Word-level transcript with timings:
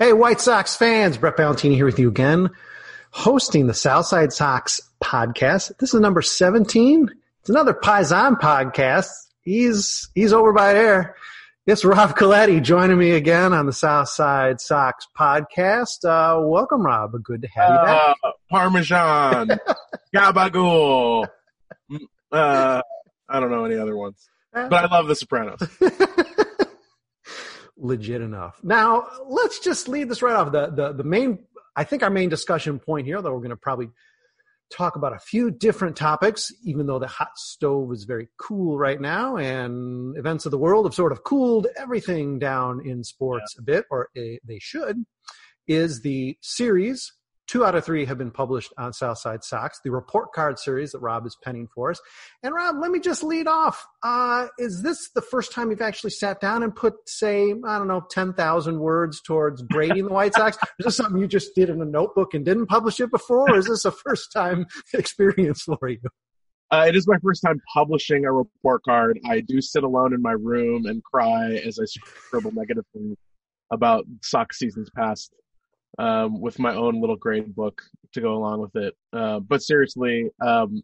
Hey, 0.00 0.14
White 0.14 0.40
Sox 0.40 0.74
fans, 0.74 1.18
Brett 1.18 1.36
Ballantini 1.36 1.74
here 1.74 1.84
with 1.84 1.98
you 1.98 2.08
again, 2.08 2.48
hosting 3.10 3.66
the 3.66 3.74
Southside 3.74 4.32
Sox 4.32 4.80
podcast. 5.04 5.76
This 5.78 5.92
is 5.92 6.00
number 6.00 6.22
17. 6.22 7.10
It's 7.40 7.50
another 7.50 7.74
Paisan 7.74 8.40
podcast. 8.40 9.08
He's, 9.42 10.08
he's 10.14 10.32
over 10.32 10.54
by 10.54 10.72
there. 10.72 11.16
It's 11.66 11.84
Rob 11.84 12.16
Coletti 12.16 12.62
joining 12.62 12.96
me 12.98 13.10
again 13.10 13.52
on 13.52 13.66
the 13.66 13.74
Southside 13.74 14.58
Sox 14.62 15.06
podcast. 15.18 16.02
Uh, 16.06 16.40
welcome, 16.48 16.80
Rob. 16.86 17.12
Good 17.22 17.42
to 17.42 17.48
have 17.48 17.68
you 17.70 17.76
back. 17.86 18.16
Uh, 18.24 18.30
Parmesan, 18.50 19.48
Gabagool. 20.16 21.26
Mm, 21.92 21.98
Uh, 22.32 22.80
I 23.28 23.38
don't 23.38 23.50
know 23.50 23.66
any 23.66 23.76
other 23.76 23.94
ones, 23.98 24.30
but 24.54 24.72
I 24.72 24.86
love 24.86 25.08
The 25.08 25.14
Sopranos. 25.14 25.60
legit 27.80 28.20
enough. 28.20 28.60
Now, 28.62 29.06
let's 29.26 29.58
just 29.58 29.88
leave 29.88 30.08
this 30.08 30.22
right 30.22 30.36
off. 30.36 30.52
The, 30.52 30.70
the, 30.70 30.92
the 30.92 31.04
main, 31.04 31.46
I 31.74 31.84
think 31.84 32.02
our 32.02 32.10
main 32.10 32.28
discussion 32.28 32.78
point 32.78 33.06
here, 33.06 33.20
though, 33.22 33.32
we're 33.32 33.38
going 33.38 33.50
to 33.50 33.56
probably 33.56 33.90
talk 34.70 34.94
about 34.94 35.12
a 35.12 35.18
few 35.18 35.50
different 35.50 35.96
topics, 35.96 36.52
even 36.64 36.86
though 36.86 36.98
the 36.98 37.06
hot 37.06 37.36
stove 37.36 37.92
is 37.92 38.04
very 38.04 38.28
cool 38.38 38.78
right 38.78 39.00
now 39.00 39.36
and 39.36 40.16
events 40.16 40.46
of 40.46 40.52
the 40.52 40.58
world 40.58 40.86
have 40.86 40.94
sort 40.94 41.10
of 41.10 41.24
cooled 41.24 41.66
everything 41.76 42.38
down 42.38 42.80
in 42.86 43.02
sports 43.02 43.56
a 43.58 43.62
bit, 43.62 43.84
or 43.90 44.08
they 44.14 44.58
should, 44.60 45.04
is 45.66 46.02
the 46.02 46.36
series. 46.40 47.12
Two 47.50 47.64
out 47.64 47.74
of 47.74 47.84
three 47.84 48.04
have 48.04 48.16
been 48.16 48.30
published 48.30 48.72
on 48.78 48.92
Southside 48.92 49.42
Sox, 49.42 49.80
the 49.82 49.90
report 49.90 50.32
card 50.32 50.56
series 50.56 50.92
that 50.92 51.00
Rob 51.00 51.26
is 51.26 51.36
penning 51.42 51.66
for 51.74 51.90
us. 51.90 52.00
And 52.44 52.54
Rob, 52.54 52.76
let 52.80 52.92
me 52.92 53.00
just 53.00 53.24
lead 53.24 53.48
off. 53.48 53.84
Uh, 54.04 54.46
is 54.56 54.82
this 54.82 55.10
the 55.16 55.20
first 55.20 55.50
time 55.50 55.70
you've 55.70 55.80
actually 55.80 56.10
sat 56.10 56.40
down 56.40 56.62
and 56.62 56.72
put, 56.72 56.94
say, 57.08 57.50
I 57.50 57.78
don't 57.78 57.88
know, 57.88 58.06
10,000 58.08 58.78
words 58.78 59.20
towards 59.20 59.62
grading 59.62 60.06
the 60.06 60.12
White 60.12 60.34
Sox? 60.34 60.58
Is 60.78 60.84
this 60.84 60.96
something 60.96 61.20
you 61.20 61.26
just 61.26 61.52
did 61.56 61.70
in 61.70 61.82
a 61.82 61.84
notebook 61.84 62.34
and 62.34 62.44
didn't 62.44 62.66
publish 62.66 63.00
it 63.00 63.10
before? 63.10 63.50
Or 63.50 63.58
is 63.58 63.66
this 63.66 63.84
a 63.84 63.90
first 63.90 64.30
time 64.30 64.66
experience 64.94 65.62
for 65.64 65.88
you? 65.88 65.98
Uh, 66.70 66.84
it 66.86 66.94
is 66.94 67.08
my 67.08 67.18
first 67.20 67.42
time 67.42 67.60
publishing 67.74 68.26
a 68.26 68.32
report 68.32 68.84
card. 68.84 69.18
I 69.28 69.40
do 69.40 69.60
sit 69.60 69.82
alone 69.82 70.14
in 70.14 70.22
my 70.22 70.34
room 70.38 70.86
and 70.86 71.02
cry 71.02 71.54
as 71.66 71.80
I 71.80 71.84
scribble 71.86 72.52
negative 72.52 72.84
things 72.92 73.16
about 73.72 74.04
Sox 74.22 74.56
seasons 74.56 74.88
past 74.94 75.32
um, 75.98 76.40
with 76.40 76.58
my 76.58 76.74
own 76.74 77.00
little 77.00 77.16
grade 77.16 77.54
book 77.54 77.82
to 78.12 78.20
go 78.20 78.34
along 78.34 78.60
with 78.60 78.76
it. 78.76 78.94
Uh, 79.12 79.40
but 79.40 79.62
seriously, 79.62 80.30
um, 80.40 80.82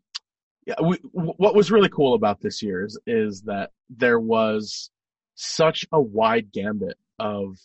yeah, 0.67 0.75
we, 0.83 0.97
what 1.13 1.55
was 1.55 1.71
really 1.71 1.89
cool 1.89 2.15
about 2.15 2.41
this 2.41 2.63
year 2.63 2.85
is, 2.85 2.99
is 3.07 3.43
that 3.43 3.71
there 3.89 4.19
was 4.19 4.91
such 5.35 5.87
a 5.93 6.01
wide 6.01 6.51
gambit 6.53 6.99
of 7.19 7.59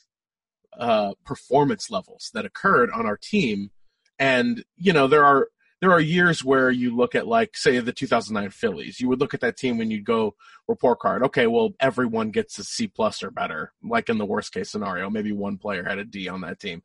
uh, 0.78 1.14
performance 1.26 1.90
levels 1.90 2.30
that 2.34 2.46
occurred 2.46 2.92
on 2.92 3.06
our 3.06 3.18
team. 3.18 3.72
And, 4.20 4.64
you 4.78 4.94
know, 4.94 5.08
there 5.08 5.26
are, 5.26 5.48
there 5.82 5.92
are 5.92 6.00
years 6.00 6.46
where 6.46 6.70
you 6.70 6.96
look 6.96 7.16
at 7.16 7.28
like, 7.28 7.58
say 7.58 7.80
the 7.80 7.92
2009 7.92 8.52
Phillies, 8.52 9.00
you 9.00 9.10
would 9.10 9.20
look 9.20 9.34
at 9.34 9.42
that 9.42 9.58
team 9.58 9.82
and 9.82 9.92
you'd 9.92 10.06
go 10.06 10.36
report 10.68 11.00
card. 11.00 11.24
Okay. 11.24 11.48
Well, 11.48 11.72
everyone 11.80 12.30
gets 12.30 12.60
a 12.60 12.64
C 12.64 12.88
plus 12.88 13.24
or 13.24 13.32
better. 13.32 13.74
Like 13.84 14.10
in 14.10 14.20
the 14.20 14.26
worst 14.26 14.54
case 14.54 14.70
scenario, 14.70 15.10
maybe 15.10 15.32
one 15.32 15.58
player 15.58 15.84
had 15.84 15.98
a 15.98 16.06
D 16.06 16.30
on 16.30 16.42
that 16.42 16.60
team. 16.60 16.84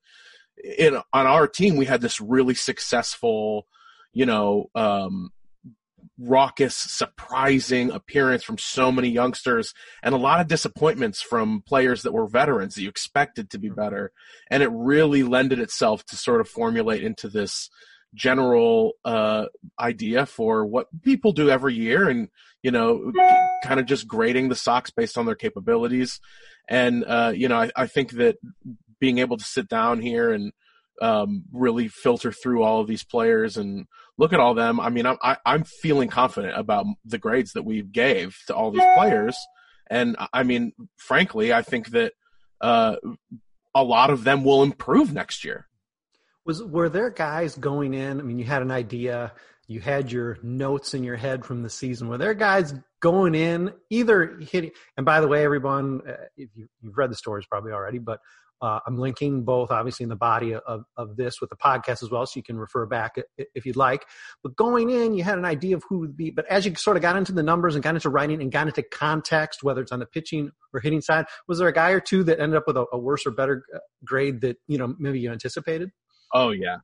In, 0.62 0.96
on 1.12 1.26
our 1.26 1.46
team, 1.46 1.76
we 1.76 1.86
had 1.86 2.00
this 2.00 2.20
really 2.20 2.54
successful, 2.54 3.66
you 4.12 4.26
know, 4.26 4.70
um, 4.74 5.30
raucous, 6.18 6.74
surprising 6.74 7.90
appearance 7.90 8.42
from 8.42 8.58
so 8.58 8.90
many 8.90 9.08
youngsters 9.08 9.74
and 10.02 10.14
a 10.14 10.18
lot 10.18 10.40
of 10.40 10.48
disappointments 10.48 11.20
from 11.20 11.62
players 11.66 12.02
that 12.02 12.12
were 12.12 12.26
veterans 12.26 12.74
that 12.74 12.82
you 12.82 12.88
expected 12.88 13.50
to 13.50 13.58
be 13.58 13.68
better. 13.68 14.12
And 14.50 14.62
it 14.62 14.70
really 14.72 15.22
lended 15.22 15.58
itself 15.58 16.04
to 16.06 16.16
sort 16.16 16.40
of 16.40 16.48
formulate 16.48 17.04
into 17.04 17.28
this 17.28 17.68
general 18.14 18.92
uh, 19.04 19.46
idea 19.78 20.24
for 20.24 20.64
what 20.64 20.86
people 21.02 21.32
do 21.32 21.50
every 21.50 21.74
year 21.74 22.08
and, 22.08 22.28
you 22.62 22.70
know, 22.70 23.12
kind 23.62 23.78
of 23.78 23.84
just 23.84 24.08
grading 24.08 24.48
the 24.48 24.54
Sox 24.54 24.90
based 24.90 25.18
on 25.18 25.26
their 25.26 25.34
capabilities. 25.34 26.18
And, 26.68 27.04
uh, 27.04 27.32
you 27.34 27.48
know, 27.48 27.60
I, 27.60 27.70
I 27.76 27.86
think 27.86 28.12
that 28.12 28.38
being 29.00 29.18
able 29.18 29.36
to 29.36 29.44
sit 29.44 29.68
down 29.68 30.00
here 30.00 30.32
and 30.32 30.52
um, 31.00 31.44
really 31.52 31.88
filter 31.88 32.32
through 32.32 32.62
all 32.62 32.80
of 32.80 32.86
these 32.86 33.04
players 33.04 33.56
and 33.56 33.86
look 34.18 34.32
at 34.32 34.40
all 34.40 34.54
them. 34.54 34.80
I 34.80 34.88
mean, 34.88 35.06
I'm, 35.06 35.18
I, 35.22 35.36
I'm 35.44 35.64
feeling 35.64 36.08
confident 36.08 36.58
about 36.58 36.86
the 37.04 37.18
grades 37.18 37.52
that 37.52 37.64
we 37.64 37.82
gave 37.82 38.36
to 38.46 38.54
all 38.54 38.70
these 38.70 38.84
players. 38.96 39.36
And 39.88 40.16
I 40.32 40.42
mean, 40.42 40.72
frankly, 40.96 41.52
I 41.52 41.62
think 41.62 41.90
that 41.90 42.12
uh, 42.60 42.96
a 43.74 43.84
lot 43.84 44.10
of 44.10 44.24
them 44.24 44.42
will 44.42 44.62
improve 44.62 45.12
next 45.12 45.44
year. 45.44 45.68
Was 46.44 46.62
were 46.62 46.88
there 46.88 47.10
guys 47.10 47.56
going 47.56 47.92
in? 47.92 48.20
I 48.20 48.22
mean, 48.22 48.38
you 48.38 48.44
had 48.44 48.62
an 48.62 48.70
idea, 48.70 49.32
you 49.66 49.80
had 49.80 50.10
your 50.10 50.38
notes 50.42 50.94
in 50.94 51.02
your 51.04 51.16
head 51.16 51.44
from 51.44 51.62
the 51.62 51.70
season. 51.70 52.08
Were 52.08 52.18
there 52.18 52.34
guys 52.34 52.72
going 53.00 53.34
in 53.34 53.72
either 53.90 54.38
hitting? 54.40 54.70
And 54.96 55.04
by 55.04 55.20
the 55.20 55.28
way, 55.28 55.44
everyone, 55.44 56.02
uh, 56.08 56.12
if 56.36 56.48
you, 56.54 56.68
you've 56.80 56.96
read 56.96 57.10
the 57.10 57.16
stories 57.16 57.46
probably 57.46 57.72
already, 57.72 57.98
but 57.98 58.20
uh, 58.62 58.80
I'm 58.86 58.98
linking 58.98 59.44
both, 59.44 59.70
obviously, 59.70 60.04
in 60.04 60.08
the 60.08 60.16
body 60.16 60.54
of, 60.54 60.84
of 60.96 61.16
this 61.16 61.40
with 61.40 61.50
the 61.50 61.56
podcast 61.56 62.02
as 62.02 62.10
well, 62.10 62.24
so 62.26 62.38
you 62.38 62.42
can 62.42 62.58
refer 62.58 62.86
back 62.86 63.16
if 63.36 63.66
you'd 63.66 63.76
like. 63.76 64.06
But 64.42 64.56
going 64.56 64.90
in, 64.90 65.14
you 65.14 65.22
had 65.24 65.38
an 65.38 65.44
idea 65.44 65.76
of 65.76 65.82
who 65.88 65.98
would 65.98 66.16
be. 66.16 66.30
But 66.30 66.46
as 66.46 66.64
you 66.64 66.74
sort 66.74 66.96
of 66.96 67.02
got 67.02 67.16
into 67.16 67.32
the 67.32 67.42
numbers 67.42 67.74
and 67.74 67.84
got 67.84 67.94
into 67.94 68.08
writing 68.08 68.40
and 68.40 68.50
got 68.50 68.66
into 68.66 68.82
context, 68.82 69.62
whether 69.62 69.82
it's 69.82 69.92
on 69.92 69.98
the 69.98 70.06
pitching 70.06 70.50
or 70.72 70.80
hitting 70.80 71.00
side, 71.02 71.26
was 71.46 71.58
there 71.58 71.68
a 71.68 71.72
guy 71.72 71.90
or 71.90 72.00
two 72.00 72.24
that 72.24 72.40
ended 72.40 72.56
up 72.56 72.64
with 72.66 72.76
a, 72.76 72.86
a 72.92 72.98
worse 72.98 73.26
or 73.26 73.30
better 73.30 73.64
uh, 73.74 73.78
grade 74.04 74.40
that 74.40 74.56
you 74.66 74.78
know 74.78 74.94
maybe 74.98 75.20
you 75.20 75.30
anticipated? 75.30 75.90
Oh 76.32 76.50
yeah. 76.50 76.78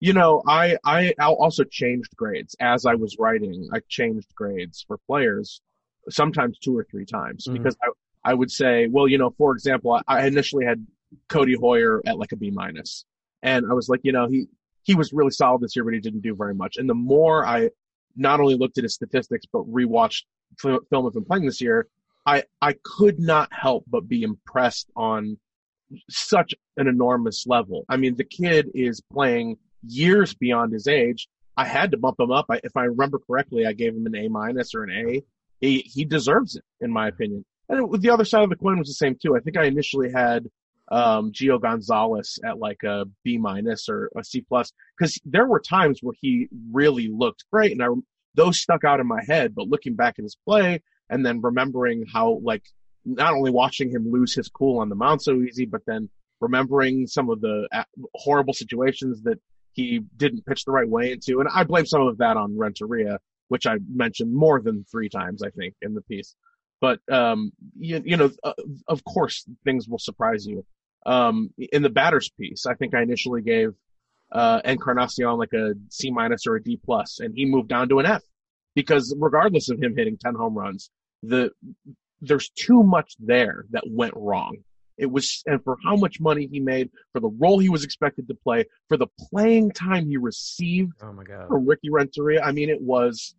You 0.00 0.12
know, 0.12 0.42
I 0.46 0.76
I 0.84 1.14
also 1.18 1.64
changed 1.64 2.14
grades 2.16 2.54
as 2.60 2.84
I 2.84 2.94
was 2.94 3.16
writing. 3.18 3.70
I 3.72 3.80
changed 3.88 4.28
grades 4.34 4.84
for 4.86 4.98
players, 5.06 5.62
sometimes 6.10 6.58
two 6.58 6.76
or 6.76 6.86
three 6.90 7.06
times 7.06 7.46
Mhm. 7.48 7.54
because 7.54 7.76
I 7.82 7.88
I 8.30 8.34
would 8.34 8.50
say, 8.50 8.88
well, 8.90 9.06
you 9.06 9.18
know, 9.18 9.30
for 9.38 9.52
example, 9.52 9.92
I, 9.92 10.02
I 10.08 10.26
initially 10.26 10.64
had 10.66 10.84
Codi 11.28 11.56
Heuer 11.56 12.00
at 12.06 12.18
like 12.18 12.32
a 12.32 12.36
B 12.36 12.50
minus, 12.50 13.04
and 13.42 13.64
I 13.70 13.74
was 13.74 13.88
like, 13.88 14.00
you 14.02 14.12
know, 14.12 14.28
he 14.28 14.46
he 14.82 14.94
was 14.94 15.12
really 15.12 15.30
solid 15.30 15.60
this 15.60 15.74
year, 15.74 15.84
but 15.84 15.94
he 15.94 16.00
didn't 16.00 16.22
do 16.22 16.34
very 16.34 16.54
much. 16.54 16.76
And 16.76 16.88
the 16.88 16.94
more 16.94 17.46
I 17.46 17.70
not 18.16 18.40
only 18.40 18.54
looked 18.54 18.78
at 18.78 18.84
his 18.84 18.94
statistics 18.94 19.46
but 19.52 19.62
rewatched 19.70 20.22
fil- 20.58 20.80
film 20.90 21.06
of 21.06 21.14
him 21.14 21.24
playing 21.24 21.44
this 21.44 21.60
year, 21.60 21.86
I 22.24 22.44
I 22.60 22.74
could 22.82 23.18
not 23.18 23.52
help 23.52 23.84
but 23.88 24.08
be 24.08 24.22
impressed 24.22 24.88
on 24.96 25.38
such 26.10 26.54
an 26.76 26.88
enormous 26.88 27.46
level. 27.46 27.84
I 27.88 27.96
mean, 27.96 28.16
the 28.16 28.24
kid 28.24 28.70
is 28.74 29.00
playing 29.12 29.58
years 29.86 30.34
beyond 30.34 30.72
his 30.72 30.88
age. 30.88 31.28
I 31.56 31.64
had 31.64 31.92
to 31.92 31.96
bump 31.96 32.20
him 32.20 32.30
up. 32.30 32.46
I, 32.50 32.60
if 32.64 32.76
I 32.76 32.84
remember 32.84 33.18
correctly, 33.18 33.66
I 33.66 33.72
gave 33.72 33.94
him 33.94 34.06
an 34.06 34.16
A 34.16 34.28
minus 34.28 34.74
or 34.74 34.84
an 34.84 34.90
A. 34.90 35.22
He 35.60 35.78
he 35.80 36.04
deserves 36.04 36.56
it, 36.56 36.64
in 36.80 36.92
my 36.92 37.08
opinion. 37.08 37.44
And 37.68 37.88
with 37.88 38.02
the 38.02 38.10
other 38.10 38.24
side 38.24 38.44
of 38.44 38.50
the 38.50 38.56
coin 38.56 38.78
was 38.78 38.88
the 38.88 38.94
same 38.94 39.16
too. 39.20 39.36
I 39.36 39.40
think 39.40 39.56
I 39.56 39.64
initially 39.64 40.12
had 40.12 40.46
um, 40.90 41.32
Gio 41.32 41.60
Gonzalez 41.60 42.38
at 42.44 42.58
like 42.58 42.82
a 42.84 43.04
B 43.24 43.38
minus 43.38 43.88
or 43.88 44.10
a 44.16 44.24
C 44.24 44.40
plus 44.40 44.72
because 44.98 45.18
there 45.24 45.46
were 45.46 45.60
times 45.60 46.00
where 46.02 46.14
he 46.20 46.48
really 46.72 47.08
looked 47.12 47.44
great, 47.52 47.72
and 47.72 47.82
I 47.82 47.88
those 48.34 48.60
stuck 48.60 48.84
out 48.84 49.00
in 49.00 49.06
my 49.06 49.22
head. 49.26 49.54
But 49.54 49.68
looking 49.68 49.94
back 49.94 50.14
at 50.18 50.22
his 50.22 50.36
play 50.46 50.82
and 51.08 51.24
then 51.24 51.40
remembering 51.40 52.04
how 52.12 52.40
like 52.42 52.62
not 53.04 53.34
only 53.34 53.50
watching 53.50 53.90
him 53.90 54.10
lose 54.10 54.34
his 54.34 54.48
cool 54.48 54.80
on 54.80 54.88
the 54.88 54.94
mound 54.94 55.22
so 55.22 55.40
easy, 55.40 55.64
but 55.64 55.82
then 55.86 56.08
remembering 56.40 57.06
some 57.06 57.30
of 57.30 57.40
the 57.40 57.68
uh, 57.72 57.84
horrible 58.14 58.52
situations 58.52 59.22
that 59.22 59.38
he 59.72 60.00
didn't 60.16 60.44
pitch 60.46 60.64
the 60.64 60.72
right 60.72 60.88
way 60.88 61.12
into. 61.12 61.40
And 61.40 61.48
I 61.52 61.64
blame 61.64 61.86
some 61.86 62.02
of 62.02 62.18
that 62.18 62.36
on 62.36 62.58
Renteria, 62.58 63.18
which 63.48 63.66
I 63.66 63.76
mentioned 63.88 64.34
more 64.34 64.60
than 64.60 64.84
three 64.90 65.08
times, 65.08 65.42
I 65.42 65.50
think, 65.50 65.74
in 65.82 65.94
the 65.94 66.02
piece. 66.02 66.34
But, 66.80 67.00
um, 67.10 67.52
you, 67.78 68.02
you 68.04 68.16
know, 68.16 68.30
uh, 68.42 68.52
of 68.88 69.04
course, 69.04 69.44
things 69.64 69.88
will 69.88 69.98
surprise 69.98 70.46
you. 70.46 70.64
Um, 71.06 71.50
in 71.58 71.82
the 71.82 71.88
batter's 71.90 72.28
piece, 72.38 72.66
I 72.66 72.74
think 72.74 72.94
I 72.94 73.02
initially 73.02 73.40
gave, 73.40 73.70
uh, 74.32 74.60
Encarnacion 74.64 75.38
like 75.38 75.52
a 75.52 75.74
C 75.88 76.10
minus 76.10 76.46
or 76.46 76.56
a 76.56 76.62
D 76.62 76.78
plus, 76.84 77.20
and 77.20 77.32
he 77.34 77.44
moved 77.46 77.68
down 77.68 77.88
to 77.90 78.00
an 78.00 78.06
F 78.06 78.22
because 78.74 79.14
regardless 79.18 79.70
of 79.70 79.80
him 79.82 79.94
hitting 79.96 80.18
10 80.18 80.34
home 80.34 80.54
runs, 80.58 80.90
the, 81.22 81.50
there's 82.20 82.48
too 82.50 82.82
much 82.82 83.14
there 83.20 83.64
that 83.70 83.84
went 83.88 84.14
wrong. 84.16 84.56
It 84.98 85.06
was, 85.10 85.42
and 85.46 85.62
for 85.62 85.76
how 85.84 85.94
much 85.96 86.20
money 86.20 86.48
he 86.50 86.58
made, 86.58 86.90
for 87.12 87.20
the 87.20 87.28
role 87.28 87.58
he 87.58 87.68
was 87.68 87.84
expected 87.84 88.26
to 88.28 88.34
play, 88.34 88.64
for 88.88 88.96
the 88.96 89.06
playing 89.30 89.70
time 89.72 90.08
he 90.08 90.16
received 90.16 90.92
Oh 91.02 91.12
my 91.12 91.22
god. 91.22 91.48
from 91.48 91.66
Ricky 91.66 91.90
Renteria. 91.90 92.42
I 92.42 92.52
mean, 92.52 92.68
it 92.70 92.80
was 92.80 93.34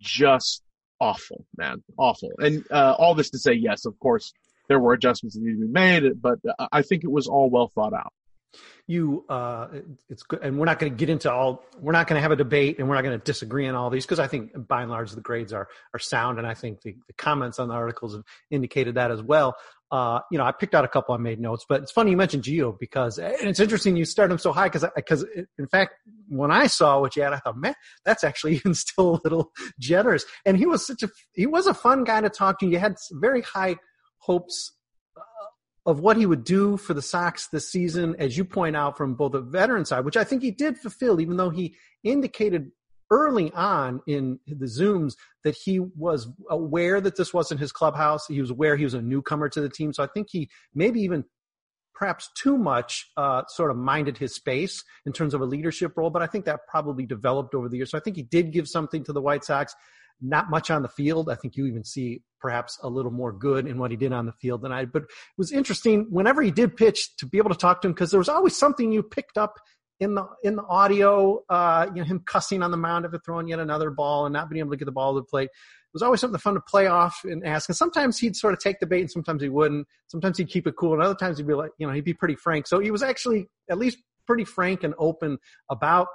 just 0.00 0.62
awful, 1.00 1.46
man, 1.56 1.82
awful. 1.96 2.32
And 2.38 2.64
uh, 2.70 2.96
all 2.98 3.14
this 3.14 3.30
to 3.30 3.38
say, 3.38 3.52
yes, 3.54 3.86
of 3.86 3.98
course, 4.00 4.32
there 4.68 4.78
were 4.78 4.92
adjustments 4.92 5.36
that 5.36 5.42
needed 5.42 5.60
to 5.60 5.66
be 5.66 5.72
made, 5.72 6.20
but 6.20 6.38
I 6.72 6.82
think 6.82 7.04
it 7.04 7.10
was 7.10 7.26
all 7.26 7.50
well 7.50 7.68
thought 7.68 7.92
out. 7.94 8.12
you 8.86 9.24
uh 9.28 9.68
it's 10.08 10.22
good 10.22 10.40
and 10.42 10.58
we're 10.58 10.64
not 10.64 10.78
going 10.78 10.92
to 10.92 10.96
get 10.96 11.10
into 11.10 11.30
all 11.30 11.64
we're 11.80 11.92
not 11.92 12.06
going 12.06 12.16
to 12.18 12.22
have 12.22 12.30
a 12.30 12.36
debate 12.36 12.78
and 12.78 12.88
we're 12.88 12.94
not 12.94 13.02
going 13.02 13.18
to 13.18 13.24
disagree 13.24 13.66
on 13.66 13.74
all 13.74 13.90
these 13.90 14.04
because 14.06 14.20
i 14.20 14.26
think 14.26 14.50
by 14.68 14.82
and 14.82 14.90
large 14.90 15.10
the 15.12 15.20
grades 15.20 15.52
are 15.52 15.68
are 15.92 15.98
sound 15.98 16.38
and 16.38 16.46
i 16.46 16.54
think 16.54 16.80
the, 16.82 16.94
the 17.08 17.12
comments 17.14 17.58
on 17.58 17.68
the 17.68 17.74
articles 17.74 18.14
have 18.14 18.22
indicated 18.50 18.94
that 18.94 19.10
as 19.10 19.20
well 19.22 19.56
uh 19.90 20.20
you 20.30 20.38
know 20.38 20.44
i 20.44 20.52
picked 20.52 20.74
out 20.74 20.84
a 20.84 20.88
couple 20.88 21.14
i 21.14 21.18
made 21.18 21.40
notes 21.40 21.64
but 21.68 21.82
it's 21.82 21.92
funny 21.92 22.10
you 22.12 22.16
mentioned 22.16 22.44
Gio 22.44 22.78
because 22.78 23.18
and 23.18 23.48
it's 23.48 23.60
interesting 23.60 23.96
you 23.96 24.04
start 24.04 24.30
him 24.30 24.38
so 24.38 24.52
high 24.52 24.68
because 24.68 24.84
because 24.94 25.24
in 25.58 25.66
fact 25.66 25.94
when 26.28 26.50
i 26.50 26.66
saw 26.66 27.00
what 27.00 27.16
you 27.16 27.22
had 27.22 27.32
i 27.32 27.38
thought 27.38 27.56
man 27.56 27.74
that's 28.04 28.24
actually 28.24 28.54
even 28.60 28.74
still 28.74 29.16
a 29.16 29.20
little 29.24 29.52
generous 29.80 30.24
and 30.44 30.56
he 30.56 30.66
was 30.66 30.86
such 30.86 31.02
a 31.02 31.10
he 31.34 31.46
was 31.46 31.66
a 31.66 31.74
fun 31.74 32.04
guy 32.04 32.20
to 32.20 32.30
talk 32.30 32.60
to 32.60 32.66
you 32.66 32.78
had 32.78 32.96
very 33.12 33.42
high 33.42 33.76
hopes 34.26 34.72
of 35.86 36.00
what 36.00 36.16
he 36.16 36.26
would 36.26 36.44
do 36.44 36.76
for 36.76 36.94
the 36.94 37.02
Sox 37.02 37.48
this 37.48 37.70
season, 37.70 38.16
as 38.18 38.36
you 38.36 38.44
point 38.44 38.74
out 38.74 38.96
from 38.96 39.14
both 39.14 39.32
the 39.32 39.40
veteran 39.40 39.84
side, 39.84 40.04
which 40.04 40.16
I 40.16 40.24
think 40.24 40.42
he 40.42 40.50
did 40.50 40.76
fulfill, 40.76 41.20
even 41.20 41.36
though 41.36 41.50
he 41.50 41.76
indicated 42.02 42.72
early 43.10 43.52
on 43.52 44.00
in 44.08 44.40
the 44.48 44.66
Zooms 44.66 45.14
that 45.44 45.54
he 45.54 45.78
was 45.78 46.28
aware 46.50 47.00
that 47.00 47.16
this 47.16 47.32
wasn't 47.32 47.60
his 47.60 47.70
clubhouse. 47.70 48.26
He 48.26 48.40
was 48.40 48.50
aware 48.50 48.76
he 48.76 48.82
was 48.82 48.94
a 48.94 49.02
newcomer 49.02 49.48
to 49.50 49.60
the 49.60 49.68
team. 49.68 49.92
So 49.92 50.02
I 50.02 50.08
think 50.08 50.26
he 50.30 50.50
maybe 50.74 51.00
even 51.02 51.24
perhaps 51.94 52.30
too 52.36 52.58
much 52.58 53.08
uh, 53.16 53.42
sort 53.46 53.70
of 53.70 53.76
minded 53.76 54.18
his 54.18 54.34
space 54.34 54.82
in 55.06 55.12
terms 55.12 55.34
of 55.34 55.40
a 55.40 55.44
leadership 55.46 55.96
role, 55.96 56.10
but 56.10 56.20
I 56.20 56.26
think 56.26 56.44
that 56.46 56.60
probably 56.68 57.06
developed 57.06 57.54
over 57.54 57.68
the 57.68 57.76
years. 57.76 57.92
So 57.92 57.98
I 57.98 58.00
think 58.00 58.16
he 58.16 58.22
did 58.22 58.52
give 58.52 58.66
something 58.68 59.04
to 59.04 59.12
the 59.12 59.22
White 59.22 59.44
Sox 59.44 59.74
not 60.20 60.50
much 60.50 60.70
on 60.70 60.82
the 60.82 60.88
field. 60.88 61.30
I 61.30 61.34
think 61.34 61.56
you 61.56 61.66
even 61.66 61.84
see 61.84 62.22
perhaps 62.40 62.78
a 62.82 62.88
little 62.88 63.10
more 63.10 63.32
good 63.32 63.66
in 63.66 63.78
what 63.78 63.90
he 63.90 63.96
did 63.96 64.12
on 64.12 64.26
the 64.26 64.32
field 64.32 64.62
than 64.62 64.72
I. 64.72 64.84
But 64.84 65.02
it 65.02 65.08
was 65.38 65.52
interesting 65.52 66.06
whenever 66.10 66.42
he 66.42 66.50
did 66.50 66.76
pitch 66.76 67.16
to 67.18 67.26
be 67.26 67.38
able 67.38 67.50
to 67.50 67.56
talk 67.56 67.80
to 67.82 67.88
him 67.88 67.92
because 67.92 68.10
there 68.10 68.18
was 68.18 68.28
always 68.28 68.56
something 68.56 68.92
you 68.92 69.02
picked 69.02 69.36
up 69.38 69.54
in 70.00 70.14
the 70.14 70.26
in 70.42 70.56
the 70.56 70.64
audio. 70.64 71.42
Uh, 71.48 71.86
you 71.94 72.02
know, 72.02 72.04
him 72.04 72.22
cussing 72.26 72.62
on 72.62 72.70
the 72.70 72.76
mound 72.76 73.04
after 73.04 73.18
throwing 73.24 73.48
yet 73.48 73.60
another 73.60 73.90
ball 73.90 74.26
and 74.26 74.32
not 74.32 74.48
being 74.50 74.60
able 74.60 74.70
to 74.70 74.76
get 74.76 74.84
the 74.84 74.92
ball 74.92 75.14
to 75.14 75.20
the 75.20 75.24
plate. 75.24 75.48
It 75.48 75.94
was 75.94 76.02
always 76.02 76.20
something 76.20 76.38
fun 76.38 76.54
to 76.54 76.60
play 76.60 76.86
off 76.86 77.20
and 77.24 77.44
ask. 77.46 77.68
And 77.70 77.76
sometimes 77.76 78.18
he'd 78.18 78.36
sort 78.36 78.52
of 78.52 78.58
take 78.58 78.80
the 78.80 78.86
bait, 78.86 79.00
and 79.00 79.10
sometimes 79.10 79.42
he 79.42 79.48
wouldn't. 79.48 79.86
Sometimes 80.08 80.36
he'd 80.36 80.48
keep 80.48 80.66
it 80.66 80.74
cool, 80.78 80.92
and 80.92 81.02
other 81.02 81.14
times 81.14 81.38
he'd 81.38 81.46
be 81.46 81.54
like, 81.54 81.70
you 81.78 81.86
know, 81.86 81.92
he'd 81.92 82.04
be 82.04 82.14
pretty 82.14 82.36
frank. 82.36 82.66
So 82.66 82.80
he 82.80 82.90
was 82.90 83.02
actually 83.02 83.48
at 83.70 83.78
least 83.78 83.98
pretty 84.26 84.44
frank 84.44 84.84
and 84.84 84.94
open 84.98 85.38
about 85.70 86.08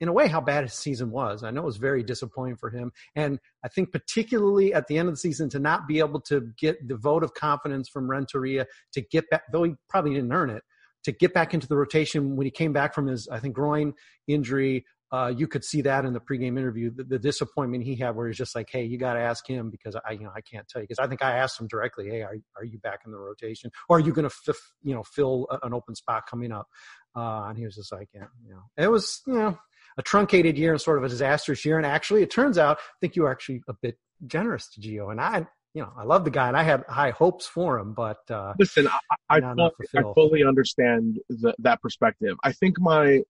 in 0.00 0.08
a 0.08 0.12
way 0.12 0.28
how 0.28 0.40
bad 0.40 0.64
his 0.64 0.74
season 0.74 1.10
was. 1.10 1.42
I 1.42 1.50
know 1.50 1.62
it 1.62 1.66
was 1.66 1.76
very 1.76 2.02
disappointing 2.02 2.56
for 2.56 2.70
him. 2.70 2.92
And 3.16 3.38
I 3.64 3.68
think 3.68 3.92
particularly 3.92 4.72
at 4.72 4.86
the 4.86 4.98
end 4.98 5.08
of 5.08 5.14
the 5.14 5.18
season 5.18 5.48
to 5.50 5.58
not 5.58 5.88
be 5.88 5.98
able 5.98 6.20
to 6.22 6.52
get 6.56 6.86
the 6.86 6.96
vote 6.96 7.24
of 7.24 7.34
confidence 7.34 7.88
from 7.88 8.10
Renteria 8.10 8.66
to 8.92 9.00
get 9.00 9.28
back, 9.30 9.42
though 9.52 9.64
he 9.64 9.74
probably 9.88 10.14
didn't 10.14 10.32
earn 10.32 10.50
it, 10.50 10.62
to 11.04 11.12
get 11.12 11.34
back 11.34 11.54
into 11.54 11.66
the 11.66 11.76
rotation 11.76 12.36
when 12.36 12.46
he 12.46 12.50
came 12.50 12.72
back 12.72 12.94
from 12.94 13.06
his, 13.06 13.28
I 13.28 13.38
think, 13.40 13.54
groin 13.54 13.94
injury. 14.26 14.84
Uh, 15.10 15.32
you 15.34 15.48
could 15.48 15.64
see 15.64 15.80
that 15.80 16.04
in 16.04 16.12
the 16.12 16.20
pregame 16.20 16.58
interview, 16.58 16.90
the, 16.90 17.02
the 17.02 17.18
disappointment 17.18 17.82
he 17.82 17.96
had, 17.96 18.14
where 18.14 18.26
he's 18.26 18.36
just 18.36 18.54
like, 18.54 18.68
"Hey, 18.70 18.84
you 18.84 18.98
got 18.98 19.14
to 19.14 19.20
ask 19.20 19.48
him 19.48 19.70
because 19.70 19.96
I, 20.06 20.12
you 20.12 20.24
know, 20.24 20.32
I 20.36 20.42
can't 20.42 20.68
tell 20.68 20.82
you." 20.82 20.86
Because 20.86 20.98
I 20.98 21.06
think 21.06 21.22
I 21.22 21.38
asked 21.38 21.58
him 21.58 21.66
directly, 21.66 22.10
"Hey, 22.10 22.20
are 22.20 22.36
are 22.58 22.64
you 22.64 22.78
back 22.78 23.00
in 23.06 23.12
the 23.12 23.18
rotation, 23.18 23.70
or 23.88 23.96
are 23.96 24.00
you 24.00 24.12
going 24.12 24.28
to, 24.28 24.34
f- 24.50 24.72
you 24.82 24.94
know, 24.94 25.02
fill 25.02 25.46
an 25.62 25.72
open 25.72 25.94
spot 25.94 26.24
coming 26.28 26.52
up?" 26.52 26.68
Uh, 27.16 27.46
and 27.48 27.56
he 27.56 27.64
was 27.64 27.74
just 27.74 27.90
like, 27.90 28.10
"Yeah, 28.12 28.26
you 28.44 28.50
know, 28.50 28.64
it 28.76 28.90
was, 28.90 29.22
you 29.26 29.32
know, 29.32 29.58
a 29.96 30.02
truncated 30.02 30.58
year 30.58 30.72
and 30.72 30.80
sort 30.80 30.98
of 30.98 31.04
a 31.04 31.08
disastrous 31.08 31.64
year. 31.64 31.76
And 31.76 31.86
actually, 31.86 32.22
it 32.22 32.30
turns 32.30 32.58
out, 32.58 32.78
I 32.78 32.96
think 33.00 33.16
you 33.16 33.22
were 33.22 33.30
actually 33.30 33.62
a 33.68 33.74
bit 33.74 33.98
generous 34.26 34.68
to 34.70 34.80
Gio. 34.80 35.10
And 35.10 35.20
I, 35.20 35.46
you 35.74 35.82
know, 35.82 35.92
I 35.96 36.04
love 36.04 36.24
the 36.24 36.30
guy 36.30 36.48
and 36.48 36.56
I 36.56 36.62
had 36.62 36.84
high 36.88 37.10
hopes 37.10 37.46
for 37.46 37.78
him, 37.78 37.94
but 37.94 38.18
uh, 38.30 38.54
listen, 38.58 38.88
I, 38.88 38.98
I, 39.30 39.40
fully, 39.40 39.70
I 39.96 40.02
fully 40.14 40.44
understand 40.44 41.18
the, 41.28 41.54
that 41.60 41.80
perspective. 41.82 42.36
I 42.42 42.52
think 42.52 42.80
my 42.80 43.22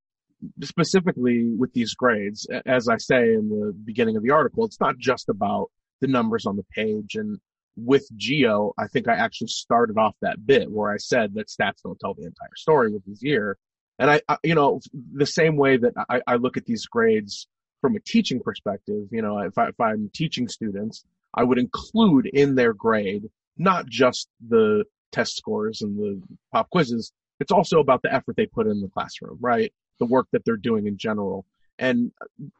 specifically 0.62 1.52
with 1.56 1.72
these 1.72 1.94
grades, 1.94 2.46
as 2.64 2.88
I 2.88 2.96
say 2.98 3.34
in 3.34 3.48
the 3.48 3.74
beginning 3.84 4.16
of 4.16 4.22
the 4.22 4.30
article, 4.30 4.64
it's 4.64 4.80
not 4.80 4.96
just 4.98 5.28
about 5.28 5.70
the 6.00 6.06
numbers 6.06 6.46
on 6.46 6.56
the 6.56 6.64
page. 6.74 7.16
And 7.16 7.38
with 7.76 8.08
Gio, 8.16 8.72
I 8.78 8.86
think 8.86 9.08
I 9.08 9.14
actually 9.14 9.48
started 9.48 9.98
off 9.98 10.14
that 10.22 10.46
bit 10.46 10.70
where 10.70 10.92
I 10.92 10.96
said 10.96 11.34
that 11.34 11.48
stats 11.48 11.82
don't 11.84 11.98
tell 11.98 12.14
the 12.14 12.24
entire 12.24 12.54
story 12.56 12.92
with 12.92 13.04
his 13.04 13.22
year. 13.22 13.58
And 13.98 14.10
I, 14.10 14.20
I 14.28 14.36
you 14.42 14.54
know, 14.54 14.80
the 15.12 15.26
same 15.26 15.56
way 15.56 15.76
that 15.76 15.92
I, 16.08 16.20
I 16.26 16.36
look 16.36 16.56
at 16.56 16.66
these 16.66 16.86
grades 16.86 17.48
from 17.80 17.96
a 17.96 18.00
teaching 18.00 18.40
perspective, 18.40 19.08
you 19.10 19.22
know, 19.22 19.38
if, 19.38 19.56
I, 19.56 19.68
if 19.68 19.80
I'm 19.80 20.10
teaching 20.12 20.48
students, 20.48 21.04
I 21.34 21.44
would 21.44 21.58
include 21.58 22.26
in 22.26 22.54
their 22.54 22.72
grade 22.72 23.28
not 23.56 23.86
just 23.86 24.28
the 24.48 24.84
test 25.12 25.36
scores 25.36 25.82
and 25.82 25.96
the 25.98 26.22
pop 26.52 26.70
quizzes. 26.70 27.12
It's 27.40 27.52
also 27.52 27.80
about 27.80 28.02
the 28.02 28.12
effort 28.12 28.36
they 28.36 28.46
put 28.46 28.66
in 28.66 28.80
the 28.80 28.88
classroom, 28.88 29.38
right? 29.40 29.72
The 29.98 30.06
work 30.06 30.26
that 30.32 30.44
they're 30.44 30.56
doing 30.56 30.86
in 30.86 30.96
general. 30.96 31.44
And 31.78 32.10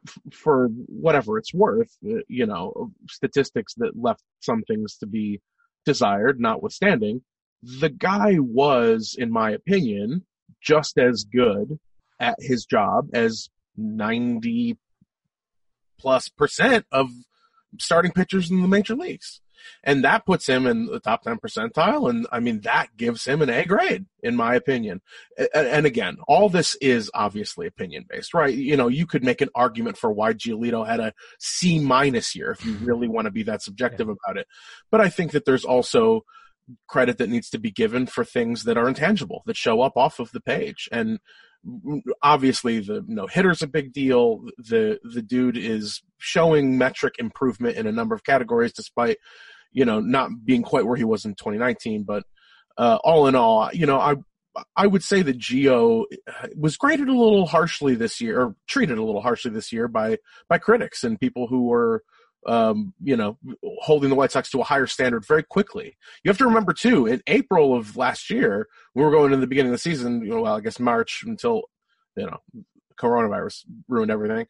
f- 0.06 0.18
for 0.32 0.68
whatever 0.86 1.38
it's 1.38 1.52
worth, 1.52 1.96
uh, 2.08 2.20
you 2.28 2.46
know, 2.46 2.92
statistics 3.08 3.74
that 3.74 4.00
left 4.00 4.22
some 4.40 4.62
things 4.62 4.96
to 4.98 5.06
be 5.06 5.40
desired, 5.84 6.38
notwithstanding, 6.38 7.22
the 7.62 7.88
guy 7.88 8.36
was, 8.38 9.16
in 9.18 9.32
my 9.32 9.50
opinion, 9.50 10.24
just 10.60 10.98
as 10.98 11.24
good 11.24 11.78
at 12.20 12.36
his 12.40 12.64
job 12.64 13.08
as 13.12 13.48
90 13.76 14.76
plus 15.98 16.28
percent 16.28 16.86
of 16.92 17.10
starting 17.78 18.12
pitchers 18.12 18.50
in 18.50 18.62
the 18.62 18.68
major 18.68 18.94
leagues. 18.94 19.40
And 19.82 20.04
that 20.04 20.24
puts 20.24 20.46
him 20.46 20.66
in 20.66 20.86
the 20.86 21.00
top 21.00 21.22
10 21.22 21.38
percentile. 21.38 22.08
And 22.08 22.26
I 22.30 22.40
mean, 22.40 22.60
that 22.60 22.96
gives 22.96 23.24
him 23.24 23.42
an 23.42 23.50
A 23.50 23.64
grade, 23.64 24.06
in 24.22 24.36
my 24.36 24.54
opinion. 24.54 25.00
And 25.54 25.86
again, 25.86 26.18
all 26.26 26.48
this 26.48 26.76
is 26.76 27.10
obviously 27.12 27.66
opinion 27.66 28.04
based, 28.08 28.34
right? 28.34 28.54
You 28.54 28.76
know, 28.76 28.88
you 28.88 29.06
could 29.06 29.24
make 29.24 29.40
an 29.40 29.50
argument 29.54 29.96
for 29.96 30.12
why 30.12 30.32
Giolito 30.32 30.86
had 30.86 31.00
a 31.00 31.12
C 31.38 31.78
minus 31.80 32.34
year 32.34 32.50
if 32.50 32.64
you 32.64 32.74
really 32.82 33.08
want 33.08 33.26
to 33.26 33.32
be 33.32 33.42
that 33.44 33.62
subjective 33.62 34.08
yeah. 34.08 34.14
about 34.24 34.38
it. 34.38 34.46
But 34.90 35.00
I 35.00 35.08
think 35.08 35.32
that 35.32 35.44
there's 35.44 35.64
also 35.64 36.24
credit 36.88 37.18
that 37.18 37.30
needs 37.30 37.50
to 37.50 37.58
be 37.58 37.70
given 37.70 38.06
for 38.06 38.24
things 38.24 38.64
that 38.64 38.76
are 38.76 38.88
intangible 38.88 39.42
that 39.46 39.56
show 39.56 39.80
up 39.80 39.96
off 39.96 40.18
of 40.18 40.30
the 40.32 40.40
page. 40.40 40.88
And 40.92 41.18
obviously 42.22 42.80
the 42.80 43.04
no 43.06 43.26
hitter's 43.26 43.62
a 43.62 43.66
big 43.66 43.92
deal. 43.92 44.44
The 44.58 45.00
the 45.02 45.22
dude 45.22 45.56
is 45.56 46.02
showing 46.18 46.78
metric 46.78 47.14
improvement 47.18 47.76
in 47.76 47.86
a 47.86 47.92
number 47.92 48.14
of 48.14 48.24
categories 48.24 48.72
despite 48.72 49.18
you 49.72 49.84
know 49.84 50.00
not 50.00 50.30
being 50.44 50.62
quite 50.62 50.86
where 50.86 50.96
he 50.96 51.04
was 51.04 51.24
in 51.24 51.34
2019 51.34 52.04
but 52.04 52.24
uh, 52.78 52.98
all 53.04 53.26
in 53.26 53.34
all 53.34 53.70
you 53.72 53.86
know 53.86 53.98
i 53.98 54.14
I 54.76 54.86
would 54.86 55.02
say 55.02 55.22
that 55.22 55.38
Gio 55.38 56.04
was 56.56 56.76
graded 56.76 57.08
a 57.08 57.14
little 57.14 57.46
harshly 57.46 57.94
this 57.94 58.20
year, 58.20 58.40
or 58.40 58.56
treated 58.66 58.98
a 58.98 59.04
little 59.04 59.20
harshly 59.20 59.50
this 59.50 59.72
year 59.72 59.88
by 59.88 60.18
by 60.48 60.58
critics 60.58 61.04
and 61.04 61.20
people 61.20 61.46
who 61.46 61.66
were 61.66 62.02
um, 62.46 62.94
you 63.02 63.16
know, 63.16 63.38
holding 63.80 64.10
the 64.10 64.16
White 64.16 64.32
Sox 64.32 64.50
to 64.50 64.60
a 64.60 64.64
higher 64.64 64.86
standard 64.86 65.26
very 65.26 65.42
quickly. 65.42 65.96
You 66.22 66.30
have 66.30 66.38
to 66.38 66.46
remember 66.46 66.72
too, 66.72 67.06
in 67.06 67.22
April 67.26 67.74
of 67.74 67.96
last 67.96 68.30
year, 68.30 68.68
we 68.94 69.02
were 69.02 69.10
going 69.10 69.32
in 69.32 69.40
the 69.40 69.46
beginning 69.46 69.70
of 69.70 69.74
the 69.74 69.78
season, 69.78 70.22
you 70.22 70.30
know, 70.30 70.42
well, 70.42 70.56
I 70.56 70.60
guess 70.60 70.78
March 70.78 71.22
until, 71.26 71.62
you 72.16 72.26
know, 72.26 72.38
coronavirus 72.98 73.64
ruined 73.88 74.10
everything. 74.10 74.46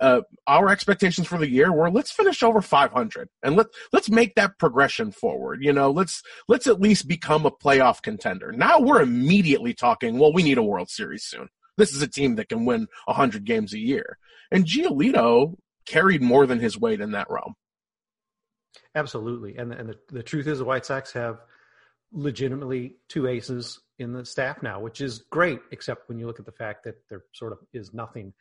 Uh, 0.00 0.22
our 0.46 0.70
expectations 0.70 1.26
for 1.26 1.36
the 1.36 1.50
year 1.50 1.72
were 1.72 1.90
let's 1.90 2.12
finish 2.12 2.42
over 2.42 2.62
500 2.62 3.28
and 3.42 3.56
let 3.56 3.66
let's 3.92 4.08
make 4.08 4.36
that 4.36 4.58
progression 4.58 5.10
forward. 5.10 5.62
You 5.62 5.72
know, 5.72 5.90
let's 5.90 6.22
let's 6.48 6.66
at 6.66 6.80
least 6.80 7.08
become 7.08 7.44
a 7.44 7.50
playoff 7.50 8.00
contender. 8.00 8.52
Now 8.52 8.78
we're 8.80 9.02
immediately 9.02 9.74
talking. 9.74 10.18
Well, 10.18 10.32
we 10.32 10.44
need 10.44 10.58
a 10.58 10.62
World 10.62 10.90
Series 10.90 11.24
soon. 11.24 11.48
This 11.76 11.94
is 11.94 12.02
a 12.02 12.08
team 12.08 12.36
that 12.36 12.48
can 12.48 12.64
win 12.66 12.86
100 13.06 13.44
games 13.44 13.72
a 13.72 13.78
year. 13.78 14.18
And 14.50 14.64
Giolito 14.64 15.56
carried 15.86 16.22
more 16.22 16.46
than 16.46 16.60
his 16.60 16.78
weight 16.78 17.00
in 17.00 17.12
that 17.12 17.30
realm. 17.30 17.54
Absolutely, 18.94 19.56
and 19.56 19.72
and 19.72 19.88
the, 19.88 19.98
the 20.10 20.22
truth 20.22 20.46
is, 20.46 20.58
the 20.58 20.64
White 20.64 20.86
Sox 20.86 21.12
have 21.12 21.40
legitimately 22.12 22.96
two 23.08 23.26
aces 23.26 23.80
in 23.98 24.12
the 24.12 24.24
staff 24.24 24.62
now, 24.62 24.80
which 24.80 25.00
is 25.00 25.20
great, 25.30 25.60
except 25.70 26.08
when 26.08 26.18
you 26.18 26.26
look 26.26 26.40
at 26.40 26.46
the 26.46 26.52
fact 26.52 26.84
that 26.84 26.96
there 27.08 27.24
sort 27.32 27.52
of 27.52 27.58
is 27.72 27.92
nothing 27.94 28.32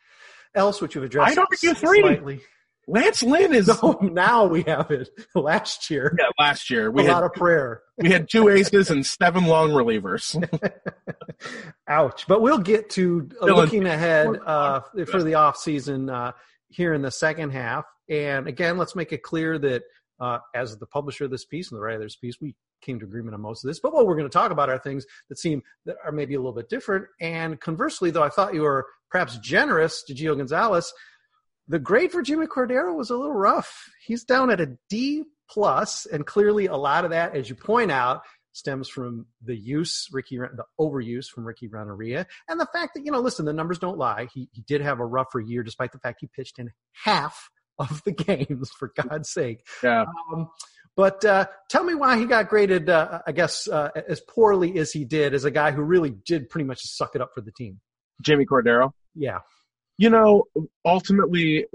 else, 0.55 0.81
which 0.81 0.95
you've 0.95 1.03
addressed. 1.03 1.37
I'd 1.37 1.39
argue 1.39 1.73
three. 1.73 2.01
Slightly. 2.01 2.41
Lance 2.87 3.21
Lynn 3.21 3.53
is. 3.53 3.69
No, 3.83 3.99
now 4.01 4.45
we 4.45 4.63
have 4.63 4.89
it. 4.89 5.09
Last 5.35 5.89
year. 5.89 6.15
Yeah, 6.17 6.29
last 6.39 6.69
year. 6.69 6.89
We 6.91 7.03
a 7.03 7.05
had, 7.05 7.13
lot 7.13 7.23
of 7.23 7.33
prayer. 7.33 7.83
We 7.97 8.09
had 8.09 8.27
two 8.29 8.49
aces 8.49 8.89
and 8.89 9.05
seven 9.05 9.45
long 9.45 9.69
relievers. 9.69 10.35
Ouch. 11.87 12.25
But 12.27 12.41
we'll 12.41 12.57
get 12.57 12.89
to 12.91 13.29
uh, 13.41 13.45
looking 13.45 13.85
ahead 13.85 14.27
uh, 14.45 14.81
for 15.09 15.23
the 15.23 15.35
off 15.35 15.57
season 15.57 16.09
uh, 16.09 16.31
here 16.69 16.93
in 16.93 17.01
the 17.01 17.11
second 17.11 17.51
half. 17.51 17.85
And 18.09 18.47
again, 18.47 18.77
let's 18.77 18.95
make 18.95 19.11
it 19.11 19.23
clear 19.23 19.59
that 19.59 19.83
uh, 20.19 20.39
as 20.53 20.77
the 20.77 20.85
publisher 20.85 21.25
of 21.25 21.31
this 21.31 21.45
piece 21.45 21.71
and 21.71 21.77
the 21.77 21.81
writer 21.81 21.97
of 21.97 22.03
this 22.03 22.15
piece, 22.15 22.35
we 22.41 22.55
came 22.81 22.99
to 22.99 23.05
agreement 23.05 23.35
on 23.35 23.41
most 23.41 23.63
of 23.63 23.69
this. 23.69 23.79
But 23.79 23.93
what 23.93 24.05
we're 24.05 24.15
going 24.15 24.29
to 24.29 24.33
talk 24.33 24.51
about 24.51 24.69
are 24.69 24.79
things 24.79 25.05
that 25.29 25.37
seem 25.37 25.61
that 25.85 25.97
are 26.03 26.11
maybe 26.11 26.35
a 26.35 26.39
little 26.39 26.53
bit 26.53 26.69
different. 26.69 27.05
And 27.21 27.59
conversely, 27.59 28.11
though, 28.11 28.23
I 28.23 28.29
thought 28.29 28.53
you 28.53 28.61
were 28.61 28.87
perhaps 29.09 29.37
generous 29.37 30.03
to 30.03 30.13
Gio 30.13 30.37
Gonzalez. 30.37 30.91
The 31.67 31.79
grade 31.79 32.11
for 32.11 32.21
Jimmy 32.21 32.47
Cordero 32.47 32.95
was 32.95 33.09
a 33.09 33.17
little 33.17 33.33
rough. 33.33 33.85
He's 34.05 34.23
down 34.23 34.49
at 34.49 34.61
a 34.61 34.77
D 34.89 35.23
plus, 35.49 36.05
and 36.05 36.25
clearly 36.25 36.67
a 36.67 36.75
lot 36.75 37.05
of 37.05 37.11
that, 37.11 37.35
as 37.35 37.49
you 37.49 37.55
point 37.55 37.91
out, 37.91 38.21
stems 38.59 38.87
from 38.89 39.25
the 39.43 39.55
use, 39.55 40.07
Ricky, 40.11 40.37
the 40.37 40.65
overuse 40.79 41.27
from 41.27 41.45
Ricky 41.45 41.67
Renteria, 41.67 42.27
and 42.47 42.59
the 42.59 42.67
fact 42.71 42.93
that 42.95 43.05
you 43.05 43.11
know, 43.11 43.19
listen, 43.19 43.45
the 43.45 43.53
numbers 43.53 43.79
don't 43.79 43.97
lie. 43.97 44.27
He 44.33 44.49
he 44.51 44.61
did 44.61 44.81
have 44.81 44.99
a 44.99 45.05
rougher 45.05 45.39
year, 45.39 45.63
despite 45.63 45.91
the 45.91 45.99
fact 45.99 46.19
he 46.21 46.27
pitched 46.27 46.59
in 46.59 46.71
half 47.03 47.49
of 47.79 48.03
the 48.03 48.11
games. 48.27 48.69
For 48.77 48.91
God's 48.95 49.31
sake, 49.31 49.65
yeah. 49.83 50.05
Um, 50.33 50.49
but 50.95 51.23
uh, 51.23 51.47
tell 51.69 51.83
me 51.83 51.95
why 51.95 52.17
he 52.17 52.25
got 52.25 52.49
graded, 52.49 52.89
uh, 52.89 53.21
I 53.25 53.31
guess, 53.31 53.67
uh, 53.67 53.89
as 54.07 54.19
poorly 54.19 54.77
as 54.79 54.91
he 54.91 55.05
did, 55.05 55.33
as 55.33 55.45
a 55.45 55.51
guy 55.51 55.71
who 55.71 55.81
really 55.81 56.09
did 56.09 56.49
pretty 56.49 56.65
much 56.65 56.81
suck 56.81 57.15
it 57.15 57.21
up 57.21 57.31
for 57.33 57.41
the 57.41 57.53
team. 57.53 57.79
Jimmy 58.21 58.45
Cordero. 58.45 58.91
Yeah. 59.15 59.39
You 59.97 60.09
know, 60.09 60.43
ultimately, 60.85 61.67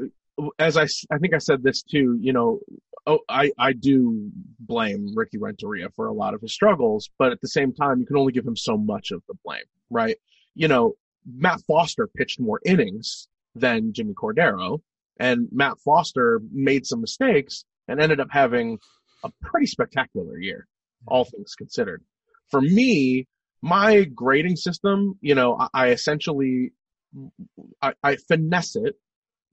as 0.59 0.77
I, 0.77 0.87
I 1.11 1.19
think 1.19 1.35
I 1.35 1.39
said 1.39 1.63
this 1.63 1.83
too, 1.83 2.19
you 2.21 2.33
know, 2.33 2.61
oh, 3.07 3.21
I, 3.29 3.53
I 3.59 3.73
do 3.73 4.31
blame 4.59 5.13
Ricky 5.15 5.39
Renteria 5.39 5.89
for 5.95 6.07
a 6.07 6.13
lot 6.13 6.35
of 6.35 6.41
his 6.41 6.53
struggles, 6.53 7.11
but 7.19 7.33
at 7.33 7.41
the 7.41 7.49
same 7.49 7.73
time, 7.73 8.01
you 8.01 8.07
can 8.07 8.17
only 8.17 8.33
give 8.33 8.47
him 8.47 8.57
so 8.57 8.77
much 8.77 9.11
of 9.11 9.23
the 9.29 9.35
blame, 9.45 9.65
right? 9.91 10.17
You 10.55 10.69
know, 10.69 10.95
Matt 11.27 11.61
Foster 11.67 12.07
pitched 12.07 12.41
more 12.41 12.61
innings 12.65 13.29
than 13.55 13.93
Jimmy 13.93 14.15
Cordero, 14.15 14.81
and 15.19 15.49
Matt 15.53 15.79
Foster 15.85 16.41
made 16.53 16.87
some 16.87 17.01
mistakes 17.01 17.65
and 17.89 18.01
ended 18.01 18.21
up 18.21 18.29
having 18.31 18.79
a 19.23 19.31
pretty 19.43 19.67
spectacular 19.67 20.39
year, 20.39 20.67
all 21.07 21.25
things 21.25 21.55
considered. 21.55 22.03
For 22.51 22.61
me, 22.61 23.27
my 23.63 24.05
grading 24.05 24.57
system, 24.57 25.19
you 25.21 25.35
know, 25.35 25.57
I, 25.59 25.69
I 25.73 25.89
essentially 25.91 26.73
I, 27.81 27.95
I 28.03 28.17
finesse 28.17 28.77
it 28.77 28.97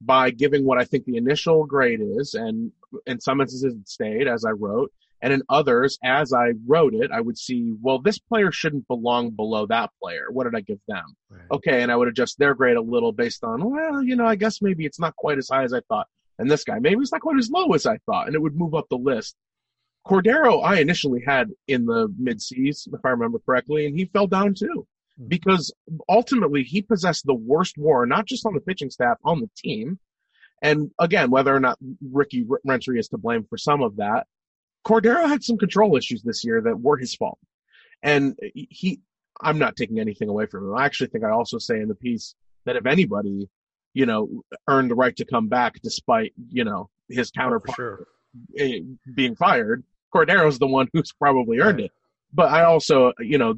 by 0.04 0.32
giving 0.32 0.66
what 0.66 0.80
I 0.80 0.86
think 0.86 1.06
the 1.06 1.18
initial 1.18 1.66
grade 1.66 2.02
is, 2.02 2.34
and 2.34 2.72
in 3.06 3.20
some 3.20 3.42
instances 3.42 3.76
it 3.76 3.88
stayed 3.88 4.28
as 4.28 4.46
I 4.46 4.52
wrote, 4.52 4.92
and 5.22 5.32
in 5.32 5.44
others, 5.50 6.00
as 6.04 6.34
I 6.34 6.54
wrote 6.66 6.96
it, 6.96 7.12
I 7.12 7.22
would 7.22 7.38
see, 7.38 7.74
well, 7.80 8.00
this 8.00 8.18
player 8.18 8.52
shouldn't 8.52 8.88
belong 8.88 9.30
below 9.30 9.68
that 9.68 9.92
player. 10.02 10.26
What 10.32 10.46
did 10.46 10.56
I 10.56 10.62
give 10.62 10.80
them? 10.88 11.16
Right. 11.30 11.42
Okay, 11.52 11.84
and 11.84 11.92
I 11.92 11.96
would 11.96 12.08
adjust 12.08 12.40
their 12.40 12.56
grade 12.56 12.78
a 12.78 12.82
little 12.82 13.12
based 13.12 13.44
on, 13.44 13.64
well, 13.64 14.04
you 14.04 14.16
know, 14.16 14.26
I 14.26 14.36
guess 14.36 14.62
maybe 14.62 14.86
it's 14.86 15.00
not 15.00 15.16
quite 15.16 15.38
as 15.38 15.50
high 15.50 15.64
as 15.64 15.74
I 15.74 15.82
thought, 15.88 16.08
and 16.40 16.50
this 16.50 16.64
guy 16.64 16.80
maybe 16.80 17.02
it's 17.02 17.12
not 17.12 17.22
quite 17.22 17.38
as 17.38 17.52
low 17.52 17.74
as 17.74 17.86
I 17.86 17.98
thought, 18.06 18.28
and 18.28 18.36
it 18.36 18.42
would 18.42 18.56
move 18.56 18.74
up 18.74 18.88
the 18.90 18.98
list. 18.98 19.36
Cordero, 20.08 20.64
I 20.64 20.80
initially 20.80 21.22
had 21.26 21.52
in 21.68 21.86
the 21.86 22.12
mid 22.18 22.42
seas, 22.42 22.88
if 22.92 23.02
I 23.06 23.10
remember 23.10 23.38
correctly, 23.46 23.86
and 23.86 23.96
he 23.96 24.06
fell 24.06 24.26
down 24.26 24.56
too 24.56 24.88
Hmm. 25.20 25.28
because 25.28 25.74
ultimately 26.10 26.64
he 26.64 26.82
possessed 26.82 27.26
the 27.26 27.34
worst 27.34 27.78
war, 27.78 28.06
not 28.06 28.26
just 28.26 28.46
on 28.46 28.54
the 28.54 28.62
pitching 28.62 28.90
staff, 28.90 29.18
on 29.24 29.42
the 29.42 29.50
team. 29.56 30.00
And 30.62 30.92
again, 31.00 31.32
whether 31.32 31.56
or 31.56 31.60
not 31.60 31.78
Ricky 32.12 32.46
Renteria 32.64 33.00
is 33.00 33.10
to 33.10 33.18
blame 33.18 33.46
for 33.50 33.58
some 33.58 33.82
of 33.82 33.98
that, 33.98 34.28
Cordero 34.86 35.28
had 35.28 35.44
some 35.44 35.58
control 35.58 35.96
issues 35.98 36.22
this 36.24 36.44
year 36.44 36.62
that 36.62 36.80
were 36.80 36.98
his 36.98 37.16
fault. 37.16 37.40
And 38.04 38.38
he, 38.54 39.00
I'm 39.40 39.60
not 39.60 39.76
taking 39.76 40.00
anything 40.00 40.30
away 40.30 40.46
from 40.46 40.68
him. 40.68 40.76
I 40.76 40.86
actually 40.86 41.08
think 41.08 41.24
I 41.24 41.32
also 41.32 41.58
say 41.58 41.80
in 41.80 41.88
the 41.88 41.96
piece 41.96 42.36
that 42.66 42.76
if 42.76 42.86
anybody, 42.86 43.50
you 43.94 44.06
know, 44.06 44.44
earned 44.68 44.92
the 44.92 44.96
right 44.96 45.16
to 45.18 45.26
come 45.26 45.48
back 45.48 45.82
despite, 45.82 46.34
you 46.50 46.64
know, 46.64 46.90
his 47.10 47.32
oh, 47.36 47.42
counterpart 47.42 47.76
sure. 47.76 48.08
Eh, 48.58 48.80
being 49.14 49.36
fired, 49.36 49.84
Cordero's 50.14 50.60
the 50.60 50.68
one 50.68 50.88
who's 50.94 51.12
probably 51.12 51.60
earned 51.60 51.82
it. 51.82 51.92
But 52.34 52.52
I 52.52 52.64
also, 52.64 53.14
you 53.20 53.38
know, 53.38 53.54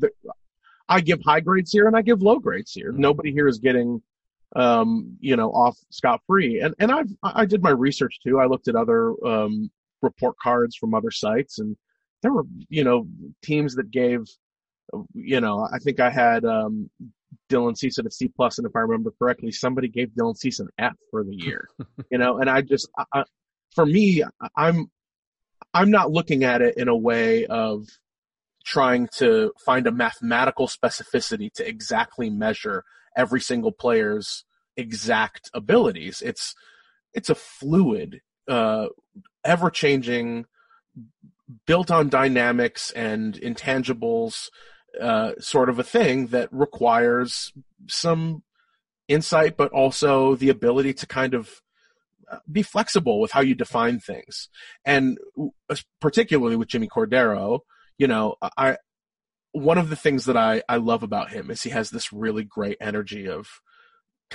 I 0.93 1.01
give 1.01 1.21
high 1.23 1.39
grades 1.39 1.71
here 1.71 1.87
and 1.87 1.97
I 1.97 2.03
give 2.03 2.21
low 2.21 2.37
grades 2.37 2.71
here. 2.71 2.91
Mm-hmm. 2.91 3.01
Nobody 3.01 3.31
here 3.31 3.47
is 3.47 3.57
getting, 3.57 3.99
um, 4.55 5.17
you 5.19 5.35
know, 5.35 5.49
off 5.49 5.75
scot 5.89 6.21
free. 6.27 6.59
And 6.59 6.75
and 6.77 6.91
I've 6.91 7.09
I 7.23 7.45
did 7.45 7.63
my 7.63 7.71
research 7.71 8.19
too. 8.23 8.39
I 8.39 8.45
looked 8.45 8.67
at 8.67 8.75
other 8.75 9.13
um, 9.25 9.71
report 10.03 10.35
cards 10.37 10.75
from 10.75 10.93
other 10.93 11.09
sites, 11.09 11.57
and 11.57 11.75
there 12.21 12.31
were 12.31 12.43
you 12.69 12.83
know 12.83 13.07
teams 13.41 13.73
that 13.75 13.89
gave, 13.89 14.19
you 15.15 15.41
know, 15.41 15.67
I 15.73 15.79
think 15.79 15.99
I 15.99 16.11
had 16.11 16.45
um, 16.45 16.91
Dylan 17.49 17.75
Cease 17.75 17.97
at 17.97 18.05
a 18.05 18.11
C 18.11 18.27
plus, 18.27 18.59
and 18.59 18.67
if 18.67 18.75
I 18.75 18.81
remember 18.81 19.11
correctly, 19.17 19.51
somebody 19.51 19.87
gave 19.87 20.09
Dylan 20.09 20.37
Cease 20.37 20.59
an 20.59 20.69
F 20.77 20.93
for 21.09 21.23
the 21.23 21.35
year. 21.35 21.67
you 22.11 22.19
know, 22.19 22.37
and 22.37 22.47
I 22.47 22.61
just 22.61 22.87
I, 23.11 23.23
for 23.73 23.87
me, 23.87 24.23
I'm 24.55 24.91
I'm 25.73 25.89
not 25.89 26.11
looking 26.11 26.43
at 26.43 26.61
it 26.61 26.77
in 26.77 26.87
a 26.87 26.95
way 26.95 27.47
of 27.47 27.87
trying 28.63 29.07
to 29.17 29.51
find 29.65 29.87
a 29.87 29.91
mathematical 29.91 30.67
specificity 30.67 31.51
to 31.53 31.67
exactly 31.67 32.29
measure 32.29 32.83
every 33.15 33.41
single 33.41 33.71
player's 33.71 34.45
exact 34.77 35.49
abilities. 35.53 36.21
It's 36.21 36.55
it's 37.13 37.29
a 37.29 37.35
fluid, 37.35 38.21
uh, 38.47 38.87
ever 39.43 39.69
changing, 39.69 40.45
built 41.65 41.91
on 41.91 42.09
dynamics 42.09 42.91
and 42.91 43.35
intangibles, 43.35 44.49
uh, 44.99 45.33
sort 45.39 45.69
of 45.69 45.77
a 45.77 45.83
thing 45.83 46.27
that 46.27 46.49
requires 46.51 47.51
some 47.87 48.43
insight, 49.07 49.57
but 49.57 49.71
also 49.71 50.35
the 50.35 50.49
ability 50.49 50.93
to 50.93 51.05
kind 51.05 51.33
of 51.33 51.61
uh, 52.31 52.39
be 52.51 52.63
flexible 52.63 53.19
with 53.19 53.31
how 53.31 53.41
you 53.41 53.53
define 53.53 53.99
things. 53.99 54.49
And 54.85 55.19
particularly 55.99 56.55
with 56.55 56.69
Jimmy 56.69 56.87
Cordero, 56.87 57.59
you 57.97 58.07
know, 58.07 58.35
I 58.57 58.77
one 59.51 59.77
of 59.77 59.89
the 59.89 59.95
things 59.95 60.25
that 60.25 60.37
I 60.37 60.63
I 60.67 60.77
love 60.77 61.03
about 61.03 61.31
him 61.31 61.51
is 61.51 61.61
he 61.61 61.69
has 61.69 61.89
this 61.89 62.11
really 62.11 62.43
great 62.43 62.77
energy 62.81 63.27
of 63.27 63.47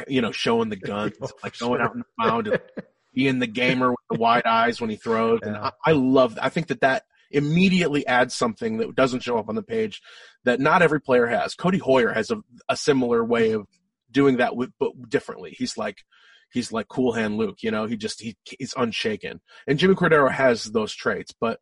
you 0.06 0.20
know 0.20 0.32
showing 0.32 0.68
the 0.68 0.76
guns, 0.76 1.14
oh, 1.20 1.28
like 1.42 1.54
sure. 1.54 1.68
going 1.68 1.80
out 1.80 1.94
in 1.94 2.00
the 2.00 2.24
mound 2.24 2.46
and 2.48 2.60
being 3.14 3.38
the 3.38 3.46
gamer 3.46 3.90
with 3.90 3.98
the 4.10 4.18
wide 4.18 4.46
eyes 4.46 4.80
when 4.80 4.90
he 4.90 4.96
throws. 4.96 5.40
Yeah. 5.42 5.48
And 5.48 5.56
I, 5.56 5.72
I 5.84 5.92
love. 5.92 6.38
I 6.40 6.48
think 6.48 6.68
that 6.68 6.80
that 6.80 7.02
immediately 7.30 8.06
adds 8.06 8.34
something 8.34 8.78
that 8.78 8.94
doesn't 8.94 9.22
show 9.22 9.36
up 9.36 9.48
on 9.48 9.54
the 9.54 9.62
page 9.62 10.00
that 10.44 10.60
not 10.60 10.82
every 10.82 11.00
player 11.00 11.26
has. 11.26 11.54
Codi 11.54 11.78
Heuer 11.78 12.14
has 12.14 12.30
a, 12.30 12.38
a 12.68 12.76
similar 12.76 13.22
way 13.22 13.52
of 13.52 13.66
doing 14.10 14.38
that 14.38 14.56
with 14.56 14.70
but 14.78 14.92
differently. 15.08 15.54
He's 15.56 15.76
like 15.76 16.04
he's 16.52 16.72
like 16.72 16.88
cool 16.88 17.12
hand 17.12 17.36
Luke, 17.36 17.62
you 17.62 17.70
know, 17.70 17.86
he 17.86 17.96
just 17.96 18.20
he 18.20 18.36
he's 18.44 18.74
unshaken. 18.76 19.40
And 19.66 19.78
Jimmy 19.78 19.94
Cordero 19.94 20.30
has 20.30 20.64
those 20.64 20.94
traits, 20.94 21.34
but 21.38 21.60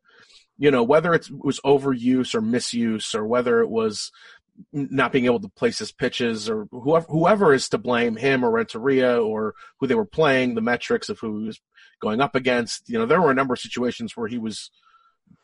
you 0.57 0.71
know, 0.71 0.83
whether 0.83 1.13
it 1.13 1.29
was 1.31 1.59
overuse 1.61 2.33
or 2.33 2.41
misuse 2.41 3.13
or 3.13 3.25
whether 3.25 3.61
it 3.61 3.69
was 3.69 4.11
not 4.71 5.11
being 5.11 5.25
able 5.25 5.39
to 5.39 5.49
place 5.49 5.79
his 5.79 5.91
pitches 5.91 6.49
or 6.49 6.67
whoever, 6.71 7.05
whoever 7.07 7.53
is 7.53 7.69
to 7.69 7.77
blame, 7.77 8.15
him 8.15 8.43
or 8.43 8.51
Renteria 8.51 9.21
or 9.21 9.53
who 9.79 9.87
they 9.87 9.95
were 9.95 10.05
playing, 10.05 10.55
the 10.55 10.61
metrics 10.61 11.09
of 11.09 11.19
who 11.19 11.41
he 11.41 11.47
was 11.47 11.61
going 12.01 12.21
up 12.21 12.35
against. 12.35 12.89
You 12.89 12.97
know, 12.97 13.05
there 13.05 13.21
were 13.21 13.31
a 13.31 13.35
number 13.35 13.53
of 13.53 13.59
situations 13.59 14.17
where 14.17 14.27
he 14.27 14.37
was 14.37 14.71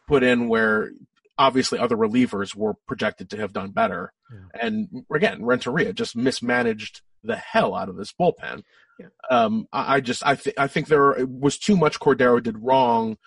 put 0.07 0.23
in 0.23 0.47
where 0.47 0.91
obviously 1.37 1.79
other 1.79 1.95
relievers 1.95 2.55
were 2.55 2.73
projected 2.87 3.29
to 3.29 3.37
have 3.37 3.53
done 3.53 3.71
better. 3.71 4.13
Yeah. 4.31 4.61
And 4.61 5.05
again, 5.13 5.43
Renteria 5.43 5.93
just 5.93 6.15
mismanaged 6.15 7.01
the 7.23 7.35
hell 7.35 7.75
out 7.75 7.89
of 7.89 7.97
this 7.97 8.13
bullpen. 8.13 8.63
Yeah. 8.99 9.07
Um, 9.29 9.67
I, 9.71 9.95
I, 9.95 9.99
just, 10.01 10.25
I, 10.25 10.35
th- 10.35 10.55
I 10.57 10.67
think 10.67 10.87
there 10.87 11.25
was 11.25 11.57
too 11.57 11.77
much 11.77 11.99
Cordero 11.99 12.41
did 12.41 12.57
wrong 12.59 13.17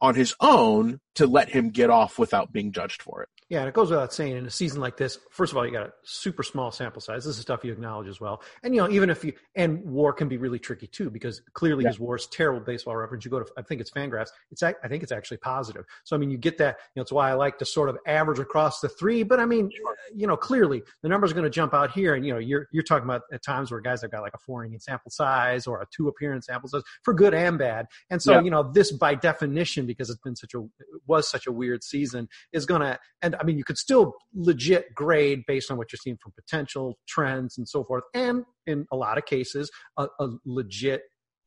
on 0.00 0.14
his 0.14 0.34
own 0.40 1.00
to 1.14 1.26
let 1.26 1.50
him 1.50 1.70
get 1.70 1.90
off 1.90 2.18
without 2.18 2.52
being 2.52 2.72
judged 2.72 3.02
for 3.02 3.22
it. 3.22 3.28
Yeah, 3.48 3.60
and 3.60 3.68
it 3.68 3.74
goes 3.74 3.90
without 3.90 4.12
saying 4.12 4.36
in 4.36 4.44
a 4.44 4.50
season 4.50 4.80
like 4.80 4.96
this, 4.96 5.20
first 5.30 5.52
of 5.52 5.56
all, 5.56 5.64
you 5.64 5.70
got 5.70 5.86
a 5.86 5.92
super 6.02 6.42
small 6.42 6.72
sample 6.72 7.00
size. 7.00 7.24
This 7.24 7.36
is 7.36 7.42
stuff 7.42 7.64
you 7.64 7.70
acknowledge 7.70 8.08
as 8.08 8.20
well. 8.20 8.42
And 8.64 8.74
you 8.74 8.80
know, 8.80 8.90
even 8.90 9.08
if 9.08 9.24
you 9.24 9.34
and 9.54 9.84
war 9.84 10.12
can 10.12 10.28
be 10.28 10.36
really 10.36 10.58
tricky 10.58 10.88
too, 10.88 11.10
because 11.10 11.42
clearly 11.52 11.84
yeah. 11.84 11.90
his 11.90 12.00
war 12.00 12.16
is 12.16 12.26
terrible 12.26 12.58
baseball 12.58 12.96
reference. 12.96 13.24
You 13.24 13.30
go 13.30 13.38
to 13.38 13.46
I 13.56 13.62
think 13.62 13.80
it's 13.80 13.92
Fangraphs. 13.92 14.30
It's 14.50 14.64
I 14.64 14.72
think 14.88 15.04
it's 15.04 15.12
actually 15.12 15.36
positive. 15.36 15.84
So 16.02 16.16
I 16.16 16.18
mean, 16.18 16.32
you 16.32 16.38
get 16.38 16.58
that. 16.58 16.78
You 16.94 17.00
know, 17.00 17.02
it's 17.02 17.12
why 17.12 17.30
I 17.30 17.34
like 17.34 17.58
to 17.58 17.64
sort 17.64 17.88
of 17.88 17.98
average 18.04 18.40
across 18.40 18.80
the 18.80 18.88
three. 18.88 19.22
But 19.22 19.38
I 19.38 19.46
mean, 19.46 19.70
you 20.12 20.26
know, 20.26 20.36
clearly 20.36 20.82
the 21.02 21.08
numbers 21.08 21.30
are 21.30 21.34
going 21.34 21.44
to 21.44 21.50
jump 21.50 21.72
out 21.72 21.92
here. 21.92 22.16
And 22.16 22.26
you 22.26 22.32
know, 22.32 22.40
you're 22.40 22.66
you're 22.72 22.82
talking 22.82 23.04
about 23.04 23.22
at 23.32 23.44
times 23.44 23.70
where 23.70 23.80
guys 23.80 24.02
have 24.02 24.10
got 24.10 24.22
like 24.22 24.34
a 24.34 24.38
four 24.38 24.64
inning 24.64 24.80
sample 24.80 25.12
size 25.12 25.68
or 25.68 25.80
a 25.82 25.86
two 25.94 26.08
appearance 26.08 26.46
sample 26.46 26.68
size 26.68 26.82
for 27.04 27.14
good 27.14 27.32
and 27.32 27.58
bad. 27.58 27.86
And 28.10 28.20
so 28.20 28.32
yeah. 28.32 28.40
you 28.40 28.50
know, 28.50 28.72
this 28.72 28.90
by 28.90 29.14
definition, 29.14 29.86
because 29.86 30.10
it's 30.10 30.20
been 30.20 30.34
such 30.34 30.54
a 30.54 30.58
it 30.58 31.02
was 31.06 31.28
such 31.28 31.46
a 31.46 31.52
weird 31.52 31.84
season, 31.84 32.28
is 32.52 32.66
going 32.66 32.80
to. 32.80 32.98
And 33.22 33.35
I 33.40 33.44
mean, 33.44 33.58
you 33.58 33.64
could 33.64 33.78
still 33.78 34.14
legit 34.34 34.94
grade 34.94 35.42
based 35.46 35.70
on 35.70 35.76
what 35.76 35.92
you're 35.92 36.00
seeing 36.02 36.18
from 36.22 36.32
potential 36.32 36.98
trends 37.08 37.58
and 37.58 37.68
so 37.68 37.84
forth, 37.84 38.04
and 38.14 38.44
in 38.66 38.86
a 38.92 38.96
lot 38.96 39.18
of 39.18 39.26
cases, 39.26 39.70
a, 39.96 40.06
a 40.20 40.28
legit 40.44 41.02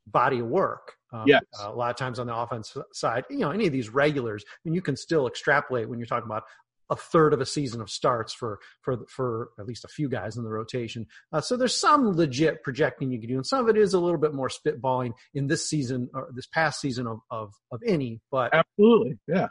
body 0.07 0.39
of 0.39 0.47
work. 0.47 0.93
Um, 1.11 1.23
yes. 1.25 1.41
Uh, 1.59 1.69
a 1.69 1.73
lot 1.73 1.89
of 1.89 1.95
times 1.95 2.19
on 2.19 2.27
the 2.27 2.35
offense 2.35 2.75
side, 2.93 3.25
you 3.29 3.39
know, 3.39 3.51
any 3.51 3.65
of 3.65 3.73
these 3.73 3.89
regulars, 3.89 4.43
I 4.47 4.57
mean, 4.63 4.75
you 4.75 4.81
can 4.81 4.95
still 4.95 5.27
extrapolate 5.27 5.89
when 5.89 5.99
you're 5.99 6.05
talking 6.05 6.29
about 6.29 6.43
a 6.89 6.95
third 6.95 7.33
of 7.33 7.41
a 7.41 7.45
season 7.45 7.81
of 7.81 7.89
starts 7.89 8.33
for 8.33 8.59
for 8.81 9.05
for 9.07 9.49
at 9.59 9.65
least 9.67 9.85
a 9.85 9.87
few 9.87 10.09
guys 10.09 10.37
in 10.37 10.43
the 10.43 10.49
rotation. 10.49 11.05
Uh, 11.31 11.41
so 11.41 11.55
there's 11.55 11.75
some 11.75 12.15
legit 12.15 12.63
projecting 12.63 13.11
you 13.11 13.19
can 13.19 13.29
do, 13.29 13.35
and 13.35 13.45
some 13.45 13.63
of 13.63 13.69
it 13.69 13.79
is 13.79 13.93
a 13.93 13.99
little 13.99 14.19
bit 14.19 14.33
more 14.33 14.49
spitballing 14.49 15.11
in 15.33 15.47
this 15.47 15.69
season 15.69 16.09
or 16.13 16.29
this 16.33 16.47
past 16.47 16.81
season 16.81 17.07
of 17.07 17.19
of, 17.29 17.53
of 17.71 17.79
any. 17.85 18.21
But 18.31 18.53
absolutely, 18.53 19.19
yeah. 19.27 19.47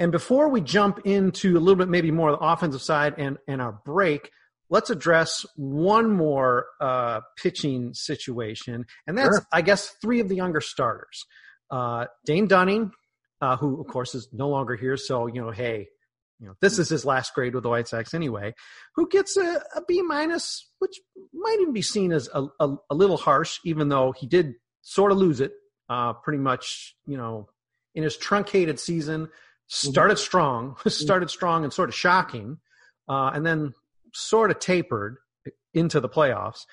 And 0.00 0.10
before 0.10 0.48
we 0.48 0.62
jump 0.62 1.00
into 1.04 1.56
a 1.56 1.60
little 1.60 1.76
bit 1.76 1.88
maybe 1.88 2.10
more 2.10 2.30
of 2.30 2.40
the 2.40 2.44
offensive 2.44 2.80
side 2.80 3.14
and, 3.18 3.36
and 3.46 3.60
our 3.60 3.78
break, 3.84 4.30
let's 4.70 4.88
address 4.88 5.44
one 5.56 6.10
more 6.10 6.66
uh, 6.80 7.20
pitching 7.36 7.92
situation, 7.92 8.86
and 9.06 9.18
that's 9.18 9.36
Sure. 9.36 9.46
I 9.52 9.60
guess 9.60 9.90
three 10.00 10.20
of 10.20 10.28
the 10.30 10.36
younger 10.36 10.62
starters. 10.62 11.26
Uh, 11.70 12.06
Dane 12.24 12.46
Dunning, 12.46 12.92
uh, 13.42 13.56
who 13.58 13.78
of 13.78 13.88
course 13.88 14.14
is 14.14 14.28
no 14.32 14.48
longer 14.48 14.74
here, 14.74 14.96
so 14.96 15.26
you 15.26 15.42
know, 15.42 15.50
hey, 15.50 15.88
you 16.38 16.46
know, 16.46 16.54
this 16.62 16.78
is 16.78 16.88
his 16.88 17.04
last 17.04 17.34
grade 17.34 17.54
with 17.54 17.64
the 17.64 17.68
White 17.68 17.86
Sox 17.86 18.14
anyway. 18.14 18.54
Who 18.94 19.06
gets 19.06 19.36
a, 19.36 19.62
a 19.76 19.82
B 19.86 20.00
minus, 20.00 20.66
which 20.78 20.98
might 21.34 21.58
even 21.60 21.74
be 21.74 21.82
seen 21.82 22.10
as 22.10 22.30
a, 22.32 22.46
a, 22.58 22.74
a 22.88 22.94
little 22.94 23.18
harsh, 23.18 23.58
even 23.66 23.90
though 23.90 24.12
he 24.12 24.26
did 24.26 24.54
sort 24.80 25.12
of 25.12 25.18
lose 25.18 25.40
it, 25.40 25.52
uh, 25.90 26.14
pretty 26.14 26.38
much, 26.38 26.96
you 27.06 27.18
know, 27.18 27.50
in 27.94 28.02
his 28.02 28.16
truncated 28.16 28.80
season. 28.80 29.28
Started 29.72 30.18
strong, 30.18 30.76
started 30.88 31.30
strong 31.30 31.62
and 31.62 31.72
sort 31.72 31.88
of 31.88 31.94
shocking, 31.94 32.58
uh, 33.08 33.30
and 33.32 33.46
then 33.46 33.72
sort 34.12 34.50
of 34.50 34.58
tapered 34.58 35.18
into 35.72 36.00
the 36.00 36.08
playoffs. 36.08 36.66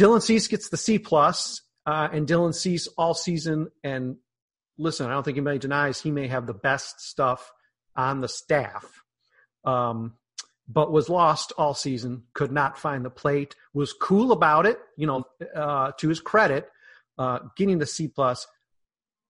Dylan 0.00 0.22
Cease 0.22 0.46
gets 0.46 0.68
the 0.68 0.76
C 0.76 1.00
plus, 1.00 1.62
uh, 1.84 2.08
and 2.12 2.28
Dylan 2.28 2.54
Cease 2.54 2.86
all 2.96 3.12
season. 3.12 3.68
And 3.82 4.18
listen, 4.78 5.06
I 5.06 5.10
don't 5.10 5.24
think 5.24 5.36
anybody 5.36 5.58
denies 5.58 6.00
he 6.00 6.12
may 6.12 6.28
have 6.28 6.46
the 6.46 6.54
best 6.54 7.00
stuff 7.00 7.50
on 7.96 8.20
the 8.20 8.28
staff, 8.28 9.02
um, 9.64 10.14
but 10.68 10.92
was 10.92 11.08
lost 11.08 11.52
all 11.58 11.74
season. 11.74 12.22
Could 12.34 12.52
not 12.52 12.78
find 12.78 13.04
the 13.04 13.10
plate. 13.10 13.56
Was 13.74 13.92
cool 13.92 14.30
about 14.30 14.64
it, 14.64 14.78
you 14.96 15.08
know. 15.08 15.24
Uh, 15.56 15.90
to 15.98 16.08
his 16.08 16.20
credit, 16.20 16.70
uh, 17.18 17.40
getting 17.56 17.78
the 17.78 17.86
C 17.86 18.06
plus. 18.06 18.46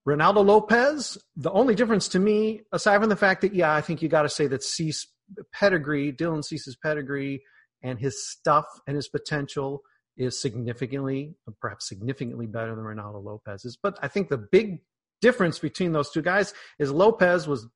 Reynaldo 0.09 0.43
Lopez, 0.43 1.19
the 1.37 1.50
only 1.50 1.75
difference 1.75 2.09
to 2.09 2.19
me, 2.19 2.62
aside 2.73 3.00
from 3.00 3.11
the 3.11 3.17
fact 3.17 3.43
that, 3.43 3.55
yeah, 3.55 3.75
I 3.75 3.83
think 3.83 4.00
you 4.00 4.09
got 4.09 4.23
to 4.23 4.31
say 4.31 4.47
that 4.47 4.62
Cease 4.62 5.07
pedigree, 5.53 6.12
Dylan 6.12 6.43
Cease's 6.43 6.77
pedigree, 6.83 7.43
and 7.83 7.99
his 7.99 8.27
stuff 8.27 8.65
and 8.87 8.97
his 8.97 9.07
potential 9.07 9.83
is 10.17 10.41
significantly, 10.41 11.35
perhaps 11.61 11.87
significantly 11.87 12.47
better 12.47 12.75
than 12.75 12.85
Reynaldo 12.85 13.23
Lopez's. 13.23 13.77
But 13.81 13.99
I 14.03 14.09
think 14.09 14.31
the 14.31 14.38
big 14.38 14.81
difference 15.21 15.59
between 15.59 15.93
those 15.93 16.11
two 16.11 16.23
guys 16.23 16.55
is 16.79 16.91
Lopez 16.91 17.47
was 17.47 17.69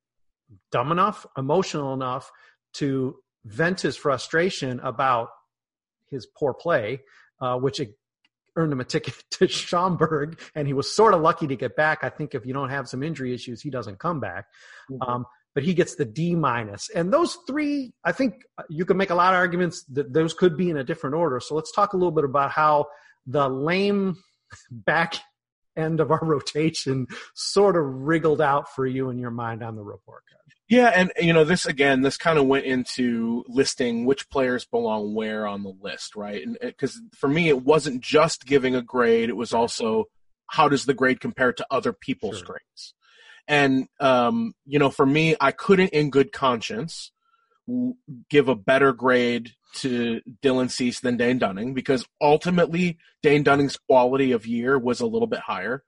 dumb 0.71 0.91
enough, 0.91 1.27
emotional 1.37 1.93
enough 1.93 2.31
to 2.73 3.15
vent 3.45 3.81
his 3.81 3.95
frustration 3.95 4.79
about 4.79 5.29
his 6.09 6.25
poor 6.25 6.55
play, 6.55 7.01
uh, 7.39 7.57
which 7.57 7.79
earned 8.55 8.73
him 8.73 8.79
a 8.79 8.85
ticket 8.85 9.15
to 9.31 9.47
Schaumburg, 9.47 10.39
and 10.55 10.67
he 10.67 10.73
was 10.73 10.93
sort 10.93 11.13
of 11.13 11.21
lucky 11.21 11.47
to 11.47 11.55
get 11.55 11.75
back. 11.75 12.03
I 12.03 12.09
think 12.09 12.35
if 12.35 12.45
you 12.45 12.53
don't 12.53 12.69
have 12.69 12.87
some 12.87 13.03
injury 13.03 13.33
issues, 13.33 13.61
he 13.61 13.69
doesn't 13.69 13.99
come 13.99 14.19
back. 14.19 14.45
Um, 15.01 15.25
but 15.55 15.63
he 15.63 15.73
gets 15.73 15.95
the 15.95 16.05
D 16.05 16.35
minus. 16.35 16.89
And 16.89 17.13
those 17.13 17.37
three, 17.47 17.93
I 18.03 18.11
think 18.11 18.43
you 18.69 18.85
can 18.85 18.97
make 18.97 19.11
a 19.11 19.15
lot 19.15 19.33
of 19.33 19.37
arguments 19.37 19.83
that 19.93 20.11
those 20.11 20.33
could 20.33 20.57
be 20.57 20.69
in 20.69 20.77
a 20.77 20.83
different 20.83 21.15
order. 21.15 21.39
So 21.39 21.55
let's 21.55 21.71
talk 21.71 21.93
a 21.93 21.97
little 21.97 22.11
bit 22.11 22.23
about 22.23 22.51
how 22.51 22.87
the 23.25 23.47
lame 23.47 24.17
back 24.71 25.15
end 25.75 25.99
of 25.99 26.11
our 26.11 26.19
rotation 26.23 27.07
sort 27.35 27.75
of 27.75 27.83
wriggled 27.85 28.41
out 28.41 28.73
for 28.73 28.85
you 28.85 29.09
in 29.09 29.19
your 29.19 29.31
mind 29.31 29.63
on 29.63 29.75
the 29.75 29.83
report 29.83 30.23
card. 30.29 30.41
Yeah, 30.73 30.91
and 30.95 31.11
you 31.19 31.33
know 31.33 31.43
this 31.43 31.67
again. 31.67 32.01
This 32.01 32.17
kind 32.17 32.39
of 32.39 32.47
went 32.47 32.65
into 32.65 33.45
listing 33.47 34.05
which 34.05 34.27
players 34.29 34.65
belong 34.65 35.13
where 35.13 35.45
on 35.45 35.61
the 35.61 35.73
list, 35.81 36.15
right? 36.15 36.41
And 36.41 36.57
because 36.59 36.99
for 37.15 37.27
me, 37.27 37.47
it 37.47 37.63
wasn't 37.63 38.01
just 38.01 38.45
giving 38.45 38.73
a 38.75 38.81
grade; 38.81 39.29
it 39.29 39.35
was 39.37 39.53
also 39.53 40.05
how 40.47 40.67
does 40.69 40.85
the 40.85 40.93
grade 40.95 41.19
compare 41.19 41.53
to 41.53 41.65
other 41.69 41.93
people's 41.93 42.37
Sure. 42.39 42.47
grades. 42.47 42.93
And 43.47 43.87
um, 43.99 44.53
you 44.65 44.79
know, 44.79 44.89
for 44.89 45.05
me, 45.05 45.35
I 45.39 45.51
couldn't, 45.51 45.89
in 45.89 46.09
good 46.09 46.31
conscience, 46.31 47.11
w- 47.67 47.95
give 48.29 48.47
a 48.47 48.55
better 48.55 48.93
grade 48.93 49.51
to 49.75 50.21
Dylan 50.41 50.71
Cease 50.71 51.01
than 51.01 51.17
Dane 51.17 51.37
Dunning 51.39 51.73
because 51.75 52.05
ultimately 52.19 52.97
Dane 53.21 53.43
Dunning's 53.43 53.77
quality 53.77 54.31
of 54.31 54.47
year 54.47 54.79
was 54.79 55.01
a 55.01 55.05
little 55.07 55.27
bit 55.27 55.39
higher, 55.39 55.83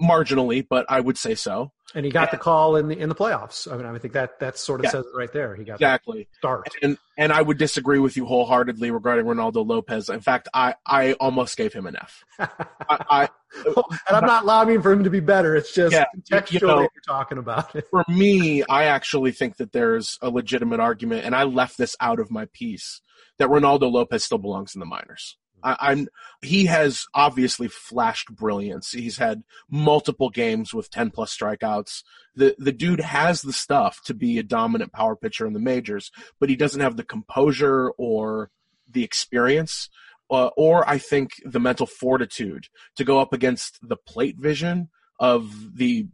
marginally, 0.00 0.66
but 0.68 0.86
I 0.88 1.00
would 1.00 1.18
say 1.18 1.34
so. 1.34 1.72
And 1.92 2.04
he 2.06 2.12
got 2.12 2.30
the 2.30 2.36
call 2.36 2.76
in 2.76 2.86
the 2.86 2.96
in 2.96 3.08
the 3.08 3.16
playoffs. 3.16 3.70
I 3.70 3.76
mean, 3.76 3.84
I 3.84 3.98
think 3.98 4.14
that 4.14 4.38
that 4.38 4.56
sort 4.56 4.78
of 4.78 4.84
Yeah. 4.84 4.90
says 4.90 5.04
it 5.06 5.16
right 5.16 5.32
there. 5.32 5.56
He 5.56 5.64
got 5.64 5.74
Exactly. 5.74 6.28
the 6.30 6.36
start. 6.38 6.68
and 6.82 6.96
and 7.18 7.32
I 7.32 7.42
would 7.42 7.58
disagree 7.58 7.98
with 7.98 8.16
you 8.16 8.26
wholeheartedly 8.26 8.92
regarding 8.92 9.26
Reynaldo 9.26 9.66
Lopez. 9.66 10.08
In 10.08 10.20
fact, 10.20 10.48
I 10.54 10.76
I 10.86 11.14
almost 11.14 11.56
gave 11.56 11.72
him 11.72 11.86
an 11.86 11.96
F. 11.96 12.22
I, 12.38 12.48
I 12.88 13.28
and 13.66 13.76
I'm 14.16 14.24
not 14.24 14.46
lobbying 14.46 14.82
for 14.82 14.92
him 14.92 15.02
to 15.02 15.10
be 15.10 15.18
better. 15.18 15.56
It's 15.56 15.74
just 15.74 15.92
Yeah, 15.92 16.04
contextually 16.16 16.60
you 16.60 16.66
know- 16.68 16.80
you're 16.80 16.90
talking 17.04 17.38
about 17.38 17.74
it. 17.74 17.88
for 17.90 18.04
me, 18.08 18.62
I 18.68 18.84
actually 18.84 19.32
think 19.32 19.56
that 19.56 19.72
there's 19.72 20.16
a 20.22 20.30
legitimate 20.30 20.78
argument, 20.78 21.24
and 21.24 21.34
I 21.34 21.42
left 21.42 21.76
this 21.76 21.96
out 22.00 22.20
of 22.20 22.30
my 22.30 22.46
piece 22.52 23.00
that 23.38 23.48
Reynaldo 23.48 23.90
Lopez 23.90 24.22
still 24.22 24.38
belongs 24.38 24.76
in 24.76 24.80
the 24.80 24.86
minors. 24.86 25.36
I, 25.62 25.76
I'm 25.80 26.08
he 26.42 26.66
has 26.66 27.06
obviously 27.14 27.68
flashed 27.68 28.34
brilliance. 28.34 28.92
He's 28.92 29.18
had 29.18 29.42
multiple 29.70 30.30
games 30.30 30.72
with 30.72 30.90
ten 30.90 31.10
plus 31.10 31.36
strikeouts. 31.36 32.02
The 32.34 32.54
the 32.58 32.72
dude 32.72 33.00
has 33.00 33.42
the 33.42 33.52
stuff 33.52 34.00
to 34.04 34.14
be 34.14 34.38
a 34.38 34.42
dominant 34.42 34.92
power 34.92 35.16
pitcher 35.16 35.46
in 35.46 35.52
the 35.52 35.60
majors, 35.60 36.10
but 36.38 36.48
he 36.48 36.56
doesn't 36.56 36.80
have 36.80 36.96
the 36.96 37.04
composure 37.04 37.90
or 37.98 38.50
the 38.90 39.04
experience. 39.04 39.88
Uh, 40.30 40.50
or 40.56 40.88
I 40.88 40.98
think 40.98 41.32
the 41.44 41.58
mental 41.58 41.86
fortitude 41.86 42.68
to 42.94 43.02
go 43.02 43.18
up 43.18 43.32
against 43.32 43.80
the 43.82 43.96
plate 43.96 44.36
vision 44.38 44.88
of 45.18 45.76
the 45.76 46.06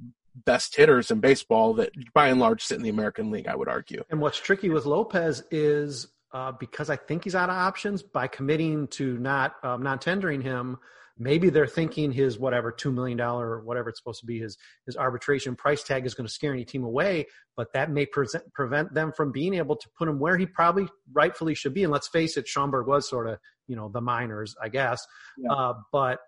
best 0.45 0.77
hitters 0.77 1.11
in 1.11 1.21
baseball 1.21 1.75
that 1.75 1.91
by 2.13 2.29
and 2.29 2.41
large 2.41 2.63
sit 2.63 2.77
in 2.77 2.83
the 2.83 2.89
American 2.89 3.31
League, 3.31 3.47
I 3.47 3.57
would 3.57 3.69
argue. 3.69 4.05
And 4.11 4.21
what's 4.21 4.39
tricky 4.39 4.69
with 4.69 4.87
Lopez 4.87 5.43
is 5.51 6.09
uh, 6.37 6.53
because 6.61 6.91
I 6.91 6.97
think 6.97 7.25
he's 7.25 7.35
out 7.35 7.49
of 7.49 7.57
options 7.57 8.03
by 8.03 8.27
committing 8.27 8.89
to 8.89 9.17
not 9.19 9.55
um, 9.63 9.83
not 9.83 10.03
tendering 10.03 10.43
him. 10.43 10.77
Maybe 11.19 11.49
they're 11.49 11.67
thinking 11.67 12.13
his 12.13 12.39
whatever 12.39 12.71
two 12.71 12.93
million 12.93 13.17
dollar 13.17 13.49
or 13.49 13.61
whatever 13.65 13.89
it's 13.89 13.99
supposed 13.99 14.21
to 14.21 14.27
be 14.27 14.39
his 14.39 14.59
his 14.85 14.99
arbitration 14.99 15.57
price 15.57 15.83
tag 15.83 16.05
is 16.05 16.13
going 16.15 16.27
to 16.27 16.33
scare 16.33 16.53
any 16.53 16.67
team 16.67 16.85
away, 16.85 17.27
but 17.57 17.73
that 17.73 17.91
may 17.91 18.05
present, 18.05 18.53
prevent 18.53 18.93
them 18.93 19.13
from 19.17 19.33
being 19.33 19.55
able 19.55 19.77
to 19.77 19.89
put 19.99 20.09
him 20.09 20.19
where 20.19 20.37
he 20.37 20.45
probably 20.45 20.87
rightfully 21.11 21.55
should 21.55 21.73
be. 21.73 21.85
And 21.85 21.93
let's 21.93 22.09
face 22.09 22.37
it, 22.37 22.47
Schaumburg 22.47 22.87
was 22.87 23.09
sort 23.09 23.29
of 23.29 23.39
you 23.67 23.77
know 23.77 23.89
the 23.89 24.03
minors, 24.03 24.55
I 24.63 24.69
guess, 24.69 25.01
Yeah. 25.39 25.53
uh, 25.53 25.73
but 25.91 26.19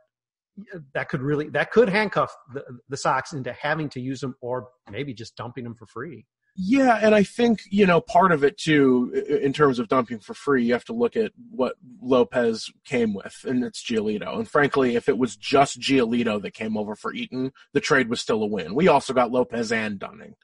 that 0.95 1.11
could 1.11 1.21
really 1.21 1.51
that 1.51 1.71
could 1.71 1.91
handcuff 1.91 2.35
the, 2.55 2.65
the 2.89 2.97
Sox 2.97 3.35
into 3.35 3.53
having 3.53 3.91
to 3.91 4.01
use 4.01 4.23
him 4.23 4.35
or 4.41 4.69
maybe 4.91 5.13
just 5.13 5.37
dumping 5.37 5.67
him 5.67 5.75
for 5.75 5.87
free. 5.87 6.25
Yeah, 6.61 6.99
and 7.01 7.15
I 7.15 7.23
think, 7.23 7.61
you 7.71 7.87
know, 7.87 8.01
part 8.01 8.33
of 8.33 8.43
it 8.43 8.59
too, 8.59 9.13
in 9.29 9.53
terms 9.53 9.79
of 9.79 9.87
dumping 9.87 10.19
for 10.19 10.35
free, 10.35 10.65
you 10.65 10.73
have 10.73 10.85
to 10.87 10.93
look 10.93 11.17
at 11.17 11.31
what 11.51 11.77
Lopez 12.03 12.69
came 12.85 13.15
with, 13.15 13.45
and 13.47 13.63
it's 13.63 13.81
Giolito. 13.81 14.37
And 14.37 14.49
frankly, 14.49 14.97
if 14.97 15.09
it 15.09 15.17
was 15.17 15.37
just 15.37 15.81
Giolito 15.81 16.43
that 16.43 16.55
came 16.55 16.77
over 16.77 16.97
for 16.97 17.15
Eaton, 17.15 17.53
the 17.75 17.81
trade 17.81 18.09
was 18.09 18.21
still 18.21 18.43
a 18.43 18.47
win. 18.47 18.75
We 18.75 18.89
also 18.89 19.15
got 19.15 19.31
Lopez 19.31 19.71
and 19.71 20.01
Dunning. 20.01 20.35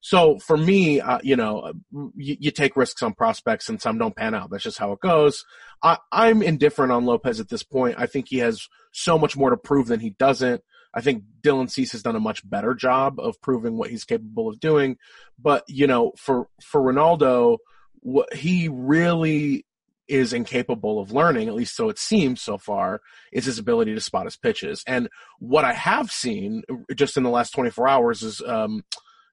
So 0.00 0.38
for 0.38 0.56
me, 0.56 1.00
uh, 1.00 1.18
you 1.24 1.34
know, 1.34 1.72
you, 2.14 2.36
you 2.38 2.50
take 2.52 2.76
risks 2.76 3.02
on 3.02 3.14
prospects 3.14 3.68
and 3.68 3.82
some 3.82 3.98
don't 3.98 4.14
pan 4.14 4.36
out. 4.36 4.50
That's 4.50 4.62
just 4.62 4.78
how 4.78 4.92
it 4.92 5.00
goes. 5.00 5.44
I, 5.82 5.98
I'm 6.12 6.42
indifferent 6.42 6.92
on 6.92 7.06
Lopez 7.06 7.40
at 7.40 7.48
this 7.48 7.64
point. 7.64 7.96
I 7.98 8.06
think 8.06 8.28
he 8.28 8.38
has 8.38 8.68
so 8.92 9.18
much 9.18 9.36
more 9.36 9.50
to 9.50 9.56
prove 9.56 9.88
than 9.88 9.98
he 9.98 10.10
doesn't. 10.10 10.62
I 10.96 11.02
think 11.02 11.24
Dylan 11.42 11.70
Cease 11.70 11.92
has 11.92 12.02
done 12.02 12.16
a 12.16 12.20
much 12.20 12.48
better 12.48 12.74
job 12.74 13.20
of 13.20 13.40
proving 13.42 13.76
what 13.76 13.90
he's 13.90 14.04
capable 14.04 14.48
of 14.48 14.58
doing. 14.58 14.96
But 15.38 15.62
you 15.68 15.86
know, 15.86 16.12
for 16.16 16.48
for 16.62 16.80
Reynaldo, 16.80 17.58
what 18.00 18.32
he 18.32 18.68
really 18.68 19.66
is 20.08 20.32
incapable 20.32 21.00
of 21.00 21.12
learning, 21.12 21.48
at 21.48 21.54
least 21.54 21.76
so 21.76 21.88
it 21.88 21.98
seems 21.98 22.40
so 22.40 22.56
far, 22.56 23.00
is 23.32 23.44
his 23.44 23.58
ability 23.58 23.92
to 23.92 24.00
spot 24.00 24.24
his 24.24 24.36
pitches. 24.36 24.82
And 24.86 25.08
what 25.38 25.64
I 25.64 25.72
have 25.74 26.10
seen 26.10 26.62
just 26.94 27.16
in 27.16 27.24
the 27.24 27.30
last 27.30 27.50
24 27.50 27.88
hours 27.88 28.22
is 28.22 28.40
um, 28.40 28.84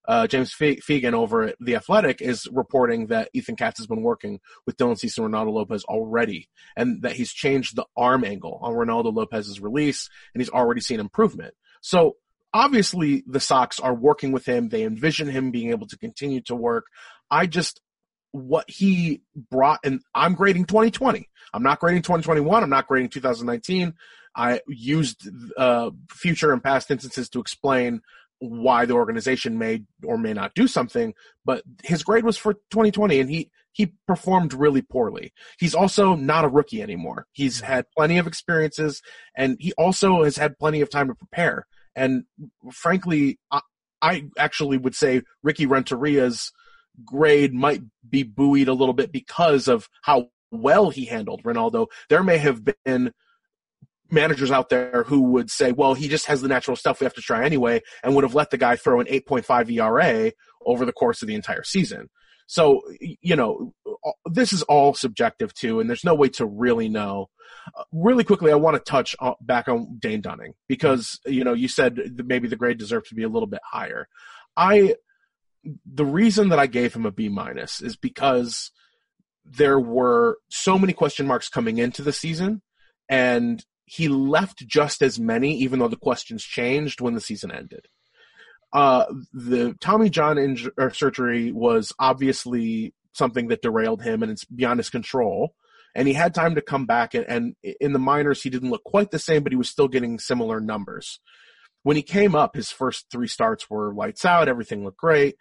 uh, 0.06 0.28
James 0.28 0.54
Fe- 0.54 0.78
Fegan 0.78 1.14
over 1.14 1.44
at 1.44 1.56
The 1.60 1.76
Athletic 1.76 2.22
is 2.22 2.48
reporting 2.52 3.08
that 3.08 3.30
Ethan 3.34 3.56
Katz 3.56 3.80
has 3.80 3.88
been 3.88 4.02
working 4.02 4.40
with 4.66 4.78
Dylan 4.78 4.98
Cease 4.98 5.18
and 5.18 5.28
Reynaldo 5.28 5.54
Lopez 5.54 5.84
already, 5.86 6.50
and 6.76 7.02
that 7.04 7.14
he's 7.14 7.32
changed 7.32 7.76
the 7.76 7.86
arm 7.96 8.24
angle 8.24 8.60
on 8.62 8.74
Reynaldo 8.74 9.14
Lopez's 9.14 9.62
release, 9.62 10.10
and 10.34 10.42
he's 10.42 10.50
already 10.50 10.82
seen 10.82 11.00
improvement. 11.00 11.54
So 11.82 12.18
obviously, 12.54 13.24
the 13.28 13.40
Sox 13.40 13.80
are 13.80 13.94
working 13.94 14.32
with 14.32 14.46
him. 14.46 14.70
They 14.70 14.84
envision 14.84 15.30
him 15.30 15.52
being 15.52 15.72
able 15.72 15.88
to 15.88 15.98
continue 15.98 16.42
to 16.42 16.56
work. 16.56 16.86
I 17.32 17.48
just 17.48 17.82
what 18.32 18.70
he 18.70 19.22
brought, 19.52 19.80
and 19.84 20.02
I'm 20.14 20.34
grading 20.34 20.66
2020. 20.66 21.30
I'm 21.54 21.64
not 21.64 21.80
grading 21.80 22.02
2021. 22.02 22.64
I'm 22.64 22.70
not 22.70 22.88
grading 22.88 23.10
2019. 23.10 23.94
I 24.36 24.62
used 24.68 25.30
uh, 25.56 25.92
future 26.10 26.52
and 26.52 26.64
past 26.64 26.90
instances 26.90 27.30
to 27.30 27.40
explain 27.40 28.02
why 28.50 28.86
the 28.86 28.94
organization 28.94 29.58
may 29.58 29.84
or 30.04 30.18
may 30.18 30.34
not 30.34 30.54
do 30.54 30.68
something, 30.68 31.14
but 31.46 31.64
his 31.84 32.04
grade 32.04 32.26
was 32.26 32.38
for 32.38 32.54
2020 32.72 33.20
and 33.20 33.30
he 33.30 33.50
he 33.72 33.94
performed 34.06 34.54
really 34.54 34.82
poorly. 34.84 35.34
He's 35.58 35.74
also 35.74 36.14
not 36.16 36.46
a 36.46 36.50
rookie 36.50 36.84
anymore. 36.84 37.26
He's 37.32 37.58
mm-hmm. 37.58 37.72
had 37.72 37.86
plenty 37.98 38.18
of 38.18 38.28
experiences 38.28 39.02
and 39.36 39.58
he 39.60 39.74
also 39.78 40.24
has 40.24 40.38
had 40.38 40.60
plenty 40.60 40.82
of 40.82 40.90
time 40.90 41.08
to 41.08 41.16
prepare. 41.16 41.66
And 41.96 42.26
frankly, 42.72 43.40
I, 43.50 43.62
I 44.02 44.26
actually 44.38 44.78
would 44.78 44.94
say 44.94 45.22
Ricky 45.42 45.66
Renteria's 45.66 46.52
grade 47.06 47.54
might 47.54 47.82
be 48.08 48.24
buoyed 48.24 48.68
a 48.68 48.74
little 48.74 48.94
bit 48.94 49.12
because 49.12 49.68
of 49.68 49.88
how 50.02 50.28
well 50.52 50.90
he 50.90 51.06
handled 51.06 51.44
Reynaldo. 51.44 51.88
There 52.10 52.24
may 52.24 52.38
have 52.38 52.62
been 52.64 53.14
managers 54.14 54.52
out 54.52 54.70
there 54.70 55.04
who 55.08 55.22
would 55.22 55.50
say, 55.50 55.72
well, 55.72 55.94
he 55.94 56.08
just 56.08 56.28
has 56.28 56.42
the 56.42 56.48
natural 56.48 56.78
stuff 56.78 57.00
we 57.00 57.06
have 57.06 57.14
to 57.16 57.22
try 57.22 57.44
anyway, 57.44 57.82
and 58.04 58.16
would 58.16 58.24
have 58.24 58.36
let 58.36 58.52
the 58.52 58.58
guy 58.58 58.76
throw 58.76 59.00
an 59.00 59.08
8.5 59.08 59.72
ERA 59.72 60.32
over 60.66 60.86
the 60.86 60.94
course 60.94 61.22
of 61.22 61.28
the 61.28 61.36
entire 61.36 61.64
season. 61.64 62.10
So, 62.48 62.82
you 63.00 63.36
know, 63.36 63.74
this 64.26 64.54
is 64.54 64.64
all 64.64 64.94
subjective 64.94 65.54
too, 65.54 65.80
and 65.80 65.90
there's 65.90 66.04
no 66.04 66.14
way 66.14 66.30
to 66.30 66.46
really 66.46 66.90
know. 66.90 67.30
Uh, 67.78 67.84
really 67.92 68.24
quickly, 68.24 68.52
I 68.52 68.56
want 68.56 68.76
to 68.76 68.92
touch 68.92 69.16
back 69.42 69.68
on 69.68 69.98
Dane 70.00 70.22
Dunning 70.22 70.54
because, 70.68 71.20
you 71.26 71.44
know, 71.44 71.54
you 71.54 71.68
said 71.68 72.00
maybe 72.26 72.48
the 72.48 72.56
grade 72.56 72.78
deserved 72.78 73.08
to 73.08 73.16
be 73.16 73.24
a 73.24 73.30
little 73.30 73.48
bit 73.48 73.62
higher. 73.64 74.08
I, 74.58 74.96
the 75.86 76.06
reason 76.06 76.50
that 76.50 76.60
I 76.60 76.68
gave 76.68 76.94
him 76.94 77.06
a 77.06 77.12
B 77.12 77.30
minus 77.30 77.82
is 77.82 77.96
because 77.96 78.72
there 79.46 79.80
were 79.80 80.38
so 80.50 80.78
many 80.78 80.94
question 80.94 81.28
marks 81.28 81.50
coming 81.50 81.78
into 81.78 82.02
the 82.02 82.14
season 82.14 82.62
and 83.10 83.64
he 83.86 84.08
left 84.08 84.66
just 84.68 85.02
as 85.02 85.20
many, 85.20 85.58
even 85.58 85.80
though 85.80 85.88
the 85.88 85.96
questions 85.96 86.44
changed 86.44 87.02
when 87.02 87.14
the 87.14 87.22
season 87.22 87.52
ended. 87.52 87.88
Uh, 88.72 89.06
the 89.34 89.76
Tommy 89.80 90.10
John 90.10 90.38
inj- 90.38 90.96
surgery 90.96 91.52
was 91.52 91.94
obviously 92.00 92.94
something 93.14 93.48
that 93.50 93.62
derailed 93.62 94.02
him 94.02 94.24
and 94.24 94.32
it's 94.32 94.46
beyond 94.46 94.80
his 94.80 94.90
control. 94.90 95.54
And 95.96 96.08
he 96.08 96.16
had 96.16 96.34
time 96.34 96.56
to 96.56 96.62
come 96.62 96.88
back 96.88 97.14
and, 97.14 97.26
and 97.28 97.56
in 97.80 97.94
the 97.94 98.00
minors, 98.00 98.42
he 98.42 98.50
didn't 98.50 98.72
look 98.72 98.84
quite 98.84 99.12
the 99.12 99.20
same, 99.20 99.44
but 99.44 99.52
he 99.52 99.58
was 99.58 99.70
still 99.70 99.88
getting 99.88 100.18
similar 100.18 100.60
numbers. 100.60 101.20
When 101.84 101.96
he 101.96 102.02
came 102.02 102.34
up, 102.34 102.56
his 102.56 102.72
first 102.72 103.08
three 103.12 103.28
starts 103.28 103.70
were 103.70 103.94
lights 103.94 104.26
out. 104.26 104.48
Everything 104.48 104.84
looked 104.84 104.98
great, 104.98 105.36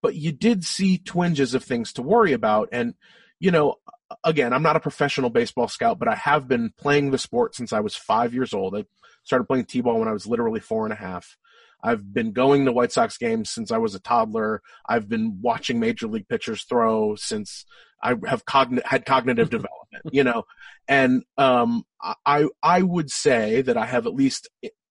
but 0.00 0.14
you 0.14 0.32
did 0.32 0.64
see 0.64 0.98
twinges 0.98 1.52
of 1.52 1.64
things 1.64 1.92
to 1.94 2.02
worry 2.02 2.32
about. 2.32 2.70
And, 2.72 2.94
you 3.40 3.50
know, 3.50 3.74
again, 4.22 4.52
I'm 4.52 4.62
not 4.62 4.76
a 4.76 4.80
professional 4.80 5.30
baseball 5.30 5.68
scout, 5.68 5.98
but 5.98 6.08
I 6.08 6.14
have 6.14 6.48
been 6.48 6.72
playing 6.78 7.10
the 7.10 7.18
sport 7.18 7.54
since 7.54 7.72
I 7.72 7.80
was 7.80 7.96
five 7.96 8.34
years 8.34 8.52
old. 8.52 8.76
I 8.76 8.84
started 9.24 9.44
playing 9.44 9.64
T-ball 9.66 9.98
when 9.98 10.08
I 10.08 10.12
was 10.12 10.26
literally 10.26 10.60
four 10.60 10.84
and 10.84 10.92
a 10.92 10.96
half. 10.96 11.36
I've 11.82 12.14
been 12.14 12.32
going 12.32 12.64
to 12.64 12.72
White 12.72 12.92
Sox 12.92 13.18
games 13.18 13.50
since 13.50 13.70
I 13.70 13.76
was 13.76 13.94
a 13.94 14.00
toddler. 14.00 14.62
I've 14.88 15.08
been 15.08 15.40
watching 15.42 15.78
major 15.78 16.06
league 16.06 16.28
pitchers 16.28 16.64
throw 16.64 17.14
since 17.14 17.66
I 18.02 18.14
have 18.26 18.46
cogn- 18.46 18.84
had 18.84 19.04
cognitive 19.04 19.50
development, 19.50 20.04
you 20.10 20.24
know, 20.24 20.44
and 20.88 21.24
um, 21.36 21.84
I 22.24 22.46
I 22.62 22.82
would 22.82 23.10
say 23.10 23.60
that 23.62 23.76
I 23.76 23.84
have 23.84 24.06
at 24.06 24.14
least 24.14 24.48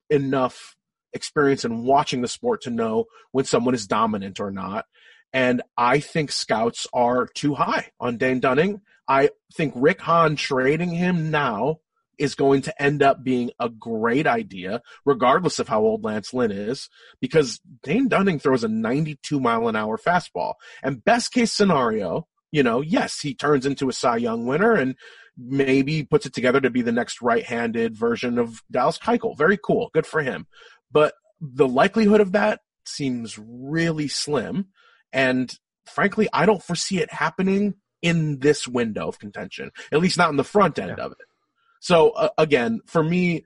enough 0.10 0.76
experience 1.14 1.66
in 1.66 1.84
watching 1.84 2.22
the 2.22 2.28
sport 2.28 2.62
to 2.62 2.70
know 2.70 3.06
when 3.32 3.46
someone 3.46 3.76
is 3.76 3.88
dominant 3.88 4.40
or 4.40 4.52
not. 4.52 4.86
And 5.32 5.64
I 5.76 6.00
think 6.00 6.32
scouts 6.32 6.86
are 6.94 7.26
too 7.26 7.56
high 7.56 7.90
on 8.00 8.18
Dane 8.18 8.40
Dunning. 8.40 8.82
I 9.08 9.30
think 9.56 9.74
Rick 9.76 10.02
Hahn 10.02 10.36
trading 10.36 10.92
him 10.92 11.32
now 11.32 11.80
is 12.18 12.36
going 12.36 12.62
to 12.62 12.82
end 12.82 13.02
up 13.02 13.24
being 13.24 13.52
a 13.60 13.70
great 13.70 14.28
idea, 14.28 14.82
regardless 15.06 15.60
of 15.60 15.68
how 15.68 15.82
old 15.82 16.04
Lance 16.04 16.34
Lynn 16.34 16.52
is, 16.52 16.89
because 17.20 17.60
Dane 17.82 18.08
Dunning 18.08 18.39
throws 18.39 18.63
a 18.63 18.68
92 18.68 19.39
mile 19.39 19.68
an 19.68 19.76
hour 19.76 19.98
fastball. 19.98 20.54
And 20.84 21.04
best 21.04 21.32
case 21.34 21.52
scenario, 21.52 22.28
you 22.52 22.63
know, 22.63 22.82
yes, 22.82 23.20
he 23.20 23.34
turns 23.34 23.66
into 23.66 23.89
a 23.89 23.94
Cy 23.94 24.18
Young 24.18 24.46
winner 24.46 24.74
and 24.74 24.96
maybe 25.38 26.04
puts 26.04 26.26
it 26.26 26.34
together 26.34 26.62
to 26.62 26.70
be 26.70 26.84
the 26.84 26.92
next 26.92 27.22
right 27.22 27.44
handed 27.44 27.98
version 27.98 28.38
of 28.38 28.62
Dallas 28.70 29.00
Keuchel. 29.00 29.38
Very 29.38 29.58
cool. 29.58 29.89
Good 29.94 30.06
for 30.06 30.22
him. 30.22 30.46
But 30.92 31.16
the 31.42 31.68
likelihood 31.68 32.22
of 32.22 32.34
that 32.34 32.60
seems 32.86 33.39
really 33.39 34.08
slim. 34.08 34.68
And 35.12 35.52
frankly, 35.88 36.30
I 36.32 36.46
don't 36.46 36.63
foresee 36.63 37.00
it 37.00 37.12
happening 37.12 37.76
in 38.04 38.39
this 38.39 38.68
window 38.68 39.08
of 39.08 39.18
contention, 39.18 39.72
at 39.92 40.00
least 40.00 40.18
not 40.18 40.30
in 40.30 40.36
the 40.36 40.44
front 40.44 40.78
end 40.78 40.96
yeah. 40.98 41.06
of 41.06 41.13
it. 41.13 41.18
So 41.80 42.12
uh, 42.12 42.30
again, 42.38 42.82
for 42.86 43.04
me, 43.04 43.46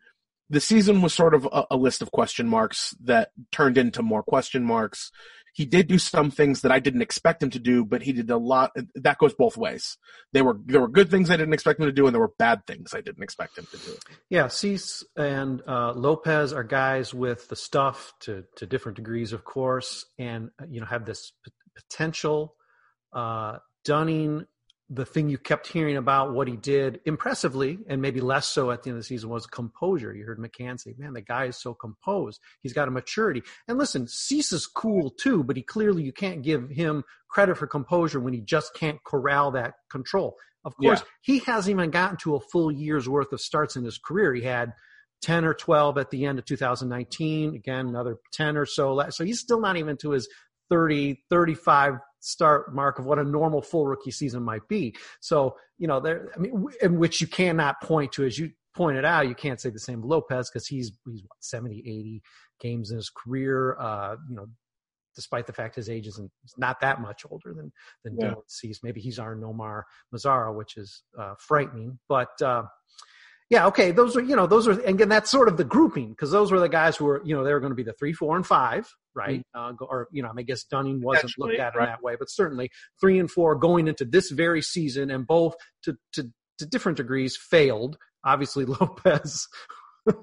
the 0.49 0.59
season 0.59 1.01
was 1.01 1.13
sort 1.13 1.33
of 1.33 1.45
a, 1.45 1.65
a, 1.71 1.77
list 1.77 2.01
of 2.01 2.11
question 2.11 2.47
marks 2.47 2.95
that 3.03 3.31
turned 3.51 3.77
into 3.77 4.01
more 4.01 4.23
question 4.23 4.63
marks. 4.63 5.11
He 5.53 5.65
did 5.65 5.87
do 5.87 5.97
some 5.97 6.29
things 6.29 6.61
that 6.61 6.71
I 6.71 6.79
didn't 6.79 7.01
expect 7.01 7.41
him 7.41 7.49
to 7.49 7.59
do, 7.59 7.83
but 7.83 8.03
he 8.03 8.13
did 8.13 8.29
a 8.29 8.37
lot. 8.37 8.71
That 8.95 9.17
goes 9.17 9.33
both 9.33 9.57
ways. 9.57 9.97
There 10.31 10.43
were 10.43 10.57
there 10.65 10.79
were 10.79 10.87
good 10.87 11.09
things 11.09 11.31
I 11.31 11.37
didn't 11.37 11.55
expect 11.55 11.79
him 11.79 11.87
to 11.87 11.91
do, 11.91 12.05
and 12.05 12.13
there 12.13 12.21
were 12.21 12.33
bad 12.37 12.65
things 12.67 12.93
I 12.93 13.01
didn't 13.01 13.23
expect 13.23 13.57
him 13.57 13.67
to 13.71 13.77
do. 13.77 13.95
Yeah, 14.29 14.49
Cease 14.49 15.03
and 15.15 15.63
uh, 15.67 15.93
Lopez 15.93 16.53
are 16.53 16.63
guys 16.63 17.11
with 17.13 17.47
the 17.47 17.55
stuff 17.55 18.13
to 18.21 18.43
to 18.57 18.67
different 18.67 18.97
degrees, 18.97 19.33
of 19.33 19.43
course, 19.43 20.05
and 20.19 20.51
uh, 20.61 20.65
you 20.69 20.79
know 20.79 20.85
have 20.85 21.05
this 21.05 21.31
p- 21.43 21.51
potential. 21.75 22.55
Uh, 23.11 23.57
Dunning 23.87 24.45
the 24.89 25.05
thing 25.05 25.27
you 25.27 25.37
kept 25.37 25.67
hearing 25.67 25.97
about 25.97 26.33
what 26.33 26.47
he 26.47 26.55
did 26.55 27.01
impressively 27.05 27.77
and 27.89 28.01
maybe 28.01 28.21
less 28.21 28.47
so 28.47 28.71
at 28.71 28.83
the 28.83 28.89
end 28.89 28.97
of 28.97 29.03
the 29.03 29.07
season 29.07 29.29
was 29.29 29.45
composure. 29.45 30.13
You 30.13 30.25
heard 30.25 30.39
McCann 30.39 30.79
say, 30.79 30.93
man, 30.97 31.13
the 31.13 31.21
guy 31.21 31.45
is 31.45 31.57
so 31.57 31.73
composed. 31.73 32.39
He's 32.61 32.73
got 32.73 32.87
a 32.87 32.91
maturity. 32.91 33.43
And 33.67 33.77
listen, 33.77 34.07
Cease 34.07 34.53
is 34.53 34.65
cool 34.65 35.09
too, 35.09 35.43
but 35.43 35.57
he 35.57 35.61
clearly, 35.61 36.03
you 36.03 36.13
can't 36.13 36.41
give 36.41 36.69
him 36.69 37.03
credit 37.29 37.57
for 37.57 37.67
composure 37.67 38.21
when 38.21 38.33
he 38.33 38.39
just 38.39 38.73
can't 38.73 39.03
corral 39.05 39.51
that 39.51 39.73
control. 39.89 40.37
Of 40.63 40.75
course, 40.77 40.99
yeah. 40.99 41.05
he 41.21 41.39
hasn't 41.39 41.73
even 41.73 41.91
gotten 41.91 42.17
to 42.23 42.35
a 42.35 42.39
full 42.39 42.71
year's 42.71 43.09
worth 43.09 43.31
of 43.33 43.41
starts 43.41 43.75
in 43.75 43.83
his 43.85 43.97
career. 43.97 44.33
He 44.33 44.43
had 44.43 44.73
10 45.21 45.45
or 45.45 45.53
12 45.53 45.97
at 45.97 46.11
the 46.11 46.25
end 46.25 46.39
of 46.39 46.45
2019. 46.45 47.55
Again, 47.55 47.87
another 47.87 48.17
10 48.33 48.57
or 48.57 48.65
so. 48.65 49.03
So 49.09 49.23
he's 49.23 49.39
still 49.39 49.59
not 49.59 49.77
even 49.77 49.97
to 49.97 50.11
his 50.11 50.29
30, 50.69 51.23
35 51.29 51.93
start 52.19 52.73
mark 52.73 52.99
of 52.99 53.05
what 53.05 53.19
a 53.19 53.23
normal 53.23 53.61
full 53.61 53.87
rookie 53.87 54.11
season 54.11 54.43
might 54.43 54.67
be. 54.67 54.95
So, 55.21 55.55
you 55.77 55.87
know, 55.87 55.99
there, 55.99 56.31
I 56.35 56.39
mean, 56.39 56.65
in 56.81 56.99
which 56.99 57.21
you 57.21 57.27
cannot 57.27 57.81
point 57.81 58.11
to, 58.13 58.25
as 58.25 58.37
you 58.37 58.51
pointed 58.75 59.05
out, 59.05 59.27
you 59.27 59.35
can't 59.35 59.61
say 59.61 59.69
the 59.69 59.79
same 59.79 60.01
Lopez 60.01 60.49
because 60.49 60.67
he's, 60.67 60.91
he's 61.05 61.23
what, 61.23 61.37
70, 61.39 61.79
80 61.79 62.21
games 62.59 62.91
in 62.91 62.97
his 62.97 63.09
career. 63.09 63.77
Uh, 63.79 64.15
you 64.29 64.35
know, 64.35 64.47
despite 65.17 65.47
the 65.47 65.53
fact 65.53 65.75
his 65.75 65.89
age 65.89 66.07
isn't 66.07 66.31
not 66.57 66.79
that 66.79 67.01
much 67.01 67.25
older 67.29 67.53
than 67.53 67.71
than 68.03 68.15
yeah. 68.17 68.29
Dylan 68.29 68.43
Cease. 68.47 68.79
Maybe 68.83 69.01
he's 69.01 69.19
our 69.19 69.35
Nomar 69.35 69.81
Mazara, 70.13 70.55
which 70.55 70.77
is 70.77 71.03
uh, 71.19 71.33
frightening. 71.39 71.97
But 72.07 72.39
uh, 72.41 72.63
yeah, 73.49 73.67
okay, 73.67 73.91
those 73.91 74.17
are 74.17 74.21
you 74.21 74.35
know 74.35 74.45
those 74.45 74.67
are 74.67 74.71
and 74.71 74.95
again 74.95 75.09
that's 75.09 75.29
sort 75.29 75.47
of 75.47 75.55
the 75.55 75.63
grouping 75.63 76.09
because 76.09 76.31
those 76.31 76.51
were 76.51 76.59
the 76.59 76.67
guys 76.67 76.97
who 76.97 77.05
were 77.05 77.21
you 77.23 77.35
know 77.35 77.43
they 77.43 77.53
were 77.53 77.61
going 77.61 77.71
to 77.71 77.75
be 77.75 77.83
the 77.83 77.93
three, 77.93 78.11
four, 78.11 78.35
and 78.35 78.45
five, 78.45 78.87
right? 79.15 79.41
Mm-hmm. 79.55 79.83
Uh, 79.83 79.85
or 79.85 80.09
you 80.11 80.21
know 80.21 80.29
I 80.29 80.33
mean 80.33 80.45
guess 80.45 80.65
Dunning 80.65 81.01
wasn't 81.01 81.25
Actually, 81.25 81.51
looked 81.51 81.61
at 81.61 81.75
right. 81.75 81.83
in 81.83 81.89
that 81.89 82.03
way, 82.03 82.15
but 82.19 82.29
certainly 82.29 82.69
three 82.99 83.19
and 83.19 83.31
four 83.31 83.55
going 83.55 83.87
into 83.87 84.03
this 84.03 84.31
very 84.31 84.61
season 84.61 85.09
and 85.09 85.25
both 85.25 85.55
to 85.83 85.95
to 86.13 86.29
to 86.57 86.65
different 86.65 86.97
degrees 86.97 87.37
failed. 87.37 87.97
Obviously 88.25 88.65
Lopez. 88.81 89.47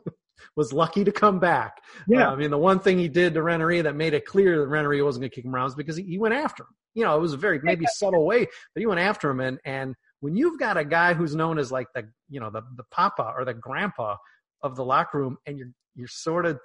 was 0.57 0.73
lucky 0.73 1.05
to 1.05 1.11
come 1.11 1.41
back. 1.41 1.83
Yeah. 2.07 2.29
Uh, 2.29 2.33
I 2.33 2.37
mean, 2.37 2.51
the 2.51 2.59
one 2.59 2.79
thing 2.79 2.99
he 2.99 3.09
did 3.09 3.35
to 3.35 3.43
Rennery 3.43 3.83
that 3.83 3.97
made 3.97 4.15
it 4.15 4.25
clear 4.25 4.61
that 4.61 4.69
Rennery 4.69 5.03
wasn't 5.03 5.23
going 5.23 5.31
to 5.31 5.35
kick 5.35 5.45
him 5.45 5.55
around 5.55 5.69
is 5.69 5.75
because 5.75 5.97
he, 5.97 6.05
he, 6.05 6.19
went 6.19 6.35
after 6.35 6.63
him. 6.63 6.69
You 6.95 7.05
know, 7.05 7.17
it 7.17 7.21
was 7.21 7.33
a 7.33 7.39
very 7.39 7.61
maybe 7.63 7.87
subtle 7.95 8.25
way, 8.25 8.45
but 8.45 8.81
he 8.81 8.87
went 8.87 9.01
after 9.01 9.31
him. 9.31 9.41
And, 9.41 9.59
and 9.65 9.97
when 10.25 10.37
you've 10.37 10.59
got 10.59 10.79
a 10.79 10.87
guy 10.87 11.13
who's 11.13 11.35
known 11.35 11.59
as 11.59 11.71
like 11.71 11.89
the 11.95 12.09
you 12.31 12.41
know 12.41 12.49
the 12.49 12.63
the 12.79 12.85
papa 12.91 13.35
or 13.37 13.45
the 13.45 13.53
grandpa 13.53 14.17
of 14.63 14.75
the 14.75 14.83
locker 14.83 15.19
room, 15.19 15.37
and 15.45 15.59
you're 15.59 15.69
you're 15.95 16.09
sort 16.09 16.47
of 16.47 16.59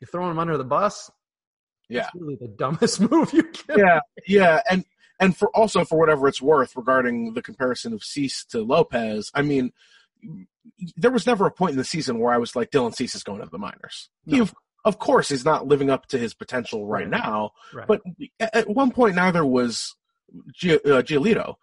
you're 0.00 0.08
throwing 0.08 0.30
him 0.30 0.38
under 0.38 0.56
the 0.56 0.64
bus. 0.64 1.10
Yeah, 1.90 2.08
really 2.14 2.38
the 2.40 2.48
dumbest 2.48 3.00
move 3.10 3.34
you 3.34 3.42
can. 3.42 3.78
Yeah, 3.78 4.00
yeah, 4.26 4.62
and 4.70 4.86
and 5.20 5.36
for 5.36 5.54
also 5.54 5.84
for 5.84 5.98
whatever 5.98 6.26
it's 6.26 6.40
worth 6.40 6.74
regarding 6.74 7.34
the 7.34 7.42
comparison 7.42 7.92
of 7.92 8.02
Cease 8.02 8.46
to 8.46 8.62
Lopez, 8.62 9.30
I 9.34 9.42
mean, 9.42 9.72
there 10.96 11.10
was 11.10 11.26
never 11.26 11.44
a 11.44 11.50
point 11.50 11.72
in 11.72 11.78
the 11.78 11.84
season 11.84 12.18
where 12.18 12.32
I 12.32 12.38
was 12.38 12.56
like, 12.56 12.70
Dylan 12.70 12.94
Cease 12.94 13.14
is 13.14 13.22
going 13.22 13.42
to 13.42 13.48
the 13.52 13.58
minors. 13.58 14.08
No. 14.24 14.36
He, 14.36 14.40
of, 14.40 14.54
of 14.86 14.98
course, 14.98 15.30
is 15.30 15.44
not 15.44 15.66
living 15.66 15.90
up 15.90 16.06
to 16.06 16.18
his 16.18 16.32
potential 16.32 16.86
right, 16.86 17.02
right. 17.02 17.10
now, 17.10 17.50
right. 17.74 17.86
but 17.86 18.00
at 18.40 18.70
one 18.70 18.90
point, 18.90 19.16
neither 19.16 19.44
was 19.44 19.94
uh, 20.32 21.02
Giolito. 21.02 21.56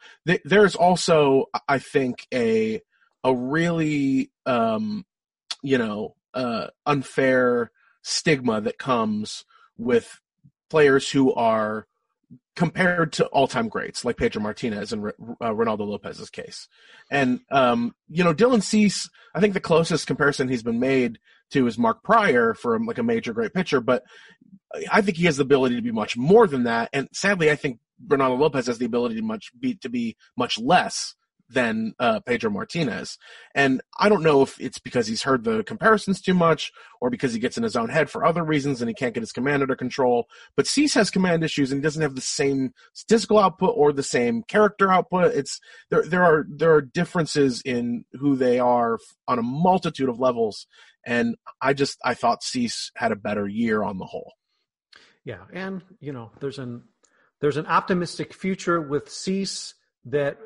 There's 0.46 0.76
also, 0.76 1.46
I 1.68 1.80
think, 1.80 2.28
a 2.34 2.82
a 3.24 3.34
really 3.34 4.32
um, 4.46 5.06
you 5.62 5.78
know 5.78 6.16
uh, 6.34 6.68
unfair 6.86 7.72
stigma 8.02 8.62
that 8.62 8.78
comes 8.78 9.46
with 9.78 10.22
players 10.70 11.10
who 11.10 11.34
are 11.34 11.88
compared 12.56 13.14
to 13.14 13.26
all-time 13.28 13.70
greats 13.70 14.04
like 14.04 14.18
Pedro 14.18 14.42
Martinez 14.42 14.92
and 14.92 15.08
uh, 15.08 15.12
Reynaldo 15.42 15.88
Lopez's 15.88 16.30
case. 16.30 16.68
And 17.10 17.40
um, 17.52 17.96
you 18.10 18.24
know, 18.24 18.34
Dylan 18.34 18.62
Cease, 18.62 19.10
I 19.34 19.40
think 19.40 19.54
the 19.54 19.60
closest 19.60 20.08
comparison 20.08 20.50
he's 20.50 20.64
been 20.64 20.80
made 20.80 21.20
to 21.52 21.66
is 21.68 21.78
Mark 21.78 22.04
Prior 22.04 22.54
for 22.54 22.80
like 22.80 22.98
a 22.98 23.04
major 23.04 23.34
great 23.34 23.54
pitcher, 23.54 23.82
but 23.82 24.04
I 24.92 25.02
think 25.02 25.18
he 25.18 25.26
has 25.26 25.38
the 25.38 25.44
ability 25.44 25.76
to 25.76 25.82
be 25.82 25.92
much 25.92 26.16
more 26.18 26.48
than 26.48 26.64
that. 26.64 26.90
And 26.94 27.10
sadly, 27.12 27.50
I 27.50 27.56
think 27.56 27.80
Reynaldo 28.08 28.40
Lopez 28.40 28.68
has 28.68 28.78
the 28.78 28.86
ability 28.86 29.16
to 29.16 29.22
much 29.22 29.52
be 29.60 29.76
to 29.76 29.90
be 29.90 30.16
much 30.38 30.60
less 30.60 31.16
than 31.50 31.94
uh, 32.00 32.20
Pedro 32.22 32.52
Martinez. 32.52 33.18
And 33.56 33.82
I 33.98 34.08
don't 34.08 34.24
know 34.24 34.44
if 34.44 34.60
it's 34.62 34.78
because 34.78 35.08
he's 35.08 35.24
heard 35.24 35.44
the 35.44 35.64
comparisons 35.64 36.22
too 36.22 36.34
much 36.34 36.72
or 37.02 37.10
because 37.10 37.34
he 37.34 37.40
gets 37.40 37.58
in 37.58 37.64
his 37.64 37.76
own 37.76 37.90
head 37.90 38.10
for 38.10 38.24
other 38.24 38.44
reasons 38.44 38.82
and 38.82 38.90
he 38.90 38.94
can't 38.94 39.14
get 39.14 39.24
his 39.24 39.32
command 39.32 39.64
under 39.64 39.76
control. 39.76 40.28
But 40.56 40.68
Cease 40.68 40.94
has 40.94 41.10
command 41.10 41.44
issues 41.44 41.72
and 41.72 41.80
he 41.80 41.84
doesn't 41.84 42.02
have 42.02 42.16
the 42.16 42.22
same 42.22 42.74
statistical 42.94 43.40
output 43.40 43.74
or 43.76 43.92
the 43.92 44.04
same 44.04 44.44
character 44.44 44.92
output. 44.92 45.34
It's 45.34 45.60
there. 45.90 46.04
There 46.04 46.24
are 46.24 46.46
there 46.48 46.74
are 46.74 46.82
differences 46.82 47.62
in 47.66 48.06
who 48.14 48.36
they 48.36 48.60
are 48.60 49.00
on 49.28 49.40
a 49.40 49.44
multitude 49.44 50.10
of 50.10 50.20
levels. 50.20 50.68
And 51.06 51.36
I 51.62 51.74
just 51.74 51.98
I 52.04 52.14
thought 52.14 52.44
Cease 52.44 52.92
had 52.96 53.12
a 53.12 53.16
better 53.16 53.48
year 53.48 53.82
on 53.82 53.98
the 53.98 54.06
whole. 54.06 54.34
Yeah, 55.26 55.44
and 55.52 55.82
you 56.00 56.14
know, 56.14 56.32
there's 56.40 56.60
an 56.60 56.84
there's 57.42 57.58
an 57.58 57.66
optimistic 57.68 58.34
future 58.34 58.82
with 58.82 59.10
Cease 59.10 59.74
that 60.06 60.38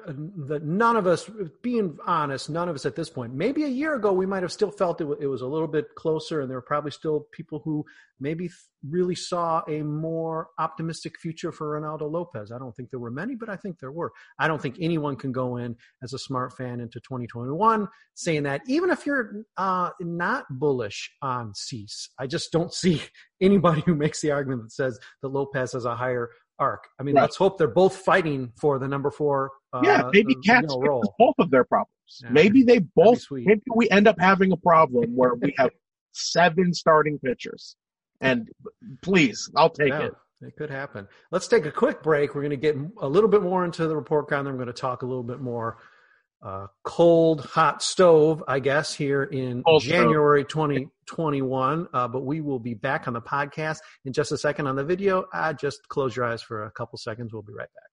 that 0.48 0.64
none 0.64 0.96
of 0.96 1.06
us, 1.06 1.30
being 1.62 1.98
honest, 2.06 2.50
none 2.50 2.68
of 2.68 2.76
us 2.76 2.86
at 2.86 2.96
this 2.96 3.10
point, 3.10 3.34
maybe 3.34 3.64
a 3.64 3.68
year 3.68 3.94
ago, 3.94 4.12
we 4.12 4.26
might 4.26 4.42
have 4.42 4.52
still 4.52 4.72
felt 4.72 5.00
it, 5.00 5.08
it 5.22 5.28
was 5.28 5.42
a 5.42 5.48
little 5.48 5.68
bit 5.68 5.94
closer, 5.96 6.42
and 6.42 6.50
there 6.50 6.58
were 6.58 6.62
probably 6.62 6.92
still 6.92 7.28
people 7.32 7.62
who 7.64 7.86
maybe 8.20 8.50
really 8.90 9.16
saw 9.16 9.62
a 9.68 9.84
more 9.84 10.48
optimistic 10.58 11.20
future 11.20 11.52
for 11.52 11.80
Reynaldo 11.80 12.12
Lopez. 12.12 12.52
I 12.52 12.58
don't 12.58 12.76
think 12.76 12.90
there 12.90 13.00
were 13.00 13.12
many, 13.12 13.36
but 13.36 13.48
I 13.48 13.56
think 13.56 13.80
there 13.80 13.92
were. 13.92 14.12
I 14.40 14.48
don't 14.48 14.62
think 14.62 14.78
anyone 14.80 15.16
can 15.16 15.32
go 15.32 15.58
in 15.58 15.76
as 16.02 16.14
a 16.14 16.20
smart 16.20 16.58
fan 16.58 16.80
into 16.80 17.00
2021 17.00 17.88
saying 18.16 18.44
that, 18.44 18.62
even 18.68 18.90
if 18.90 19.06
you're 19.06 19.44
uh, 19.58 19.92
not 20.00 20.46
bullish 20.50 21.12
on 21.22 21.54
Cease. 21.54 22.10
I 22.18 22.26
just 22.26 22.52
don't 22.52 22.74
see 22.84 23.02
anybody 23.40 23.84
who 23.86 23.94
makes 23.94 24.22
the 24.22 24.32
argument 24.32 24.64
that 24.64 24.72
says 24.72 25.00
that 25.22 25.30
Lopez 25.30 25.74
has 25.74 25.86
a 25.86 25.96
higher 25.96 26.32
arc. 26.60 26.88
I 27.00 27.04
mean, 27.04 27.16
right. 27.16 27.22
let's 27.22 27.36
hope 27.36 27.58
they're 27.58 27.68
both 27.68 27.98
fighting 27.98 28.52
for 28.60 28.80
the 28.80 28.88
number 28.88 29.12
four. 29.12 29.52
Uh, 29.72 29.82
yeah, 29.84 30.10
maybe 30.12 30.36
Katz 30.46 30.76
role. 30.78 31.04
both 31.18 31.36
of 31.40 31.50
their 31.52 31.64
problems. 31.64 31.90
Yeah. 32.24 32.30
Maybe 32.30 32.64
they 32.64 32.80
both. 32.80 33.24
Maybe 33.32 33.62
we 33.76 33.90
end 33.90 34.08
up 34.08 34.16
having 34.20 34.52
a 34.52 34.58
problem 34.58 35.16
where 35.16 35.34
we 35.36 35.54
have 35.58 35.72
seven 36.14 36.74
starting 36.74 37.20
pitchers. 37.20 37.76
And 38.22 38.50
please, 39.02 39.50
I'll 39.56 39.70
take 39.70 39.90
yeah, 39.90 40.08
it. 40.08 40.14
It 40.42 40.56
could 40.56 40.70
happen. 40.70 41.08
Let's 41.32 41.48
take 41.48 41.66
a 41.66 41.72
quick 41.72 42.04
break. 42.04 42.36
We're 42.36 42.42
going 42.42 42.52
to 42.52 42.58
get 42.58 42.76
a 43.02 43.08
little 43.08 43.30
bit 43.30 43.42
more 43.42 43.66
into 43.66 43.88
the 43.88 43.96
report 43.96 44.30
card. 44.30 44.46
Then 44.46 44.54
we're 44.54 44.64
going 44.64 44.74
to 44.74 44.82
talk 44.82 45.02
a 45.02 45.06
little 45.06 45.24
bit 45.24 45.42
more 45.42 45.78
uh, 46.44 46.68
cold, 46.84 47.42
hot 47.42 47.82
stove, 47.82 48.44
I 48.48 48.60
guess, 48.60 48.94
here 48.94 49.24
in 49.24 49.64
cold 49.64 49.82
January 49.82 50.42
stove. 50.42 50.68
2021. 50.68 51.88
Uh, 51.94 52.08
but 52.08 52.26
we 52.26 52.42
will 52.42 52.60
be 52.60 52.74
back 52.74 53.08
on 53.08 53.14
the 53.14 53.22
podcast 53.22 53.78
in 54.04 54.14
just 54.14 54.32
a 54.32 54.38
second. 54.38 54.68
On 54.68 54.76
the 54.76 54.84
video, 54.84 55.26
uh, 55.34 55.54
just 55.54 55.88
close 55.88 56.16
your 56.16 56.26
eyes 56.26 56.42
for 56.42 56.66
a 56.66 56.72
couple 56.72 56.98
seconds. 56.98 57.32
We'll 57.32 57.44
be 57.44 57.54
right 57.54 57.70
back. 57.74 57.93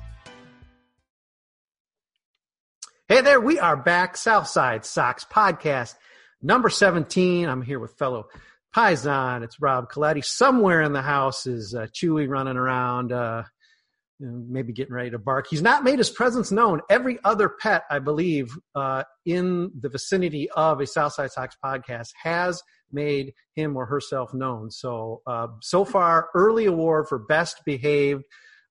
Hey 3.11 3.19
there, 3.19 3.41
we 3.41 3.59
are 3.59 3.75
back. 3.75 4.15
Southside 4.15 4.85
Sox 4.85 5.25
podcast 5.25 5.95
number 6.41 6.69
17. 6.69 7.45
I'm 7.49 7.61
here 7.61 7.77
with 7.77 7.97
fellow 7.97 8.29
Paisan. 8.73 9.43
It's 9.43 9.59
Rob 9.59 9.91
Coletti. 9.91 10.21
Somewhere 10.23 10.81
in 10.81 10.93
the 10.93 11.01
house 11.01 11.45
is 11.45 11.75
uh, 11.75 11.87
Chewy 11.87 12.29
running 12.29 12.55
around, 12.55 13.11
uh, 13.11 13.43
maybe 14.21 14.71
getting 14.71 14.93
ready 14.93 15.09
to 15.09 15.19
bark. 15.19 15.47
He's 15.49 15.61
not 15.61 15.83
made 15.83 15.97
his 15.97 16.09
presence 16.09 16.53
known. 16.53 16.79
Every 16.89 17.19
other 17.25 17.49
pet, 17.49 17.83
I 17.89 17.99
believe, 17.99 18.57
uh, 18.75 19.03
in 19.25 19.71
the 19.77 19.89
vicinity 19.89 20.49
of 20.49 20.79
a 20.79 20.87
Southside 20.87 21.33
Sox 21.33 21.57
podcast 21.61 22.11
has 22.23 22.63
made 22.93 23.33
him 23.55 23.75
or 23.75 23.87
herself 23.87 24.33
known. 24.33 24.71
So, 24.71 25.21
uh, 25.27 25.47
so 25.61 25.83
far, 25.83 26.29
early 26.33 26.65
award 26.65 27.09
for 27.09 27.19
best 27.19 27.59
behaved 27.65 28.23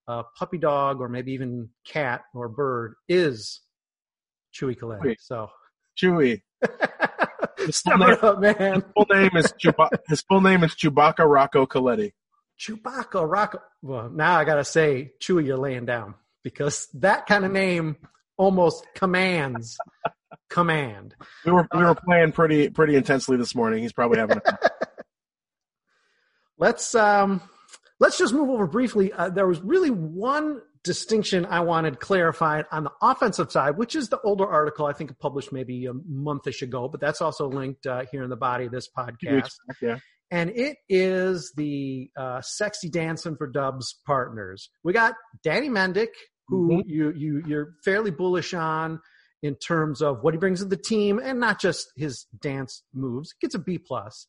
uh, 0.08 0.22
puppy 0.34 0.56
dog 0.56 1.02
or 1.02 1.10
maybe 1.10 1.32
even 1.32 1.68
cat 1.84 2.22
or 2.32 2.48
bird 2.48 2.94
is 3.06 3.60
Chewy 4.54 4.78
Coletti. 4.78 5.16
So 5.20 5.50
Chewy. 6.00 6.42
his, 7.58 7.80
full 7.80 7.98
name, 7.98 8.16
up, 8.22 8.40
man. 8.40 8.74
his 8.74 8.82
full 8.94 9.06
name 9.10 9.30
is 9.36 9.52
Chuba- 9.52 9.90
his 10.08 10.22
full 10.22 10.40
name 10.40 10.64
is 10.64 10.74
Chewbacca 10.74 11.28
Rocco 11.28 11.66
Coletti. 11.66 12.12
Chewbacca 12.58 13.28
Rocco. 13.28 13.60
Well, 13.82 14.10
now 14.10 14.36
I 14.38 14.44
gotta 14.44 14.64
say, 14.64 15.12
Chewy, 15.20 15.46
you're 15.46 15.56
laying 15.56 15.86
down 15.86 16.14
because 16.42 16.88
that 16.94 17.26
kind 17.26 17.44
of 17.44 17.52
name 17.52 17.96
almost 18.36 18.86
commands 18.94 19.76
command. 20.48 21.14
We 21.44 21.52
were 21.52 21.66
we 21.74 21.84
were 21.84 21.94
playing 21.94 22.32
pretty 22.32 22.68
pretty 22.70 22.96
intensely 22.96 23.36
this 23.36 23.54
morning. 23.54 23.82
He's 23.82 23.92
probably 23.92 24.18
having. 24.18 24.40
A- 24.44 24.58
let's 26.58 26.94
um 26.94 27.40
let's 27.98 28.18
just 28.18 28.34
move 28.34 28.50
over 28.50 28.66
briefly. 28.66 29.12
Uh, 29.12 29.30
there 29.30 29.46
was 29.46 29.60
really 29.60 29.90
one 29.90 30.60
distinction 30.84 31.46
I 31.46 31.60
wanted 31.60 32.00
clarified 32.00 32.64
on 32.72 32.84
the 32.84 32.92
offensive 33.02 33.52
side, 33.52 33.76
which 33.76 33.94
is 33.94 34.08
the 34.08 34.20
older 34.20 34.46
article 34.46 34.86
I 34.86 34.92
think 34.92 35.16
published 35.18 35.52
maybe 35.52 35.86
a 35.86 35.92
monthish 36.08 36.62
ago, 36.62 36.88
but 36.88 37.00
that's 37.00 37.20
also 37.20 37.48
linked 37.48 37.86
uh, 37.86 38.04
here 38.10 38.22
in 38.22 38.30
the 38.30 38.36
body 38.36 38.66
of 38.66 38.72
this 38.72 38.88
podcast. 38.96 39.50
Yeah. 39.82 39.98
And 40.30 40.50
it 40.50 40.76
is 40.88 41.52
the 41.56 42.08
uh, 42.16 42.40
sexy 42.40 42.88
dancing 42.88 43.36
for 43.36 43.48
Dubs 43.48 43.98
partners. 44.06 44.70
We 44.84 44.92
got 44.92 45.14
Danny 45.42 45.68
Mendick, 45.68 46.14
who 46.48 46.68
mm-hmm. 46.68 46.88
you 46.88 47.12
you 47.16 47.42
you're 47.46 47.74
fairly 47.84 48.12
bullish 48.12 48.54
on 48.54 49.00
in 49.42 49.56
terms 49.56 50.02
of 50.02 50.22
what 50.22 50.34
he 50.34 50.38
brings 50.38 50.60
to 50.60 50.66
the 50.66 50.76
team, 50.76 51.18
and 51.22 51.40
not 51.40 51.60
just 51.60 51.88
his 51.96 52.26
dance 52.40 52.84
moves. 52.94 53.34
Gets 53.40 53.56
a 53.56 53.58
B 53.58 53.78
plus. 53.78 54.26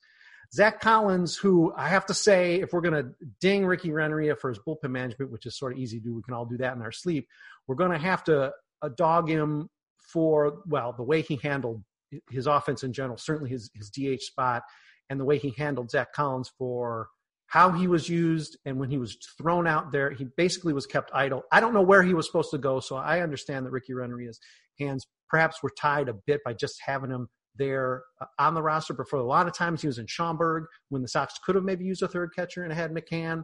Zach 0.53 0.81
Collins, 0.81 1.37
who 1.37 1.73
I 1.75 1.87
have 1.87 2.05
to 2.07 2.13
say, 2.13 2.55
if 2.55 2.73
we're 2.73 2.81
going 2.81 3.03
to 3.03 3.11
ding 3.39 3.65
Ricky 3.65 3.91
Renteria 3.91 4.35
for 4.35 4.49
his 4.49 4.59
bullpen 4.59 4.91
management, 4.91 5.31
which 5.31 5.45
is 5.45 5.57
sort 5.57 5.71
of 5.71 5.79
easy 5.79 5.99
to 5.99 6.03
do, 6.03 6.13
we 6.13 6.21
can 6.21 6.33
all 6.33 6.45
do 6.45 6.57
that 6.57 6.75
in 6.75 6.81
our 6.81 6.91
sleep. 6.91 7.27
We're 7.67 7.75
going 7.75 7.91
to 7.91 7.97
have 7.97 8.23
to 8.25 8.51
uh, 8.81 8.89
dog 8.97 9.29
him 9.29 9.69
for, 10.11 10.61
well, 10.67 10.93
the 10.93 11.03
way 11.03 11.21
he 11.21 11.37
handled 11.41 11.83
his 12.29 12.47
offense 12.47 12.83
in 12.83 12.91
general, 12.91 13.17
certainly 13.17 13.49
his, 13.49 13.69
his 13.73 13.89
DH 13.89 14.21
spot, 14.21 14.63
and 15.09 15.19
the 15.19 15.25
way 15.25 15.37
he 15.37 15.53
handled 15.57 15.89
Zach 15.89 16.11
Collins 16.11 16.51
for 16.57 17.07
how 17.47 17.71
he 17.71 17.87
was 17.87 18.09
used 18.09 18.57
and 18.65 18.79
when 18.79 18.89
he 18.89 18.97
was 18.97 19.17
thrown 19.37 19.67
out 19.67 19.91
there. 19.91 20.11
He 20.11 20.25
basically 20.37 20.73
was 20.73 20.85
kept 20.85 21.11
idle. 21.13 21.43
I 21.51 21.59
don't 21.59 21.73
know 21.73 21.81
where 21.81 22.03
he 22.03 22.13
was 22.13 22.25
supposed 22.25 22.51
to 22.51 22.57
go, 22.57 22.79
so 22.79 22.95
I 22.97 23.21
understand 23.21 23.65
that 23.65 23.71
Ricky 23.71 23.93
Renteria's 23.93 24.39
hands 24.79 25.05
perhaps 25.29 25.61
were 25.63 25.71
tied 25.77 26.09
a 26.09 26.13
bit 26.13 26.41
by 26.43 26.53
just 26.53 26.81
having 26.85 27.09
him 27.09 27.29
there 27.57 28.03
uh, 28.21 28.25
on 28.39 28.53
the 28.53 28.61
roster, 28.61 28.93
but 28.93 29.09
for 29.09 29.19
a 29.19 29.23
lot 29.23 29.47
of 29.47 29.53
times 29.53 29.81
he 29.81 29.87
was 29.87 29.99
in 29.99 30.07
Schaumburg 30.07 30.65
when 30.89 31.01
the 31.01 31.07
Sox 31.07 31.35
could 31.45 31.55
have 31.55 31.63
maybe 31.63 31.85
used 31.85 32.03
a 32.03 32.07
third 32.07 32.31
catcher 32.35 32.63
and 32.63 32.73
had 32.73 32.91
McCann 32.91 33.43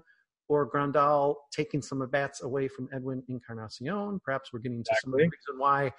or 0.50 0.70
Grandal 0.70 1.36
taking 1.52 1.82
some 1.82 2.02
at 2.02 2.12
bats 2.12 2.42
away 2.42 2.68
from 2.68 2.88
Edwin 2.94 3.24
Encarnacion. 3.28 4.20
Perhaps 4.24 4.52
we're 4.54 4.60
getting 4.60 4.84
to 4.84 4.92
exactly. 4.92 5.02
some 5.04 5.14
of 5.14 5.20
the 5.20 5.26
reason 5.26 5.60
why 5.60 5.92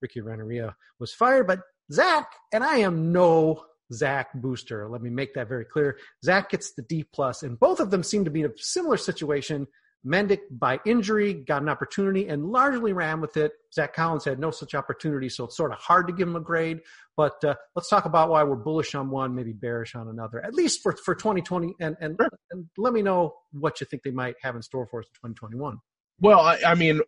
Ricky 0.00 0.20
Renteria 0.20 0.76
was 1.00 1.12
fired. 1.12 1.46
But 1.46 1.60
Zach, 1.92 2.30
and 2.52 2.62
I 2.62 2.78
am 2.78 3.12
no 3.12 3.64
Zach 3.92 4.28
booster. 4.34 4.88
Let 4.88 5.02
me 5.02 5.10
make 5.10 5.34
that 5.34 5.48
very 5.48 5.64
clear. 5.64 5.98
Zach 6.24 6.50
gets 6.50 6.72
the 6.74 6.82
D 6.82 7.04
plus, 7.12 7.42
and 7.42 7.58
both 7.58 7.80
of 7.80 7.90
them 7.90 8.02
seem 8.02 8.24
to 8.24 8.30
be 8.30 8.42
in 8.42 8.46
a 8.46 8.54
similar 8.56 8.96
situation 8.96 9.66
Mendick, 10.06 10.40
by 10.50 10.78
injury, 10.86 11.34
got 11.34 11.62
an 11.62 11.68
opportunity 11.68 12.28
and 12.28 12.46
largely 12.46 12.92
ran 12.92 13.20
with 13.20 13.36
it. 13.36 13.52
Zach 13.74 13.92
Collins 13.92 14.24
had 14.24 14.38
no 14.38 14.50
such 14.50 14.74
opportunity, 14.74 15.28
so 15.28 15.44
it's 15.44 15.56
sort 15.56 15.72
of 15.72 15.78
hard 15.78 16.06
to 16.06 16.12
give 16.12 16.28
him 16.28 16.36
a 16.36 16.40
grade. 16.40 16.80
But 17.16 17.42
uh, 17.44 17.54
let's 17.74 17.88
talk 17.88 18.04
about 18.04 18.30
why 18.30 18.44
we're 18.44 18.56
bullish 18.56 18.94
on 18.94 19.10
one, 19.10 19.34
maybe 19.34 19.52
bearish 19.52 19.94
on 19.94 20.08
another, 20.08 20.44
at 20.44 20.54
least 20.54 20.80
for, 20.82 20.92
for 21.04 21.14
2020. 21.14 21.74
And, 21.80 21.96
and, 22.00 22.16
sure. 22.20 22.28
and 22.52 22.66
let 22.78 22.92
me 22.92 23.02
know 23.02 23.34
what 23.52 23.80
you 23.80 23.86
think 23.86 24.04
they 24.04 24.10
might 24.10 24.36
have 24.42 24.54
in 24.54 24.62
store 24.62 24.86
for 24.86 25.00
us 25.00 25.06
in 25.24 25.30
2021. 25.34 25.78
Well, 26.20 26.40
I, 26.40 26.58
I 26.64 26.74
mean, 26.74 27.00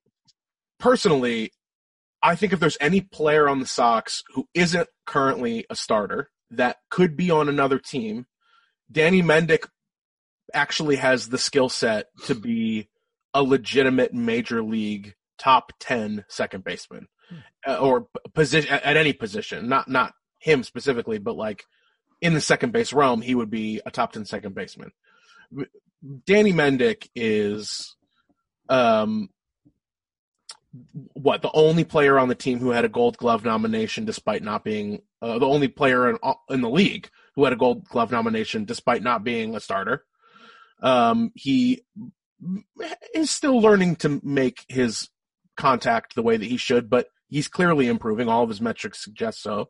personally, 0.81 1.53
I 2.23 2.35
think 2.35 2.53
if 2.53 2.61
there's 2.61 2.79
any 2.81 3.01
player 3.01 3.49
on 3.49 3.61
the 3.61 3.67
Sox 3.67 4.25
who 4.35 4.49
isn't 4.55 4.89
currently 5.07 5.65
a 5.71 5.77
starter 5.77 6.31
that 6.51 6.79
could 6.91 7.17
be 7.17 7.31
on 7.31 7.49
another 7.49 7.79
team, 7.79 8.27
Danny 8.91 9.23
Mendick 9.23 9.69
actually 10.55 10.97
has 10.97 11.29
the 11.29 11.39
skill 11.39 11.69
set 11.69 12.07
to 12.27 12.35
be 12.35 12.89
a 13.35 13.43
legitimate 13.43 14.15
major 14.15 14.63
league 14.63 15.15
top 15.39 15.73
10 15.81 16.25
second 16.29 16.65
baseman. 16.65 17.09
Uh, 17.67 17.77
or 17.77 18.09
position 18.35 18.71
at 18.71 18.97
any 18.97 19.13
position, 19.13 19.69
not 19.69 19.89
not 19.89 20.15
him 20.39 20.63
specifically, 20.63 21.19
but 21.19 21.37
like 21.37 21.65
in 22.23 22.33
the 22.33 22.41
second 22.41 22.73
base 22.73 22.93
realm, 22.93 23.21
he 23.21 23.35
would 23.35 23.51
be 23.51 23.83
a 23.85 23.91
top 23.91 24.13
10 24.13 24.25
second 24.25 24.55
baseman. 24.55 24.91
Danny 26.27 26.53
Mendick 26.53 27.09
is 27.15 27.97
um 28.69 29.29
what 31.15 31.43
the 31.43 31.51
only 31.53 31.85
player 31.85 32.19
on 32.19 32.29
the 32.29 32.35
team 32.35 32.59
who 32.59 32.71
had 32.71 32.85
a 32.85 32.89
gold 32.89 33.17
glove 33.17 33.45
nomination 33.45 34.05
despite 34.05 34.43
not 34.43 34.65
being 34.65 35.03
uh, 35.23 35.39
the 35.39 35.47
only 35.47 35.69
player 35.69 36.11
in, 36.11 36.19
in 36.51 36.61
the 36.61 36.71
league 36.71 37.09
who 37.35 37.45
had 37.45 37.53
a 37.53 37.57
gold 37.57 37.85
glove 37.89 38.11
nomination 38.11 38.65
despite 38.65 39.03
not 39.03 39.25
being 39.25 39.55
a 39.55 39.61
starter 39.61 40.05
um, 40.83 41.33
he 41.35 41.83
is 43.15 43.31
still 43.31 43.61
learning 43.61 43.97
to 43.97 44.21
make 44.23 44.65
his 44.69 45.09
contact 45.57 46.15
the 46.15 46.23
way 46.23 46.37
that 46.37 46.47
he 46.47 46.57
should, 46.57 46.89
but 46.89 47.09
he's 47.29 47.49
clearly 47.49 47.89
improving. 47.89 48.29
All 48.29 48.43
of 48.43 48.49
his 48.49 48.61
metrics 48.61 49.03
suggest 49.03 49.43
so. 49.43 49.69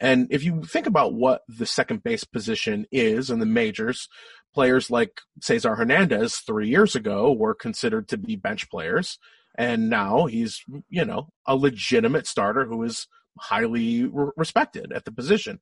And 0.00 0.28
if 0.30 0.44
you 0.44 0.62
think 0.62 0.86
about 0.86 1.14
what 1.14 1.42
the 1.48 1.66
second 1.66 2.02
base 2.02 2.24
position 2.24 2.86
is 2.90 3.30
in 3.30 3.38
the 3.38 3.46
majors, 3.46 4.08
players 4.52 4.90
like 4.90 5.20
Cesar 5.40 5.74
Hernandez 5.74 6.36
three 6.38 6.68
years 6.68 6.94
ago 6.96 7.32
were 7.32 7.54
considered 7.54 8.08
to 8.08 8.16
be 8.16 8.36
bench 8.36 8.70
players. 8.70 9.18
And 9.56 9.88
now 9.88 10.26
he's, 10.26 10.62
you 10.88 11.04
know, 11.04 11.28
a 11.46 11.54
legitimate 11.54 12.26
starter 12.26 12.64
who 12.64 12.82
is 12.82 13.06
highly 13.38 14.04
re- 14.04 14.30
respected 14.36 14.92
at 14.92 15.04
the 15.04 15.12
position. 15.12 15.60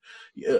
Uh, 0.48 0.58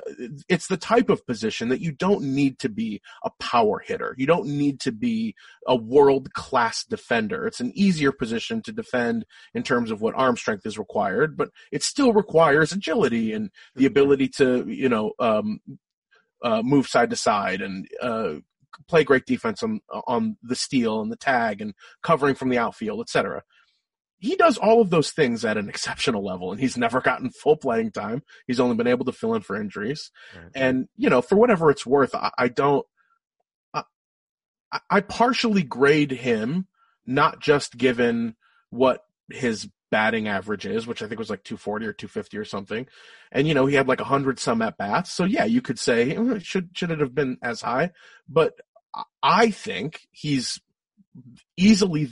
it's 0.48 0.66
the 0.68 0.77
type 0.77 1.11
of 1.11 1.27
position 1.27 1.68
that 1.68 1.81
you 1.81 1.92
don't 1.92 2.22
need 2.22 2.59
to 2.59 2.68
be 2.68 3.01
a 3.25 3.31
power 3.38 3.81
hitter. 3.85 4.14
You 4.18 4.27
don't 4.27 4.46
need 4.46 4.81
to 4.81 4.92
be 4.92 5.35
a 5.66 5.77
world 5.77 6.33
class 6.33 6.85
defender. 6.85 7.46
It's 7.46 7.61
an 7.61 7.72
easier 7.75 8.12
position 8.12 8.62
to 8.62 8.72
defend 8.72 9.25
in 9.55 9.62
terms 9.62 9.90
of 9.90 10.01
what 10.01 10.14
arm 10.14 10.37
strength 10.37 10.66
is 10.66 10.79
required, 10.79 11.37
but 11.37 11.51
it 11.70 11.83
still 11.83 12.12
requires 12.12 12.72
agility 12.72 13.33
and 13.33 13.51
the 13.75 13.87
ability 13.87 14.29
to, 14.29 14.64
you 14.68 14.88
know, 14.88 15.12
um, 15.18 15.61
uh, 16.42 16.62
move 16.62 16.87
side 16.87 17.11
to 17.11 17.16
side 17.16 17.61
and, 17.61 17.87
uh, 18.01 18.35
play 18.88 19.05
great 19.05 19.27
defense 19.27 19.62
on 19.62 19.81
on 20.07 20.35
the 20.42 20.57
steal 20.57 21.03
and 21.03 21.12
the 21.12 21.16
tag 21.16 21.61
and 21.61 21.75
covering 22.03 22.35
from 22.35 22.48
the 22.48 22.57
outfield, 22.57 23.01
etc 23.01 23.42
he 24.23 24.37
does 24.37 24.57
all 24.57 24.81
of 24.81 24.89
those 24.89 25.11
things 25.11 25.45
at 25.45 25.57
an 25.57 25.69
exceptional 25.69 26.25
level 26.25 26.53
and 26.53 26.61
he's 26.61 26.77
never 26.77 27.01
gotten 27.01 27.29
full 27.31 27.57
playing 27.57 27.91
time. 27.91 28.23
He's 28.47 28.61
only 28.61 28.77
been 28.77 28.87
able 28.87 29.05
to 29.07 29.13
fill 29.13 29.35
in 29.35 29.43
for 29.43 29.61
injuries. 29.61 30.13
Right. 30.33 30.53
And, 30.55 30.89
you 30.97 31.11
know, 31.11 31.23
for 31.23 31.35
whatever 31.35 31.73
it's 31.73 31.85
worth, 31.85 32.15
I, 32.15 32.31
I 32.39 32.47
don't, 32.47 32.87
I, 33.75 33.83
I 34.89 35.01
partially 35.01 35.65
grade 35.65 36.13
him, 36.13 36.69
not 37.05 37.41
just 37.41 37.77
given 37.77 38.37
what 38.71 39.03
his 39.29 39.69
batting 39.91 40.29
average 40.29 40.67
is, 40.67 40.87
which 40.87 41.03
I 41.03 41.09
think 41.09 41.19
was 41.19 41.29
like 41.29 41.43
240 41.43 41.87
or 41.87 41.93
250 41.93 42.39
or 42.39 42.45
something. 42.45 42.87
And, 43.33 43.49
you 43.49 43.55
know, 43.55 43.67
he 43.67 43.75
had 43.75 43.89
like 43.89 43.99
100 43.99 44.39
some 44.39 44.63
at 44.63 44.79
bats. 44.79 45.11
So 45.11 45.25
yeah, 45.25 45.47
you 45.47 45.61
could 45.61 45.81
say, 45.81 46.15
hmm, 46.15 46.39
should, 46.39 46.71
should 46.75 46.93
it 46.93 47.01
have 47.01 47.13
been 47.13 47.39
as 47.43 47.61
high? 47.61 47.91
But 48.29 48.55
I 49.21 49.51
think 49.51 50.07
he's 50.13 50.61
easily, 51.57 52.11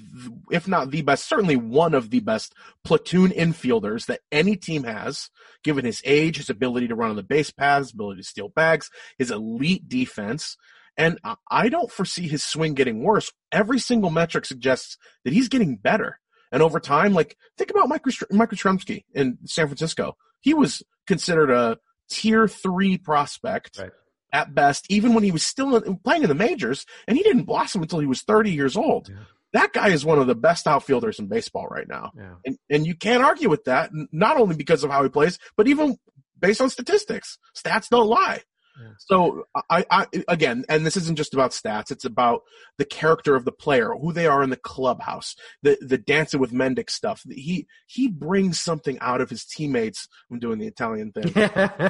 if 0.51 0.69
not 0.69 0.91
the 0.91 1.03
best, 1.03 1.29
certainly 1.29 1.57
one 1.57 1.95
of 1.95 2.11
the 2.11 2.21
best 2.21 2.55
platoon 2.85 3.31
infielders 3.31 4.07
that 4.07 4.21
any 4.31 4.57
team 4.57 4.85
has, 4.85 5.31
given 5.65 5.85
his 5.85 6.03
age, 6.05 6.37
his 6.37 6.51
ability 6.51 6.89
to 6.89 6.95
run 6.95 7.11
on 7.11 7.17
the 7.17 7.23
base 7.23 7.51
paths, 7.51 7.93
ability 7.93 8.21
to 8.21 8.27
steal 8.27 8.49
bags, 8.49 8.91
his 9.19 9.31
elite 9.31 9.89
defense. 9.89 10.57
And 10.97 11.19
I 11.51 11.69
don't 11.69 11.91
foresee 11.91 12.29
his 12.29 12.45
swing 12.45 12.75
getting 12.75 13.03
worse. 13.03 13.33
Every 13.51 13.79
single 13.79 14.11
metric 14.11 14.45
suggests 14.45 14.99
that 15.25 15.33
he's 15.33 15.49
getting 15.49 15.77
better. 15.77 16.19
And 16.53 16.63
over 16.63 16.81
time, 16.81 17.15
like, 17.15 17.37
think 17.57 17.71
about 17.71 17.89
Mike, 17.89 18.03
Mike 18.31 18.51
Yastrzemski 18.51 19.05
in 19.15 19.39
San 19.47 19.69
Francisco. 19.69 20.17
He 20.41 20.53
was 20.53 20.83
considered 21.07 21.51
a 21.51 21.79
tier 22.11 22.49
three 22.49 22.99
prospect. 22.99 23.79
Right 23.79 23.91
at 24.33 24.55
best, 24.55 24.87
even 24.89 25.15
when 25.15 25.25
he 25.25 25.33
was 25.33 25.43
still 25.43 25.81
playing 26.05 26.23
in 26.23 26.29
the 26.29 26.35
majors, 26.35 26.87
and 27.07 27.17
he 27.17 27.23
didn't 27.23 27.45
blossom 27.45 27.83
until 27.83 27.99
he 27.99 28.07
was 28.07 28.23
30 28.23 28.51
years 28.51 28.77
old. 28.77 29.09
Yeah. 29.09 29.17
That 29.53 29.73
guy 29.73 29.89
is 29.89 30.05
one 30.05 30.19
of 30.19 30.29
the 30.29 30.37
best 30.37 30.67
outfielders 30.67 31.19
in 31.19 31.27
baseball 31.27 31.67
right 31.67 31.89
now. 31.89 32.13
Yeah. 32.17 32.35
And, 32.47 32.59
and 32.69 32.87
you 32.87 32.95
can't 32.95 33.25
argue 33.25 33.49
with 33.49 33.65
that, 33.65 33.91
not 34.13 34.37
only 34.37 34.55
because 34.55 34.85
of 34.85 34.91
how 34.91 35.03
he 35.03 35.09
plays, 35.09 35.39
but 35.57 35.67
even 35.67 35.99
based 36.39 36.61
on 36.61 36.71
statistics. 36.71 37.39
Stats 37.57 37.89
don't 37.89 38.07
lie. 38.07 38.43
So 38.99 39.45
I, 39.69 39.85
I, 39.91 40.07
again, 40.29 40.65
and 40.69 40.85
this 40.85 40.97
isn't 40.97 41.17
just 41.17 41.35
about 41.35 41.51
stats. 41.51 41.91
It's 41.91 42.05
about 42.05 42.43
the 42.79 42.85
character 42.85 43.35
of 43.37 43.45
the 43.45 43.53
player, 43.53 43.93
who 43.95 44.13
they 44.13 44.27
are 44.27 44.43
in 44.43 44.51
the 44.51 44.57
clubhouse, 44.57 45.37
the 45.63 45.79
the 45.81 45.99
dancing 45.99 46.41
with 46.41 46.53
Mendick 46.53 46.91
stuff. 46.91 47.25
He 47.29 47.67
he 47.87 48.09
brings 48.09 48.61
something 48.61 48.99
out 49.01 49.21
of 49.21 49.31
his 49.31 49.45
teammates. 49.45 50.09
I'm 50.31 50.39
doing 50.39 50.59
the 50.59 50.67
Italian 50.67 51.13
thing. 51.13 51.33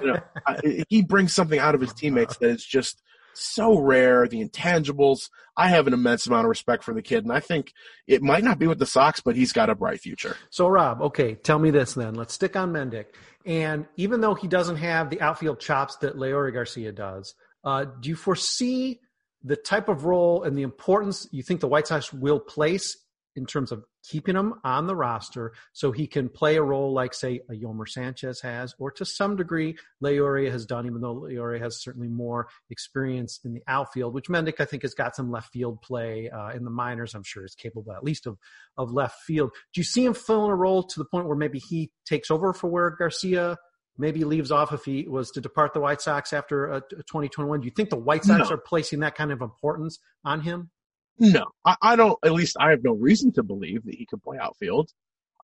you 0.02 0.12
know, 0.12 0.84
he 0.88 1.02
brings 1.02 1.34
something 1.34 1.58
out 1.58 1.74
of 1.74 1.80
his 1.80 1.90
oh, 1.90 1.96
teammates 1.96 2.36
that 2.38 2.50
is 2.50 2.64
just 2.64 3.02
so 3.34 3.78
rare. 3.78 4.26
The 4.28 4.44
intangibles. 4.44 5.30
I 5.56 5.68
have 5.68 5.86
an 5.86 5.92
immense 5.92 6.26
amount 6.26 6.46
of 6.46 6.48
respect 6.48 6.84
for 6.84 6.94
the 6.94 7.02
kid, 7.02 7.24
and 7.24 7.32
I 7.32 7.40
think 7.40 7.72
it 8.06 8.22
might 8.22 8.44
not 8.44 8.58
be 8.58 8.66
with 8.66 8.78
the 8.78 8.86
Sox, 8.86 9.20
but 9.20 9.36
he's 9.36 9.52
got 9.52 9.68
a 9.68 9.74
bright 9.74 10.00
future. 10.00 10.36
So 10.48 10.68
Rob, 10.68 11.02
okay, 11.02 11.34
tell 11.34 11.58
me 11.58 11.70
this 11.70 11.94
then. 11.94 12.14
Let's 12.14 12.34
stick 12.34 12.56
on 12.56 12.72
Mendick. 12.72 13.06
And 13.44 13.86
even 13.96 14.20
though 14.20 14.34
he 14.34 14.48
doesn't 14.48 14.76
have 14.76 15.10
the 15.10 15.20
outfield 15.20 15.60
chops 15.60 15.96
that 15.96 16.16
Leury 16.16 16.52
Garcia 16.52 16.92
does, 16.92 17.34
uh, 17.64 17.86
do 18.00 18.08
you 18.08 18.16
foresee 18.16 19.00
the 19.42 19.56
type 19.56 19.88
of 19.88 20.04
role 20.04 20.42
and 20.42 20.56
the 20.56 20.62
importance 20.62 21.26
you 21.30 21.42
think 21.42 21.60
the 21.60 21.68
White 21.68 21.86
Sox 21.86 22.12
will 22.12 22.38
place 22.38 22.96
in 23.36 23.46
terms 23.46 23.70
of 23.70 23.84
keeping 24.02 24.34
him 24.34 24.54
on 24.64 24.86
the 24.86 24.96
roster 24.96 25.52
so 25.72 25.92
he 25.92 26.06
can 26.06 26.28
play 26.28 26.56
a 26.56 26.62
role 26.62 26.92
like, 26.92 27.14
say, 27.14 27.40
a 27.48 27.54
Yolmer 27.54 27.88
Sanchez 27.88 28.40
has, 28.40 28.74
or 28.78 28.90
to 28.90 29.04
some 29.04 29.36
degree, 29.36 29.76
Leury 30.02 30.50
has 30.50 30.66
done, 30.66 30.86
even 30.86 31.00
though 31.00 31.14
Leury 31.14 31.60
has 31.60 31.82
certainly 31.82 32.08
more 32.08 32.48
experience 32.70 33.40
in 33.44 33.52
the 33.52 33.62
outfield, 33.68 34.14
which 34.14 34.28
Mendick, 34.28 34.60
I 34.60 34.64
think, 34.64 34.82
has 34.82 34.94
got 34.94 35.14
some 35.14 35.30
left 35.30 35.52
field 35.52 35.80
play 35.80 36.28
uh, 36.28 36.50
in 36.50 36.64
the 36.64 36.70
minors. 36.70 37.14
I'm 37.14 37.22
sure 37.22 37.44
is 37.44 37.54
capable 37.54 37.92
at 37.92 38.04
least 38.04 38.26
of, 38.26 38.38
of 38.76 38.92
left 38.92 39.20
field. 39.22 39.50
Do 39.72 39.80
you 39.80 39.84
see 39.84 40.04
him 40.04 40.14
filling 40.14 40.50
a 40.50 40.56
role 40.56 40.82
to 40.82 40.98
the 40.98 41.04
point 41.04 41.26
where 41.26 41.36
maybe 41.36 41.58
he 41.58 41.90
takes 42.06 42.30
over 42.30 42.52
for 42.52 42.68
where 42.68 42.90
Garcia 42.90 43.56
maybe 43.98 44.24
leaves 44.24 44.50
off 44.50 44.72
if 44.72 44.84
he 44.84 45.06
was 45.06 45.30
to 45.32 45.40
depart 45.40 45.74
the 45.74 45.80
White 45.80 46.00
Sox 46.00 46.32
after 46.32 46.72
uh, 46.72 46.80
2021? 46.90 47.60
Do 47.60 47.66
you 47.66 47.70
think 47.70 47.90
the 47.90 47.96
White 47.96 48.24
Sox 48.24 48.48
no. 48.48 48.56
are 48.56 48.58
placing 48.58 49.00
that 49.00 49.14
kind 49.14 49.30
of 49.30 49.42
importance 49.42 49.98
on 50.24 50.40
him? 50.40 50.70
No, 51.18 51.46
I, 51.64 51.76
I, 51.82 51.96
don't. 51.96 52.18
At 52.24 52.32
least 52.32 52.56
I 52.58 52.70
have 52.70 52.82
no 52.82 52.92
reason 52.92 53.32
to 53.32 53.42
believe 53.42 53.84
that 53.84 53.94
he 53.94 54.06
can 54.06 54.20
play 54.20 54.38
outfield. 54.38 54.90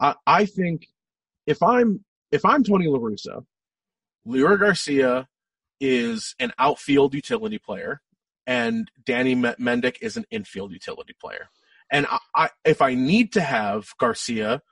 I, 0.00 0.14
I 0.26 0.46
think 0.46 0.86
if 1.46 1.62
I'm 1.62 2.04
if 2.32 2.44
I'm 2.44 2.64
Tony 2.64 2.86
La 2.88 2.98
Russa, 2.98 3.44
Leury 4.26 4.58
Garcia 4.58 5.28
is 5.80 6.34
an 6.40 6.52
outfield 6.58 7.14
utility 7.14 7.58
player, 7.58 8.00
and 8.46 8.90
Danny 9.04 9.34
Mendick 9.34 9.96
is 10.00 10.16
an 10.16 10.24
infield 10.30 10.72
utility 10.72 11.14
player. 11.20 11.48
And 11.90 12.06
I, 12.10 12.18
I, 12.34 12.50
if 12.64 12.82
I 12.82 12.94
need 12.94 13.32
to 13.34 13.40
have 13.40 13.88
Garcia 13.98 14.62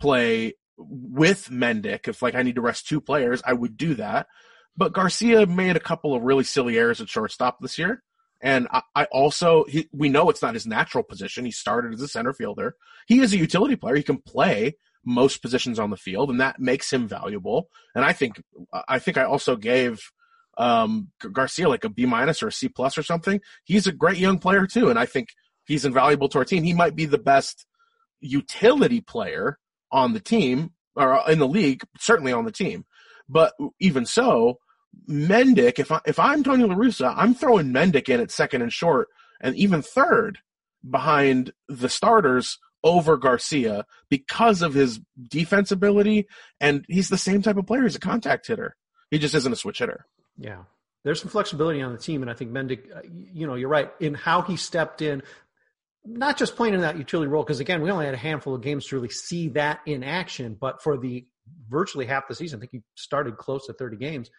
play 0.00 0.54
with 0.76 1.48
Mendick, 1.50 2.08
if 2.08 2.22
like 2.22 2.34
I 2.34 2.42
need 2.42 2.56
to 2.56 2.60
rest 2.60 2.88
two 2.88 3.00
players, 3.00 3.42
I 3.44 3.52
would 3.52 3.76
do 3.76 3.94
that. 3.94 4.26
But 4.76 4.92
Garcia 4.92 5.46
made 5.46 5.76
a 5.76 5.80
couple 5.80 6.14
of 6.14 6.22
really 6.22 6.44
silly 6.44 6.78
errors 6.78 7.00
at 7.00 7.08
shortstop 7.08 7.58
this 7.60 7.78
year. 7.78 8.02
And 8.40 8.68
I, 8.70 8.82
I 8.94 9.04
also, 9.06 9.64
he, 9.68 9.88
we 9.92 10.08
know 10.08 10.30
it's 10.30 10.42
not 10.42 10.54
his 10.54 10.66
natural 10.66 11.02
position. 11.02 11.44
He 11.44 11.50
started 11.50 11.92
as 11.92 12.02
a 12.02 12.08
center 12.08 12.32
fielder. 12.32 12.76
He 13.06 13.20
is 13.20 13.32
a 13.32 13.38
utility 13.38 13.76
player. 13.76 13.96
He 13.96 14.02
can 14.02 14.18
play 14.18 14.76
most 15.04 15.42
positions 15.42 15.78
on 15.78 15.90
the 15.90 15.96
field, 15.96 16.30
and 16.30 16.40
that 16.40 16.60
makes 16.60 16.92
him 16.92 17.08
valuable. 17.08 17.68
And 17.94 18.04
I 18.04 18.12
think, 18.12 18.42
I 18.88 18.98
think 18.98 19.16
I 19.16 19.24
also 19.24 19.56
gave 19.56 20.00
um, 20.58 21.08
Garcia 21.32 21.68
like 21.68 21.84
a 21.84 21.88
B 21.88 22.04
minus 22.04 22.42
or 22.42 22.48
a 22.48 22.52
C 22.52 22.68
plus 22.68 22.98
or 22.98 23.02
something. 23.02 23.40
He's 23.64 23.86
a 23.86 23.92
great 23.92 24.18
young 24.18 24.38
player 24.38 24.66
too, 24.66 24.90
and 24.90 24.98
I 24.98 25.06
think 25.06 25.28
he's 25.66 25.84
invaluable 25.84 26.28
to 26.30 26.38
our 26.38 26.44
team. 26.44 26.64
He 26.64 26.74
might 26.74 26.96
be 26.96 27.06
the 27.06 27.18
best 27.18 27.64
utility 28.20 29.00
player 29.00 29.58
on 29.90 30.12
the 30.12 30.20
team 30.20 30.72
or 30.94 31.22
in 31.28 31.38
the 31.38 31.48
league, 31.48 31.82
certainly 31.98 32.32
on 32.32 32.44
the 32.44 32.52
team. 32.52 32.84
But 33.28 33.54
even 33.80 34.04
so, 34.04 34.58
Mendick, 35.08 35.78
if 35.78 35.90
I 35.90 36.00
if 36.06 36.18
I'm 36.18 36.44
Tony 36.44 36.64
La 36.64 36.74
Russa, 36.74 37.14
I'm 37.16 37.34
throwing 37.34 37.72
Mendick 37.72 38.08
in 38.08 38.20
at 38.20 38.30
second 38.30 38.62
and 38.62 38.72
short, 38.72 39.08
and 39.40 39.54
even 39.56 39.82
third 39.82 40.38
behind 40.88 41.52
the 41.68 41.88
starters 41.88 42.58
over 42.84 43.16
Garcia 43.16 43.84
because 44.08 44.62
of 44.62 44.74
his 44.74 45.00
defense 45.28 45.70
ability, 45.70 46.26
and 46.60 46.84
he's 46.88 47.08
the 47.08 47.18
same 47.18 47.42
type 47.42 47.56
of 47.56 47.66
player. 47.66 47.82
He's 47.82 47.96
a 47.96 48.00
contact 48.00 48.46
hitter. 48.46 48.76
He 49.10 49.18
just 49.18 49.34
isn't 49.34 49.52
a 49.52 49.56
switch 49.56 49.78
hitter. 49.78 50.06
Yeah, 50.36 50.64
there's 51.04 51.20
some 51.20 51.30
flexibility 51.30 51.82
on 51.82 51.92
the 51.92 51.98
team, 51.98 52.22
and 52.22 52.30
I 52.30 52.34
think 52.34 52.52
Mendick, 52.52 52.94
uh, 52.94 53.00
you 53.10 53.46
know, 53.46 53.54
you're 53.54 53.68
right 53.68 53.90
in 54.00 54.14
how 54.14 54.42
he 54.42 54.56
stepped 54.56 55.02
in 55.02 55.22
not 56.04 56.38
just 56.38 56.56
playing 56.56 56.74
in 56.74 56.80
that 56.80 56.96
utility 56.96 57.28
role, 57.28 57.42
because 57.42 57.60
again, 57.60 57.82
we 57.82 57.90
only 57.90 58.06
had 58.06 58.14
a 58.14 58.18
handful 58.18 58.54
of 58.54 58.62
games 58.62 58.86
to 58.86 58.96
really 58.96 59.08
see 59.08 59.48
that 59.50 59.80
in 59.86 60.02
action, 60.02 60.56
but 60.58 60.82
for 60.82 60.96
the 60.96 61.26
virtually 61.68 62.06
half 62.06 62.28
the 62.28 62.34
season, 62.34 62.58
I 62.58 62.60
think 62.60 62.72
he 62.72 62.82
started 62.94 63.36
close 63.36 63.66
to 63.66 63.72
30 63.72 63.96
games, 63.96 64.30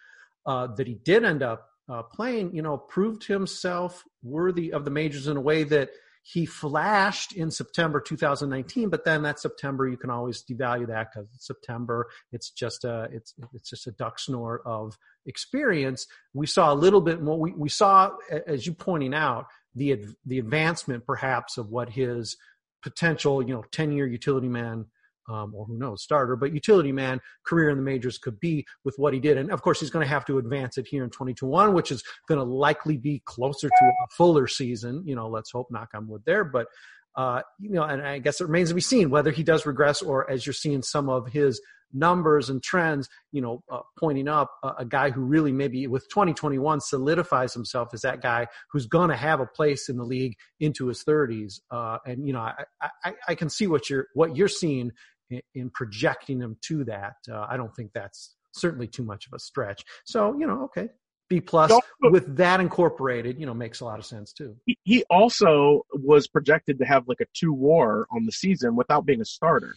uh, 0.45 0.67
that 0.75 0.87
he 0.87 0.95
did 0.95 1.23
end 1.23 1.43
up 1.43 1.69
uh, 1.89 2.03
playing, 2.03 2.55
you 2.55 2.61
know, 2.61 2.77
proved 2.77 3.25
himself 3.25 4.03
worthy 4.23 4.71
of 4.71 4.85
the 4.85 4.91
majors 4.91 5.27
in 5.27 5.37
a 5.37 5.41
way 5.41 5.63
that 5.63 5.89
he 6.21 6.45
flashed 6.45 7.33
in 7.33 7.49
September 7.49 7.99
2019, 7.99 8.89
but 8.89 9.03
then 9.03 9.23
that 9.23 9.39
September 9.39 9.87
you 9.87 9.97
can 9.97 10.11
always 10.11 10.43
devalue 10.43 10.85
that 10.87 11.07
because 11.11 11.27
September. 11.39 12.07
It's 12.31 12.51
just 12.51 12.83
a 12.83 13.07
it's 13.11 13.33
it's 13.53 13.69
just 13.69 13.87
a 13.87 13.91
duck 13.91 14.19
snort 14.19 14.61
of 14.65 14.97
experience. 15.25 16.05
We 16.33 16.45
saw 16.45 16.71
a 16.71 16.75
little 16.75 17.01
bit 17.01 17.21
more. 17.21 17.39
We 17.39 17.53
we 17.53 17.69
saw, 17.69 18.11
as 18.45 18.67
you 18.67 18.73
pointing 18.73 19.15
out, 19.15 19.47
the 19.73 20.05
the 20.25 20.37
advancement 20.37 21.05
perhaps 21.05 21.57
of 21.57 21.69
what 21.69 21.89
his 21.89 22.37
potential, 22.83 23.41
you 23.41 23.53
know, 23.53 23.63
10 23.71 23.91
year 23.91 24.07
utility 24.07 24.47
man 24.47 24.85
um, 25.29 25.53
or 25.53 25.65
who 25.65 25.77
knows, 25.77 26.01
starter, 26.01 26.35
but 26.35 26.53
utility 26.53 26.91
man 26.91 27.19
career 27.45 27.69
in 27.69 27.77
the 27.77 27.83
majors 27.83 28.17
could 28.17 28.39
be 28.39 28.65
with 28.83 28.95
what 28.97 29.13
he 29.13 29.19
did. 29.19 29.37
And 29.37 29.51
of 29.51 29.61
course, 29.61 29.79
he's 29.79 29.89
going 29.89 30.05
to 30.05 30.09
have 30.09 30.25
to 30.25 30.37
advance 30.37 30.77
it 30.77 30.87
here 30.87 31.03
in 31.03 31.09
2021, 31.09 31.73
which 31.73 31.91
is 31.91 32.03
going 32.27 32.39
to 32.39 32.43
likely 32.43 32.97
be 32.97 33.21
closer 33.25 33.69
to 33.69 33.85
a 33.85 34.07
fuller 34.11 34.47
season. 34.47 35.03
You 35.05 35.15
know, 35.15 35.27
let's 35.27 35.51
hope, 35.51 35.67
knock 35.71 35.89
on 35.93 36.07
wood 36.07 36.23
there. 36.25 36.43
But, 36.43 36.67
uh, 37.15 37.41
you 37.59 37.71
know, 37.71 37.83
and 37.83 38.01
I 38.01 38.19
guess 38.19 38.41
it 38.41 38.45
remains 38.45 38.69
to 38.69 38.75
be 38.75 38.81
seen 38.81 39.09
whether 39.09 39.31
he 39.31 39.43
does 39.43 39.65
regress 39.65 40.01
or 40.01 40.29
as 40.29 40.45
you're 40.45 40.53
seeing 40.53 40.81
some 40.81 41.09
of 41.09 41.27
his 41.27 41.61
numbers 41.93 42.49
and 42.49 42.61
trends, 42.61 43.09
you 43.31 43.41
know, 43.41 43.63
uh, 43.69 43.79
pointing 43.97 44.27
up 44.27 44.51
uh, 44.63 44.73
a 44.77 44.85
guy 44.85 45.09
who 45.09 45.21
really 45.21 45.51
maybe 45.51 45.87
with 45.87 46.07
2021 46.09 46.81
solidifies 46.81 47.53
himself 47.53 47.89
as 47.93 48.01
that 48.01 48.21
guy 48.21 48.47
who's 48.71 48.85
going 48.85 49.09
to 49.09 49.15
have 49.15 49.39
a 49.39 49.45
place 49.45 49.89
in 49.89 49.97
the 49.97 50.03
league 50.03 50.35
into 50.59 50.87
his 50.87 51.03
30s. 51.03 51.59
Uh, 51.71 51.97
and 52.05 52.27
you 52.27 52.33
know, 52.33 52.39
I, 52.39 52.65
I, 53.03 53.13
I, 53.29 53.35
can 53.35 53.49
see 53.49 53.67
what 53.67 53.89
you're 53.89 54.07
what 54.13 54.35
you're 54.35 54.47
seeing 54.47 54.91
in, 55.29 55.41
in 55.55 55.69
projecting 55.69 56.39
them 56.39 56.57
to 56.61 56.83
that. 56.85 57.15
Uh, 57.29 57.45
I 57.49 57.57
don't 57.57 57.75
think 57.75 57.91
that's 57.93 58.35
certainly 58.53 58.87
too 58.87 59.03
much 59.03 59.27
of 59.27 59.33
a 59.33 59.39
stretch. 59.39 59.83
So, 60.05 60.37
you 60.37 60.47
know, 60.47 60.63
okay. 60.65 60.89
B 61.29 61.39
plus 61.39 61.71
with 62.01 62.37
that 62.37 62.59
incorporated, 62.59 63.39
you 63.39 63.45
know, 63.45 63.53
makes 63.53 63.81
a 63.81 63.85
lot 63.85 63.99
of 63.99 64.05
sense 64.05 64.33
too. 64.33 64.55
He 64.83 65.03
also 65.11 65.85
was 65.93 66.27
projected 66.27 66.79
to 66.79 66.85
have 66.85 67.07
like 67.07 67.21
a 67.21 67.27
two 67.35 67.53
war 67.53 68.07
on 68.11 68.25
the 68.25 68.31
season 68.31 68.75
without 68.75 69.05
being 69.05 69.21
a 69.21 69.25
starter, 69.25 69.75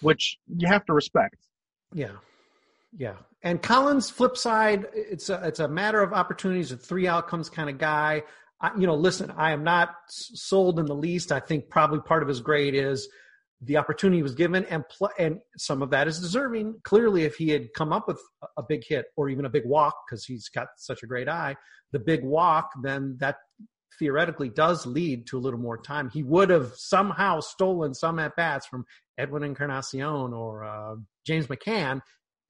which 0.00 0.38
you 0.46 0.68
have 0.68 0.86
to 0.86 0.92
respect. 0.92 1.34
Yeah. 1.92 2.12
Yeah. 2.96 3.14
And 3.42 3.60
Collins, 3.60 4.08
flip 4.08 4.36
side, 4.36 4.86
it's 4.94 5.28
a, 5.30 5.40
it's 5.44 5.58
a 5.58 5.66
matter 5.66 6.00
of 6.00 6.12
opportunities, 6.12 6.70
a 6.70 6.76
three 6.76 7.08
outcomes 7.08 7.50
kind 7.50 7.68
of 7.68 7.76
guy. 7.76 8.22
I, 8.60 8.70
you 8.78 8.86
know, 8.86 8.94
listen, 8.94 9.32
I 9.36 9.50
am 9.50 9.64
not 9.64 9.96
sold 10.08 10.78
in 10.78 10.86
the 10.86 10.94
least. 10.94 11.32
I 11.32 11.40
think 11.40 11.68
probably 11.68 11.98
part 12.00 12.22
of 12.22 12.28
his 12.28 12.40
grade 12.40 12.76
is 12.76 13.08
the 13.64 13.76
opportunity 13.76 14.22
was 14.22 14.34
given 14.34 14.64
and 14.66 14.84
pl- 14.88 15.10
and 15.18 15.38
some 15.56 15.82
of 15.82 15.90
that 15.90 16.08
is 16.08 16.20
deserving. 16.20 16.80
Clearly 16.84 17.24
if 17.24 17.36
he 17.36 17.50
had 17.50 17.72
come 17.74 17.92
up 17.92 18.08
with 18.08 18.20
a 18.56 18.62
big 18.62 18.82
hit 18.86 19.06
or 19.16 19.28
even 19.28 19.44
a 19.44 19.50
big 19.50 19.64
walk 19.66 19.94
because 20.06 20.24
he's 20.24 20.48
got 20.48 20.68
such 20.76 21.02
a 21.02 21.06
great 21.06 21.28
eye 21.28 21.56
the 21.94 21.98
big 21.98 22.24
walk 22.24 22.70
then 22.82 23.16
that 23.20 23.36
theoretically 23.98 24.48
does 24.48 24.84
lead 24.84 25.28
to 25.28 25.38
a 25.38 25.40
little 25.40 25.60
more 25.60 25.78
time. 25.78 26.10
He 26.10 26.24
would 26.24 26.50
have 26.50 26.72
somehow 26.74 27.38
stolen 27.38 27.94
some 27.94 28.18
at 28.18 28.36
bats 28.36 28.66
from 28.66 28.84
edwin 29.16 29.44
encarnacion 29.44 30.32
or 30.32 30.64
uh, 30.64 30.96
james 31.24 31.46
mccann 31.46 32.00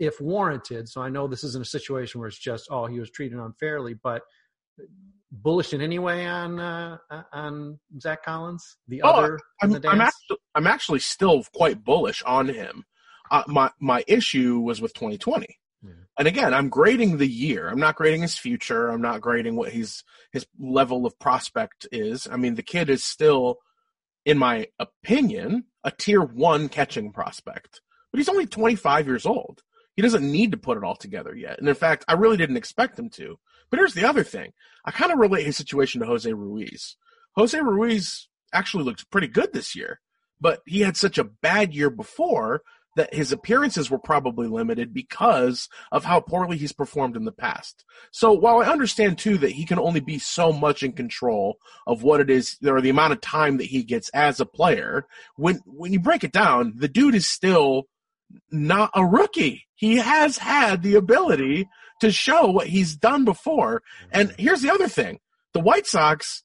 if 0.01 0.21
warranted. 0.21 0.89
So 0.89 1.03
i 1.03 1.11
know 1.11 1.29
this 1.29 1.45
isn't 1.45 1.63
a 1.63 1.69
situation 1.69 2.21
where 2.21 2.29
it's 2.29 2.39
just 2.39 2.69
oh 2.71 2.87
he 2.87 2.99
was 2.99 3.11
treated 3.11 3.39
unfairly 3.39 3.95
but 4.03 4.23
bullish 5.31 5.73
in 5.73 5.81
any 5.81 5.99
way 5.99 6.27
on 6.27 6.61
uh, 6.61 6.99
on 7.33 7.79
Zach 8.01 8.25
Collins? 8.25 8.77
The 8.89 9.03
oh, 9.03 9.11
other, 9.11 9.41
I'm, 9.63 9.75
I'm, 9.75 10.01
actually, 10.01 10.37
I'm 10.55 10.67
actually 10.67 11.01
still 11.01 11.45
quite 11.55 11.85
bullish 11.85 12.23
on 12.25 12.49
him. 12.49 12.85
Uh, 13.31 13.43
my 13.47 13.71
my 13.81 14.05
issue 14.07 14.61
was 14.61 14.81
with 14.81 14.95
2020, 14.95 15.47
yeah. 15.83 15.91
and 16.19 16.29
again, 16.29 16.53
I'm 16.53 16.69
grading 16.69 17.19
the 17.19 17.27
year. 17.27 17.69
I'm 17.69 17.81
not 17.81 17.97
grading 17.97 18.23
his 18.23 18.39
future. 18.39 18.89
I'm 18.89 19.03
not 19.03 19.21
grading 19.21 19.57
what 19.57 19.73
his 19.73 20.05
his 20.33 20.47
level 20.59 21.07
of 21.07 21.19
prospect 21.19 21.87
is. 21.91 22.29
I 22.31 22.37
mean, 22.37 22.55
the 22.55 22.63
kid 22.63 22.91
is 22.91 23.03
still, 23.03 23.59
in 24.25 24.39
my 24.39 24.69
opinion, 24.79 25.65
a 25.85 25.91
tier 25.91 26.21
one 26.21 26.69
catching 26.69 27.13
prospect, 27.13 27.81
but 28.13 28.19
he's 28.19 28.29
only 28.29 28.47
25 28.47 29.07
years 29.07 29.27
old. 29.27 29.63
He 29.97 30.03
doesn't 30.03 30.31
need 30.31 30.51
to 30.51 30.59
put 30.59 30.77
it 30.77 30.85
all 30.85 30.97
together 30.97 31.35
yet. 31.37 31.59
And 31.61 31.69
in 31.69 31.75
fact, 31.75 32.05
I 32.09 32.15
really 32.15 32.37
didn't 32.37 32.57
expect 32.57 32.99
him 32.99 33.11
to. 33.11 33.39
But 33.75 33.81
here's 33.81 33.95
the 33.95 34.09
other 34.09 34.23
thing. 34.23 34.53
I 34.85 34.93
kind 34.93 35.11
of 35.11 35.19
relate 35.19 35.47
his 35.47 35.57
situation 35.57 36.01
to 36.01 36.07
Jose 36.07 36.33
Ruiz. 36.33 36.97
Jose 37.35 37.59
Ruiz 37.59 38.29
actually 38.53 38.85
looked 38.85 39.11
pretty 39.11 39.27
good 39.27 39.53
this 39.53 39.75
year, 39.75 39.99
but 40.41 40.61
he 40.65 40.83
had 40.83 40.97
such 40.97 41.19
a 41.19 41.25
bad 41.25 41.75
year 41.75 41.91
before 41.91 42.63
that 42.95 43.13
his 43.13 43.33
appearances 43.33 43.91
were 43.91 43.99
probably 43.99 44.47
limited 44.47 44.95
because 44.95 45.69
of 45.91 46.05
how 46.05 46.21
poorly 46.21 46.57
he's 46.57 46.71
performed 46.71 47.17
in 47.17 47.25
the 47.25 47.33
past. 47.33 47.85
So 48.13 48.31
while 48.31 48.63
I 48.63 48.71
understand 48.71 49.19
too 49.19 49.39
that 49.39 49.51
he 49.51 49.65
can 49.67 49.81
only 49.81 49.99
be 49.99 50.21
so 50.21 50.53
much 50.53 50.85
in 50.85 50.93
control 50.93 51.57
of 51.85 52.05
what 52.05 52.21
it 52.21 52.31
is 52.31 52.57
or 52.65 52.81
the 52.81 52.91
amount 52.91 53.15
of 53.15 53.21
time 53.21 53.57
that 53.57 53.67
he 53.67 53.83
gets 53.83 54.09
as 54.11 54.39
a 54.39 54.47
player, 54.47 55.05
when 55.35 55.57
when 55.67 55.93
you 55.93 55.99
break 55.99 56.23
it 56.23 56.31
down, 56.31 56.75
the 56.77 56.87
dude 56.87 57.17
is 57.17 57.27
still 57.27 57.89
not 58.53 58.93
a 58.95 59.05
rookie. 59.05 59.67
He 59.75 59.97
has 59.97 60.39
had 60.39 60.85
the 60.85 60.95
ability 60.95 61.69
to 62.05 62.13
show 62.13 62.51
what 62.51 62.69
he's 62.69 62.97
done 62.97 63.25
before. 63.25 63.81
Mm-hmm. 63.81 64.11
And 64.13 64.35
here's 64.39 64.63
the 64.63 64.73
other 64.73 64.89
thing. 64.89 65.21
The 65.53 65.61
White 65.61 65.87
Sox, 65.87 66.43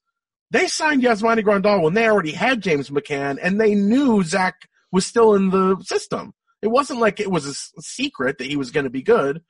they 0.52 0.68
signed 0.68 1.04
Yasmani 1.04 1.44
Grandal 1.44 1.82
when 1.82 1.94
they 1.94 2.08
already 2.08 2.32
had 2.32 2.62
James 2.62 2.90
McCann 2.90 3.38
and 3.42 3.60
they 3.60 3.76
knew 3.76 4.24
Zach 4.24 4.68
was 4.92 5.06
still 5.06 5.36
in 5.36 5.50
the 5.50 5.78
system. 5.84 6.34
It 6.62 6.68
wasn't 6.68 7.00
like 7.00 7.20
it 7.20 7.32
was 7.32 7.46
a 7.46 7.82
secret 7.82 8.38
that 8.38 8.48
he 8.48 8.58
was 8.58 8.72
going 8.72 8.84
to 8.84 8.90
be 8.90 9.02
good. 9.02 9.42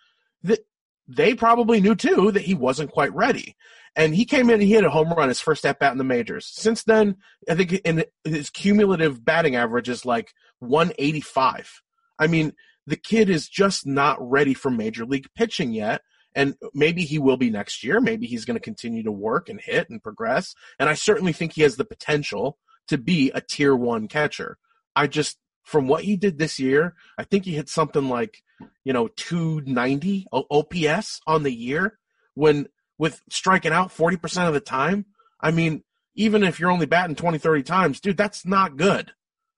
That 0.44 0.60
they 1.08 1.34
probably 1.34 1.82
knew 1.82 1.96
too 1.96 2.32
that 2.32 2.44
he 2.44 2.54
wasn't 2.54 2.92
quite 2.92 3.14
ready. 3.14 3.56
And 3.96 4.14
he 4.14 4.26
came 4.26 4.50
in 4.50 4.56
and 4.56 4.64
he 4.64 4.74
hit 4.74 4.84
a 4.84 4.90
home 4.90 5.12
run 5.12 5.28
his 5.28 5.42
first 5.42 5.66
at 5.66 5.80
bat 5.80 5.92
in 5.92 5.98
the 5.98 6.04
majors. 6.04 6.46
Since 6.46 6.84
then, 6.84 7.18
I 7.50 7.56
think 7.56 7.74
in 7.74 8.06
his 8.24 8.50
cumulative 8.52 9.26
batting 9.26 9.56
average 9.56 9.90
is 9.90 10.06
like 10.06 10.34
185. 10.60 11.82
I 12.20 12.28
mean, 12.28 12.54
the 12.90 12.98
kid 12.98 13.30
is 13.30 13.48
just 13.48 13.86
not 13.86 14.18
ready 14.20 14.54
for 14.54 14.72
major 14.72 15.06
league 15.06 15.28
pitching 15.36 15.74
yet. 15.74 16.02
And 16.36 16.56
maybe 16.74 17.04
he 17.04 17.20
will 17.20 17.38
be 17.38 17.50
next 17.50 17.84
year. 17.84 18.02
Maybe 18.02 18.26
he's 18.26 18.46
going 18.46 18.56
to 18.56 18.64
continue 18.64 19.04
to 19.04 19.12
work 19.12 19.50
and 19.50 19.62
hit 19.62 19.90
and 19.90 20.02
progress. 20.02 20.56
And 20.80 20.90
I 20.90 20.94
certainly 20.94 21.34
think 21.34 21.54
he 21.54 21.62
has 21.62 21.76
the 21.76 21.86
potential 21.86 22.58
to 22.88 22.98
be 22.98 23.32
a 23.32 23.42
tier 23.42 23.76
one 23.76 24.08
catcher. 24.08 24.58
I 24.96 25.08
just, 25.08 25.38
from 25.64 25.88
what 25.88 26.04
he 26.04 26.18
did 26.18 26.38
this 26.38 26.60
year, 26.60 26.96
I 27.18 27.24
think 27.24 27.46
he 27.46 27.54
hit 27.54 27.70
something 27.70 28.10
like, 28.10 28.42
you 28.84 28.94
know, 28.94 29.08
290 29.08 30.28
OPS 30.32 31.22
on 31.28 31.44
the 31.44 31.54
year 31.54 31.98
when 32.34 32.68
with 32.98 33.22
striking 33.30 33.72
out 33.72 33.90
40% 33.90 34.48
of 34.48 34.54
the 34.54 34.60
time. 34.60 35.06
I 35.40 35.52
mean, 35.52 35.84
even 36.16 36.44
if 36.44 36.60
you're 36.60 36.72
only 36.72 36.86
batting 36.86 37.16
20, 37.16 37.38
30 37.38 37.64
times, 37.64 38.00
dude, 38.00 38.18
that's 38.18 38.46
not 38.46 38.78
good. 38.78 39.14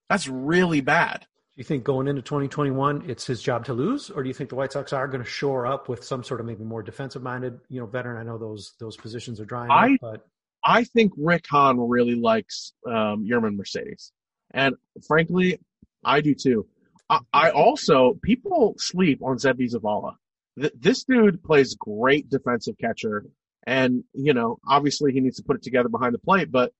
That's 0.09 0.27
really 0.27 0.81
bad 0.81 1.27
you 1.61 1.65
think 1.65 1.83
going 1.83 2.07
into 2.07 2.23
2021 2.23 3.03
it's 3.07 3.27
his 3.27 3.39
job 3.39 3.65
to 3.65 3.73
lose, 3.73 4.09
or 4.09 4.23
do 4.23 4.27
you 4.27 4.33
think 4.33 4.49
the 4.49 4.55
White 4.55 4.71
Sox 4.71 4.93
are 4.93 5.07
going 5.07 5.23
to 5.23 5.29
shore 5.29 5.67
up 5.67 5.89
with 5.89 6.03
some 6.03 6.23
sort 6.23 6.39
of 6.39 6.47
maybe 6.47 6.63
more 6.63 6.81
defensive 6.81 7.21
minded, 7.21 7.59
you 7.69 7.79
know, 7.79 7.85
veteran? 7.85 8.17
I 8.17 8.23
know 8.23 8.39
those 8.39 8.73
those 8.79 8.97
positions 8.97 9.39
are 9.39 9.45
drying 9.45 9.69
I, 9.69 9.93
up, 9.93 9.99
but 10.01 10.27
I 10.65 10.85
think 10.85 11.13
Rick 11.15 11.45
Hahn 11.51 11.79
really 11.79 12.15
likes 12.15 12.73
um, 12.87 13.27
Yermin 13.29 13.57
Mercedes, 13.57 14.11
and 14.49 14.73
frankly, 15.07 15.59
I 16.03 16.21
do 16.21 16.33
too. 16.33 16.65
I, 17.07 17.19
I 17.31 17.49
also 17.51 18.17
people 18.23 18.73
sleep 18.79 19.21
on 19.21 19.37
Seby 19.37 19.71
Zavala. 19.71 20.15
Th- 20.59 20.73
this 20.75 21.03
dude 21.03 21.43
plays 21.43 21.75
great 21.75 22.27
defensive 22.27 22.75
catcher, 22.81 23.27
and 23.67 24.03
you 24.15 24.33
know, 24.33 24.57
obviously 24.67 25.13
he 25.13 25.19
needs 25.19 25.37
to 25.37 25.43
put 25.43 25.57
it 25.57 25.61
together 25.61 25.89
behind 25.89 26.15
the 26.15 26.19
plate, 26.19 26.51
but 26.51 26.71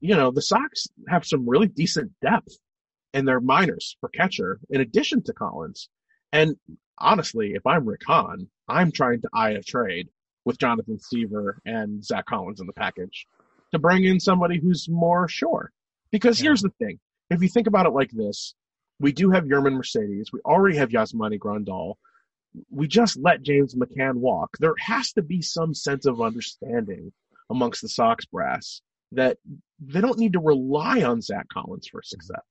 you 0.00 0.16
know, 0.16 0.32
the 0.32 0.42
Sox 0.42 0.88
have 1.06 1.24
some 1.24 1.48
really 1.48 1.68
decent 1.68 2.10
depth 2.20 2.58
and 3.18 3.26
their 3.26 3.40
minors 3.40 3.96
for 4.00 4.08
catcher 4.08 4.60
in 4.70 4.80
addition 4.80 5.22
to 5.24 5.32
Collins. 5.32 5.88
And 6.32 6.54
honestly, 6.96 7.52
if 7.54 7.66
I'm 7.66 7.84
Rick 7.84 8.02
Hahn, 8.06 8.48
I'm 8.68 8.92
trying 8.92 9.22
to 9.22 9.30
eye 9.34 9.50
a 9.50 9.62
trade 9.62 10.08
with 10.44 10.58
Jonathan 10.58 10.98
Stiever 10.98 11.54
and 11.66 12.04
Zach 12.04 12.26
Collins 12.26 12.60
in 12.60 12.68
the 12.68 12.72
package 12.72 13.26
to 13.72 13.78
bring 13.80 14.04
in 14.04 14.20
somebody 14.20 14.60
who's 14.60 14.88
more 14.88 15.28
sure. 15.28 15.72
Because 16.12 16.40
yeah. 16.40 16.44
here's 16.44 16.62
the 16.62 16.70
thing. 16.78 17.00
If 17.28 17.42
you 17.42 17.48
think 17.48 17.66
about 17.66 17.86
it 17.86 17.92
like 17.92 18.12
this, 18.12 18.54
we 19.00 19.12
do 19.12 19.30
have 19.30 19.44
Yermin 19.44 19.74
Mercedes. 19.74 20.32
We 20.32 20.40
already 20.44 20.76
have 20.76 20.90
Yasmani 20.90 21.38
Grandal. 21.40 21.94
We 22.70 22.86
just 22.86 23.18
let 23.18 23.42
James 23.42 23.74
McCann 23.74 24.14
walk. 24.14 24.56
There 24.60 24.74
has 24.78 25.12
to 25.14 25.22
be 25.22 25.42
some 25.42 25.74
sense 25.74 26.06
of 26.06 26.22
understanding 26.22 27.12
amongst 27.50 27.82
the 27.82 27.88
Sox 27.88 28.24
brass 28.26 28.80
that 29.12 29.38
they 29.80 30.00
don't 30.00 30.18
need 30.18 30.34
to 30.34 30.40
rely 30.40 31.02
on 31.02 31.20
Zach 31.20 31.48
Collins 31.48 31.88
for 31.88 32.00
success. 32.02 32.42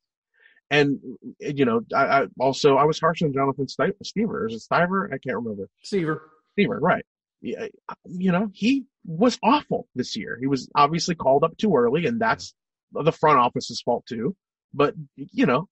And 0.69 0.99
you 1.39 1.65
know, 1.65 1.81
I, 1.95 2.05
I 2.05 2.25
also 2.39 2.75
I 2.75 2.83
was 2.83 2.99
harsh 2.99 3.21
on 3.21 3.33
Jonathan 3.33 3.67
Stiever. 3.67 4.47
Is 4.47 4.55
it 4.55 4.61
Stiver? 4.61 5.07
I 5.13 5.17
can't 5.17 5.37
remember. 5.37 5.69
Stiever. 5.85 6.19
Stiever, 6.57 6.79
right? 6.81 7.05
Yeah, 7.41 7.67
you 8.05 8.31
know, 8.31 8.49
he 8.53 8.85
was 9.05 9.37
awful 9.43 9.87
this 9.95 10.15
year. 10.15 10.37
He 10.39 10.47
was 10.47 10.69
obviously 10.75 11.15
called 11.15 11.43
up 11.43 11.57
too 11.57 11.75
early, 11.75 12.05
and 12.05 12.19
that's 12.19 12.53
the 12.91 13.11
front 13.11 13.39
office's 13.39 13.81
fault 13.81 14.05
too. 14.07 14.35
But 14.73 14.95
you 15.15 15.45
know, 15.45 15.67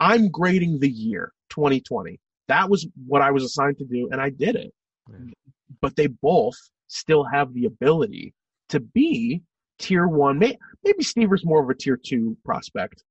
I'm 0.00 0.30
grading 0.30 0.80
the 0.80 0.90
year 0.90 1.32
2020. 1.50 2.18
That 2.48 2.70
was 2.70 2.86
what 3.06 3.22
I 3.22 3.30
was 3.30 3.44
assigned 3.44 3.78
to 3.78 3.84
do, 3.84 4.08
and 4.10 4.20
I 4.20 4.30
did 4.30 4.56
it. 4.56 4.72
Mm. 5.10 5.32
But 5.80 5.96
they 5.96 6.06
both 6.06 6.56
still 6.88 7.24
have 7.24 7.52
the 7.52 7.66
ability 7.66 8.34
to 8.70 8.80
be 8.80 9.42
tier 9.78 10.06
one. 10.06 10.38
Maybe 10.38 10.58
Stiever's 11.00 11.44
more 11.44 11.62
of 11.62 11.68
a 11.68 11.74
tier 11.74 11.98
two 12.02 12.36
prospect, 12.44 13.02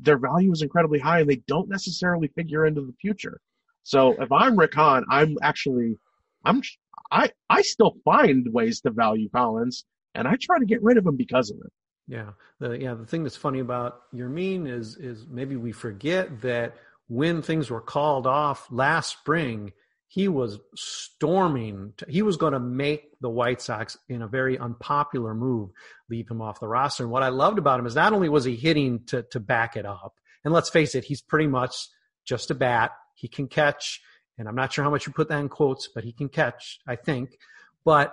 their 0.00 0.18
value 0.18 0.52
is 0.52 0.62
incredibly 0.62 0.98
high, 0.98 1.20
and 1.20 1.30
they 1.30 1.42
don't 1.46 1.68
necessarily 1.68 2.28
figure 2.28 2.66
into 2.66 2.82
the 2.82 2.94
future. 3.00 3.40
So 3.82 4.20
if 4.20 4.30
I'm 4.30 4.58
Rick 4.58 4.74
Hahn, 4.74 5.04
I'm 5.08 5.36
actually, 5.42 5.98
I'm, 6.44 6.62
I, 7.10 7.30
I 7.48 7.62
still 7.62 7.96
find 8.04 8.46
ways 8.52 8.80
to 8.82 8.90
value 8.90 9.28
Collins, 9.30 9.84
and 10.14 10.28
I 10.28 10.36
try 10.40 10.58
to 10.58 10.66
get 10.66 10.82
rid 10.82 10.96
of 10.96 11.06
him 11.06 11.16
because 11.16 11.50
of 11.50 11.58
it. 11.64 11.72
Yeah, 12.08 12.30
the 12.58 12.70
yeah 12.72 12.94
the 12.94 13.06
thing 13.06 13.22
that's 13.22 13.36
funny 13.36 13.60
about 13.60 14.12
Yermin 14.12 14.68
is 14.68 14.96
is 14.96 15.26
maybe 15.28 15.54
we 15.54 15.70
forget 15.70 16.40
that 16.40 16.74
when 17.08 17.40
things 17.40 17.70
were 17.70 17.80
called 17.80 18.26
off 18.26 18.66
last 18.70 19.10
spring, 19.10 19.72
he 20.10 20.26
was 20.26 20.58
storming. 20.74 21.92
To, 21.98 22.06
he 22.08 22.22
was 22.22 22.36
going 22.36 22.52
to 22.52 22.58
make 22.58 23.12
the 23.20 23.30
White 23.30 23.62
Sox 23.62 23.96
in 24.08 24.22
a 24.22 24.26
very 24.26 24.58
unpopular 24.58 25.34
move 25.34 25.70
leave 26.10 26.28
him 26.28 26.42
off 26.42 26.58
the 26.58 26.66
roster. 26.66 27.04
And 27.04 27.12
what 27.12 27.22
I 27.22 27.28
loved 27.28 27.58
about 27.58 27.78
him 27.78 27.86
is 27.86 27.94
not 27.94 28.12
only 28.12 28.28
was 28.28 28.44
he 28.44 28.56
hitting 28.56 29.04
to 29.06 29.22
to 29.30 29.38
back 29.38 29.76
it 29.76 29.86
up, 29.86 30.14
and 30.44 30.52
let's 30.52 30.68
face 30.68 30.96
it, 30.96 31.04
he's 31.04 31.22
pretty 31.22 31.46
much 31.46 31.76
just 32.24 32.50
a 32.50 32.56
bat. 32.56 32.90
He 33.14 33.28
can 33.28 33.46
catch, 33.46 34.00
and 34.36 34.48
I'm 34.48 34.56
not 34.56 34.72
sure 34.72 34.82
how 34.82 34.90
much 34.90 35.06
you 35.06 35.12
put 35.12 35.28
that 35.28 35.38
in 35.38 35.48
quotes, 35.48 35.88
but 35.94 36.02
he 36.02 36.12
can 36.12 36.28
catch, 36.28 36.80
I 36.88 36.96
think. 36.96 37.30
But 37.84 38.12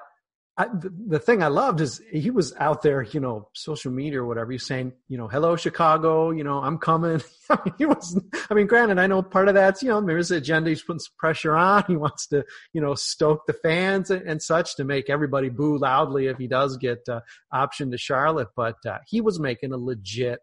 I, 0.60 0.68
the, 0.74 1.20
thing 1.20 1.44
I 1.44 1.50
loved 1.50 1.82
is 1.82 2.02
he 2.12 2.32
was 2.32 2.52
out 2.58 2.82
there, 2.82 3.04
you 3.04 3.20
know, 3.20 3.48
social 3.54 3.92
media 3.92 4.22
or 4.22 4.26
whatever. 4.26 4.52
He's 4.52 4.66
saying, 4.66 4.94
you 5.08 5.16
know, 5.16 5.28
hello 5.28 5.56
Chicago, 5.56 6.32
you 6.32 6.44
know, 6.44 6.58
I'm 6.58 6.80
coming. 6.80 7.22
I 7.50 7.60
mean, 7.64 7.76
he 7.78 7.86
was. 7.86 8.20
I 8.50 8.56
mean, 8.56 8.66
granted, 8.66 8.98
I 8.98 9.06
know 9.06 9.22
part 9.22 9.50
of 9.50 9.54
that's, 9.54 9.84
you 9.84 9.90
know, 9.90 10.02
there's 10.02 10.32
an 10.32 10.38
agenda. 10.38 10.70
He's 10.70 10.82
putting 10.82 11.00
some 11.00 11.14
pressure 11.20 11.56
on. 11.56 11.84
He 11.88 11.96
wants 11.96 12.26
to, 12.30 12.44
you 12.74 12.82
know, 12.82 12.96
stoke 12.96 13.46
the 13.46 13.54
fans 13.54 14.10
and, 14.10 14.24
and 14.28 14.42
such 14.42 14.76
to 14.78 14.84
make 14.84 15.12
everybody 15.12 15.50
boo 15.50 15.78
loudly 15.78 16.26
if 16.26 16.38
he 16.40 16.48
does 16.48 16.78
get 16.78 17.08
uh, 17.08 17.20
option 17.52 17.92
to 17.92 17.98
Charlotte. 18.00 18.50
But 18.56 18.78
uh, 18.84 18.98
he 19.06 19.22
was 19.22 19.40
making 19.40 19.74
a 19.74 19.78
legit 19.78 20.40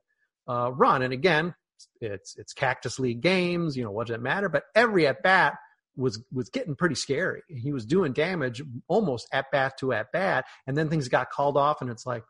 uh, 0.49 0.71
run. 0.73 1.03
And 1.03 1.13
again, 1.13 1.55
it's 2.01 2.37
it's 2.37 2.53
Cactus 2.53 3.01
League 3.01 3.21
games. 3.21 3.77
You 3.77 3.83
know, 3.83 3.91
what 3.91 4.07
does 4.07 4.15
it 4.15 4.23
matter? 4.23 4.49
But 4.49 4.63
every 4.77 5.09
at 5.09 5.25
bat 5.25 5.55
was 5.97 6.23
was 6.33 6.49
getting 6.51 6.75
pretty 6.75 6.95
scary. 6.95 7.43
He 7.49 7.73
was 7.73 7.87
doing 7.87 8.13
damage 8.13 8.63
almost 8.89 9.29
at 9.33 9.51
bat 9.53 9.75
to 9.79 9.93
at 9.93 10.13
bat, 10.13 10.45
and 10.67 10.77
then 10.77 10.89
things 10.89 11.09
got 11.09 11.31
called 11.31 11.57
off, 11.57 11.81
and 11.81 11.91
it's 11.91 12.07
like, 12.07 12.25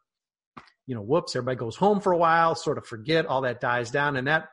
you 0.86 0.94
know, 0.94 1.02
whoops, 1.02 1.34
everybody 1.34 1.56
goes 1.56 1.76
home 1.76 2.00
for 2.00 2.12
a 2.12 2.18
while, 2.18 2.54
sort 2.54 2.78
of 2.78 2.86
forget, 2.86 3.26
all 3.26 3.42
that 3.42 3.60
dies 3.60 3.90
down, 3.90 4.16
and 4.16 4.26
that. 4.26 4.48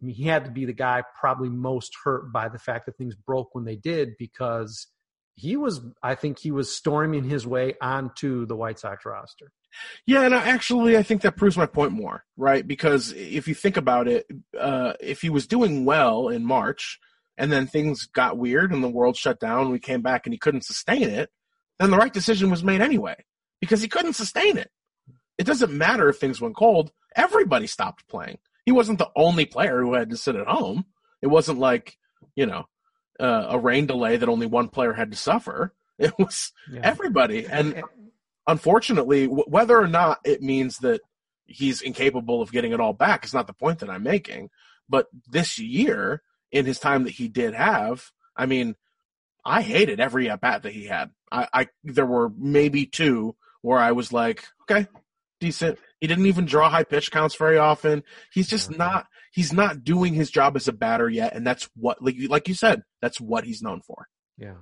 I 0.00 0.04
mean, 0.04 0.14
he 0.14 0.24
had 0.24 0.44
to 0.44 0.50
be 0.50 0.66
the 0.66 0.74
guy 0.74 1.02
probably 1.18 1.48
most 1.48 1.96
hurt 2.04 2.30
by 2.30 2.50
the 2.50 2.58
fact 2.58 2.84
that 2.84 2.98
things 2.98 3.14
broke 3.14 3.54
when 3.54 3.64
they 3.64 3.76
did 3.76 4.10
because 4.18 4.88
he 5.36 5.56
was, 5.56 5.80
I 6.02 6.14
think, 6.14 6.38
he 6.38 6.50
was 6.50 6.74
storming 6.74 7.24
his 7.24 7.46
way 7.46 7.76
onto 7.80 8.44
the 8.44 8.56
White 8.56 8.78
Sox 8.78 9.06
roster. 9.06 9.52
Yeah, 10.06 10.22
and 10.22 10.34
I 10.34 10.48
actually 10.48 10.96
I 10.96 11.02
think 11.02 11.22
that 11.22 11.36
proves 11.36 11.56
my 11.56 11.66
point 11.66 11.92
more, 11.92 12.24
right? 12.36 12.66
Because 12.66 13.12
if 13.12 13.46
you 13.46 13.54
think 13.54 13.76
about 13.76 14.08
it, 14.08 14.26
uh, 14.58 14.94
if 15.00 15.20
he 15.20 15.28
was 15.28 15.46
doing 15.46 15.84
well 15.84 16.28
in 16.28 16.44
March, 16.44 16.98
and 17.38 17.52
then 17.52 17.66
things 17.66 18.06
got 18.06 18.38
weird 18.38 18.72
and 18.72 18.82
the 18.82 18.88
world 18.88 19.16
shut 19.16 19.40
down, 19.40 19.70
we 19.70 19.78
came 19.78 20.02
back 20.02 20.26
and 20.26 20.32
he 20.32 20.38
couldn't 20.38 20.64
sustain 20.64 21.08
it, 21.08 21.30
then 21.78 21.90
the 21.90 21.96
right 21.96 22.12
decision 22.12 22.50
was 22.50 22.64
made 22.64 22.80
anyway 22.80 23.16
because 23.60 23.82
he 23.82 23.88
couldn't 23.88 24.14
sustain 24.14 24.56
it. 24.56 24.70
It 25.38 25.44
doesn't 25.44 25.72
matter 25.72 26.08
if 26.08 26.18
things 26.18 26.40
went 26.40 26.56
cold. 26.56 26.92
Everybody 27.14 27.66
stopped 27.66 28.08
playing. 28.08 28.38
He 28.64 28.72
wasn't 28.72 28.98
the 28.98 29.10
only 29.14 29.44
player 29.44 29.80
who 29.80 29.94
had 29.94 30.10
to 30.10 30.16
sit 30.16 30.36
at 30.36 30.46
home. 30.46 30.86
It 31.22 31.28
wasn't 31.28 31.58
like, 31.58 31.98
you 32.34 32.46
know, 32.46 32.64
uh, 33.20 33.46
a 33.50 33.58
rain 33.58 33.86
delay 33.86 34.16
that 34.16 34.28
only 34.28 34.46
one 34.46 34.68
player 34.68 34.92
had 34.92 35.10
to 35.10 35.16
suffer. 35.16 35.72
It 35.98 36.12
was 36.18 36.52
yeah. 36.70 36.82
everybody. 36.84 37.46
And 37.46 37.82
unfortunately, 38.46 39.28
w- 39.28 39.46
whether 39.46 39.80
or 39.80 39.88
not 39.88 40.18
it 40.26 40.42
means 40.42 40.76
that 40.80 41.00
he's 41.46 41.80
incapable 41.80 42.42
of 42.42 42.52
getting 42.52 42.72
it 42.72 42.80
all 42.80 42.92
back 42.92 43.24
is 43.24 43.32
not 43.32 43.46
the 43.46 43.54
point 43.54 43.78
that 43.78 43.88
I'm 43.88 44.02
making. 44.02 44.50
But 44.90 45.06
this 45.26 45.58
year, 45.58 46.22
in 46.56 46.66
his 46.66 46.78
time 46.78 47.04
that 47.04 47.10
he 47.10 47.28
did 47.28 47.54
have, 47.54 48.10
I 48.36 48.46
mean, 48.46 48.76
I 49.44 49.62
hated 49.62 50.00
every 50.00 50.28
at 50.28 50.40
bat 50.40 50.64
that 50.64 50.72
he 50.72 50.86
had. 50.86 51.10
I, 51.30 51.48
I 51.52 51.68
there 51.84 52.06
were 52.06 52.30
maybe 52.36 52.86
two 52.86 53.36
where 53.62 53.78
I 53.78 53.92
was 53.92 54.12
like, 54.12 54.44
okay, 54.62 54.88
decent. 55.40 55.78
He 56.00 56.06
didn't 56.06 56.26
even 56.26 56.46
draw 56.46 56.68
high 56.68 56.84
pitch 56.84 57.10
counts 57.10 57.36
very 57.36 57.58
often. 57.58 58.02
He's 58.32 58.48
just 58.48 58.76
not 58.76 59.06
he's 59.32 59.52
not 59.52 59.84
doing 59.84 60.14
his 60.14 60.30
job 60.30 60.56
as 60.56 60.68
a 60.68 60.72
batter 60.72 61.08
yet, 61.08 61.34
and 61.34 61.46
that's 61.46 61.68
what 61.76 62.02
like 62.02 62.16
like 62.28 62.48
you 62.48 62.54
said, 62.54 62.82
that's 63.00 63.20
what 63.20 63.44
he's 63.44 63.62
known 63.62 63.80
for. 63.82 64.08
Yeah. 64.38 64.54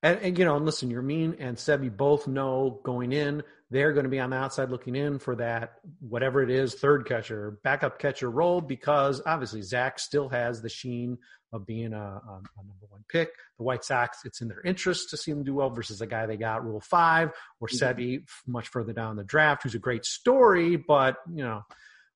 And, 0.00 0.20
and 0.20 0.38
you 0.38 0.44
know, 0.44 0.56
and 0.56 0.64
listen, 0.64 0.92
Yermin, 0.92 1.36
and 1.40 1.56
Seby 1.56 1.94
both 1.94 2.28
know 2.28 2.80
going 2.84 3.12
in 3.12 3.42
they're 3.70 3.92
going 3.92 4.04
to 4.04 4.10
be 4.10 4.20
on 4.20 4.30
the 4.30 4.36
outside 4.36 4.70
looking 4.70 4.96
in 4.96 5.18
for 5.18 5.36
that 5.36 5.74
whatever 6.00 6.42
it 6.42 6.50
is 6.50 6.74
third 6.74 7.06
catcher 7.06 7.58
backup 7.62 7.98
catcher 7.98 8.30
role 8.30 8.60
because 8.60 9.20
obviously 9.26 9.62
zach 9.62 9.98
still 9.98 10.28
has 10.28 10.62
the 10.62 10.68
sheen 10.68 11.18
of 11.52 11.66
being 11.66 11.92
a, 11.92 11.96
a, 11.96 12.00
a, 12.02 12.62
number 12.62 12.86
one 12.88 13.04
pick 13.08 13.30
the 13.56 13.64
white 13.64 13.84
sox 13.84 14.18
it's 14.24 14.40
in 14.40 14.48
their 14.48 14.60
interest 14.62 15.10
to 15.10 15.16
see 15.16 15.32
them 15.32 15.42
do 15.42 15.54
well 15.54 15.70
versus 15.70 15.98
the 15.98 16.06
guy 16.06 16.26
they 16.26 16.36
got 16.36 16.64
rule 16.64 16.80
five 16.80 17.30
or 17.60 17.68
mm-hmm. 17.68 17.84
sebi 17.84 18.22
much 18.46 18.68
further 18.68 18.92
down 18.92 19.16
the 19.16 19.24
draft 19.24 19.62
who's 19.62 19.74
a 19.74 19.78
great 19.78 20.04
story 20.04 20.76
but 20.76 21.16
you 21.32 21.42
know 21.42 21.62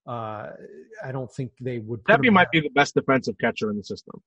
uh, 0.06 0.50
i 1.04 1.12
don't 1.12 1.32
think 1.32 1.52
they 1.60 1.78
would 1.78 2.02
sebi 2.04 2.30
might 2.30 2.50
be 2.50 2.60
the 2.60 2.70
best 2.70 2.94
defensive 2.94 3.36
catcher 3.40 3.70
in 3.70 3.76
the 3.76 3.84
system 3.84 4.22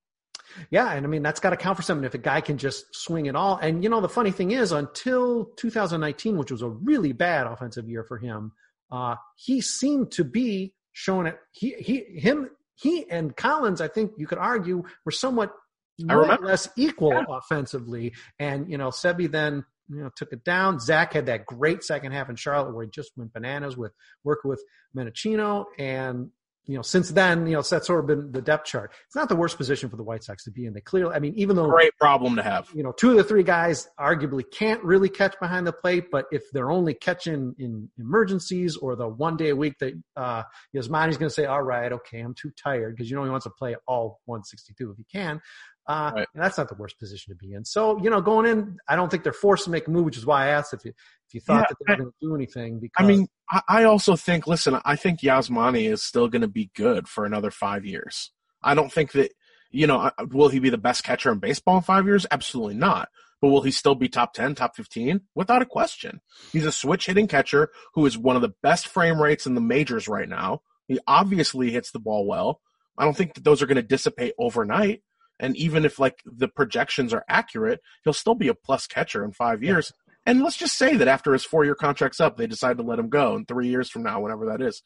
yeah, 0.70 0.92
and 0.92 1.04
I 1.04 1.08
mean 1.08 1.22
that's 1.22 1.40
got 1.40 1.50
to 1.50 1.56
count 1.56 1.76
for 1.76 1.82
something 1.82 2.04
if 2.04 2.14
a 2.14 2.18
guy 2.18 2.40
can 2.40 2.58
just 2.58 2.94
swing 2.94 3.26
it 3.26 3.36
all. 3.36 3.56
And 3.56 3.82
you 3.82 3.90
know 3.90 4.00
the 4.00 4.08
funny 4.08 4.30
thing 4.30 4.52
is, 4.52 4.72
until 4.72 5.46
2019, 5.56 6.36
which 6.36 6.50
was 6.50 6.62
a 6.62 6.68
really 6.68 7.12
bad 7.12 7.46
offensive 7.46 7.88
year 7.88 8.04
for 8.04 8.18
him, 8.18 8.52
uh, 8.90 9.16
he 9.36 9.60
seemed 9.60 10.12
to 10.12 10.24
be 10.24 10.72
showing 10.92 11.26
it. 11.26 11.38
He 11.52 11.74
he 11.78 12.04
him 12.18 12.50
he 12.76 13.10
and 13.10 13.36
Collins, 13.36 13.80
I 13.80 13.88
think 13.88 14.12
you 14.16 14.26
could 14.26 14.38
argue, 14.38 14.84
were 15.04 15.12
somewhat 15.12 15.52
less 15.98 16.68
equal 16.76 17.12
yeah. 17.12 17.24
offensively. 17.28 18.14
And 18.38 18.70
you 18.70 18.78
know 18.78 18.88
Seby 18.88 19.30
then 19.30 19.64
you 19.88 20.02
know 20.02 20.10
took 20.14 20.32
it 20.32 20.44
down. 20.44 20.78
Zach 20.80 21.14
had 21.14 21.26
that 21.26 21.46
great 21.46 21.82
second 21.82 22.12
half 22.12 22.28
in 22.28 22.36
Charlotte 22.36 22.74
where 22.74 22.84
he 22.84 22.90
just 22.90 23.12
went 23.16 23.32
bananas 23.32 23.76
with 23.76 23.92
working 24.24 24.50
with 24.50 24.62
Menechino 24.96 25.64
and 25.78 26.30
you 26.66 26.74
know, 26.74 26.82
since 26.82 27.10
then, 27.10 27.46
you 27.46 27.54
know, 27.54 27.62
that's 27.62 27.86
sort 27.86 28.00
of 28.00 28.06
been 28.06 28.32
the 28.32 28.42
depth 28.42 28.66
chart. 28.66 28.92
It's 29.06 29.14
not 29.14 29.28
the 29.28 29.36
worst 29.36 29.56
position 29.56 29.88
for 29.88 29.96
the 29.96 30.02
White 30.02 30.24
Sox 30.24 30.44
to 30.44 30.50
be 30.50 30.66
in. 30.66 30.72
They 30.74 30.80
clearly, 30.80 31.14
I 31.14 31.20
mean, 31.20 31.34
even 31.36 31.54
though 31.54 31.68
great 31.68 31.96
problem 31.98 32.36
to 32.36 32.42
have. 32.42 32.68
You 32.74 32.82
know, 32.82 32.92
two 32.92 33.10
of 33.10 33.16
the 33.16 33.24
three 33.24 33.44
guys 33.44 33.88
arguably 33.98 34.42
can't 34.50 34.82
really 34.82 35.08
catch 35.08 35.38
behind 35.40 35.66
the 35.66 35.72
plate, 35.72 36.06
but 36.10 36.26
if 36.32 36.42
they're 36.52 36.70
only 36.70 36.94
catching 36.94 37.54
in 37.58 37.88
emergencies 37.98 38.76
or 38.76 38.96
the 38.96 39.08
one 39.08 39.36
day 39.36 39.50
a 39.50 39.56
week 39.56 39.78
that 39.78 39.94
uh, 40.16 40.42
Yasmani's 40.72 41.18
going 41.18 41.28
to 41.28 41.34
say, 41.34 41.44
"All 41.44 41.62
right, 41.62 41.92
okay, 41.92 42.20
I'm 42.20 42.34
too 42.34 42.50
tired," 42.50 42.96
because 42.96 43.10
you 43.10 43.16
know 43.16 43.24
he 43.24 43.30
wants 43.30 43.44
to 43.44 43.50
play 43.50 43.76
all 43.86 44.20
162 44.24 44.90
if 44.90 44.96
he 44.96 45.04
can. 45.04 45.40
Uh, 45.88 46.12
right. 46.14 46.28
And 46.34 46.42
that's 46.42 46.58
not 46.58 46.68
the 46.68 46.74
worst 46.74 46.98
position 46.98 47.32
to 47.32 47.36
be 47.36 47.52
in. 47.52 47.64
So, 47.64 48.02
you 48.02 48.10
know, 48.10 48.20
going 48.20 48.46
in, 48.46 48.76
I 48.88 48.96
don't 48.96 49.10
think 49.10 49.22
they're 49.22 49.32
forced 49.32 49.64
to 49.64 49.70
make 49.70 49.86
a 49.86 49.90
move, 49.90 50.04
which 50.04 50.16
is 50.16 50.26
why 50.26 50.46
I 50.46 50.48
asked 50.48 50.74
if 50.74 50.84
you 50.84 50.90
if 51.28 51.34
you 51.34 51.40
thought 51.40 51.60
yeah, 51.60 51.66
that 51.68 51.76
they 51.86 51.92
were 51.92 51.96
going 51.98 52.10
to 52.10 52.26
do 52.26 52.34
anything. 52.34 52.80
Because 52.80 53.04
I 53.04 53.06
mean, 53.06 53.28
I 53.68 53.84
also 53.84 54.16
think, 54.16 54.46
listen, 54.46 54.78
I 54.84 54.96
think 54.96 55.20
Yasmani 55.20 55.90
is 55.90 56.02
still 56.02 56.28
going 56.28 56.42
to 56.42 56.48
be 56.48 56.70
good 56.74 57.08
for 57.08 57.24
another 57.24 57.50
five 57.50 57.84
years. 57.84 58.32
I 58.62 58.74
don't 58.74 58.92
think 58.92 59.12
that, 59.12 59.32
you 59.70 59.86
know, 59.86 60.10
will 60.32 60.48
he 60.48 60.58
be 60.58 60.70
the 60.70 60.78
best 60.78 61.04
catcher 61.04 61.30
in 61.30 61.38
baseball 61.38 61.76
in 61.76 61.82
five 61.82 62.06
years? 62.06 62.26
Absolutely 62.30 62.74
not. 62.74 63.08
But 63.40 63.48
will 63.48 63.62
he 63.62 63.70
still 63.70 63.94
be 63.94 64.08
top 64.08 64.32
10, 64.32 64.54
top 64.54 64.74
15? 64.74 65.20
Without 65.34 65.62
a 65.62 65.66
question. 65.66 66.20
He's 66.52 66.64
a 66.64 66.72
switch 66.72 67.06
hitting 67.06 67.28
catcher 67.28 67.70
who 67.94 68.06
is 68.06 68.16
one 68.16 68.34
of 68.34 68.42
the 68.42 68.54
best 68.62 68.88
frame 68.88 69.20
rates 69.20 69.46
in 69.46 69.54
the 69.54 69.60
majors 69.60 70.08
right 70.08 70.28
now. 70.28 70.62
He 70.88 70.98
obviously 71.06 71.70
hits 71.70 71.90
the 71.92 71.98
ball 72.00 72.26
well. 72.26 72.60
I 72.98 73.04
don't 73.04 73.16
think 73.16 73.34
that 73.34 73.44
those 73.44 73.60
are 73.60 73.66
going 73.66 73.76
to 73.76 73.82
dissipate 73.82 74.34
overnight. 74.38 75.02
And 75.38 75.56
even 75.56 75.84
if 75.84 75.98
like 75.98 76.22
the 76.24 76.48
projections 76.48 77.12
are 77.12 77.24
accurate, 77.28 77.80
he'll 78.04 78.12
still 78.12 78.34
be 78.34 78.48
a 78.48 78.54
plus 78.54 78.86
catcher 78.86 79.24
in 79.24 79.32
five 79.32 79.62
years. 79.62 79.92
Yeah. 79.94 80.12
And 80.32 80.42
let's 80.42 80.56
just 80.56 80.76
say 80.76 80.96
that 80.96 81.08
after 81.08 81.32
his 81.32 81.44
four 81.44 81.64
year 81.64 81.74
contract's 81.74 82.20
up, 82.20 82.36
they 82.36 82.46
decide 82.46 82.78
to 82.78 82.82
let 82.82 82.98
him 82.98 83.08
go 83.08 83.36
in 83.36 83.44
three 83.44 83.68
years 83.68 83.90
from 83.90 84.02
now, 84.02 84.20
whenever 84.20 84.46
that 84.46 84.60
is. 84.60 84.82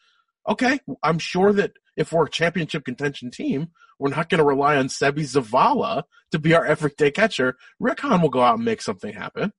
Okay, 0.48 0.80
I'm 1.02 1.18
sure 1.18 1.52
that 1.52 1.72
if 1.96 2.12
we're 2.12 2.26
a 2.26 2.30
championship 2.30 2.84
contention 2.84 3.30
team, 3.30 3.68
we're 3.98 4.10
not 4.10 4.30
going 4.30 4.38
to 4.38 4.44
rely 4.44 4.76
on 4.76 4.88
Seby 4.88 5.20
Zavala 5.20 6.04
to 6.32 6.38
be 6.38 6.54
our 6.54 6.64
everyday 6.64 7.10
catcher. 7.10 7.56
Rick 7.78 8.00
Hahn 8.00 8.22
will 8.22 8.30
go 8.30 8.40
out 8.40 8.56
and 8.56 8.64
make 8.64 8.80
something 8.80 9.12
happen. 9.12 9.52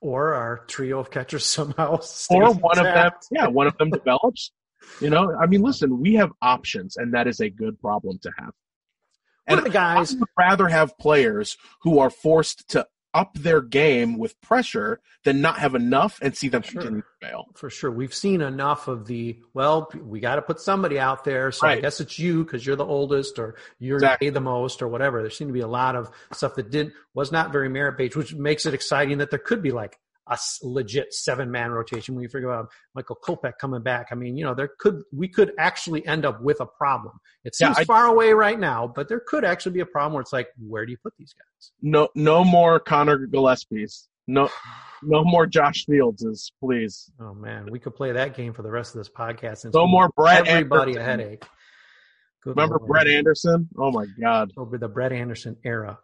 Or 0.00 0.34
our 0.34 0.64
trio 0.68 1.00
of 1.00 1.10
catchers 1.10 1.44
somehow. 1.46 1.98
Or 2.30 2.54
one 2.54 2.78
of 2.78 2.84
them, 2.84 3.10
yeah, 3.30 3.48
one 3.48 3.66
of 3.66 3.76
them 3.78 3.90
develops. 3.90 4.52
You 5.00 5.10
know, 5.10 5.34
I 5.40 5.46
mean, 5.46 5.62
listen, 5.62 5.98
we 6.00 6.14
have 6.14 6.30
options, 6.42 6.96
and 6.96 7.14
that 7.14 7.26
is 7.26 7.40
a 7.40 7.50
good 7.50 7.80
problem 7.80 8.18
to 8.22 8.30
have. 8.38 8.52
And 9.46 9.64
the 9.64 9.70
guys 9.70 10.14
I 10.14 10.18
would 10.18 10.28
rather 10.38 10.68
have 10.68 10.96
players 10.98 11.56
who 11.82 11.98
are 11.98 12.10
forced 12.10 12.68
to 12.70 12.86
up 13.12 13.32
their 13.34 13.60
game 13.60 14.18
with 14.18 14.40
pressure 14.40 15.00
than 15.22 15.40
not 15.40 15.58
have 15.60 15.76
enough 15.76 16.18
and 16.20 16.36
see 16.36 16.48
them 16.48 16.62
Sure. 16.62 16.82
continue 16.82 17.02
to 17.02 17.26
fail. 17.28 17.44
For 17.54 17.70
sure. 17.70 17.90
We've 17.92 18.12
seen 18.12 18.40
enough 18.40 18.88
of 18.88 19.06
the, 19.06 19.38
well, 19.54 19.88
we 20.02 20.18
got 20.18 20.34
to 20.34 20.42
put 20.42 20.60
somebody 20.60 20.98
out 20.98 21.22
there. 21.22 21.52
So 21.52 21.68
I 21.68 21.80
guess 21.80 22.00
it's 22.00 22.18
you 22.18 22.42
because 22.42 22.66
you're 22.66 22.74
the 22.74 22.84
oldest 22.84 23.38
or 23.38 23.54
you're 23.78 23.98
Exactly. 23.98 24.26
paid 24.26 24.34
the 24.34 24.40
most 24.40 24.82
or 24.82 24.88
whatever. 24.88 25.22
There 25.22 25.30
seemed 25.30 25.50
to 25.50 25.54
be 25.54 25.60
a 25.60 25.68
lot 25.68 25.94
of 25.94 26.10
stuff 26.32 26.56
that 26.56 26.70
didn't, 26.70 26.92
was 27.14 27.30
not 27.30 27.52
very 27.52 27.68
merit 27.68 27.96
based, 27.96 28.16
which 28.16 28.34
makes 28.34 28.66
it 28.66 28.74
exciting 28.74 29.18
that 29.18 29.30
there 29.30 29.38
could 29.38 29.62
be 29.62 29.70
like 29.70 29.96
a 30.26 30.38
legit 30.62 31.12
seven 31.12 31.50
man 31.50 31.70
rotation 31.70 32.14
when 32.14 32.22
you 32.22 32.28
figure 32.28 32.50
out 32.52 32.70
Michael 32.94 33.18
Kopech 33.22 33.58
coming 33.60 33.82
back. 33.82 34.08
I 34.10 34.14
mean, 34.14 34.36
you 34.36 34.44
know, 34.44 34.54
there 34.54 34.70
could, 34.78 35.02
we 35.12 35.28
could 35.28 35.52
actually 35.58 36.06
end 36.06 36.24
up 36.24 36.40
with 36.42 36.60
a 36.60 36.66
problem. 36.66 37.18
It 37.44 37.54
Yeah, 37.60 37.68
seems 37.68 37.78
I- 37.80 37.84
far 37.84 38.06
away 38.06 38.32
right 38.32 38.58
now, 38.58 38.86
but 38.86 39.08
there 39.08 39.20
could 39.26 39.44
actually 39.44 39.72
be 39.72 39.80
a 39.80 39.86
problem 39.86 40.14
where 40.14 40.22
it's 40.22 40.32
like, 40.32 40.48
where 40.66 40.86
do 40.86 40.92
you 40.92 40.98
put 41.02 41.12
these 41.18 41.34
guys? 41.34 41.72
No, 41.82 42.08
no 42.14 42.42
more 42.44 42.80
Conor 42.80 43.26
Gillaspie's. 43.26 44.08
No, 44.26 44.48
no 45.02 45.22
more 45.22 45.44
Josh 45.46 45.84
Fieldses, 45.84 46.50
please. 46.58 47.10
Oh 47.20 47.34
man, 47.34 47.68
we 47.70 47.78
could 47.78 47.94
play 47.94 48.12
that 48.12 48.34
game 48.34 48.54
for 48.54 48.62
the 48.62 48.70
rest 48.70 48.94
of 48.94 49.00
this 49.00 49.10
podcast. 49.10 49.64
and 49.64 49.74
No 49.74 49.86
more 49.86 50.08
Brett 50.16 50.46
Everybody 50.48 50.94
a 50.96 51.02
headache. 51.02 51.44
Good 52.42 52.56
Remember 52.56 52.78
Lord. 52.78 52.88
Brett 52.88 53.08
Anderson? 53.08 53.68
Oh 53.78 53.90
my 53.90 54.06
God. 54.18 54.52
over 54.56 54.78
the 54.78 54.88
Brett 54.88 55.12
Anderson 55.12 55.56
era. 55.62 55.98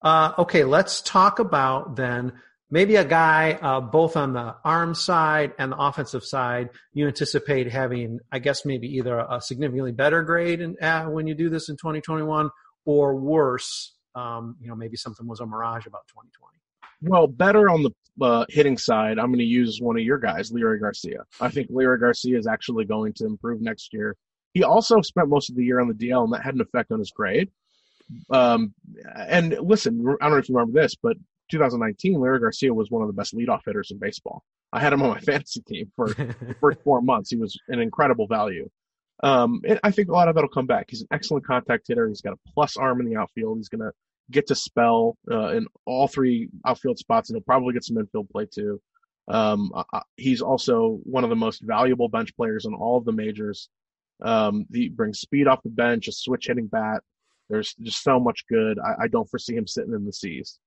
Uh, 0.00 0.32
okay, 0.38 0.64
let's 0.64 1.00
talk 1.02 1.38
about 1.38 1.96
then 1.96 2.32
maybe 2.72 2.96
a 2.96 3.04
guy 3.04 3.52
uh, 3.52 3.80
both 3.80 4.16
on 4.16 4.32
the 4.32 4.56
arm 4.64 4.94
side 4.94 5.52
and 5.58 5.70
the 5.70 5.76
offensive 5.76 6.24
side. 6.24 6.70
You 6.94 7.06
anticipate 7.06 7.70
having, 7.70 8.18
I 8.32 8.40
guess, 8.40 8.64
maybe 8.64 8.88
either 8.96 9.18
a 9.18 9.40
significantly 9.40 9.92
better 9.92 10.22
grade 10.22 10.60
in, 10.60 10.76
uh, 10.82 11.04
when 11.04 11.28
you 11.28 11.34
do 11.34 11.50
this 11.50 11.68
in 11.68 11.76
2021 11.76 12.50
or 12.86 13.14
worse. 13.14 13.94
Um, 14.14 14.56
you 14.60 14.68
know, 14.68 14.74
maybe 14.74 14.96
something 14.96 15.28
was 15.28 15.40
a 15.40 15.46
mirage 15.46 15.86
about 15.86 16.08
2020. 16.08 16.58
Well, 17.02 17.26
better 17.26 17.68
on 17.68 17.82
the 17.82 18.24
uh, 18.24 18.46
hitting 18.48 18.78
side, 18.78 19.18
I'm 19.18 19.26
going 19.26 19.38
to 19.38 19.44
use 19.44 19.78
one 19.80 19.96
of 19.96 20.02
your 20.02 20.18
guys, 20.18 20.50
Leroy 20.50 20.78
Garcia. 20.78 21.24
I 21.40 21.50
think 21.50 21.68
Leroy 21.70 21.98
Garcia 21.98 22.38
is 22.38 22.46
actually 22.46 22.84
going 22.84 23.12
to 23.14 23.26
improve 23.26 23.60
next 23.60 23.92
year. 23.92 24.16
He 24.54 24.62
also 24.62 25.00
spent 25.02 25.28
most 25.28 25.50
of 25.50 25.56
the 25.56 25.64
year 25.64 25.80
on 25.80 25.88
the 25.88 25.94
DL, 25.94 26.24
and 26.24 26.32
that 26.32 26.42
had 26.42 26.54
an 26.54 26.60
effect 26.60 26.92
on 26.92 26.98
his 26.98 27.10
grade. 27.10 27.50
Um, 28.30 28.74
and 29.16 29.56
listen, 29.60 30.00
I 30.20 30.24
don't 30.24 30.32
know 30.32 30.38
if 30.38 30.48
you 30.48 30.54
remember 30.54 30.80
this, 30.80 30.94
but 30.94 31.16
2019, 31.50 32.20
Larry 32.20 32.40
Garcia 32.40 32.72
was 32.72 32.90
one 32.90 33.02
of 33.02 33.08
the 33.08 33.14
best 33.14 33.34
leadoff 33.34 33.60
hitters 33.66 33.90
in 33.90 33.98
baseball. 33.98 34.42
I 34.72 34.80
had 34.80 34.92
him 34.92 35.02
on 35.02 35.10
my 35.10 35.20
fantasy 35.20 35.60
team 35.62 35.92
for 35.94 36.08
the 36.08 36.56
first 36.60 36.82
four 36.82 37.02
months. 37.02 37.30
He 37.30 37.36
was 37.36 37.58
an 37.68 37.80
incredible 37.80 38.26
value. 38.26 38.68
Um, 39.22 39.60
and 39.66 39.78
I 39.84 39.90
think 39.90 40.08
a 40.08 40.12
lot 40.12 40.28
of 40.28 40.34
that'll 40.34 40.48
come 40.48 40.66
back. 40.66 40.86
He's 40.88 41.02
an 41.02 41.08
excellent 41.12 41.46
contact 41.46 41.86
hitter. 41.86 42.08
He's 42.08 42.20
got 42.20 42.32
a 42.32 42.50
plus 42.54 42.76
arm 42.76 43.00
in 43.00 43.06
the 43.06 43.16
outfield. 43.16 43.58
He's 43.58 43.68
going 43.68 43.82
to 43.82 43.92
get 44.30 44.46
to 44.48 44.54
spell 44.54 45.16
uh, 45.30 45.48
in 45.48 45.66
all 45.86 46.08
three 46.08 46.48
outfield 46.66 46.98
spots, 46.98 47.28
and 47.30 47.36
he'll 47.36 47.44
probably 47.44 47.72
get 47.72 47.84
some 47.84 47.98
infield 47.98 48.28
play 48.30 48.46
too. 48.52 48.80
Um, 49.28 49.70
uh, 49.74 50.00
he's 50.16 50.42
also 50.42 50.98
one 51.04 51.22
of 51.22 51.30
the 51.30 51.36
most 51.36 51.62
valuable 51.62 52.08
bench 52.08 52.34
players 52.36 52.64
in 52.64 52.74
all 52.74 52.96
of 52.96 53.04
the 53.04 53.12
majors. 53.12 53.68
Um, 54.20 54.66
he 54.72 54.88
brings 54.88 55.20
speed 55.20 55.46
off 55.46 55.62
the 55.62 55.70
bench, 55.70 56.08
a 56.08 56.12
switch 56.12 56.46
hitting 56.48 56.66
bat. 56.66 57.02
There's 57.48 57.74
just 57.74 58.02
so 58.02 58.18
much 58.18 58.44
good. 58.48 58.78
I, 58.78 59.04
I 59.04 59.08
don't 59.08 59.28
foresee 59.28 59.56
him 59.56 59.66
sitting 59.66 59.94
in 59.94 60.04
the 60.04 60.12
C's. 60.12 60.58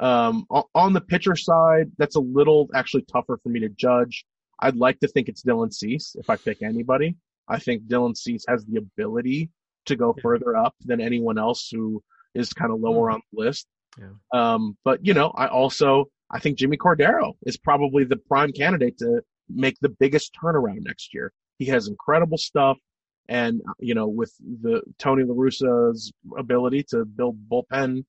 Um, 0.00 0.46
on 0.74 0.92
the 0.92 1.00
pitcher 1.00 1.34
side, 1.34 1.90
that's 1.98 2.16
a 2.16 2.20
little 2.20 2.68
actually 2.74 3.02
tougher 3.02 3.38
for 3.42 3.48
me 3.48 3.60
to 3.60 3.68
judge. 3.68 4.24
I'd 4.60 4.76
like 4.76 5.00
to 5.00 5.08
think 5.08 5.28
it's 5.28 5.42
Dylan 5.42 5.72
Cease 5.72 6.16
if 6.18 6.30
I 6.30 6.36
pick 6.36 6.62
anybody. 6.62 7.16
I 7.48 7.58
think 7.58 7.84
Dylan 7.84 8.16
Cease 8.16 8.44
has 8.48 8.64
the 8.64 8.78
ability 8.78 9.50
to 9.86 9.96
go 9.96 10.14
further 10.20 10.56
up 10.56 10.74
than 10.84 11.00
anyone 11.00 11.38
else 11.38 11.68
who 11.72 12.02
is 12.34 12.52
kind 12.52 12.72
of 12.72 12.80
lower 12.80 13.10
on 13.10 13.20
the 13.32 13.44
list. 13.44 13.66
Yeah. 13.98 14.10
Um, 14.32 14.76
but 14.84 15.04
you 15.04 15.14
know, 15.14 15.30
I 15.30 15.48
also 15.48 16.06
I 16.30 16.38
think 16.38 16.58
Jimmy 16.58 16.76
Cordero 16.76 17.32
is 17.42 17.56
probably 17.56 18.04
the 18.04 18.16
prime 18.16 18.52
candidate 18.52 18.98
to 18.98 19.22
make 19.48 19.76
the 19.80 19.88
biggest 19.88 20.36
turnaround 20.40 20.80
next 20.82 21.14
year. 21.14 21.32
He 21.58 21.66
has 21.66 21.88
incredible 21.88 22.38
stuff, 22.38 22.78
and 23.28 23.62
you 23.78 23.94
know, 23.94 24.06
with 24.06 24.32
the 24.38 24.82
Tony 24.98 25.24
La 25.24 25.34
Russa's 25.34 26.12
ability 26.36 26.84
to 26.90 27.04
build 27.04 27.38
bullpen 27.50 28.04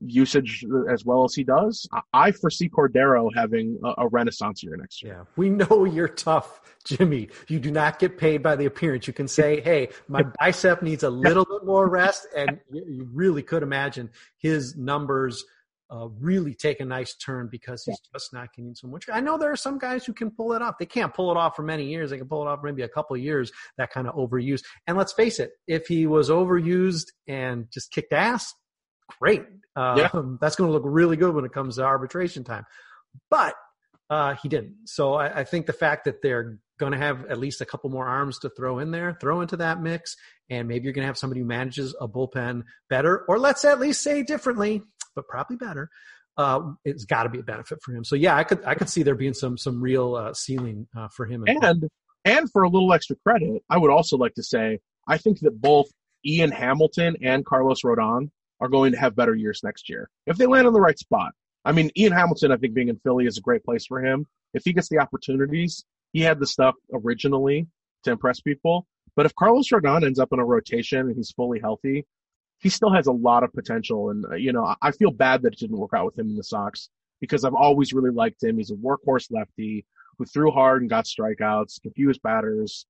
usage 0.00 0.64
as 0.90 1.04
well 1.04 1.24
as 1.24 1.34
he 1.34 1.44
does, 1.44 1.88
I, 2.12 2.32
foresee 2.32 2.68
Cordero 2.68 3.30
having 3.34 3.78
a, 3.84 3.94
a 3.98 4.08
renaissance 4.08 4.62
year 4.62 4.76
next 4.76 5.02
year. 5.02 5.18
Yeah, 5.18 5.24
we 5.36 5.50
know 5.50 5.84
you're 5.92 6.08
tough, 6.08 6.60
Jimmy. 6.84 7.28
You 7.48 7.60
do 7.60 7.70
not 7.70 7.98
get 7.98 8.18
paid 8.18 8.42
by 8.42 8.56
the 8.56 8.66
appearance. 8.66 9.06
You 9.06 9.12
can 9.12 9.28
say, 9.28 9.60
"Hey, 9.64 9.88
my 10.08 10.22
bicep 10.40 10.82
needs 10.82 11.02
a 11.02 11.10
little 11.10 11.44
bit 11.44 11.64
more 11.64 11.88
rest," 11.88 12.26
and 12.36 12.60
you, 12.70 13.08
really 13.12 13.42
could 13.42 13.62
imagine 13.62 14.10
his 14.38 14.76
numbers 14.76 15.44
uh, 15.92 16.08
really 16.20 16.54
take 16.54 16.80
a 16.80 16.84
nice 16.84 17.14
turn 17.14 17.48
because 17.50 17.84
he's 17.84 18.00
just 18.12 18.32
not 18.32 18.48
getting 18.54 18.74
so 18.74 18.86
much. 18.86 19.04
I 19.12 19.20
know 19.20 19.36
there 19.36 19.52
are 19.52 19.56
some 19.56 19.78
guys 19.78 20.06
who 20.06 20.14
can 20.14 20.30
pull 20.30 20.54
it 20.54 20.62
off. 20.62 20.78
They 20.78 20.86
can't 20.86 21.12
pull 21.12 21.30
it 21.30 21.36
off 21.36 21.54
for 21.54 21.62
many 21.62 21.84
years. 21.84 22.10
They 22.10 22.18
can 22.18 22.28
pull 22.28 22.42
it 22.42 22.48
off 22.48 22.60
maybe 22.62 22.82
a 22.82 22.88
couple 22.88 23.14
of 23.14 23.22
years. 23.22 23.52
That 23.76 23.90
kind 23.90 24.08
of 24.08 24.14
overuse. 24.14 24.62
And 24.86 24.96
let's 24.96 25.12
face 25.12 25.38
it, 25.38 25.50
if 25.66 25.86
he 25.86 26.06
was 26.06 26.30
overused 26.30 27.08
and 27.26 27.70
just 27.70 27.90
kicked 27.90 28.14
ass, 28.14 28.54
great. 29.22 29.42
Uh, 29.76 29.94
Yeah. 29.98 30.22
That's 30.40 30.56
going 30.56 30.68
to 30.68 30.72
look 30.72 30.82
really 30.84 31.16
good 31.16 31.34
when 31.34 31.44
it 31.44 31.52
comes 31.52 31.76
to 31.76 31.84
arbitration 31.84 32.44
time. 32.44 32.64
But 33.30 33.54
uh, 34.10 34.34
he 34.34 34.48
didn't. 34.48 34.76
So 34.86 35.14
I, 35.14 35.40
I 35.40 35.44
think 35.44 35.66
the 35.66 35.72
fact 35.72 36.04
that 36.04 36.22
they're 36.22 36.58
going 36.78 36.92
to 36.92 36.98
have 36.98 37.26
at 37.26 37.38
least 37.38 37.60
a 37.60 37.64
couple 37.64 37.88
more 37.90 38.06
arms 38.06 38.40
to 38.40 38.50
throw 38.50 38.78
in 38.78 38.90
there, 38.90 39.16
throw 39.20 39.40
into 39.40 39.56
that 39.58 39.80
mix, 39.80 40.16
and 40.50 40.68
maybe 40.68 40.84
you're 40.84 40.92
going 40.92 41.04
to 41.04 41.06
have 41.06 41.16
somebody 41.16 41.40
who 41.40 41.46
manages 41.46 41.94
a 42.00 42.08
bullpen 42.08 42.64
better, 42.90 43.24
or 43.28 43.38
let's 43.38 43.64
at 43.64 43.80
least 43.80 44.02
say 44.02 44.22
differently, 44.22 44.82
but 45.14 45.28
probably 45.28 45.56
better. 45.56 45.88
Uh, 46.36 46.72
it's 46.84 47.04
got 47.04 47.22
to 47.22 47.28
be 47.28 47.38
a 47.38 47.42
benefit 47.42 47.78
for 47.82 47.94
him. 47.94 48.04
So 48.04 48.16
yeah, 48.16 48.36
I 48.36 48.44
could 48.44 48.64
I 48.64 48.74
could 48.74 48.88
see 48.88 49.02
there 49.02 49.14
being 49.14 49.34
some 49.34 49.58
some 49.58 49.80
real 49.82 50.14
uh, 50.14 50.34
ceiling 50.34 50.88
uh, 50.96 51.08
for 51.14 51.26
him. 51.26 51.44
And 51.46 51.90
and 52.24 52.50
for 52.50 52.62
a 52.62 52.68
little 52.68 52.92
extra 52.92 53.16
credit, 53.24 53.62
I 53.68 53.76
would 53.78 53.90
also 53.90 54.16
like 54.16 54.34
to 54.34 54.42
say 54.42 54.80
I 55.06 55.18
think 55.18 55.40
that 55.40 55.60
both 55.60 55.86
Ian 56.24 56.50
Hamilton 56.50 57.16
and 57.22 57.44
Carlos 57.44 57.82
Rodon 57.84 58.30
are 58.62 58.68
going 58.68 58.92
to 58.92 58.98
have 58.98 59.16
better 59.16 59.34
years 59.34 59.60
next 59.64 59.88
year 59.90 60.08
if 60.26 60.36
they 60.36 60.46
land 60.46 60.68
in 60.68 60.72
the 60.72 60.80
right 60.80 60.98
spot. 60.98 61.32
I 61.64 61.72
mean, 61.72 61.90
Ian 61.96 62.12
Hamilton, 62.12 62.52
I 62.52 62.56
think 62.56 62.74
being 62.74 62.88
in 62.88 62.98
Philly 63.04 63.26
is 63.26 63.36
a 63.36 63.42
great 63.42 63.64
place 63.64 63.84
for 63.86 64.02
him. 64.04 64.26
If 64.54 64.62
he 64.64 64.72
gets 64.72 64.88
the 64.88 64.98
opportunities, 64.98 65.84
he 66.12 66.20
had 66.20 66.38
the 66.38 66.46
stuff 66.46 66.74
originally 66.92 67.66
to 68.04 68.12
impress 68.12 68.40
people. 68.40 68.86
But 69.16 69.26
if 69.26 69.34
Carlos 69.34 69.68
Rodon 69.68 70.04
ends 70.04 70.18
up 70.18 70.32
in 70.32 70.38
a 70.38 70.44
rotation 70.44 71.00
and 71.00 71.16
he's 71.16 71.32
fully 71.32 71.60
healthy, 71.60 72.06
he 72.60 72.68
still 72.68 72.92
has 72.92 73.08
a 73.08 73.12
lot 73.12 73.42
of 73.42 73.52
potential. 73.52 74.10
And, 74.10 74.24
uh, 74.24 74.36
you 74.36 74.52
know, 74.52 74.74
I 74.80 74.92
feel 74.92 75.10
bad 75.10 75.42
that 75.42 75.54
it 75.54 75.58
didn't 75.58 75.76
work 75.76 75.92
out 75.94 76.06
with 76.06 76.18
him 76.18 76.30
in 76.30 76.36
the 76.36 76.44
Sox 76.44 76.88
because 77.20 77.44
I've 77.44 77.54
always 77.54 77.92
really 77.92 78.10
liked 78.10 78.42
him. 78.42 78.56
He's 78.58 78.70
a 78.70 78.74
workhorse 78.74 79.28
lefty 79.30 79.84
who 80.18 80.24
threw 80.24 80.50
hard 80.50 80.82
and 80.82 80.90
got 80.90 81.06
strikeouts, 81.06 81.82
confused 81.82 82.22
batters, 82.22 82.86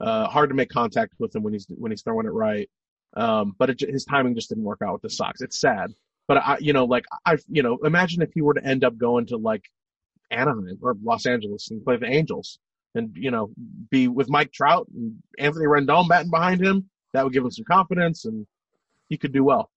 uh, 0.00 0.26
hard 0.28 0.50
to 0.50 0.54
make 0.54 0.68
contact 0.68 1.14
with 1.18 1.34
him 1.34 1.42
when 1.42 1.52
he's, 1.52 1.66
when 1.68 1.90
he's 1.90 2.02
throwing 2.02 2.26
it 2.26 2.32
right. 2.32 2.68
Um, 3.16 3.54
but 3.58 3.70
it, 3.70 3.80
his 3.80 4.04
timing 4.04 4.34
just 4.34 4.50
didn't 4.50 4.64
work 4.64 4.82
out 4.84 4.92
with 4.92 5.02
the 5.02 5.10
Sox. 5.10 5.40
It's 5.40 5.58
sad. 5.58 5.92
But 6.28 6.38
I, 6.38 6.58
you 6.60 6.72
know, 6.72 6.84
like 6.84 7.04
I, 7.24 7.38
you 7.48 7.62
know, 7.62 7.78
imagine 7.84 8.22
if 8.22 8.32
he 8.32 8.42
were 8.42 8.54
to 8.54 8.64
end 8.64 8.84
up 8.84 8.98
going 8.98 9.26
to 9.26 9.36
like 9.36 9.64
Anaheim 10.30 10.78
or 10.82 10.96
Los 11.02 11.24
Angeles 11.26 11.70
and 11.70 11.84
play 11.84 11.96
the 11.96 12.06
Angels 12.06 12.58
and, 12.94 13.16
you 13.16 13.30
know, 13.30 13.50
be 13.90 14.08
with 14.08 14.28
Mike 14.28 14.52
Trout 14.52 14.86
and 14.94 15.16
Anthony 15.38 15.66
Rendon 15.66 16.08
batting 16.08 16.30
behind 16.30 16.60
him. 16.60 16.90
That 17.12 17.24
would 17.24 17.32
give 17.32 17.44
him 17.44 17.50
some 17.50 17.64
confidence 17.64 18.24
and 18.24 18.46
he 19.08 19.16
could 19.16 19.32
do 19.32 19.44
well. 19.44 19.70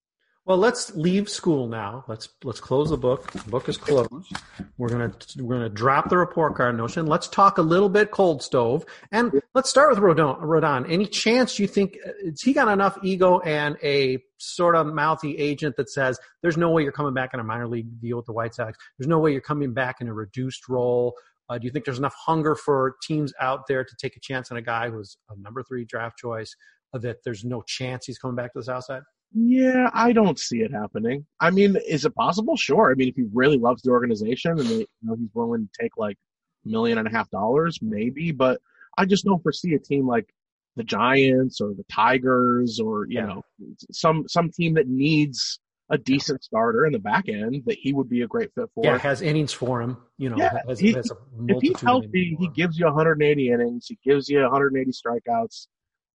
Well, 0.50 0.58
let's 0.58 0.96
leave 0.96 1.30
school 1.30 1.68
now. 1.68 2.04
Let's 2.08 2.28
let's 2.44 2.60
close 2.60 2.90
the 2.90 2.98
book. 2.98 3.32
The 3.34 3.52
book 3.52 3.70
is 3.70 3.78
closed. 3.78 4.34
We're 4.80 4.90
gonna 4.90 5.14
we're 5.38 5.58
gonna 5.58 5.70
drop 5.70 6.10
the 6.10 6.18
report 6.18 6.56
card 6.56 6.76
notion. 6.76 7.06
Let's 7.06 7.28
talk 7.28 7.60
a 7.60 7.62
little 7.62 7.88
bit 7.88 8.10
cold 8.10 8.42
stove, 8.42 8.84
and 9.12 9.44
let's 9.54 9.70
start 9.70 9.92
with 9.92 10.00
Rodon. 10.00 10.42
Rodon, 10.42 10.92
any 10.92 11.06
chance 11.06 11.60
you 11.60 11.68
think 11.68 12.00
has 12.26 12.42
he 12.42 12.54
got 12.54 12.68
enough 12.68 12.98
ego 13.04 13.38
and 13.42 13.78
a 13.84 14.24
sort 14.40 14.76
of 14.76 14.88
mouthy 14.88 15.38
agent 15.38 15.76
that 15.76 15.88
says 15.88 16.20
there's 16.42 16.58
no 16.58 16.72
way 16.72 16.82
you're 16.82 16.92
coming 16.92 17.14
back 17.14 17.36
in 17.36 17.40
a 17.40 17.44
minor 17.44 17.68
league 17.68 18.02
deal 18.02 18.18
with 18.18 18.26
the 18.26 18.34
White 18.34 18.56
Sox? 18.56 18.76
There's 18.98 19.08
no 19.08 19.20
way 19.20 19.32
you're 19.32 19.42
coming 19.42 19.76
back 19.76 20.02
in 20.02 20.08
a 20.08 20.14
reduced 20.16 20.68
role. 20.68 21.14
Uh, 21.48 21.60
do 21.60 21.66
you 21.66 21.72
think 21.72 21.86
there's 21.86 22.00
enough 22.00 22.16
hunger 22.16 22.56
for 22.56 22.96
teams 23.04 23.32
out 23.40 23.68
there 23.68 23.84
to 23.84 23.96
take 24.02 24.16
a 24.16 24.20
chance 24.20 24.50
on 24.50 24.58
a 24.58 24.64
guy 24.64 24.90
who's 24.90 25.16
a 25.30 25.40
number 25.40 25.62
three 25.62 25.86
draft 25.86 26.18
choice 26.18 26.56
uh, 26.92 26.98
that 26.98 27.18
there's 27.24 27.46
no 27.46 27.62
chance 27.68 28.08
he's 28.08 28.18
coming 28.18 28.36
back 28.36 28.52
to 28.54 28.58
the 28.58 28.66
South 28.66 28.86
Side? 28.86 29.04
Yeah, 29.34 29.90
I 29.94 30.12
don't 30.12 30.40
see 30.40 30.60
it 30.62 30.72
happening. 30.72 31.26
I 31.40 31.52
mean, 31.52 31.78
is 31.88 32.06
it 32.06 32.16
possible? 32.16 32.58
Sure. 32.58 32.92
I 32.92 32.96
mean, 32.96 33.10
if 33.10 33.16
he 33.16 33.26
really 33.32 33.58
loves 33.58 33.82
the 33.84 33.92
organization 33.92 34.52
and 34.52 34.62
they, 34.62 34.80
you 34.80 34.88
know, 35.04 35.16
he's 35.16 35.30
willing 35.34 35.68
to 35.72 35.82
take 35.84 35.98
like 35.98 36.18
a 36.66 36.70
million 36.70 36.98
and 36.98 37.08
a 37.08 37.12
half 37.12 37.30
dollars, 37.30 37.78
maybe. 37.82 38.32
But 38.32 38.60
I 38.98 39.06
just 39.06 39.26
don't 39.26 39.42
foresee 39.44 39.76
a 39.76 39.80
team 39.80 40.08
like 40.08 40.28
the 40.76 40.84
Giants 40.84 41.62
or 41.62 41.74
the 41.76 41.86
Tigers 41.92 42.80
or 42.80 43.06
you 43.08 43.20
Yeah. 43.20 43.26
know 43.26 43.44
some 43.92 44.26
some 44.28 44.50
team 44.50 44.74
that 44.76 44.88
needs 44.88 45.60
a 45.92 45.98
decent 45.98 46.44
starter 46.44 46.86
in 46.86 46.92
the 46.94 47.00
back 47.00 47.28
end 47.30 47.64
that 47.66 47.78
he 47.80 47.94
would 47.94 48.08
be 48.10 48.22
a 48.22 48.28
great 48.28 48.52
fit 48.54 48.70
for. 48.76 48.86
Yeah, 48.86 48.98
has 49.00 49.22
innings 49.24 49.52
for 49.54 49.82
him. 49.82 49.98
You 50.18 50.30
know, 50.30 50.38
Yeah, 50.38 50.60
has, 50.68 50.80
he- 50.80 50.94
has 50.94 51.10
a 51.12 51.16
if 51.48 51.62
he's 51.62 51.80
healthy, 51.82 52.36
he 52.40 52.48
gives 52.50 52.78
you 52.80 52.86
180 52.86 53.50
innings. 53.50 53.88
He 53.88 53.98
gives 54.04 54.30
you 54.30 54.40
180 54.42 54.92
strikeouts. 54.92 55.68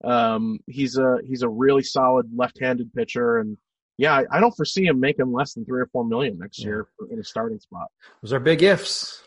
Um, 0.05 0.61
he's 0.66 0.96
a 0.96 1.18
he's 1.24 1.42
a 1.42 1.48
really 1.48 1.82
solid 1.82 2.26
left-handed 2.34 2.92
pitcher, 2.92 3.38
and 3.38 3.57
yeah, 3.96 4.12
I, 4.12 4.24
I 4.30 4.40
don't 4.40 4.55
foresee 4.55 4.86
him 4.86 5.00
making 5.00 5.32
less 5.32 5.55
than 5.55 5.64
three 5.64 5.80
or 5.80 5.86
four 5.86 6.05
million 6.05 6.38
next 6.38 6.59
year 6.64 6.86
for, 6.96 7.09
in 7.11 7.18
a 7.18 7.24
starting 7.24 7.61
spot. 7.61 7.88
Those 8.22 8.32
are 8.32 8.40
big 8.40 8.62
ifs. 8.62 9.20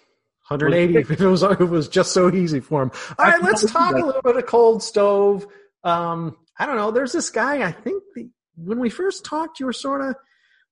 180 0.49 0.99
if 1.13 1.19
it 1.19 1.25
was 1.25 1.43
if 1.43 1.59
it 1.59 1.65
was 1.65 1.89
just 1.89 2.13
so 2.13 2.33
easy 2.33 2.59
for 2.59 2.83
him. 2.83 2.91
All 3.19 3.25
right, 3.25 3.41
let's 3.41 3.69
talk 3.69 3.95
a 3.95 4.05
little 4.05 4.21
bit 4.21 4.37
of 4.37 4.45
cold 4.45 4.81
stove. 4.81 5.45
Um, 5.83 6.37
I 6.57 6.65
don't 6.65 6.77
know. 6.77 6.91
There's 6.91 7.11
this 7.11 7.29
guy. 7.29 7.67
I 7.67 7.71
think 7.71 8.03
the, 8.15 8.29
when 8.55 8.79
we 8.79 8.89
first 8.89 9.25
talked, 9.25 9.59
you 9.59 9.65
were 9.65 9.73
sort 9.73 10.01
of 10.01 10.15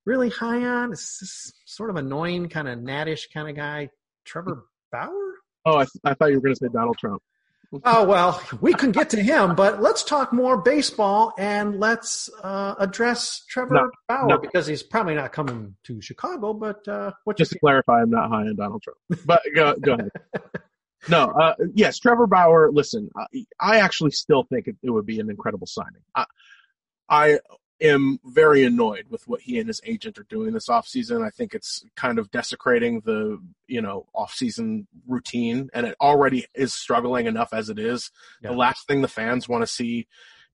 really 0.04 0.30
high 0.30 0.64
on. 0.64 0.92
It's 0.92 1.18
this 1.18 1.52
sort 1.66 1.90
of 1.90 1.96
annoying, 1.96 2.48
kind 2.48 2.68
of 2.68 2.78
gnatish 2.78 3.24
kind 3.32 3.48
of 3.48 3.56
guy, 3.56 3.90
Trevor 4.24 4.64
Bauer. 4.90 5.34
Oh, 5.66 5.78
I, 5.78 5.84
th- 5.84 6.02
I 6.04 6.14
thought 6.14 6.30
you 6.30 6.36
were 6.36 6.42
going 6.42 6.54
to 6.54 6.58
say 6.58 6.68
Donald 6.72 6.96
Trump. 6.98 7.22
Oh 7.84 8.04
well, 8.04 8.42
we 8.60 8.74
can 8.74 8.92
get 8.92 9.10
to 9.10 9.22
him, 9.22 9.54
but 9.54 9.80
let's 9.80 10.02
talk 10.02 10.32
more 10.32 10.56
baseball 10.60 11.32
and 11.38 11.78
let's 11.80 12.30
uh, 12.42 12.74
address 12.78 13.44
Trevor 13.48 13.74
No, 13.74 13.90
Bauer 14.08 14.26
no. 14.28 14.38
because 14.38 14.66
he's 14.66 14.82
probably 14.82 15.14
not 15.14 15.32
coming 15.32 15.76
to 15.84 16.00
Chicago. 16.00 16.52
But 16.52 16.86
uh, 16.88 17.12
what 17.24 17.36
Just 17.36 17.52
to 17.52 17.58
clarify, 17.58 18.02
I'm 18.02 18.10
not 18.10 18.30
high 18.30 18.42
on 18.42 18.56
Donald 18.56 18.82
Trump. 18.82 18.98
But 19.24 19.42
go, 19.54 19.74
go 19.80 19.94
ahead. 19.94 20.10
No, 21.08 21.26
uh, 21.26 21.54
yes, 21.74 21.98
Trevor 22.00 22.26
Bauer. 22.26 22.70
Listen, 22.72 23.10
I, 23.16 23.46
I 23.60 23.78
actually 23.78 24.10
still 24.10 24.42
think 24.42 24.66
it, 24.66 24.76
it 24.82 24.90
would 24.90 25.06
be 25.06 25.20
an 25.20 25.30
incredible 25.30 25.68
signing. 25.68 26.02
I, 26.16 26.24
I 27.08 27.38
am 27.80 28.18
very 28.24 28.64
annoyed 28.64 29.06
with 29.10 29.26
what 29.28 29.40
he 29.40 29.58
and 29.58 29.68
his 29.68 29.80
agent 29.84 30.18
are 30.18 30.26
doing 30.28 30.52
this 30.52 30.68
offseason. 30.68 31.24
I 31.24 31.30
think 31.30 31.54
it's 31.54 31.84
kind 31.96 32.18
of 32.18 32.30
desecrating 32.30 33.00
the 33.00 33.38
you 33.66 33.82
know 33.82 34.06
offseason 34.14 34.86
routine, 35.06 35.68
and 35.74 35.86
it 35.86 35.96
already 36.00 36.46
is 36.54 36.74
struggling 36.74 37.26
enough 37.26 37.52
as 37.52 37.68
it 37.68 37.78
is. 37.78 38.10
Yeah. 38.42 38.50
The 38.50 38.56
last 38.56 38.86
thing 38.86 39.02
the 39.02 39.08
fans 39.08 39.48
want 39.48 39.62
to 39.62 39.66
see 39.66 40.06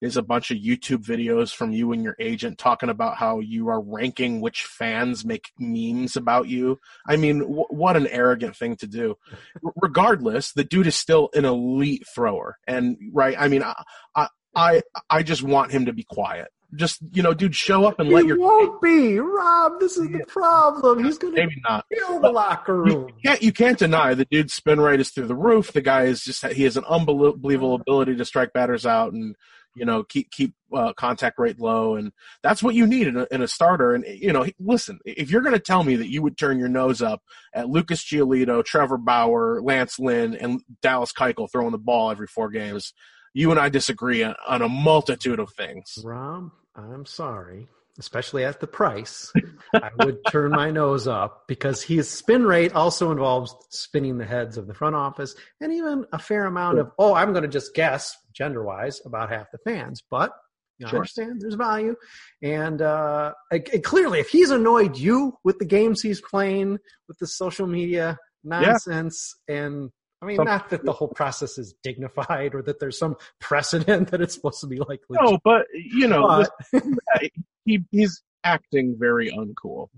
is 0.03 0.17
a 0.17 0.21
bunch 0.21 0.51
of 0.51 0.57
YouTube 0.57 1.05
videos 1.05 1.55
from 1.55 1.71
you 1.71 1.93
and 1.93 2.03
your 2.03 2.17
agent 2.19 2.57
talking 2.57 2.89
about 2.89 3.15
how 3.15 3.39
you 3.39 3.69
are 3.69 3.79
ranking 3.79 4.41
which 4.41 4.63
fans 4.63 5.23
make 5.23 5.51
memes 5.57 6.17
about 6.17 6.49
you. 6.49 6.77
I 7.07 7.15
mean, 7.15 7.39
w- 7.39 7.65
what 7.69 7.95
an 7.95 8.07
arrogant 8.07 8.57
thing 8.57 8.75
to 8.77 8.87
do. 8.87 9.15
R- 9.65 9.71
regardless, 9.81 10.51
the 10.51 10.65
dude 10.65 10.87
is 10.87 10.97
still 10.97 11.29
an 11.33 11.45
elite 11.45 12.05
thrower, 12.13 12.57
and 12.67 12.97
right. 13.13 13.35
I 13.39 13.47
mean, 13.47 13.63
I, 13.63 13.81
I, 14.13 14.27
I, 14.55 14.81
I 15.09 15.23
just 15.23 15.41
want 15.41 15.71
him 15.71 15.85
to 15.85 15.93
be 15.93 16.03
quiet. 16.03 16.49
Just 16.75 16.99
you 17.11 17.21
know, 17.21 17.33
dude, 17.33 17.55
show 17.55 17.85
up 17.85 17.99
and 17.99 18.09
he 18.09 18.15
let 18.15 18.25
your 18.25 18.39
won't 18.39 18.81
be 18.81 19.19
Rob. 19.19 19.79
This 19.79 19.97
is 19.97 20.09
the 20.09 20.25
problem. 20.27 21.03
He's 21.03 21.17
going 21.17 21.35
to 21.35 21.41
maybe 21.41 21.61
not. 21.67 21.85
kill 21.93 22.19
the 22.19 22.31
locker 22.31 22.81
room. 22.81 23.09
You 23.09 23.13
can't, 23.23 23.41
you 23.43 23.51
can't 23.51 23.77
deny 23.77 24.13
the 24.13 24.25
dude's 24.25 24.53
spin 24.53 24.79
rate 24.79 24.99
is 24.99 25.09
through 25.09 25.27
the 25.27 25.35
roof. 25.35 25.71
The 25.71 25.81
guy 25.81 26.03
is 26.03 26.23
just 26.23 26.45
he 26.47 26.63
has 26.63 26.77
an 26.77 26.85
unbelievable 26.85 27.75
ability 27.75 28.15
to 28.15 28.25
strike 28.25 28.53
batters 28.53 28.85
out 28.85 29.13
and 29.13 29.35
you 29.75 29.85
know 29.85 30.03
keep 30.03 30.31
keep 30.31 30.53
uh, 30.73 30.93
contact 30.93 31.37
rate 31.39 31.59
low, 31.59 31.95
and 31.95 32.11
that's 32.41 32.63
what 32.63 32.75
you 32.75 32.87
need 32.87 33.07
in 33.07 33.17
a, 33.17 33.27
in 33.31 33.41
a 33.41 33.47
starter. 33.47 33.93
And 33.93 34.05
you 34.05 34.33
know, 34.33 34.45
listen, 34.59 34.99
if 35.05 35.29
you're 35.29 35.41
going 35.41 35.53
to 35.53 35.59
tell 35.59 35.83
me 35.83 35.95
that 35.97 36.09
you 36.09 36.21
would 36.21 36.37
turn 36.37 36.59
your 36.59 36.69
nose 36.69 37.01
up 37.01 37.21
at 37.53 37.69
Lucas 37.69 38.03
Giolito, 38.03 38.63
Trevor 38.63 38.97
Bauer, 38.97 39.61
Lance 39.61 39.99
Lynn, 39.99 40.35
and 40.35 40.61
Dallas 40.81 41.13
Keuchel 41.13 41.51
throwing 41.51 41.71
the 41.71 41.77
ball 41.77 42.11
every 42.11 42.27
four 42.27 42.49
games, 42.49 42.93
you 43.33 43.51
and 43.51 43.59
I 43.59 43.69
disagree 43.69 44.23
on, 44.23 44.35
on 44.47 44.61
a 44.61 44.69
multitude 44.69 45.39
of 45.39 45.51
things. 45.53 45.99
Rob, 46.03 46.51
I'm 46.75 47.05
sorry, 47.05 47.67
especially 47.99 48.45
at 48.45 48.59
the 48.59 48.67
price. 48.67 49.33
I 49.81 49.89
would 49.97 50.25
turn 50.27 50.53
my 50.53 50.71
nose 50.71 51.07
up 51.07 51.43
because 51.47 51.81
his 51.83 52.09
spin 52.09 52.43
rate 52.45 52.73
also 52.73 53.11
involves 53.11 53.53
spinning 53.69 54.17
the 54.17 54.25
heads 54.25 54.57
of 54.57 54.67
the 54.67 54.73
front 54.73 54.95
office 54.95 55.35
and 55.61 55.71
even 55.73 56.05
a 56.11 56.19
fair 56.19 56.45
amount 56.45 56.79
of, 56.79 56.91
oh, 56.97 57.13
I'm 57.13 57.31
going 57.31 57.43
to 57.43 57.49
just 57.49 57.73
guess 57.75 58.15
gender 58.33 58.63
wise 58.63 59.01
about 59.05 59.29
half 59.29 59.51
the 59.51 59.59
fans. 59.59 60.01
But 60.09 60.31
you 60.79 60.85
know, 60.85 60.87
I 60.87 60.91
Sure. 60.91 60.99
understand 60.99 61.41
there's 61.41 61.53
value. 61.53 61.95
And 62.41 62.81
uh, 62.81 63.33
and 63.51 63.83
clearly, 63.83 64.19
if 64.19 64.29
he's 64.29 64.49
annoyed 64.49 64.97
you 64.97 65.37
with 65.43 65.59
the 65.59 65.65
games 65.65 66.01
he's 66.01 66.19
playing, 66.21 66.79
with 67.07 67.19
the 67.19 67.27
social 67.27 67.67
media 67.67 68.17
nonsense, 68.43 69.35
and 69.47 69.91
I 70.23 70.25
mean, 70.25 70.37
Some- 70.37 70.45
not 70.45 70.69
that 70.69 70.85
the 70.85 70.93
whole 70.93 71.09
process 71.09 71.57
is 71.57 71.73
dignified 71.83 72.55
or 72.55 72.61
that 72.63 72.79
there's 72.79 72.97
some 72.97 73.17
precedent 73.39 74.09
that 74.11 74.21
it's 74.21 74.33
supposed 74.33 74.61
to 74.61 74.67
be 74.67 74.77
like 74.79 75.01
legit. 75.09 75.23
No, 75.31 75.37
but 75.43 75.65
you 75.73 76.07
know, 76.07 76.25
But- 76.27 76.49
listen, 76.73 76.97
he 77.65 77.83
he's 77.91 78.23
acting 78.43 78.95
very 78.97 79.29
uncool. 79.31 79.89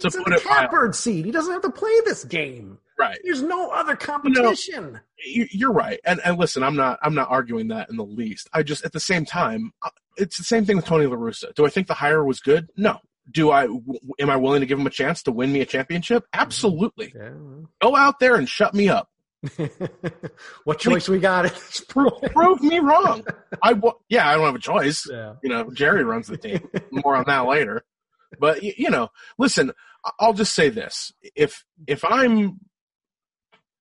To 0.00 0.08
He's 0.08 0.14
in 0.14 0.24
put 0.24 0.30
the 0.30 0.36
it 0.36 0.44
mildly. 0.46 0.62
catbird 0.62 0.94
seat. 0.94 1.24
He 1.26 1.30
doesn't 1.30 1.52
have 1.52 1.62
to 1.62 1.70
play 1.70 1.94
this 2.06 2.24
game. 2.24 2.78
Right. 2.98 3.18
There's 3.24 3.42
no 3.42 3.68
other 3.70 3.94
competition. 3.96 5.00
You- 5.24 5.48
You're 5.50 5.72
right, 5.72 6.00
and 6.04 6.20
and 6.24 6.38
listen, 6.38 6.62
I'm 6.62 6.76
not 6.76 6.98
I'm 7.02 7.14
not 7.14 7.28
arguing 7.30 7.68
that 7.68 7.90
in 7.90 7.96
the 7.96 8.04
least. 8.04 8.48
I 8.52 8.62
just 8.62 8.84
at 8.84 8.92
the 8.92 9.00
same 9.00 9.24
time, 9.24 9.72
uh, 9.82 9.90
it's 10.16 10.38
the 10.38 10.44
same 10.44 10.64
thing 10.64 10.76
with 10.76 10.86
Tony 10.86 11.06
La 11.06 11.16
Russa. 11.16 11.54
Do 11.54 11.66
I 11.66 11.68
think 11.70 11.86
the 11.88 11.94
hire 11.94 12.24
was 12.24 12.40
good? 12.40 12.68
No. 12.76 12.98
Do 13.30 13.50
I 13.50 13.64
Am 13.64 14.30
I 14.30 14.36
willing 14.36 14.60
to 14.60 14.66
give 14.66 14.78
him 14.78 14.86
a 14.86 14.90
chance 14.90 15.22
to 15.24 15.32
win 15.32 15.52
me 15.52 15.60
a 15.60 15.66
championship? 15.66 16.24
Mm-hmm. 16.24 16.40
Absolutely. 16.40 17.12
Yeah. 17.14 17.30
Go 17.80 17.96
out 17.96 18.18
there 18.20 18.36
and 18.36 18.48
shut 18.48 18.74
me 18.74 18.88
up. 18.88 19.08
what 20.64 20.78
choice 20.78 21.08
we 21.08 21.18
got? 21.18 21.52
Prove, 21.88 22.12
prove 22.32 22.62
me 22.62 22.78
wrong. 22.78 23.24
I 23.62 23.80
yeah, 24.08 24.28
I 24.28 24.34
don't 24.34 24.44
have 24.44 24.54
a 24.54 24.60
choice. 24.60 25.06
yeah. 25.10 25.34
You 25.42 25.50
know, 25.50 25.70
Jerry 25.72 26.04
runs 26.04 26.28
the 26.28 26.36
team. 26.36 26.68
More 26.90 27.16
on 27.16 27.24
that 27.26 27.46
later. 27.46 27.84
But 28.38 28.62
you 28.62 28.90
know, 28.90 29.08
listen, 29.38 29.72
I'll 30.18 30.32
just 30.32 30.54
say 30.54 30.68
this: 30.68 31.12
if 31.34 31.64
if 31.86 32.04
I'm 32.04 32.60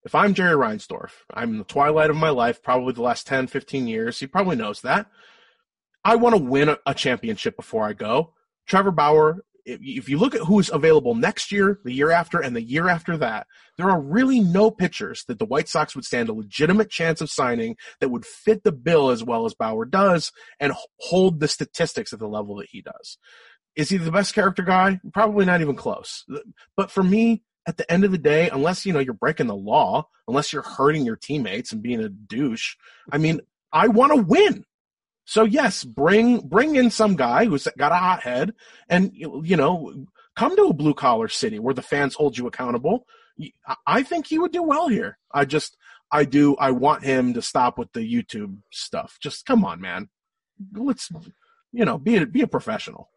if 0.03 0.15
I'm 0.15 0.33
Jerry 0.33 0.55
Reinsdorf, 0.55 1.11
I'm 1.31 1.51
in 1.51 1.57
the 1.59 1.63
twilight 1.63 2.09
of 2.09 2.15
my 2.15 2.29
life, 2.29 2.63
probably 2.63 2.93
the 2.93 3.03
last 3.03 3.27
10, 3.27 3.47
15 3.47 3.87
years. 3.87 4.19
He 4.19 4.27
probably 4.27 4.55
knows 4.55 4.81
that. 4.81 5.07
I 6.03 6.15
want 6.15 6.35
to 6.35 6.41
win 6.41 6.69
a, 6.69 6.77
a 6.87 6.93
championship 6.95 7.55
before 7.55 7.85
I 7.85 7.93
go. 7.93 8.33
Trevor 8.67 8.91
Bauer, 8.91 9.43
if, 9.65 10.09
you 10.09 10.17
look 10.17 10.35
at 10.35 10.41
who's 10.41 10.69
available 10.71 11.15
next 11.15 11.51
year, 11.51 11.79
the 11.83 11.93
year 11.93 12.11
after, 12.11 12.39
and 12.39 12.55
the 12.55 12.61
year 12.61 12.87
after 12.87 13.17
that, 13.17 13.47
there 13.77 13.89
are 13.89 14.01
really 14.01 14.39
no 14.39 14.71
pitchers 14.71 15.23
that 15.27 15.39
the 15.39 15.45
White 15.45 15.69
Sox 15.69 15.95
would 15.95 16.05
stand 16.05 16.29
a 16.29 16.33
legitimate 16.33 16.89
chance 16.89 17.21
of 17.21 17.29
signing 17.29 17.75
that 17.99 18.09
would 18.09 18.25
fit 18.25 18.63
the 18.63 18.71
bill 18.71 19.09
as 19.09 19.23
well 19.23 19.45
as 19.45 19.53
Bauer 19.53 19.85
does 19.85 20.31
and 20.59 20.73
hold 20.99 21.39
the 21.39 21.47
statistics 21.47 22.13
at 22.13 22.19
the 22.19 22.27
level 22.27 22.55
that 22.57 22.69
he 22.71 22.81
does. 22.81 23.17
Is 23.75 23.89
he 23.89 23.97
the 23.97 24.11
best 24.11 24.33
character 24.33 24.63
guy? 24.63 24.99
Probably 25.13 25.45
not 25.45 25.61
even 25.61 25.75
close. 25.75 26.25
But 26.75 26.91
for 26.91 27.03
me, 27.03 27.43
at 27.65 27.77
the 27.77 27.89
end 27.91 28.03
of 28.03 28.11
the 28.11 28.17
day, 28.17 28.49
unless 28.49 28.85
you 28.85 28.93
know 28.93 28.99
you're 28.99 29.13
breaking 29.13 29.47
the 29.47 29.55
law, 29.55 30.07
unless 30.27 30.51
you're 30.51 30.61
hurting 30.61 31.05
your 31.05 31.15
teammates 31.15 31.71
and 31.71 31.81
being 31.81 32.01
a 32.01 32.09
douche, 32.09 32.75
I 33.11 33.17
mean, 33.17 33.41
I 33.71 33.87
want 33.87 34.13
to 34.13 34.21
win. 34.21 34.65
So 35.31 35.45
yes, 35.45 35.85
bring 35.85 36.39
bring 36.39 36.75
in 36.75 36.91
some 36.91 37.15
guy 37.15 37.45
who's 37.45 37.65
got 37.77 37.93
a 37.93 37.95
hot 37.95 38.21
head, 38.21 38.53
and 38.89 39.11
you 39.15 39.55
know, 39.55 40.05
come 40.35 40.57
to 40.57 40.63
a 40.63 40.73
blue 40.73 40.93
collar 40.93 41.29
city 41.29 41.57
where 41.57 41.73
the 41.73 41.81
fans 41.81 42.15
hold 42.15 42.37
you 42.37 42.47
accountable. 42.47 43.05
I- 43.87 44.03
think 44.03 44.27
he 44.27 44.37
would 44.37 44.51
do 44.51 44.61
well 44.61 44.89
here. 44.89 45.17
I 45.33 45.45
just, 45.45 45.77
I 46.11 46.25
do, 46.25 46.57
I 46.57 46.71
want 46.71 47.05
him 47.05 47.33
to 47.35 47.41
stop 47.41 47.77
with 47.77 47.93
the 47.93 48.01
YouTube 48.01 48.57
stuff. 48.73 49.19
Just 49.21 49.45
come 49.45 49.63
on, 49.63 49.79
man. 49.79 50.09
Let's, 50.73 51.09
you 51.71 51.85
know, 51.85 51.97
be 51.97 52.17
a, 52.17 52.25
be 52.25 52.41
a 52.41 52.47
professional. 52.47 53.09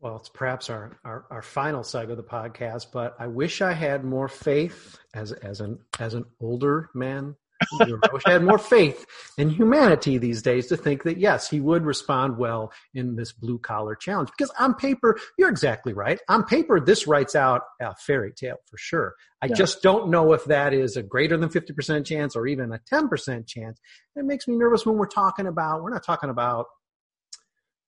Well, 0.00 0.16
it's 0.16 0.30
perhaps 0.30 0.70
our, 0.70 0.98
our, 1.04 1.26
our 1.30 1.42
final 1.42 1.82
seg 1.82 2.10
of 2.10 2.16
the 2.16 2.22
podcast, 2.22 2.86
but 2.94 3.14
I 3.18 3.26
wish 3.26 3.60
I 3.60 3.74
had 3.74 4.04
more 4.04 4.28
faith 4.28 4.98
as 5.12 5.32
as 5.32 5.60
an 5.60 5.80
as 6.00 6.14
an 6.14 6.24
older 6.40 6.88
man. 6.94 7.36
I 7.80 8.12
wish 8.12 8.22
I 8.26 8.32
had 8.32 8.44
more 8.44 8.58
faith 8.58 9.04
in 9.36 9.50
humanity 9.50 10.18
these 10.18 10.42
days 10.42 10.66
to 10.68 10.76
think 10.76 11.02
that 11.04 11.18
yes, 11.18 11.48
he 11.50 11.60
would 11.60 11.84
respond 11.84 12.38
well 12.38 12.72
in 12.94 13.16
this 13.16 13.32
blue 13.32 13.58
collar 13.58 13.94
challenge. 13.94 14.30
Because 14.36 14.50
on 14.58 14.74
paper, 14.74 15.18
you're 15.38 15.48
exactly 15.48 15.92
right. 15.92 16.20
On 16.28 16.44
paper, 16.44 16.80
this 16.80 17.06
writes 17.06 17.34
out 17.34 17.62
a 17.80 17.94
fairy 17.96 18.32
tale 18.32 18.56
for 18.70 18.76
sure. 18.78 19.14
I 19.42 19.46
Yeah. 19.46 19.54
just 19.54 19.82
don't 19.82 20.08
know 20.10 20.32
if 20.32 20.44
that 20.44 20.72
is 20.72 20.96
a 20.96 21.02
greater 21.02 21.36
than 21.36 21.48
50% 21.48 22.04
chance 22.06 22.34
or 22.36 22.46
even 22.46 22.72
a 22.72 22.78
10% 22.92 23.46
chance. 23.46 23.80
It 24.16 24.24
makes 24.24 24.46
me 24.48 24.56
nervous 24.56 24.84
when 24.86 24.96
we're 24.96 25.06
talking 25.06 25.46
about, 25.46 25.82
we're 25.82 25.90
not 25.90 26.04
talking 26.04 26.30
about 26.30 26.66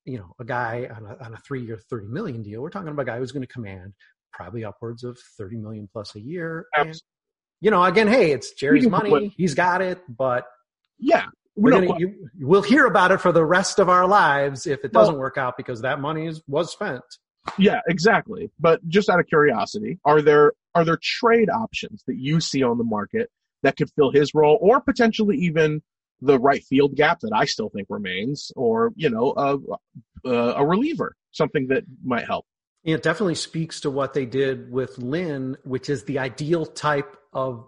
you 0.06 0.16
know, 0.18 0.34
a 0.40 0.44
guy 0.44 0.88
on 0.96 1.04
a, 1.04 1.24
on 1.24 1.34
a 1.34 1.36
three 1.46 1.62
year, 1.64 1.78
30 1.90 2.06
million 2.08 2.42
deal. 2.42 2.62
We're 2.62 2.70
talking 2.70 2.88
about 2.88 3.02
a 3.02 3.04
guy 3.04 3.18
who's 3.18 3.32
going 3.32 3.46
to 3.46 3.52
command 3.52 3.92
probably 4.32 4.64
upwards 4.64 5.04
of 5.04 5.18
30 5.36 5.56
million 5.58 5.88
plus 5.92 6.14
a 6.14 6.20
year. 6.20 6.66
And, 6.74 6.88
Abs- 6.88 7.02
you 7.60 7.70
know, 7.70 7.82
again, 7.82 8.08
hey, 8.08 8.32
it's 8.32 8.52
Jerry's 8.52 8.88
money. 8.88 9.08
flip. 9.10 9.32
He's 9.36 9.54
got 9.54 9.82
it, 9.82 10.00
but 10.08 10.44
Yeah. 10.98 11.26
we're 11.56 11.72
gonna, 11.72 11.98
you, 11.98 12.28
we'll 12.40 12.62
hear 12.62 12.86
about 12.86 13.10
it 13.12 13.20
for 13.20 13.32
the 13.32 13.44
rest 13.44 13.78
of 13.78 13.88
our 13.88 14.06
lives 14.06 14.66
if 14.66 14.84
it 14.84 14.92
doesn't 14.92 15.18
work 15.18 15.36
out 15.36 15.56
because 15.56 15.82
that 15.82 16.00
money 16.00 16.26
is, 16.26 16.42
was 16.46 16.72
spent. 16.72 17.02
Yeah, 17.58 17.80
exactly. 17.88 18.50
But 18.58 18.86
just 18.88 19.08
out 19.08 19.18
of 19.20 19.26
curiosity, 19.26 19.98
are 20.04 20.20
there 20.22 20.52
are 20.74 20.84
there 20.84 20.98
trade 21.02 21.48
options 21.50 22.02
that 22.06 22.16
you 22.16 22.38
see 22.40 22.62
on 22.62 22.78
the 22.78 22.84
market 22.84 23.30
that 23.62 23.76
could 23.76 23.90
fill 23.96 24.10
his 24.12 24.34
role, 24.34 24.58
or 24.60 24.80
potentially 24.80 25.36
even 25.38 25.82
the 26.20 26.38
right 26.38 26.62
field 26.64 26.94
gap 26.96 27.20
that 27.20 27.32
I 27.34 27.46
still 27.46 27.70
think 27.70 27.88
remains, 27.90 28.52
or 28.56 28.92
you 28.94 29.08
know, 29.10 29.32
a 29.36 29.56
a, 29.56 30.30
uh, 30.30 30.54
a 30.58 30.66
reliever, 30.66 31.16
something 31.32 31.68
that 31.68 31.84
might 32.04 32.26
help. 32.26 32.44
It 32.82 33.02
definitely 33.02 33.34
speaks 33.34 33.80
to 33.80 33.90
what 33.90 34.14
they 34.14 34.24
did 34.24 34.70
with 34.70 34.96
Lynn, 34.98 35.56
which 35.64 35.90
is 35.90 36.04
the 36.04 36.18
ideal 36.18 36.66
type 36.66 37.16
of 37.32 37.66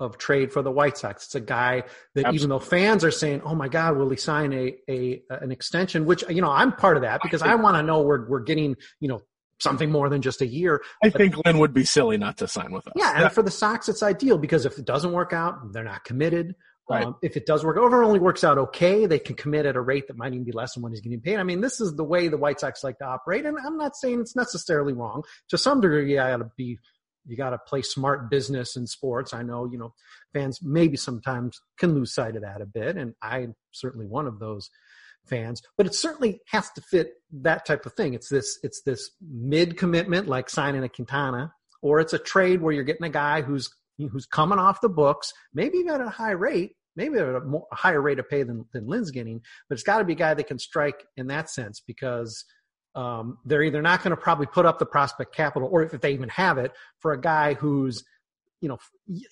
of 0.00 0.18
trade 0.18 0.52
for 0.52 0.60
the 0.60 0.72
White 0.72 0.98
Sox. 0.98 1.26
It's 1.26 1.34
a 1.36 1.40
guy 1.40 1.84
that 2.14 2.26
Absolutely. 2.26 2.36
even 2.36 2.48
though 2.50 2.58
fans 2.58 3.04
are 3.04 3.10
saying, 3.10 3.42
"Oh 3.44 3.54
my 3.54 3.68
God, 3.68 3.96
will 3.96 4.10
he 4.10 4.16
sign 4.16 4.52
a 4.52 4.74
a 4.88 5.22
an 5.30 5.52
extension?" 5.52 6.04
Which 6.04 6.24
you 6.28 6.42
know 6.42 6.50
I'm 6.50 6.72
part 6.72 6.96
of 6.96 7.02
that 7.02 7.20
because 7.22 7.42
I, 7.42 7.54
want 7.54 7.76
to 7.76 7.82
know 7.82 8.02
we're 8.02 8.28
we're 8.28 8.40
getting 8.40 8.76
you 9.00 9.08
know 9.08 9.22
something 9.60 9.90
more 9.90 10.08
than 10.08 10.20
just 10.20 10.40
a 10.40 10.46
year. 10.46 10.82
I 11.02 11.10
think 11.10 11.36
Lynn 11.44 11.58
would 11.58 11.72
be 11.72 11.84
silly 11.84 12.18
not 12.18 12.38
to 12.38 12.48
sign 12.48 12.72
with 12.72 12.86
us. 12.88 12.94
Yeah, 12.96 13.22
and 13.22 13.32
for 13.32 13.42
the 13.42 13.50
Sox, 13.50 13.88
it's 13.88 14.02
ideal 14.02 14.36
because 14.36 14.66
if 14.66 14.78
it 14.78 14.84
doesn't 14.84 15.12
work 15.12 15.32
out, 15.32 15.72
they're 15.72 15.84
not 15.84 16.04
committed. 16.04 16.54
Right. 16.88 17.06
Um, 17.06 17.16
if 17.22 17.36
it 17.36 17.46
does 17.46 17.64
work 17.64 17.78
over, 17.78 18.04
only 18.04 18.18
works 18.18 18.44
out 18.44 18.58
okay, 18.58 19.06
they 19.06 19.18
can 19.18 19.36
commit 19.36 19.64
at 19.64 19.74
a 19.74 19.80
rate 19.80 20.06
that 20.08 20.18
might 20.18 20.34
even 20.34 20.44
be 20.44 20.52
less 20.52 20.74
than 20.74 20.82
what 20.82 20.92
he's 20.92 21.00
getting 21.00 21.20
paid. 21.20 21.38
I 21.38 21.42
mean, 21.42 21.62
this 21.62 21.80
is 21.80 21.96
the 21.96 22.04
way 22.04 22.28
the 22.28 22.36
White 22.36 22.60
Sox 22.60 22.84
like 22.84 22.98
to 22.98 23.06
operate, 23.06 23.46
and 23.46 23.56
I'm 23.58 23.78
not 23.78 23.96
saying 23.96 24.20
it's 24.20 24.36
necessarily 24.36 24.92
wrong. 24.92 25.22
To 25.48 25.56
some 25.56 25.80
degree, 25.80 26.10
you 26.10 26.16
got 26.16 26.36
to 26.36 26.50
be, 26.58 26.78
you 27.26 27.36
got 27.38 27.50
to 27.50 27.58
play 27.58 27.80
smart 27.80 28.28
business 28.28 28.76
in 28.76 28.86
sports. 28.86 29.32
I 29.32 29.42
know, 29.42 29.64
you 29.64 29.78
know, 29.78 29.94
fans 30.34 30.60
maybe 30.62 30.98
sometimes 30.98 31.58
can 31.78 31.94
lose 31.94 32.12
sight 32.12 32.36
of 32.36 32.42
that 32.42 32.60
a 32.60 32.66
bit, 32.66 32.96
and 32.98 33.14
I'm 33.22 33.54
certainly 33.72 34.06
one 34.06 34.26
of 34.26 34.38
those 34.38 34.68
fans. 35.26 35.62
But 35.78 35.86
it 35.86 35.94
certainly 35.94 36.40
has 36.48 36.70
to 36.72 36.82
fit 36.82 37.14
that 37.32 37.64
type 37.64 37.86
of 37.86 37.94
thing. 37.94 38.12
It's 38.12 38.28
this, 38.28 38.58
it's 38.62 38.82
this 38.82 39.10
mid 39.26 39.78
commitment 39.78 40.28
like 40.28 40.50
signing 40.50 40.84
a 40.84 40.90
Quintana, 40.90 41.54
or 41.80 42.00
it's 42.00 42.12
a 42.12 42.18
trade 42.18 42.60
where 42.60 42.74
you're 42.74 42.84
getting 42.84 43.06
a 43.06 43.10
guy 43.10 43.40
who's 43.40 43.70
who's 43.98 44.26
coming 44.26 44.58
off 44.58 44.80
the 44.80 44.88
books, 44.88 45.32
maybe 45.52 45.78
even 45.78 45.94
at 45.94 46.00
a 46.00 46.10
high 46.10 46.32
rate, 46.32 46.72
maybe 46.96 47.18
at 47.18 47.28
a, 47.28 47.40
more, 47.40 47.66
a 47.72 47.76
higher 47.76 48.00
rate 48.00 48.18
of 48.18 48.28
pay 48.28 48.42
than, 48.42 48.64
than 48.72 48.86
Lynn's 48.86 49.10
getting, 49.10 49.40
but 49.68 49.74
it's 49.74 49.82
got 49.82 49.98
to 49.98 50.04
be 50.04 50.12
a 50.12 50.16
guy 50.16 50.34
that 50.34 50.46
can 50.46 50.58
strike 50.58 51.04
in 51.16 51.28
that 51.28 51.50
sense 51.50 51.80
because 51.86 52.44
um, 52.94 53.38
they're 53.44 53.62
either 53.62 53.82
not 53.82 54.02
going 54.02 54.10
to 54.10 54.20
probably 54.20 54.46
put 54.46 54.66
up 54.66 54.78
the 54.78 54.86
prospect 54.86 55.34
capital, 55.34 55.68
or 55.70 55.82
if 55.82 56.00
they 56.00 56.12
even 56.12 56.28
have 56.28 56.58
it, 56.58 56.72
for 57.00 57.12
a 57.12 57.20
guy 57.20 57.54
who's 57.54 58.04
you 58.60 58.68
know 58.68 58.78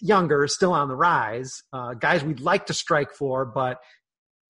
younger, 0.01 0.47
still 0.49 0.73
on 0.73 0.89
the 0.89 0.97
rise, 0.97 1.63
uh, 1.73 1.95
guys 1.95 2.25
we'd 2.25 2.41
like 2.41 2.67
to 2.67 2.75
strike 2.75 3.13
for, 3.13 3.45
but 3.45 3.79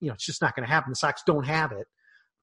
you 0.01 0.09
know 0.09 0.15
it's 0.15 0.25
just 0.25 0.41
not 0.41 0.57
going 0.57 0.67
to 0.67 0.73
happen. 0.73 0.93
The 0.93 0.97
Sox 0.97 1.23
don't 1.27 1.45
have 1.45 1.73
it. 1.73 1.87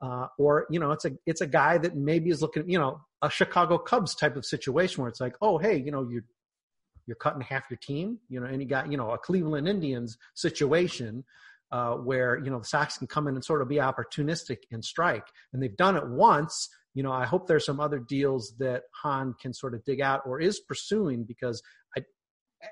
Uh, 0.01 0.27
or 0.37 0.65
you 0.69 0.79
know, 0.79 0.91
it's 0.91 1.05
a 1.05 1.11
it's 1.25 1.41
a 1.41 1.47
guy 1.47 1.77
that 1.77 1.95
maybe 1.95 2.29
is 2.29 2.41
looking, 2.41 2.69
you 2.69 2.79
know, 2.79 3.01
a 3.21 3.29
Chicago 3.29 3.77
Cubs 3.77 4.15
type 4.15 4.37
of 4.37 4.45
situation 4.45 5.01
where 5.01 5.09
it's 5.09 5.19
like, 5.19 5.35
oh, 5.41 5.57
hey, 5.57 5.77
you 5.77 5.91
know, 5.91 6.07
you're 6.09 6.23
you're 7.09 7.15
cutting 7.15 7.41
half 7.41 7.63
your 7.71 7.79
team, 7.81 8.19
you 8.29 8.39
know, 8.39 8.45
and 8.45 8.61
you 8.61 8.67
got, 8.67 8.91
you 8.91 8.97
know, 8.97 9.09
a 9.09 9.17
Cleveland 9.17 9.67
Indians 9.67 10.15
situation 10.35 11.23
uh, 11.71 11.95
where, 11.95 12.37
you 12.37 12.51
know, 12.51 12.59
the 12.59 12.65
Sox 12.65 12.99
can 12.99 13.07
come 13.07 13.27
in 13.27 13.33
and 13.33 13.43
sort 13.43 13.63
of 13.63 13.67
be 13.67 13.77
opportunistic 13.77 14.59
and 14.71 14.85
strike. 14.85 15.25
And 15.51 15.61
they've 15.61 15.75
done 15.75 15.97
it 15.97 16.07
once. 16.07 16.69
You 16.93 17.01
know, 17.01 17.11
I 17.11 17.25
hope 17.25 17.47
there's 17.47 17.65
some 17.65 17.79
other 17.79 17.97
deals 17.97 18.53
that 18.59 18.83
Hahn 18.93 19.33
can 19.41 19.55
sort 19.55 19.73
of 19.73 19.83
dig 19.85 20.01
out 20.01 20.21
or 20.27 20.39
is 20.39 20.59
pursuing 20.59 21.23
because 21.23 21.63
I, 21.97 22.03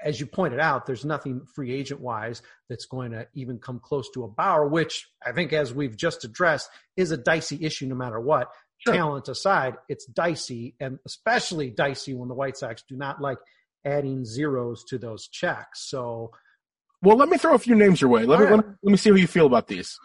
as 0.04 0.20
you 0.20 0.28
pointed 0.28 0.60
out, 0.60 0.86
there's 0.86 1.04
nothing 1.04 1.48
free 1.56 1.74
agent 1.74 2.00
wise 2.00 2.44
that's 2.70 2.86
going 2.86 3.12
to 3.14 3.28
even 3.34 3.58
come 3.58 3.80
close 3.80 4.08
to 4.12 4.24
a 4.24 4.28
Bauer, 4.28 4.68
which 4.68 5.08
I 5.26 5.32
think, 5.32 5.52
as 5.52 5.74
we've 5.74 5.98
just 5.98 6.24
addressed, 6.24 6.70
is 6.96 7.10
a 7.10 7.18
dicey 7.18 7.58
issue 7.66 7.88
no 7.88 7.96
matter 7.96 8.20
what. 8.20 8.52
Sure. 8.80 8.94
Talent 8.94 9.28
aside, 9.28 9.74
it's 9.90 10.06
dicey, 10.06 10.76
and 10.80 11.00
especially 11.08 11.72
dicey 11.72 12.14
when 12.14 12.30
the 12.30 12.36
White 12.36 12.58
Sox 12.58 12.84
do 12.88 12.96
not 12.96 13.20
like 13.20 13.40
adding 13.88 14.26
zeros 14.26 14.84
to 14.86 14.98
those 14.98 15.28
checks. 15.28 15.90
So, 15.90 16.32
well, 17.02 17.18
let 17.18 17.30
me 17.30 17.38
throw 17.38 17.54
a 17.54 17.60
few 17.60 17.76
names 17.76 18.02
your 18.02 18.10
way. 18.10 18.26
Let 18.26 18.40
me 18.40 18.46
right. 18.46 18.56
let, 18.56 18.68
me 18.68 18.74
let 18.84 18.92
me 18.92 18.98
see 18.98 19.10
how 19.10 19.16
you 19.16 19.28
feel 19.28 19.46
about 19.46 19.68
these. 19.68 19.98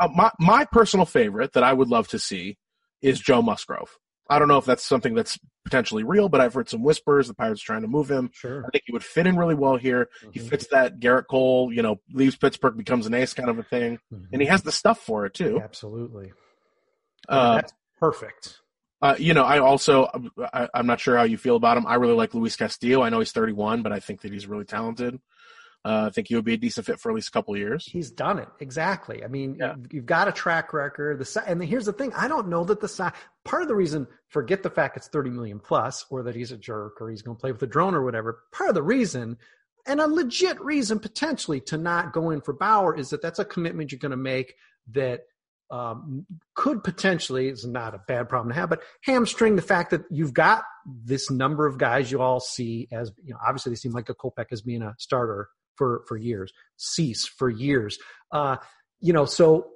Uh, 0.00 0.08
my 0.14 0.30
my 0.38 0.64
personal 0.64 1.06
favorite 1.06 1.52
that 1.52 1.62
I 1.62 1.72
would 1.72 1.88
love 1.88 2.08
to 2.08 2.18
see 2.18 2.56
is 3.02 3.20
Joe 3.20 3.42
Musgrove. 3.42 3.98
I 4.30 4.38
don't 4.38 4.46
know 4.46 4.58
if 4.58 4.64
that's 4.64 4.84
something 4.84 5.14
that's 5.14 5.38
potentially 5.64 6.04
real, 6.04 6.28
but 6.28 6.40
I've 6.40 6.54
heard 6.54 6.68
some 6.68 6.84
whispers. 6.84 7.26
The 7.26 7.34
Pirates 7.34 7.62
are 7.62 7.66
trying 7.66 7.82
to 7.82 7.88
move 7.88 8.08
him. 8.08 8.30
Sure. 8.32 8.64
I 8.64 8.68
think 8.70 8.84
he 8.86 8.92
would 8.92 9.02
fit 9.02 9.26
in 9.26 9.36
really 9.36 9.56
well 9.56 9.76
here. 9.76 10.08
Mm-hmm. 10.20 10.30
He 10.32 10.38
fits 10.38 10.68
that 10.68 11.00
Gerrit 11.00 11.26
Cole, 11.28 11.72
you 11.72 11.82
know, 11.82 12.00
leaves 12.12 12.36
Pittsburgh, 12.36 12.76
becomes 12.76 13.06
an 13.06 13.14
ace 13.14 13.34
kind 13.34 13.50
of 13.50 13.58
a 13.58 13.64
thing, 13.64 13.98
mm-hmm. 14.12 14.26
and 14.32 14.40
he 14.40 14.46
has 14.46 14.62
the 14.62 14.72
stuff 14.72 15.00
for 15.00 15.26
it 15.26 15.34
too. 15.34 15.60
Absolutely. 15.60 16.32
Uh, 17.28 17.56
that's 17.56 17.72
perfect. 17.98 18.60
Uh, 19.02 19.14
you 19.18 19.32
know, 19.32 19.44
I 19.44 19.58
also 19.58 20.08
I, 20.52 20.68
am 20.74 20.86
not 20.86 21.00
sure 21.00 21.16
how 21.16 21.22
you 21.22 21.38
feel 21.38 21.56
about 21.56 21.76
him. 21.76 21.86
I 21.86 21.94
really 21.94 22.14
like 22.14 22.34
Luis 22.34 22.56
Castillo. 22.56 23.02
I 23.02 23.08
know 23.08 23.18
he's 23.18 23.32
31, 23.32 23.82
but 23.82 23.92
I 23.92 24.00
think 24.00 24.20
that 24.22 24.32
he's 24.32 24.46
really 24.46 24.66
talented. 24.66 25.18
Uh, 25.82 26.08
I 26.08 26.10
think 26.10 26.28
he 26.28 26.34
would 26.34 26.44
be 26.44 26.52
a 26.52 26.58
decent 26.58 26.84
fit 26.84 27.00
for 27.00 27.10
at 27.10 27.14
least 27.14 27.28
a 27.28 27.30
couple 27.30 27.54
of 27.54 27.60
years. 27.60 27.86
He's 27.86 28.10
done 28.10 28.38
it 28.38 28.48
exactly. 28.60 29.24
I 29.24 29.28
mean, 29.28 29.56
yeah. 29.58 29.76
you've 29.90 30.04
got 30.04 30.28
a 30.28 30.32
track 30.32 30.74
record. 30.74 31.18
The 31.18 31.42
and 31.46 31.62
here's 31.64 31.86
the 31.86 31.94
thing: 31.94 32.12
I 32.12 32.28
don't 32.28 32.48
know 32.48 32.64
that 32.64 32.80
the 32.80 33.12
part 33.44 33.62
of 33.62 33.68
the 33.68 33.74
reason. 33.74 34.06
Forget 34.28 34.62
the 34.62 34.70
fact 34.70 34.98
it's 34.98 35.08
30 35.08 35.30
million 35.30 35.58
plus, 35.58 36.04
or 36.10 36.22
that 36.24 36.34
he's 36.34 36.52
a 36.52 36.58
jerk, 36.58 37.00
or 37.00 37.08
he's 37.08 37.22
going 37.22 37.36
to 37.36 37.40
play 37.40 37.50
with 37.50 37.62
a 37.62 37.66
drone, 37.66 37.94
or 37.94 38.04
whatever. 38.04 38.40
Part 38.52 38.68
of 38.68 38.74
the 38.74 38.82
reason, 38.82 39.38
and 39.86 40.00
a 40.00 40.06
legit 40.06 40.60
reason 40.60 40.98
potentially 40.98 41.60
to 41.62 41.78
not 41.78 42.12
go 42.12 42.28
in 42.28 42.42
for 42.42 42.52
Bauer, 42.52 42.94
is 42.94 43.08
that 43.10 43.22
that's 43.22 43.38
a 43.38 43.44
commitment 43.46 43.90
you're 43.90 43.98
going 43.98 44.10
to 44.10 44.18
make 44.18 44.56
that 44.90 45.22
um, 45.70 46.26
could 46.54 46.82
potentially 46.82 47.48
is 47.48 47.64
not 47.64 47.94
a 47.94 48.00
bad 48.08 48.28
problem 48.28 48.52
to 48.52 48.58
have, 48.58 48.70
but 48.70 48.82
hamstring 49.04 49.56
the 49.56 49.62
fact 49.62 49.90
that 49.90 50.02
you've 50.10 50.34
got 50.34 50.64
this 51.04 51.30
number 51.30 51.66
of 51.66 51.78
guys 51.78 52.10
you 52.10 52.20
all 52.20 52.40
see 52.40 52.88
as 52.92 53.12
you 53.22 53.32
know. 53.32 53.38
Obviously, 53.46 53.70
they 53.70 53.76
seem 53.76 53.92
like 53.92 54.08
a 54.08 54.14
Kopech 54.14 54.46
as 54.50 54.62
being 54.62 54.82
a 54.82 54.94
starter 54.98 55.48
for 55.76 56.02
for 56.08 56.16
years, 56.16 56.52
Cease 56.76 57.26
for 57.26 57.48
years. 57.48 57.98
Uh, 58.32 58.56
you 59.00 59.12
know, 59.12 59.24
so 59.24 59.68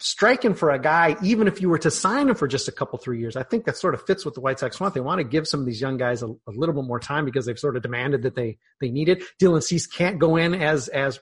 striking 0.00 0.54
for 0.54 0.70
a 0.70 0.78
guy, 0.78 1.16
even 1.22 1.46
if 1.46 1.60
you 1.60 1.68
were 1.68 1.78
to 1.78 1.90
sign 1.90 2.28
him 2.28 2.34
for 2.34 2.48
just 2.48 2.68
a 2.68 2.72
couple 2.72 2.98
three 2.98 3.18
years, 3.18 3.36
I 3.36 3.42
think 3.42 3.66
that 3.66 3.76
sort 3.76 3.94
of 3.94 4.02
fits 4.06 4.24
with 4.24 4.34
the 4.34 4.40
White 4.40 4.58
Sox 4.58 4.80
want. 4.80 4.94
They 4.94 5.00
want 5.00 5.18
to 5.18 5.24
give 5.24 5.46
some 5.46 5.60
of 5.60 5.66
these 5.66 5.80
young 5.80 5.98
guys 5.98 6.22
a, 6.22 6.28
a 6.28 6.52
little 6.52 6.74
bit 6.74 6.84
more 6.84 7.00
time 7.00 7.24
because 7.24 7.46
they've 7.46 7.58
sort 7.58 7.76
of 7.76 7.82
demanded 7.82 8.22
that 8.22 8.34
they 8.34 8.58
they 8.80 8.90
need 8.90 9.08
it. 9.08 9.24
Dylan 9.40 9.62
Cease 9.62 9.86
can't 9.86 10.18
go 10.18 10.36
in 10.36 10.54
as 10.54 10.88
as 10.88 11.20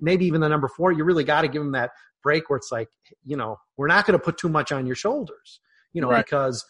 maybe 0.00 0.26
even 0.26 0.40
the 0.40 0.48
number 0.48 0.68
four. 0.68 0.92
You 0.92 1.04
really 1.04 1.24
got 1.24 1.42
to 1.42 1.48
give 1.48 1.62
him 1.62 1.72
that 1.72 1.90
break 2.22 2.48
where 2.48 2.56
it's 2.56 2.72
like, 2.72 2.88
you 3.24 3.36
know, 3.36 3.58
we're 3.76 3.86
not 3.86 4.06
going 4.06 4.18
to 4.18 4.24
put 4.24 4.38
too 4.38 4.48
much 4.48 4.72
on 4.72 4.86
your 4.86 4.96
shoulders, 4.96 5.60
you 5.92 6.00
know, 6.00 6.10
right. 6.10 6.24
because 6.24 6.64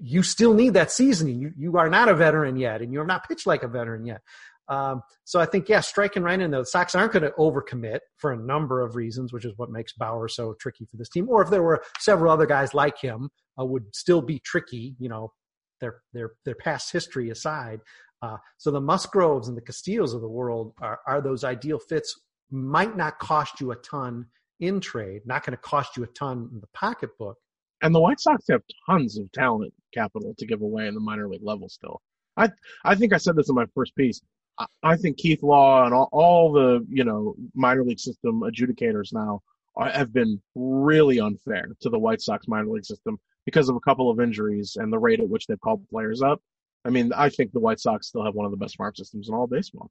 you 0.00 0.22
still 0.22 0.54
need 0.54 0.74
that 0.74 0.90
seasoning. 0.90 1.40
You, 1.40 1.52
you 1.56 1.76
are 1.76 1.88
not 1.88 2.08
a 2.08 2.14
veteran 2.14 2.56
yet 2.56 2.82
and 2.82 2.92
you're 2.92 3.06
not 3.06 3.28
pitched 3.28 3.46
like 3.46 3.62
a 3.62 3.68
veteran 3.68 4.04
yet. 4.06 4.22
Um, 4.68 5.02
so 5.24 5.40
I 5.40 5.46
think, 5.46 5.68
yeah, 5.68 5.80
striking 5.80 6.22
right 6.22 6.38
in. 6.38 6.50
The 6.50 6.64
Sox 6.64 6.94
aren't 6.94 7.12
going 7.12 7.22
to 7.22 7.30
overcommit 7.38 8.00
for 8.16 8.32
a 8.32 8.36
number 8.36 8.82
of 8.82 8.96
reasons, 8.96 9.32
which 9.32 9.44
is 9.44 9.54
what 9.56 9.70
makes 9.70 9.94
Bauer 9.94 10.28
so 10.28 10.54
tricky 10.60 10.84
for 10.84 10.96
this 10.96 11.08
team. 11.08 11.28
Or 11.28 11.42
if 11.42 11.48
there 11.48 11.62
were 11.62 11.82
several 11.98 12.32
other 12.32 12.46
guys 12.46 12.74
like 12.74 12.98
him, 13.00 13.30
uh, 13.58 13.64
would 13.64 13.94
still 13.94 14.20
be 14.20 14.38
tricky, 14.40 14.94
you 14.98 15.08
know, 15.08 15.32
their, 15.80 16.02
their, 16.12 16.32
their 16.44 16.54
past 16.54 16.92
history 16.92 17.30
aside. 17.30 17.80
Uh, 18.20 18.36
so 18.58 18.70
the 18.70 18.80
Musgroves 18.80 19.48
and 19.48 19.56
the 19.56 19.62
Castillos 19.62 20.12
of 20.12 20.20
the 20.20 20.28
world 20.28 20.74
are, 20.80 20.98
are 21.06 21.20
those 21.20 21.44
ideal 21.44 21.78
fits, 21.78 22.20
might 22.50 22.96
not 22.96 23.18
cost 23.18 23.60
you 23.60 23.70
a 23.70 23.76
ton 23.76 24.26
in 24.60 24.80
trade, 24.80 25.22
not 25.24 25.44
going 25.44 25.56
to 25.56 25.62
cost 25.62 25.96
you 25.96 26.04
a 26.04 26.08
ton 26.08 26.48
in 26.52 26.60
the 26.60 26.66
pocketbook. 26.68 27.38
And 27.80 27.94
the 27.94 28.00
White 28.00 28.20
Sox 28.20 28.44
have 28.50 28.62
tons 28.86 29.18
of 29.18 29.30
talent 29.32 29.72
capital 29.94 30.34
to 30.38 30.46
give 30.46 30.62
away 30.62 30.88
in 30.88 30.94
the 30.94 31.00
minor 31.00 31.28
league 31.28 31.44
level 31.44 31.68
still. 31.68 32.00
I 32.36 32.50
I 32.84 32.94
think 32.94 33.12
I 33.12 33.18
said 33.18 33.36
this 33.36 33.48
in 33.48 33.54
my 33.54 33.66
first 33.74 33.94
piece. 33.94 34.20
I, 34.58 34.66
I 34.82 34.96
think 34.96 35.16
Keith 35.16 35.42
Law 35.42 35.84
and 35.84 35.94
all, 35.94 36.08
all 36.12 36.52
the 36.52 36.84
you 36.88 37.04
know 37.04 37.34
minor 37.54 37.84
league 37.84 38.00
system 38.00 38.40
adjudicators 38.40 39.12
now 39.12 39.42
are, 39.76 39.90
have 39.90 40.12
been 40.12 40.40
really 40.54 41.20
unfair 41.20 41.68
to 41.80 41.90
the 41.90 41.98
White 41.98 42.20
Sox 42.20 42.48
minor 42.48 42.68
league 42.68 42.84
system 42.84 43.18
because 43.44 43.68
of 43.68 43.76
a 43.76 43.80
couple 43.80 44.10
of 44.10 44.20
injuries 44.20 44.76
and 44.76 44.92
the 44.92 44.98
rate 44.98 45.20
at 45.20 45.28
which 45.28 45.46
they've 45.46 45.60
called 45.60 45.88
players 45.88 46.20
up. 46.20 46.40
I 46.84 46.90
mean, 46.90 47.12
I 47.14 47.28
think 47.28 47.52
the 47.52 47.60
White 47.60 47.80
Sox 47.80 48.08
still 48.08 48.24
have 48.24 48.34
one 48.34 48.44
of 48.44 48.50
the 48.50 48.56
best 48.56 48.76
farm 48.76 48.94
systems 48.94 49.28
in 49.28 49.34
all 49.34 49.46
baseball. 49.46 49.90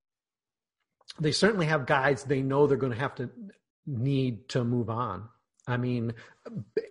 They 1.20 1.32
certainly 1.32 1.65
have 1.68 1.86
guys 1.86 2.24
they 2.24 2.41
know 2.41 2.68
they're 2.68 2.78
going 2.78 2.93
to 2.93 2.99
have 2.99 3.15
to 3.15 3.30
need 3.88 4.50
to 4.50 4.64
move 4.64 4.90
on. 4.90 5.30
I 5.66 5.78
mean, 5.78 6.14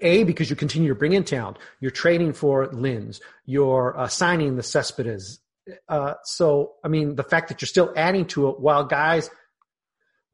A, 0.03 0.25
because 0.25 0.51
you 0.51 0.57
continue 0.57 0.89
to 0.89 0.95
bring 0.95 1.13
in 1.13 1.25
talent. 1.25 1.59
You're 1.81 1.91
trading 1.91 2.33
for 2.33 2.67
Lynns. 2.69 3.21
You're 3.47 3.99
uh, 3.99 4.09
signing 4.09 4.57
the 4.57 4.63
Cespedes. 4.63 5.39
Uh, 5.89 6.15
so, 6.25 6.75
I 6.85 6.89
mean, 6.89 7.17
the 7.17 7.23
fact 7.23 7.49
that 7.49 7.63
you're 7.63 7.67
still 7.67 7.93
adding 7.97 8.27
to 8.27 8.49
it 8.49 8.61
while 8.61 8.85
guys, 8.85 9.31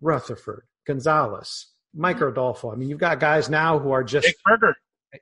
Rutherford, 0.00 0.64
Gonzalez, 0.86 1.68
Micker 1.96 2.30
Adolfo. 2.30 2.72
I 2.72 2.74
mean, 2.74 2.88
you've 2.88 2.98
got 2.98 3.20
guys 3.20 3.48
now 3.48 3.78
who 3.78 3.92
are 3.92 4.02
just. 4.02 4.26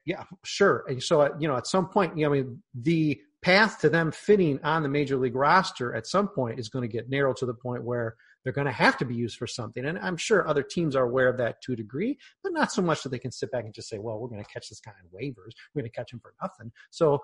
Yeah, 0.06 0.24
sure. 0.44 0.84
And 0.88 1.02
so, 1.02 1.36
you 1.38 1.48
know, 1.48 1.56
at 1.56 1.66
some 1.66 1.88
point, 1.88 2.16
you 2.16 2.24
know, 2.24 2.32
I 2.32 2.42
mean, 2.42 2.62
the 2.74 3.20
path 3.42 3.80
to 3.80 3.88
them 3.88 4.12
fitting 4.12 4.60
on 4.62 4.82
the 4.82 4.88
major 4.88 5.16
league 5.16 5.34
roster 5.34 5.94
at 5.94 6.06
some 6.06 6.28
point 6.28 6.60
is 6.60 6.68
going 6.68 6.88
to 6.88 6.92
get 6.92 7.10
narrowed 7.10 7.36
to 7.38 7.46
the 7.46 7.54
point 7.54 7.82
where 7.82 8.16
they're 8.44 8.52
going 8.52 8.66
to 8.66 8.72
have 8.72 8.96
to 8.98 9.04
be 9.04 9.14
used 9.14 9.36
for 9.36 9.46
something. 9.46 9.84
And 9.84 9.98
I'm 9.98 10.16
sure 10.16 10.46
other 10.46 10.62
teams 10.62 10.96
are 10.96 11.04
aware 11.04 11.28
of 11.28 11.36
that 11.38 11.60
to 11.62 11.72
a 11.72 11.76
degree, 11.76 12.18
but 12.42 12.52
not 12.52 12.72
so 12.72 12.82
much 12.82 13.02
that 13.02 13.10
they 13.10 13.18
can 13.18 13.32
sit 13.32 13.50
back 13.50 13.64
and 13.64 13.74
just 13.74 13.88
say, 13.88 13.98
well, 13.98 14.18
we're 14.18 14.28
going 14.28 14.42
to 14.42 14.50
catch 14.50 14.68
this 14.68 14.80
guy 14.80 14.92
on 14.92 15.08
waivers. 15.08 15.52
We're 15.74 15.82
going 15.82 15.90
to 15.90 15.96
catch 15.96 16.12
him 16.12 16.20
for 16.20 16.34
nothing. 16.42 16.72
So 16.90 17.20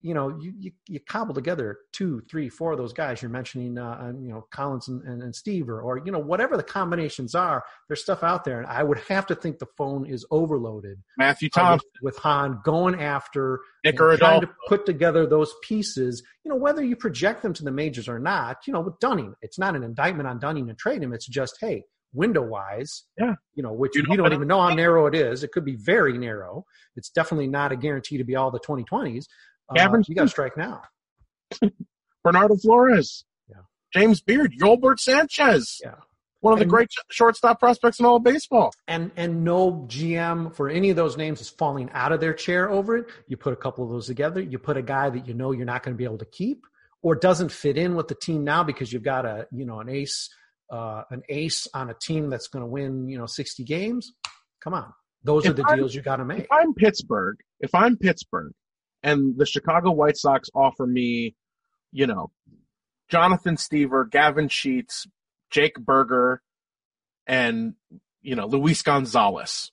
you 0.00 0.14
know, 0.14 0.38
you, 0.40 0.52
you, 0.58 0.70
you 0.86 1.00
cobble 1.00 1.34
together 1.34 1.78
two, 1.92 2.22
three, 2.30 2.48
four 2.48 2.72
of 2.72 2.78
those 2.78 2.92
guys 2.92 3.20
you're 3.20 3.30
mentioning, 3.30 3.76
uh, 3.78 4.12
you 4.20 4.28
know, 4.28 4.46
Collins 4.50 4.86
and, 4.88 5.02
and, 5.02 5.22
and 5.22 5.34
Stiever, 5.34 5.82
or, 5.82 5.98
you 6.04 6.12
know, 6.12 6.18
whatever 6.20 6.56
the 6.56 6.62
combinations 6.62 7.34
are, 7.34 7.64
there's 7.88 8.02
stuff 8.02 8.22
out 8.22 8.44
there. 8.44 8.58
And 8.60 8.66
I 8.68 8.82
would 8.84 8.98
have 9.08 9.26
to 9.26 9.34
think 9.34 9.58
the 9.58 9.66
phone 9.76 10.06
is 10.06 10.24
overloaded. 10.30 11.02
Matthew 11.16 11.48
Thompson. 11.50 11.88
With, 12.00 12.14
with 12.14 12.22
Hahn 12.22 12.60
going 12.64 13.00
after 13.00 13.60
Nick 13.84 13.96
trying 13.96 14.40
to 14.42 14.50
put 14.68 14.86
together 14.86 15.26
those 15.26 15.52
pieces, 15.62 16.22
you 16.44 16.48
know, 16.50 16.56
whether 16.56 16.84
you 16.84 16.94
project 16.94 17.42
them 17.42 17.52
to 17.54 17.64
the 17.64 17.72
majors 17.72 18.08
or 18.08 18.20
not, 18.20 18.58
you 18.66 18.72
know, 18.72 18.80
with 18.80 18.98
Dunning, 19.00 19.34
it's 19.42 19.58
not 19.58 19.74
an 19.74 19.82
indictment 19.82 20.28
on 20.28 20.38
Dunning 20.38 20.68
and 20.68 20.78
trade 20.78 21.02
him. 21.02 21.12
It's 21.12 21.26
just, 21.26 21.56
hey, 21.60 21.84
window 22.12 22.42
wise, 22.42 23.04
Yeah. 23.18 23.34
you 23.54 23.62
know, 23.62 23.72
which 23.72 23.94
You 23.94 24.04
you, 24.08 24.16
don't 24.16 24.32
even 24.32 24.48
know 24.48 24.60
how 24.60 24.74
narrow 24.74 25.06
it 25.06 25.14
is. 25.14 25.42
It 25.42 25.52
could 25.52 25.64
be 25.64 25.76
very 25.76 26.16
narrow. 26.16 26.64
It's 26.96 27.10
definitely 27.10 27.48
not 27.48 27.72
a 27.72 27.76
guarantee 27.76 28.16
to 28.18 28.24
be 28.24 28.36
all 28.36 28.50
the 28.50 28.60
2020s. 28.60 29.26
Uh, 29.68 29.98
you 30.06 30.14
got 30.14 30.22
to 30.22 30.28
strike 30.28 30.56
now. 30.56 30.82
Bernardo 32.24 32.56
Flores. 32.56 33.24
Yeah. 33.48 33.56
James 33.92 34.20
Beard. 34.20 34.54
Yolbert 34.60 34.98
Sanchez. 34.98 35.78
Yeah. 35.82 35.94
One 36.40 36.52
of 36.52 36.58
the 36.58 36.62
And- 36.64 36.70
great 36.70 36.88
shortstop 37.10 37.58
prospects 37.58 37.98
in 37.98 38.06
all 38.06 38.16
of 38.16 38.22
baseball. 38.22 38.72
And 38.86 39.10
and 39.16 39.42
no 39.44 39.86
GM 39.88 40.54
for 40.54 40.68
any 40.68 40.90
of 40.90 40.96
those 40.96 41.16
names 41.16 41.40
is 41.40 41.48
falling 41.48 41.90
out 41.92 42.12
of 42.12 42.20
their 42.20 42.32
chair 42.34 42.70
over 42.70 42.96
it. 42.96 43.06
You 43.26 43.36
put 43.36 43.52
a 43.52 43.56
couple 43.56 43.84
of 43.84 43.90
those 43.90 44.06
together. 44.06 44.40
You 44.40 44.58
put 44.58 44.76
a 44.76 44.82
guy 44.82 45.10
that 45.10 45.26
you 45.26 45.34
know 45.34 45.50
you're 45.52 45.66
not 45.66 45.82
going 45.82 45.94
to 45.94 45.98
be 45.98 46.04
able 46.04 46.18
to 46.18 46.24
keep 46.26 46.64
or 47.02 47.14
doesn't 47.16 47.50
fit 47.50 47.76
in 47.76 47.94
with 47.96 48.08
the 48.08 48.14
team 48.14 48.44
now 48.44 48.62
because 48.62 48.92
you've 48.92 49.02
got 49.02 49.26
a 49.26 49.46
you 49.50 49.64
know 49.64 49.80
an 49.80 49.88
ace 49.88 50.28
uh, 50.70 51.02
an 51.10 51.22
ace 51.28 51.66
on 51.74 51.90
a 51.90 51.94
team 51.94 52.30
that's 52.30 52.46
going 52.48 52.62
to 52.62 52.66
win 52.68 53.08
you 53.08 53.18
know 53.18 53.26
60 53.26 53.64
games. 53.64 54.12
Come 54.62 54.74
on, 54.74 54.92
those 55.24 55.44
If 55.44 55.50
are 55.50 55.54
the 55.54 55.64
I'm- 55.66 55.78
deals 55.78 55.94
you 55.94 56.02
got 56.02 56.16
to 56.16 56.24
make. 56.24 56.40
If 56.40 56.46
I'm 56.52 56.72
Pittsburgh, 56.72 57.36
if 57.60 57.74
I'm 57.74 57.96
Pittsburgh, 57.96 58.52
and 59.02 59.36
the 59.38 59.46
Chicago 59.46 59.90
White 59.92 60.16
Sox 60.16 60.48
offer 60.54 60.86
me, 60.86 61.34
you 61.92 62.06
know, 62.06 62.30
Jonathan 63.08 63.56
Stiever, 63.56 64.08
Gavin 64.10 64.48
Sheets, 64.48 65.06
Jake 65.50 65.78
Burger, 65.78 66.42
and 67.26 67.74
you 68.22 68.34
know 68.34 68.46
Luis 68.46 68.82
Gonzalez. 68.82 69.70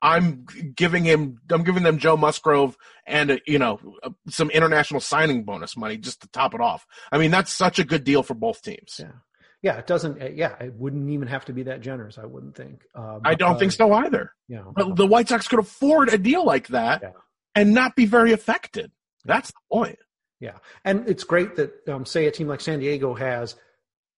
I'm 0.00 0.46
giving 0.76 1.04
him. 1.04 1.40
I'm 1.50 1.64
giving 1.64 1.82
them 1.82 1.98
Joe 1.98 2.16
Musgrove 2.16 2.76
and 3.06 3.32
uh, 3.32 3.36
you 3.46 3.58
know 3.58 3.80
uh, 4.02 4.10
some 4.28 4.50
international 4.50 5.00
signing 5.00 5.42
bonus 5.44 5.76
money 5.76 5.96
just 5.96 6.22
to 6.22 6.28
top 6.28 6.54
it 6.54 6.60
off. 6.60 6.86
I 7.10 7.18
mean 7.18 7.30
that's 7.30 7.52
such 7.52 7.78
a 7.78 7.84
good 7.84 8.04
deal 8.04 8.22
for 8.22 8.34
both 8.34 8.62
teams. 8.62 8.96
Yeah. 8.98 9.12
Yeah, 9.60 9.78
it 9.78 9.86
doesn't. 9.86 10.20
uh, 10.20 10.28
Yeah, 10.34 10.56
it 10.60 10.74
wouldn't 10.74 11.08
even 11.10 11.28
have 11.28 11.44
to 11.44 11.52
be 11.52 11.64
that 11.64 11.80
generous. 11.82 12.18
I 12.18 12.26
wouldn't 12.26 12.56
think. 12.56 12.80
Uh, 12.96 13.20
I 13.24 13.36
don't 13.36 13.60
think 13.60 13.70
so 13.70 13.92
either. 13.92 14.32
Know, 14.48 14.72
But 14.74 14.96
the 14.96 15.06
White 15.06 15.28
Sox 15.28 15.46
could 15.46 15.60
afford 15.60 16.08
a 16.08 16.18
deal 16.18 16.44
like 16.44 16.66
that 16.68 17.00
Yeah. 17.02 17.10
And 17.54 17.74
not 17.74 17.96
be 17.96 18.06
very 18.06 18.32
affected. 18.32 18.90
That's 19.24 19.48
the 19.48 19.60
point. 19.70 19.98
Yeah, 20.40 20.58
and 20.84 21.08
it's 21.08 21.24
great 21.24 21.54
that 21.56 21.88
um, 21.88 22.04
say 22.04 22.26
a 22.26 22.30
team 22.32 22.48
like 22.48 22.60
San 22.60 22.80
Diego 22.80 23.14
has 23.14 23.54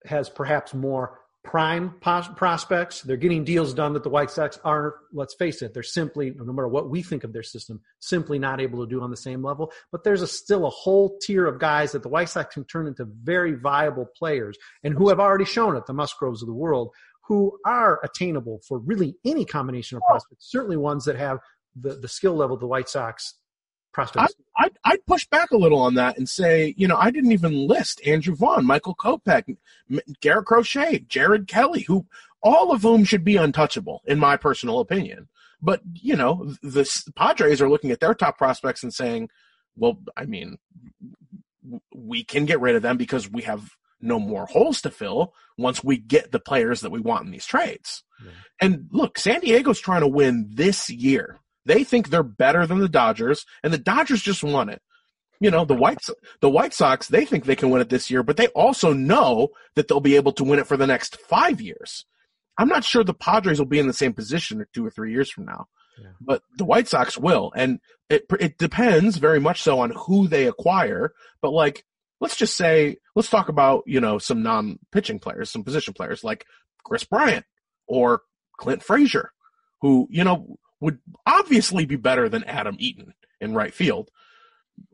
has 0.07 0.29
perhaps 0.29 0.73
more 0.75 1.21
prime 1.43 1.91
pos- 2.01 2.29
prospects. 2.29 3.03
They're 3.03 3.19
getting 3.19 3.45
deals 3.45 3.75
done 3.75 3.93
that 3.93 4.03
the 4.03 4.09
White 4.09 4.31
Sox 4.31 4.59
are. 4.65 4.97
Let's 5.13 5.35
face 5.35 5.61
it, 5.61 5.75
they're 5.75 5.83
simply 5.83 6.31
no 6.35 6.53
matter 6.53 6.69
what 6.69 6.89
we 6.89 7.03
think 7.03 7.25
of 7.25 7.35
their 7.35 7.43
system, 7.43 7.83
simply 7.99 8.39
not 8.39 8.61
able 8.61 8.81
to 8.81 8.91
do 8.91 9.03
on 9.03 9.11
the 9.11 9.17
same 9.19 9.43
level. 9.43 9.71
But 9.93 10.03
there's 10.03 10.23
a, 10.23 10.27
still 10.27 10.65
a 10.67 10.71
whole 10.71 11.19
tier 11.21 11.47
of 11.47 11.59
guys 11.59 11.93
that 11.93 12.03
the 12.03 12.09
White 12.09 12.31
Sox 12.31 12.55
can 12.55 12.65
turn 12.65 12.87
into 12.87 13.05
very 13.05 13.55
viable 13.55 14.07
players, 14.17 14.57
and 14.83 14.95
who 14.95 15.11
have 15.11 15.21
already 15.21 15.45
shown 15.45 15.77
it, 15.77 15.85
the 15.85 15.93
Musgroves 15.93 16.43
of 16.43 16.49
the 16.49 16.55
world, 16.55 16.91
who 17.27 17.59
are 17.67 18.01
attainable 18.03 18.61
for 18.67 18.79
really 18.79 19.17
any 19.27 19.45
combination 19.45 19.97
of 19.99 20.03
prospects. 20.09 20.51
Certainly 20.51 20.79
ones 20.79 21.05
that 21.05 21.17
have 21.17 21.39
the 21.75 21.95
the 21.95 22.09
skill 22.09 22.35
level 22.35 22.55
of 22.55 22.61
the 22.61 22.67
White 22.67 22.89
Sox 22.89 23.35
prospects. 23.93 24.35
I'd, 24.59 24.77
I'd 24.85 25.07
push 25.07 25.27
back 25.27 25.53
a 25.53 25.57
little 25.57 25.79
on 25.79 25.95
that 25.95 26.19
and 26.19 26.29
say, 26.29 26.75
you 26.77 26.87
know, 26.89 26.97
I 26.97 27.11
didn't 27.11 27.33
even 27.33 27.67
list 27.67 28.01
Andrew 28.05 28.35
Vaughn, 28.35 28.67
Michael 28.67 28.95
Kopech, 28.95 29.57
Garrett 30.21 30.47
Crochet, 30.47 31.05
Jared 31.09 31.47
Kelley, 31.47 31.83
who 31.83 32.07
all 32.43 32.73
of 32.73 32.83
whom 32.83 33.05
should 33.05 33.25
be 33.25 33.37
untouchable, 33.37 34.03
in 34.05 34.19
my 34.19 34.37
personal 34.37 34.81
opinion. 34.81 35.29
But, 35.63 35.81
you 35.95 36.17
know, 36.17 36.55
the 36.63 36.91
Padres 37.17 37.63
are 37.63 37.71
looking 37.71 37.91
at 37.91 38.01
their 38.01 38.15
top 38.15 38.37
prospects 38.37 38.83
and 38.83 38.93
saying, 38.93 39.31
well, 39.77 39.99
I 40.17 40.27
mean, 40.27 40.59
we 41.95 42.23
can 42.23 42.45
get 42.45 42.61
rid 42.61 42.77
of 42.77 42.83
them 42.83 42.99
because 42.99 43.31
we 43.31 43.43
have 43.43 43.71
no 44.01 44.19
more 44.19 44.45
holes 44.47 44.83
to 44.83 44.91
fill 44.91 45.33
once 45.57 45.83
we 45.83 45.97
get 45.97 46.33
the 46.33 46.41
players 46.41 46.83
that 46.83 46.91
we 46.91 47.01
want 47.01 47.25
in 47.25 47.31
these 47.31 47.47
trades. 47.47 48.05
And 48.61 48.89
look, 48.91 49.19
San 49.19 49.41
Diego's 49.41 49.81
trying 49.81 50.03
to 50.03 50.09
win 50.09 50.51
this 50.51 50.91
year. 50.91 51.41
They 51.67 51.85
think 51.85 52.09
they're 52.11 52.23
better 52.23 52.67
than 52.67 52.79
the 52.79 52.89
Dodgers, 52.89 53.47
and 53.63 53.73
the 53.73 53.79
Dodgers 53.79 54.23
just 54.23 54.45
won 54.45 54.69
it. 54.69 54.83
You 55.41 55.51
know, 55.51 55.65
the 55.65 55.75
White 55.75 55.99
the 56.41 56.49
White 56.51 56.73
Sox, 56.73 57.09
they 57.09 57.25
think 57.25 57.45
they 57.45 57.57
can 57.57 57.71
win 57.71 57.81
it 57.83 57.89
this 57.91 58.11
year, 58.11 58.23
but 58.23 58.37
they 58.37 58.47
also 58.49 58.93
know 58.93 59.49
that 59.75 59.89
they'll 59.89 60.01
be 60.01 60.17
able 60.17 60.33
to 60.33 60.45
win 60.45 60.59
it 60.59 60.67
for 60.67 60.77
the 60.77 60.87
next 60.87 61.17
five 61.17 61.61
years. 61.61 62.05
I'm 62.57 62.69
not 62.69 62.85
sure 62.85 63.03
the 63.03 63.13
Padres 63.15 63.59
will 63.59 63.67
be 63.67 63.81
in 63.81 63.87
the 63.89 63.93
same 63.93 64.13
position 64.13 64.65
two 64.73 64.87
or 64.87 64.91
three 64.91 65.11
years 65.13 65.31
from 65.31 65.45
now, 65.47 65.67
Yeah. 66.01 66.11
but 66.21 66.43
the 66.57 66.65
White 66.65 66.87
Sox 66.89 67.19
will, 67.19 67.53
and 67.57 67.81
it 68.09 68.27
it 68.39 68.59
depends 68.59 69.17
very 69.17 69.41
much 69.41 69.61
so 69.63 69.81
on 69.81 69.91
who 69.91 70.29
they 70.29 70.47
acquire. 70.47 71.13
But 71.43 71.51
like, 71.53 71.85
let's 72.21 72.37
just 72.37 72.57
say, 72.57 72.99
let's 73.17 73.29
talk 73.29 73.49
about 73.49 73.83
you 73.87 74.01
know 74.01 74.19
some 74.19 74.43
non 74.43 74.79
pitching 74.93 75.19
players, 75.19 75.51
some 75.51 75.65
position 75.65 75.95
players 75.95 76.23
like 76.23 76.47
Kris 76.85 77.05
Bryant 77.05 77.45
or 77.89 78.23
Clint 78.57 78.83
Frazier, 78.85 79.33
who 79.81 80.07
you 80.11 80.23
know 80.23 80.57
would 80.85 80.99
obviously 81.25 81.87
be 81.87 81.97
better 81.97 82.29
than 82.29 82.45
Adam 82.45 82.77
Eaton 82.79 83.15
in 83.41 83.55
right 83.55 83.73
field. 83.73 84.11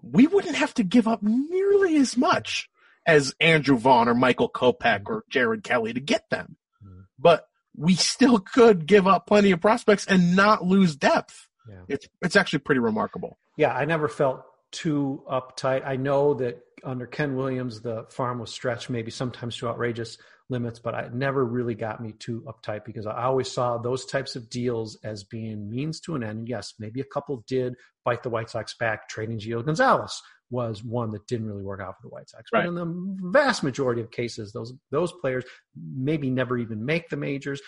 We 0.00 0.28
wouldn't 0.28 0.54
have 0.54 0.72
to 0.74 0.84
give 0.84 1.08
up 1.08 1.20
nearly 1.20 1.96
as 1.96 2.16
much 2.16 2.70
as 3.06 3.34
Andrew 3.40 3.76
Vaughn 3.76 4.08
or 4.08 4.14
Michael 4.14 4.48
Kopech 4.48 5.02
or 5.06 5.24
Jared 5.28 5.64
Kelley 5.64 5.92
to 5.92 5.98
get 6.00 6.30
them, 6.30 6.56
mm-hmm. 6.84 7.00
but 7.18 7.48
we 7.76 7.96
still 7.96 8.38
could 8.38 8.86
give 8.86 9.08
up 9.08 9.26
plenty 9.26 9.50
of 9.50 9.60
prospects 9.60 10.06
and 10.06 10.36
not 10.36 10.64
lose 10.64 10.94
depth. 10.94 11.48
Yeah. 11.68 11.82
It's 11.88 12.08
it's 12.22 12.36
actually 12.36 12.60
pretty 12.60 12.78
remarkable. 12.78 13.36
Yeah, 13.56 13.72
I 13.72 13.84
never 13.84 14.06
felt 14.06 14.44
too 14.70 15.24
uptight. 15.28 15.84
I 15.84 15.96
know 15.96 16.34
that 16.34 16.60
under 16.84 17.06
Ken 17.06 17.34
Williams, 17.34 17.80
the 17.80 18.06
farm 18.10 18.38
was 18.38 18.52
stretched 18.52 18.90
maybe 18.90 19.10
sometimes 19.10 19.56
too 19.56 19.66
outrageous 19.66 20.18
limits, 20.50 20.78
but 20.78 20.94
it 20.94 21.14
never 21.14 21.44
really 21.44 21.74
got 21.74 22.02
me 22.02 22.12
too 22.18 22.44
uptight 22.46 22.84
because 22.84 23.06
I 23.06 23.22
always 23.24 23.50
saw 23.50 23.78
those 23.78 24.04
types 24.04 24.36
of 24.36 24.50
deals 24.50 24.98
as 25.04 25.24
being 25.24 25.70
means 25.70 26.00
to 26.00 26.16
an 26.16 26.24
end. 26.24 26.40
And 26.40 26.48
yes, 26.48 26.74
maybe 26.78 27.00
a 27.00 27.04
couple 27.04 27.44
did 27.46 27.74
bite 28.04 28.22
the 28.22 28.30
White 28.30 28.50
Sox 28.50 28.74
back. 28.74 29.08
Trading 29.08 29.38
Gio 29.38 29.64
Gonzalez 29.64 30.20
was 30.50 30.82
one 30.82 31.12
that 31.12 31.26
didn't 31.28 31.46
really 31.46 31.62
work 31.62 31.80
out 31.80 31.94
for 31.96 32.02
the 32.02 32.08
White 32.08 32.28
Sox. 32.28 32.44
Right. 32.52 32.64
But 32.64 32.68
in 32.70 32.74
the 32.74 33.30
vast 33.30 33.62
majority 33.62 34.00
of 34.00 34.10
cases, 34.10 34.52
those 34.52 34.72
those 34.90 35.12
players 35.12 35.44
maybe 35.76 36.28
never 36.30 36.58
even 36.58 36.84
make 36.84 37.08
the 37.08 37.16
majors. 37.16 37.60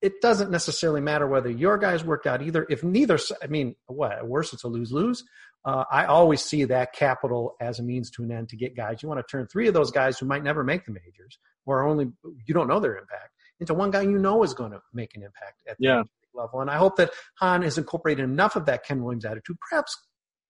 It 0.00 0.22
doesn't 0.22 0.50
necessarily 0.50 1.02
matter 1.02 1.26
whether 1.26 1.50
your 1.50 1.76
guys 1.76 2.02
worked 2.02 2.26
out 2.26 2.40
either. 2.40 2.66
If 2.70 2.82
neither, 2.82 3.18
I 3.42 3.48
mean, 3.48 3.74
what 3.86 4.12
at 4.12 4.26
worst 4.26 4.54
it's 4.54 4.64
a 4.64 4.68
lose 4.68 4.92
lose. 4.92 5.22
Uh, 5.62 5.84
I 5.92 6.06
always 6.06 6.42
see 6.42 6.64
that 6.64 6.94
capital 6.94 7.56
as 7.60 7.80
a 7.80 7.82
means 7.82 8.10
to 8.12 8.22
an 8.22 8.32
end 8.32 8.48
to 8.48 8.56
get 8.56 8.74
guys. 8.74 9.02
You 9.02 9.10
want 9.10 9.20
to 9.26 9.30
turn 9.30 9.46
three 9.46 9.68
of 9.68 9.74
those 9.74 9.90
guys 9.90 10.18
who 10.18 10.24
might 10.24 10.42
never 10.42 10.64
make 10.64 10.86
the 10.86 10.92
majors 10.92 11.38
or 11.66 11.82
only 11.86 12.10
you 12.46 12.54
don't 12.54 12.68
know 12.68 12.80
their 12.80 12.96
impact 12.96 13.30
into 13.60 13.74
one 13.74 13.90
guy 13.90 14.02
you 14.02 14.18
know 14.18 14.42
is 14.42 14.54
going 14.54 14.72
to 14.72 14.80
make 14.92 15.14
an 15.14 15.22
impact 15.22 15.60
at 15.68 15.76
the 15.78 15.84
Yeah. 15.84 15.96
major 15.98 16.08
level. 16.34 16.60
And 16.60 16.70
I 16.70 16.76
hope 16.76 16.96
that 16.96 17.10
Hahn 17.34 17.62
has 17.62 17.76
incorporated 17.78 18.24
enough 18.24 18.56
of 18.56 18.66
that 18.66 18.84
Ken 18.84 19.02
Williams 19.02 19.24
attitude. 19.24 19.56
Perhaps 19.68 19.96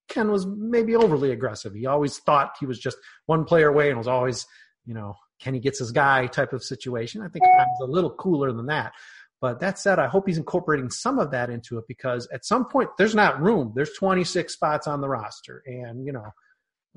Ken 0.09 0.31
was 0.31 0.47
maybe 0.47 0.95
overly 0.95 1.31
aggressive. 1.33 1.75
He 1.75 1.87
always 1.87 2.19
thought 2.19 2.57
he 2.61 2.67
was 2.67 2.79
just 2.79 2.97
one 3.27 3.45
player 3.45 3.69
away 3.69 3.89
and 3.89 3.99
was 3.99 4.09
always, 4.09 4.47
you 4.85 4.95
know, 4.95 5.15
Kenny 5.41 5.59
gets 5.61 5.79
his 5.79 5.91
guy 5.93 6.27
type 6.27 6.53
of 6.53 6.63
situation. 6.63 7.23
I 7.23 7.29
think 7.29 7.45
Hahn's 7.45 7.81
a 7.83 7.87
little 7.87 8.11
cooler 8.11 8.53
than 8.53 8.67
that. 8.67 8.93
But 9.41 9.61
that 9.61 9.79
said, 9.79 9.99
I 9.99 10.07
hope 10.07 10.27
he's 10.27 10.37
incorporating 10.37 10.91
some 10.91 11.19
of 11.19 11.31
that 11.31 11.49
into 11.49 11.79
it 11.79 11.85
because 11.89 12.29
at 12.33 12.45
some 12.45 12.67
point 12.67 12.91
there's 12.99 13.15
not 13.15 13.41
room. 13.41 13.73
There's 13.75 13.93
26 13.95 14.53
spots 14.53 14.87
on 14.87 15.01
the 15.01 15.09
roster, 15.09 15.63
and 15.65 16.05
you 16.05 16.13
know, 16.13 16.27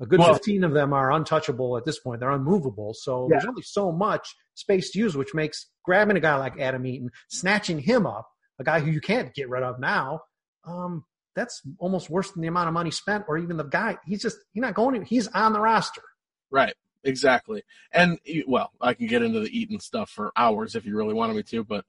a 0.00 0.06
good 0.06 0.18
Well- 0.18 0.32
15 0.34 0.64
of 0.64 0.72
them 0.72 0.92
are 0.92 1.12
untouchable 1.12 1.76
at 1.76 1.84
this 1.84 1.98
point. 2.00 2.20
They're 2.20 2.30
unmovable. 2.30 2.94
So 2.94 3.26
there's 3.30 3.44
only 3.44 3.62
so 3.62 3.92
much 3.92 4.34
space 4.54 4.90
to 4.92 4.98
use, 4.98 5.16
which 5.16 5.34
makes 5.34 5.66
grabbing 5.84 6.16
a 6.16 6.20
guy 6.20 6.36
like 6.36 6.58
Adam 6.58 6.84
Eaton, 6.86 7.10
snatching 7.28 7.78
him 7.80 8.06
up, 8.06 8.28
a 8.58 8.64
guy 8.64 8.80
who 8.80 8.90
you 8.90 9.00
can't 9.00 9.34
get 9.34 9.48
rid 9.48 9.62
of 9.62 9.78
now, 9.80 10.20
um, 10.64 11.04
that's 11.36 11.60
almost 11.78 12.08
worse 12.10 12.30
than 12.30 12.42
the 12.42 12.48
amount 12.48 12.68
of 12.68 12.74
money 12.74 12.90
spent, 12.92 13.24
or 13.28 13.36
even 13.38 13.56
the 13.56 13.64
guy. 13.64 13.98
He's 14.06 14.22
just 14.22 14.38
he's 14.52 14.60
not 14.62 14.74
going. 14.74 15.00
to- 15.00 15.06
He's 15.06 15.26
on 15.28 15.52
the 15.52 15.60
roster. 15.60 16.02
Right. 16.50 16.74
Exactly. 17.06 17.62
And 17.92 18.18
well, 18.46 18.70
I 18.80 18.94
can 18.94 19.06
get 19.08 19.22
into 19.22 19.40
the 19.40 19.50
Eaton 19.58 19.78
stuff 19.80 20.08
for 20.08 20.32
hours 20.36 20.74
if 20.74 20.86
you 20.86 20.96
really 20.96 21.12
wanted 21.12 21.36
me 21.36 21.42
to, 21.42 21.62
but 21.62 21.84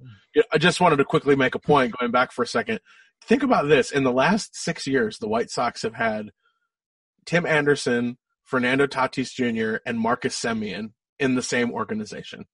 I 0.52 0.58
just 0.58 0.82
wanted 0.82 0.98
to 0.98 1.06
quickly 1.06 1.36
make 1.38 1.56
a 1.56 1.60
point 1.60 1.96
going 1.98 2.12
back 2.12 2.32
for 2.34 2.42
a 2.44 2.48
second. 2.48 2.82
Think 3.24 3.42
about 3.44 3.68
this. 3.70 3.92
In 3.92 4.04
the 4.04 4.12
last 4.12 4.56
six 4.56 4.86
years, 4.86 5.20
the 5.20 5.28
White 5.30 5.50
Sox 5.50 5.84
have 5.84 5.94
had 5.94 6.32
Tim 7.26 7.46
Anderson, 7.46 8.18
Fernando 8.44 8.88
Tatis 8.88 9.32
Jr., 9.34 9.78
and 9.86 10.00
Marcus 10.00 10.40
Semien 10.40 10.92
in 11.20 11.36
the 11.36 11.42
same 11.42 11.72
organization. 11.72 12.46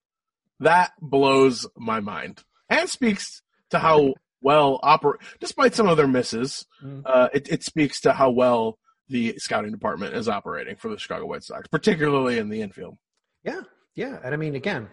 That 0.59 0.91
blows 1.01 1.67
my 1.75 1.99
mind 1.99 2.43
and 2.69 2.89
speaks 2.89 3.41
to 3.71 3.79
how 3.79 4.13
well 4.41 4.79
operate, 4.83 5.21
despite 5.39 5.75
some 5.75 5.87
of 5.87 5.97
their 5.97 6.07
misses, 6.07 6.65
Mm. 6.83 7.03
uh, 7.05 7.29
it, 7.33 7.47
it 7.49 7.63
speaks 7.63 8.01
to 8.01 8.11
how 8.13 8.31
well 8.31 8.79
the 9.07 9.35
scouting 9.37 9.71
department 9.71 10.15
is 10.15 10.27
operating 10.29 10.75
for 10.77 10.89
the 10.89 10.97
Chicago 10.97 11.25
White 11.27 11.43
Sox, 11.43 11.67
particularly 11.67 12.37
in 12.39 12.49
the 12.49 12.61
infield. 12.61 12.97
Yeah, 13.43 13.61
yeah, 13.95 14.17
and 14.23 14.33
I 14.33 14.37
mean, 14.37 14.55
again, 14.55 14.87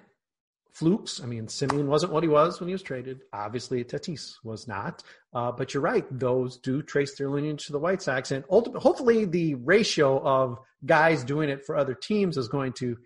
flukes. 0.79 1.21
I 1.23 1.27
mean, 1.27 1.47
Semien 1.47 1.87
wasn't 1.87 2.13
what 2.13 2.23
he 2.23 2.29
was 2.29 2.61
when 2.61 2.69
he 2.69 2.75
was 2.75 2.83
traded. 2.83 3.23
Obviously, 3.33 3.83
Tatis 3.85 4.35
was 4.45 4.69
not. 4.69 5.03
Uh, 5.35 5.53
but 5.53 5.75
you're 5.75 5.83
right; 5.83 6.07
those 6.11 6.57
do 6.59 6.83
trace 6.83 7.17
their 7.17 7.29
lineage 7.31 7.67
to 7.67 7.73
the 7.73 7.79
White 7.79 8.03
Sox, 8.03 8.31
and 8.31 8.45
ultimately, 8.51 8.81
hopefully, 8.83 9.25
the 9.25 9.55
ratio 9.57 10.21
of 10.23 10.59
guys 10.87 11.25
doing 11.25 11.49
it 11.51 11.65
for 11.67 11.77
other 11.77 11.95
teams 11.95 12.37
is 12.37 12.49
going 12.49 12.73
to 12.75 12.97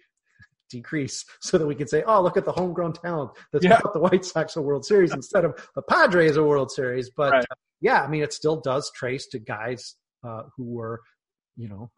decrease 0.70 1.24
so 1.40 1.58
that 1.58 1.66
we 1.66 1.74
can 1.74 1.86
say, 1.88 2.02
oh, 2.06 2.22
look 2.22 2.36
at 2.36 2.44
the 2.44 2.52
homegrown 2.52 2.92
talent 2.94 3.30
that's 3.52 3.64
Yeah. 3.64 3.80
brought 3.80 3.94
the 3.94 4.00
White 4.00 4.24
Sox 4.24 4.56
a 4.56 4.62
World 4.62 4.84
Series 4.84 5.12
instead 5.12 5.44
of 5.44 5.54
the 5.74 5.82
Padres 5.82 6.36
a 6.36 6.42
World 6.42 6.70
Series. 6.70 7.10
But 7.10 7.32
Right. 7.32 7.44
uh, 7.50 7.54
yeah, 7.80 8.02
I 8.02 8.08
mean, 8.08 8.22
it 8.22 8.32
still 8.32 8.60
does 8.60 8.90
trace 8.94 9.26
to 9.28 9.38
guys 9.38 9.96
uh, 10.24 10.44
who 10.56 10.64
were, 10.64 11.00
you 11.56 11.68
know, 11.68 11.90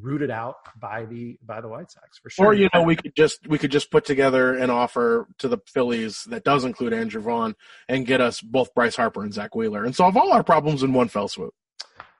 rooted 0.00 0.30
out 0.30 0.56
by 0.80 1.04
the 1.04 1.38
by 1.44 1.60
the 1.60 1.68
White 1.68 1.90
Sox 1.90 2.18
for 2.18 2.30
sure. 2.30 2.46
Or 2.46 2.54
you 2.54 2.68
know, 2.72 2.82
we 2.82 2.96
could 2.96 3.14
just 3.16 3.46
we 3.48 3.58
could 3.58 3.70
just 3.70 3.90
put 3.90 4.04
together 4.04 4.54
an 4.54 4.70
offer 4.70 5.28
to 5.38 5.48
the 5.48 5.58
Phillies 5.66 6.24
that 6.28 6.44
does 6.44 6.64
include 6.64 6.92
Andrew 6.92 7.20
Vaughn 7.20 7.54
and 7.88 8.06
get 8.06 8.20
us 8.20 8.40
both 8.40 8.74
Bryce 8.74 8.96
Harper 8.96 9.22
and 9.22 9.32
Zack 9.32 9.54
Wheeler 9.54 9.84
and 9.84 9.94
solve 9.94 10.16
all 10.16 10.32
our 10.32 10.44
problems 10.44 10.82
in 10.82 10.92
one 10.92 11.08
fell 11.08 11.28
swoop. 11.28 11.54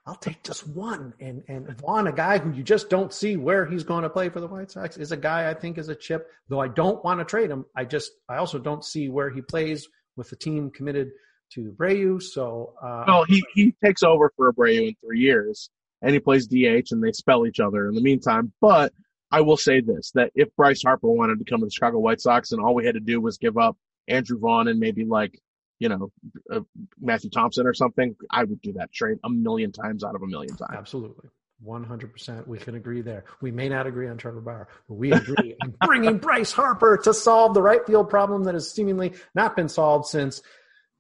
I'll 0.07 0.15
take 0.15 0.43
just 0.45 0.67
one. 0.69 1.15
And 1.21 1.43
and 1.49 1.69
Vaughn, 1.81 2.07
a 2.07 2.13
guy 2.13 2.39
who 2.39 2.53
you 2.53 2.63
just 2.63 2.89
don't 2.89 3.13
see 3.13 3.37
where 3.37 3.67
he's 3.67 3.83
going 3.83 4.05
to 4.05 4.11
play 4.11 4.29
for 4.29 4.41
the 4.41 4.47
White 4.47 4.71
Sox, 4.71 4.97
is 4.97 5.11
a 5.11 5.17
guy 5.17 5.51
I 5.51 5.55
think 5.55 5.79
is 5.79 5.89
a 5.89 5.97
chip. 5.97 6.29
Though 6.49 6.61
I 6.61 6.69
don't 6.69 7.05
want 7.05 7.19
to 7.21 7.25
trade 7.25 7.51
him, 7.51 7.65
I 7.75 7.85
just 7.85 8.13
I 8.29 8.37
also 8.37 8.59
don't 8.59 8.85
see 8.85 9.09
where 9.09 9.31
he 9.31 9.43
plays 9.43 9.89
with 10.17 10.31
the 10.31 10.37
team 10.37 10.71
committed 10.71 11.11
to 11.55 11.73
Abreu. 11.77 12.23
So 12.23 12.75
uh, 12.81 13.05
Well, 13.07 13.25
he 13.25 13.43
he 13.55 13.75
takes 13.85 14.05
over 14.05 14.33
for 14.37 14.53
Abreu 14.53 14.89
in 14.89 14.95
three 15.05 15.21
years, 15.21 15.71
and 16.03 16.13
he 16.13 16.21
plays 16.21 16.47
DH, 16.47 16.93
and 16.93 17.03
they 17.03 17.13
spell 17.13 17.47
each 17.47 17.61
other 17.61 17.89
in 17.89 17.95
the 17.95 18.03
meantime. 18.03 18.53
But 18.61 18.93
I 19.31 19.41
will 19.41 19.57
say 19.57 19.81
this: 19.81 20.13
that 20.15 20.31
if 20.35 20.55
Bryce 20.57 20.83
Harper 20.83 21.09
wanted 21.09 21.39
to 21.39 21.45
come 21.45 21.61
to 21.61 21.67
the 21.67 21.73
Chicago 21.73 21.99
White 21.99 22.21
Sox, 22.21 22.53
and 22.53 22.63
all 22.63 22.75
we 22.75 22.87
had 22.87 22.95
to 22.95 23.01
do 23.01 23.21
was 23.21 23.39
give 23.39 23.59
up 23.59 23.77
Andrew 24.09 24.39
Vaughn 24.39 24.69
and 24.69 24.79
maybe 24.79 25.05
like 25.05 25.39
you 25.79 25.89
know 25.89 26.13
uh, 26.53 26.61
Matthew 27.01 27.31
Thompson 27.31 27.67
or 27.67 27.75
something, 27.75 28.17
I 28.31 28.45
would 28.45 28.61
do 28.61 28.75
that 28.75 28.93
trade 28.93 29.19
a 29.25 29.31
million 29.31 29.73
times 29.73 30.05
out 30.05 30.15
of 30.15 30.23
a 30.23 30.27
million 30.27 30.57
times. 30.57 30.77
absolutely. 30.77 31.29
100% 31.65 32.47
we 32.47 32.59
can 32.59 32.75
agree 32.75 33.01
there. 33.01 33.25
We 33.41 33.51
may 33.51 33.71
not 33.71 33.87
agree 33.87 34.09
on 34.09 34.19
Trevor 34.19 34.43
Bauer, 34.43 34.69
but 34.89 34.95
we 34.97 35.13
agree 35.13 35.57
on 35.63 35.75
bringing 35.87 36.19
Bryce 36.19 36.53
Harper 36.53 36.99
to 37.05 37.15
solve 37.15 37.55
the 37.55 37.63
right 37.63 37.85
field 37.87 38.11
problem 38.11 38.45
that 38.45 38.55
has 38.55 38.71
seemingly 38.71 39.15
not 39.35 39.57
been 39.57 39.71
solved 39.71 40.07
since, 40.07 40.43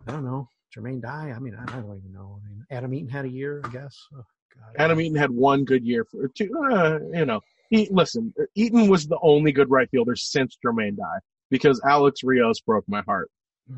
I 0.07 0.13
don't 0.13 0.25
know, 0.25 0.49
Jermaine 0.75 1.03
Dye. 1.03 1.33
I 1.35 1.39
mean, 1.39 1.55
I 1.55 1.63
I 1.65 1.81
don't 1.81 1.99
even 1.99 2.13
know. 2.13 2.41
I 2.43 2.49
mean, 2.49 2.65
Adam 2.71 2.95
Eaton 2.95 3.11
had 3.11 3.27
a 3.27 3.29
year, 3.31 3.61
I 3.65 3.69
guess. 3.69 3.99
Adam 4.79 5.01
Eaton 5.01 5.17
had 5.17 5.31
one 5.31 5.65
good 5.65 5.85
year 5.85 6.05
for 6.05 6.29
two. 6.29 6.51
Uh, 6.71 6.99
you 7.13 7.25
know, 7.25 7.41
he 7.71 7.89
listen. 7.91 8.35
Eaton 8.55 8.89
was 8.89 9.07
the 9.07 9.19
only 9.23 9.53
good 9.53 9.71
right 9.71 9.89
fielder 9.91 10.17
since 10.17 10.59
Jermaine 10.65 10.97
Dye 10.97 11.21
because 11.51 11.81
Alex 11.85 12.23
Rios 12.23 12.61
broke 12.61 12.85
my 12.89 13.03
heart. 13.03 13.31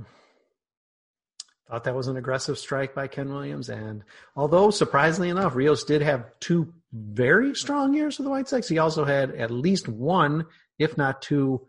Thought 1.68 1.84
that 1.84 1.94
was 1.94 2.08
an 2.08 2.16
aggressive 2.16 2.58
strike 2.58 2.94
by 2.94 3.08
Ken 3.08 3.28
Williams. 3.28 3.68
And 3.68 4.02
although 4.34 4.70
surprisingly 4.70 5.28
enough, 5.28 5.54
Rios 5.54 5.84
did 5.84 6.00
have 6.00 6.24
two 6.40 6.72
very 6.92 7.54
strong 7.54 7.92
years 7.92 8.16
for 8.16 8.22
the 8.22 8.30
White 8.30 8.48
Sox, 8.48 8.68
he 8.68 8.78
also 8.78 9.04
had 9.04 9.32
at 9.34 9.50
least 9.50 9.86
one, 9.86 10.46
if 10.78 10.96
not 10.96 11.20
two, 11.20 11.66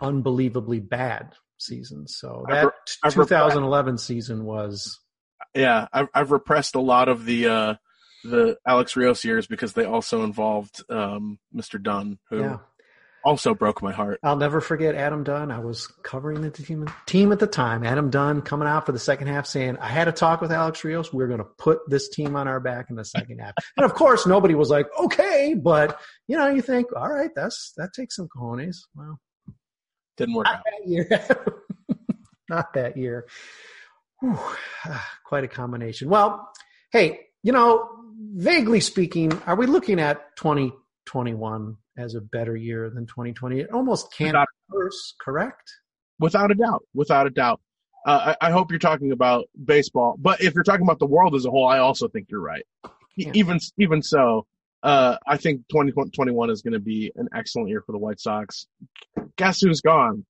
unbelievably 0.00 0.80
bad 0.80 1.34
seasons. 1.58 2.16
So 2.16 2.46
that 2.48 2.72
I've 3.02 3.16
re- 3.16 3.24
2011 3.26 3.98
season 3.98 4.44
was 4.44 4.98
Yeah, 5.54 5.86
I've 5.92 6.08
I've 6.14 6.30
repressed 6.30 6.74
a 6.74 6.80
lot 6.80 7.08
of 7.08 7.24
the 7.24 7.48
uh, 7.48 7.74
the 8.24 8.56
Alex 8.66 8.96
Rios 8.96 9.24
years 9.24 9.46
because 9.46 9.72
they 9.72 9.84
also 9.84 10.22
involved 10.22 10.82
um, 10.88 11.38
Mr. 11.54 11.82
Dunn, 11.82 12.18
who 12.30 12.40
yeah. 12.40 12.58
also 13.24 13.54
broke 13.54 13.82
my 13.82 13.92
heart. 13.92 14.20
I'll 14.22 14.36
never 14.36 14.60
forget 14.60 14.94
Adam 14.94 15.24
Dunn. 15.24 15.50
I 15.50 15.58
was 15.58 15.86
covering 16.02 16.40
the 16.40 16.50
team 16.50 16.86
team 17.06 17.32
at 17.32 17.38
the 17.38 17.46
time. 17.46 17.84
Adam 17.84 18.10
Dunn 18.10 18.42
coming 18.42 18.68
out 18.68 18.86
for 18.86 18.92
the 18.92 18.98
second 18.98 19.26
half 19.26 19.46
saying, 19.46 19.76
I 19.78 19.88
had 19.88 20.08
a 20.08 20.12
talk 20.12 20.40
with 20.40 20.52
Alex 20.52 20.82
Rios. 20.84 21.12
We're 21.12 21.26
going 21.26 21.38
to 21.38 21.44
put 21.44 21.80
this 21.88 22.08
team 22.08 22.36
on 22.36 22.48
our 22.48 22.60
back 22.60 22.90
in 22.90 22.96
the 22.96 23.04
second 23.04 23.40
half. 23.40 23.54
And 23.76 23.84
of 23.84 23.94
course, 23.94 24.26
nobody 24.26 24.54
was 24.54 24.70
like, 24.70 24.86
okay, 24.98 25.54
but 25.54 25.98
you 26.28 26.36
know, 26.36 26.48
you 26.48 26.62
think, 26.62 26.88
all 26.94 27.08
right, 27.08 27.30
that's, 27.34 27.72
that 27.76 27.92
takes 27.94 28.16
some 28.16 28.28
cojones. 28.28 28.76
Well, 28.94 29.18
Didn't 30.16 30.34
work 30.34 30.46
not 30.46 30.56
out. 30.56 30.62
that 30.64 30.88
year. 30.88 31.08
not 32.48 32.72
that 32.74 32.96
year. 32.96 33.26
Whew. 34.22 34.38
Quite 35.26 35.44
a 35.44 35.48
combination. 35.48 36.08
Well, 36.08 36.48
hey, 36.92 37.20
you 37.42 37.52
know, 37.52 37.88
vaguely 38.34 38.80
speaking, 38.80 39.32
are 39.46 39.56
we 39.56 39.66
looking 39.66 39.98
at 40.00 40.36
2021 40.36 41.76
as 41.98 42.14
a 42.14 42.20
better 42.20 42.56
year 42.56 42.88
than 42.90 43.06
2020? 43.06 43.60
It 43.60 43.70
almost 43.72 44.12
can't 44.16 44.28
Without- 44.30 44.48
be 44.70 44.76
worse, 44.76 45.14
correct? 45.20 45.70
Without 46.18 46.50
a 46.50 46.54
doubt, 46.54 46.84
without 46.94 47.26
a 47.26 47.30
doubt. 47.30 47.60
Uh, 48.06 48.34
I, 48.40 48.48
I 48.48 48.50
hope 48.52 48.70
you're 48.70 48.78
talking 48.78 49.10
about 49.12 49.46
baseball, 49.64 50.16
but 50.18 50.40
if 50.40 50.54
you're 50.54 50.62
talking 50.64 50.84
about 50.86 50.98
the 51.00 51.06
world 51.06 51.34
as 51.34 51.44
a 51.46 51.50
whole, 51.50 51.66
I 51.66 51.78
also 51.78 52.06
think 52.08 52.28
you're 52.30 52.40
right. 52.40 52.64
Yeah. 53.16 53.30
Even 53.34 53.58
even 53.78 54.02
so, 54.02 54.46
uh, 54.82 55.16
I 55.26 55.36
think 55.36 55.62
2021 55.68 56.50
is 56.50 56.62
going 56.62 56.72
to 56.74 56.80
be 56.80 57.12
an 57.16 57.28
excellent 57.34 57.68
year 57.70 57.82
for 57.84 57.92
the 57.92 57.98
White 57.98 58.18
Sox. 58.20 58.66
Guess 59.36 59.60
who's 59.62 59.80
gone? 59.80 60.24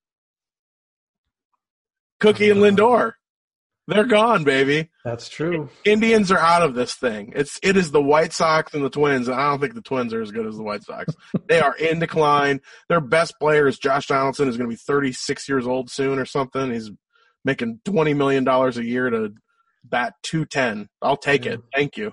Cookie 2.20 2.50
and 2.50 2.60
Uh, 2.60 2.64
Lindor. 2.64 3.12
They're 3.88 4.04
gone, 4.04 4.44
baby. 4.44 4.90
That's 5.04 5.28
true. 5.28 5.68
Indians 5.84 6.30
are 6.30 6.38
out 6.38 6.62
of 6.62 6.74
this 6.74 6.94
thing. 6.94 7.32
It's 7.34 7.58
it 7.62 7.76
is 7.76 7.90
the 7.90 8.02
White 8.02 8.32
Sox 8.32 8.74
and 8.74 8.84
the 8.84 8.90
Twins, 8.90 9.26
and 9.26 9.36
I 9.36 9.50
don't 9.50 9.60
think 9.60 9.74
the 9.74 9.82
Twins 9.82 10.14
are 10.14 10.22
as 10.22 10.30
good 10.30 10.46
as 10.46 10.56
the 10.56 10.62
White 10.62 10.84
Sox. 10.84 11.12
they 11.48 11.60
are 11.60 11.74
in 11.74 11.98
decline. 11.98 12.60
Their 12.88 13.00
best 13.00 13.34
player 13.40 13.66
is 13.66 13.78
Josh 13.78 14.06
Donaldson, 14.06 14.46
who's 14.46 14.56
going 14.56 14.70
to 14.70 14.74
be 14.74 14.80
36 14.80 15.48
years 15.48 15.66
old 15.66 15.90
soon 15.90 16.18
or 16.18 16.24
something. 16.24 16.72
He's 16.72 16.90
making 17.44 17.80
20 17.84 18.14
million 18.14 18.44
dollars 18.44 18.78
a 18.78 18.84
year 18.84 19.10
to 19.10 19.34
bat 19.84 20.14
210. 20.22 20.88
I'll 21.00 21.16
take 21.16 21.44
it. 21.44 21.60
Thank 21.74 21.96
you. 21.96 22.12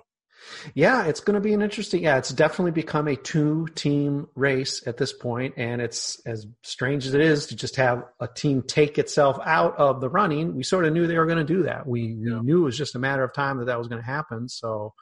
Yeah, 0.74 1.06
it's 1.06 1.20
going 1.20 1.36
to 1.36 1.42
be 1.42 1.54
an 1.54 1.62
interesting. 1.62 2.04
Yeah, 2.04 2.18
it's 2.18 2.30
definitely 2.30 2.72
become 2.72 3.08
a 3.08 3.16
two-team 3.16 4.28
race 4.36 4.86
at 4.88 4.98
this 4.98 5.14
point, 5.14 5.56
and 5.58 5.82
it's 5.82 6.20
as 6.26 6.48
strange 6.64 7.06
as 7.06 7.14
it 7.14 7.22
is 7.22 7.48
to 7.48 7.56
just 7.56 7.76
have 7.76 8.06
a 8.20 8.28
team 8.28 8.62
take 8.62 8.98
itself 8.98 9.38
out 9.46 9.78
of 9.78 10.02
the 10.02 10.10
running. 10.10 10.56
We 10.56 10.64
sort 10.64 10.86
of 10.86 10.94
knew 10.94 11.08
they 11.08 11.18
were 11.18 11.26
going 11.26 11.46
to 11.46 11.54
do 11.54 11.64
that. 11.64 11.88
We, 11.88 12.16
we 12.16 12.42
knew 12.42 12.62
it 12.62 12.66
was 12.66 12.78
just 12.78 12.96
a 12.96 13.00
matter 13.00 13.24
of 13.24 13.34
time 13.34 13.58
that 13.58 13.66
that 13.66 13.78
was 13.78 13.88
going 13.88 14.02
to 14.02 14.06
happen. 14.08 14.50
So, 14.50 14.94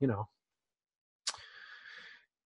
you 0.00 0.06
know. 0.06 0.28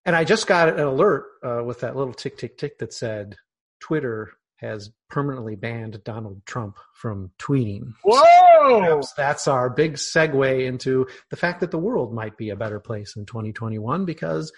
And 0.05 0.17
I 0.17 0.25
just 0.25 0.47
got 0.47 0.69
an 0.69 0.81
alert 0.81 1.27
uh, 1.45 1.63
with 1.65 1.81
that 1.81 1.95
little 1.95 2.13
tick, 2.13 2.37
tick, 2.37 2.59
tick 2.59 2.79
that 2.79 2.93
said 2.93 3.37
Twitter 3.79 4.33
has 4.57 4.91
permanently 5.11 5.57
banned 5.57 6.03
Donald 6.05 6.41
Trump 6.47 6.77
from 6.95 7.31
tweeting. 7.39 7.93
Whoa! 8.05 8.52
Perhaps 8.63 9.13
that's 9.15 9.49
our 9.49 9.71
big 9.71 9.95
segue 9.95 10.65
into 10.67 11.07
the 11.31 11.37
fact 11.37 11.61
that 11.61 11.71
the 11.71 11.79
world 11.79 12.13
might 12.15 12.37
be 12.37 12.51
a 12.51 12.57
better 12.57 12.81
place 12.81 13.17
in 13.17 13.27
2021 13.27 14.05
because 14.05 14.53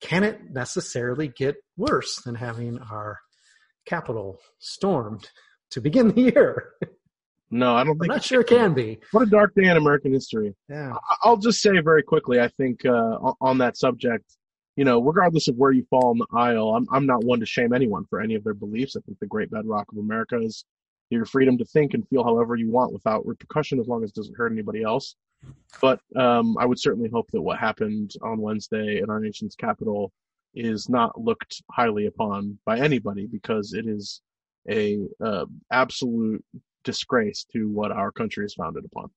can 0.00 0.24
it 0.24 0.40
necessarily 0.50 1.28
get 1.28 1.56
worse 1.76 2.20
than 2.24 2.34
having 2.34 2.78
our 2.78 3.18
capital 3.86 4.40
stormed 4.58 5.28
to 5.70 5.80
begin 5.80 6.08
the 6.08 6.20
year? 6.22 6.70
No, 7.50 7.74
I 7.74 7.82
don't 7.82 7.94
I'm 7.94 7.98
think. 7.98 8.12
not 8.12 8.24
sure 8.24 8.42
it 8.42 8.46
can 8.46 8.74
be. 8.74 9.00
What 9.10 9.24
a 9.24 9.26
dark 9.26 9.54
day 9.56 9.64
in 9.64 9.76
American 9.76 10.12
history. 10.12 10.54
Yeah. 10.68 10.92
I'll 11.22 11.36
just 11.36 11.60
say 11.60 11.80
very 11.80 12.02
quickly. 12.02 12.40
I 12.40 12.48
think 12.48 12.84
uh, 12.86 13.32
on- 13.40 13.58
that 13.58 13.76
subject, 13.76 14.24
you 14.76 14.84
know, 14.84 15.02
regardless 15.02 15.48
of 15.48 15.56
where 15.56 15.72
you 15.72 15.84
fall 15.90 16.10
on 16.10 16.18
the 16.18 16.26
aisle, 16.32 16.76
I'm 16.76 16.86
I'm 16.92 17.06
not 17.06 17.24
one 17.24 17.40
to 17.40 17.46
shame 17.46 17.72
anyone 17.72 18.04
for 18.08 18.20
any 18.20 18.36
of 18.36 18.44
their 18.44 18.54
beliefs. 18.54 18.94
I 18.96 19.00
think 19.00 19.18
the 19.18 19.26
great 19.26 19.50
bedrock 19.50 19.86
of 19.90 19.98
America 19.98 20.38
is 20.38 20.64
your 21.10 21.24
freedom 21.24 21.58
to 21.58 21.64
think 21.64 21.94
and 21.94 22.06
feel 22.08 22.24
however 22.24 22.54
you 22.54 22.70
want 22.70 22.92
without 22.92 23.26
repercussion, 23.26 23.80
as 23.80 23.88
long 23.88 24.02
as 24.04 24.10
it 24.10 24.16
doesn't 24.16 24.36
hurt 24.36 24.52
anybody 24.52 24.82
else. 24.82 25.16
But 25.80 26.00
um, 26.16 26.56
I 26.58 26.66
would 26.66 26.78
certainly 26.78 27.10
hope 27.10 27.30
that 27.32 27.42
what 27.42 27.58
happened 27.58 28.12
on 28.22 28.40
Wednesday 28.40 29.00
in 29.02 29.10
our 29.10 29.20
nation's 29.20 29.56
capital 29.56 30.12
is 30.54 30.88
not 30.88 31.20
looked 31.20 31.62
highly 31.70 32.06
upon 32.06 32.58
by 32.64 32.78
anybody 32.78 33.26
because 33.26 33.72
it 33.72 33.86
is 33.86 34.20
a 34.68 34.98
uh, 35.24 35.46
absolute 35.70 36.44
disgrace 36.84 37.44
to 37.52 37.68
what 37.68 37.92
our 37.92 38.10
country 38.10 38.44
is 38.44 38.54
founded 38.54 38.84
upon. 38.84 39.10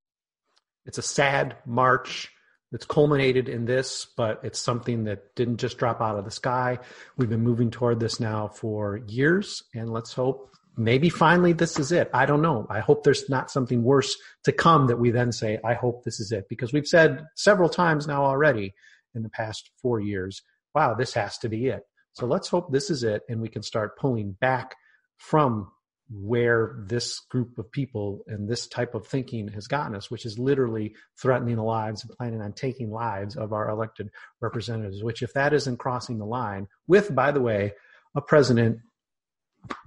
It's 0.86 0.98
a 0.98 1.04
sad 1.04 1.58
march 1.66 2.30
that's 2.72 2.86
culminated 2.86 3.50
in 3.50 3.66
this, 3.66 4.08
but 4.18 4.42
it's 4.44 4.60
something 4.60 5.04
that 5.06 5.36
didn't 5.36 5.58
just 5.58 5.78
drop 5.78 6.02
out 6.02 6.18
of 6.18 6.26
the 6.26 6.32
sky. 6.32 6.80
We've 7.18 7.30
been 7.30 7.44
moving 7.44 7.72
toward 7.72 8.00
this 8.00 8.20
now 8.20 8.48
for 8.48 8.98
years, 9.08 9.64
and 9.76 9.92
let's 9.92 10.14
hope 10.14 10.50
maybe 10.76 11.10
finally 11.10 11.54
this 11.54 11.80
is 11.80 11.92
it. 11.92 12.10
I 12.14 12.26
don't 12.26 12.42
know. 12.42 12.66
I 12.70 12.80
hope 12.80 13.04
there's 13.04 13.30
not 13.30 13.52
something 13.52 13.84
worse 13.84 14.16
to 14.46 14.52
come 14.52 14.88
that 14.88 15.00
we 15.00 15.12
then 15.12 15.32
say, 15.32 15.60
I 15.64 15.74
hope 15.74 16.04
this 16.04 16.20
is 16.20 16.32
it. 16.32 16.46
Because 16.50 16.74
we've 16.74 16.88
said 16.88 17.26
several 17.36 17.70
times 17.70 18.08
now 18.08 18.24
already 18.24 18.74
in 19.16 19.24
the 19.24 19.30
past 19.30 19.70
four 19.82 20.00
years, 20.00 20.42
wow, 20.74 20.96
this 20.96 21.14
has 21.14 21.38
to 21.40 21.50
be 21.50 21.68
it. 21.68 21.84
So 22.14 22.26
let's 22.26 22.48
hope 22.48 22.72
this 22.72 22.90
is 22.90 23.04
it 23.04 23.24
and 23.30 23.42
we 23.42 23.50
can 23.50 23.64
start 23.64 23.98
pulling 23.98 24.34
back 24.34 24.76
from 25.18 25.72
where 26.12 26.76
this 26.88 27.20
group 27.32 27.58
of 27.58 27.72
people 27.72 28.24
and 28.28 28.48
this 28.48 28.68
type 28.68 28.94
of 28.94 29.08
thinking 29.08 29.48
has 29.48 29.68
gotten 29.68 29.96
us, 29.96 30.12
which 30.12 30.26
is 30.26 30.38
literally 30.38 30.96
threatening 31.20 31.56
the 31.56 31.64
lives 31.64 32.04
and 32.04 32.12
planning 32.16 32.42
on 32.42 32.54
taking 32.54 32.92
lives 32.92 33.36
of 33.36 33.54
our 33.54 33.70
elected 33.70 34.10
representatives, 34.42 35.04
which 35.04 35.24
if 35.24 35.34
that 35.34 35.54
isn't 35.54 35.78
crossing 35.78 36.20
the 36.20 36.26
line 36.26 36.68
with, 36.88 37.14
by 37.16 37.32
the 37.32 37.42
way, 37.42 37.74
a 38.16 38.22
president 38.22 38.80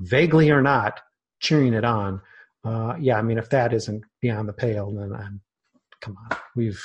vaguely 0.00 0.50
or 0.50 0.62
not 0.62 1.00
cheering 1.40 1.74
it 1.74 1.84
on. 1.84 2.20
Uh, 2.64 2.96
yeah, 2.98 3.16
I 3.16 3.22
mean, 3.22 3.38
if 3.38 3.50
that 3.50 3.72
isn't 3.72 4.04
beyond 4.20 4.48
the 4.48 4.52
pale, 4.52 4.90
then 4.92 5.12
I'm, 5.12 5.40
come 6.00 6.16
on, 6.16 6.36
we've, 6.56 6.82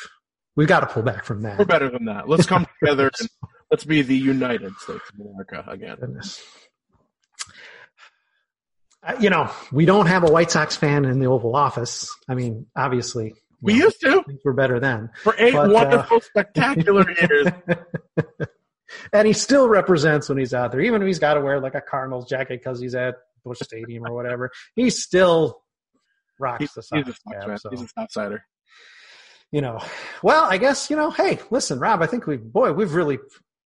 we've 0.55 0.67
got 0.67 0.81
to 0.81 0.85
pull 0.85 1.03
back 1.03 1.25
from 1.25 1.41
that. 1.43 1.57
We're 1.57 1.65
better 1.65 1.89
than 1.89 2.05
that. 2.05 2.29
Let's 2.29 2.45
come 2.45 2.67
together 2.79 3.09
and 3.19 3.29
let's 3.71 3.83
be 3.83 4.01
the 4.01 4.17
United 4.17 4.73
States 4.77 5.09
of 5.13 5.19
America 5.19 5.63
again. 5.67 5.97
Goodness 5.99 6.43
you 9.19 9.29
know, 9.29 9.49
we 9.71 9.85
don't 9.85 10.05
have 10.05 10.23
a 10.23 10.31
White 10.31 10.51
Sox 10.51 10.75
fan 10.75 11.05
in 11.05 11.19
the 11.19 11.25
Oval 11.27 11.55
Office. 11.55 12.15
I 12.27 12.35
mean, 12.35 12.67
obviously, 12.75 13.33
we 13.61 13.73
used 13.73 13.99
to. 14.01 14.23
Things 14.23 14.41
were 14.43 14.53
better 14.53 14.79
then 14.79 15.09
for 15.23 15.35
eight 15.37 15.53
but, 15.53 15.71
wonderful, 15.71 16.17
uh, 16.17 16.21
spectacular 16.21 17.09
years. 17.21 17.47
And 19.13 19.27
he 19.27 19.33
still 19.33 19.69
represents 19.69 20.29
when 20.29 20.37
he's 20.37 20.53
out 20.53 20.71
there, 20.71 20.81
even 20.81 21.01
if 21.01 21.07
he's 21.07 21.19
got 21.19 21.35
to 21.35 21.41
wear 21.41 21.59
like 21.59 21.75
a 21.75 21.81
Cardinals 21.81 22.29
jacket 22.29 22.59
because 22.59 22.79
he's 22.79 22.95
at 22.95 23.15
Busch 23.43 23.59
Stadium 23.61 24.05
or 24.05 24.13
whatever. 24.13 24.51
He 24.75 24.89
still 24.89 25.61
rocks 26.39 26.59
he's, 26.59 26.73
the 26.73 26.83
Sox. 26.83 27.07
He's 27.07 27.15
a, 27.27 27.45
cap, 27.45 27.59
so. 27.59 27.69
he's 27.69 27.81
an 27.81 27.87
outsider. 27.97 28.43
You 29.51 29.61
know, 29.61 29.79
well, 30.23 30.45
I 30.49 30.57
guess 30.57 30.89
you 30.89 30.95
know. 30.95 31.11
Hey, 31.11 31.39
listen, 31.49 31.79
Rob. 31.79 32.01
I 32.01 32.07
think 32.07 32.25
we, 32.25 32.37
boy, 32.37 32.71
we've 32.71 32.93
really, 32.93 33.19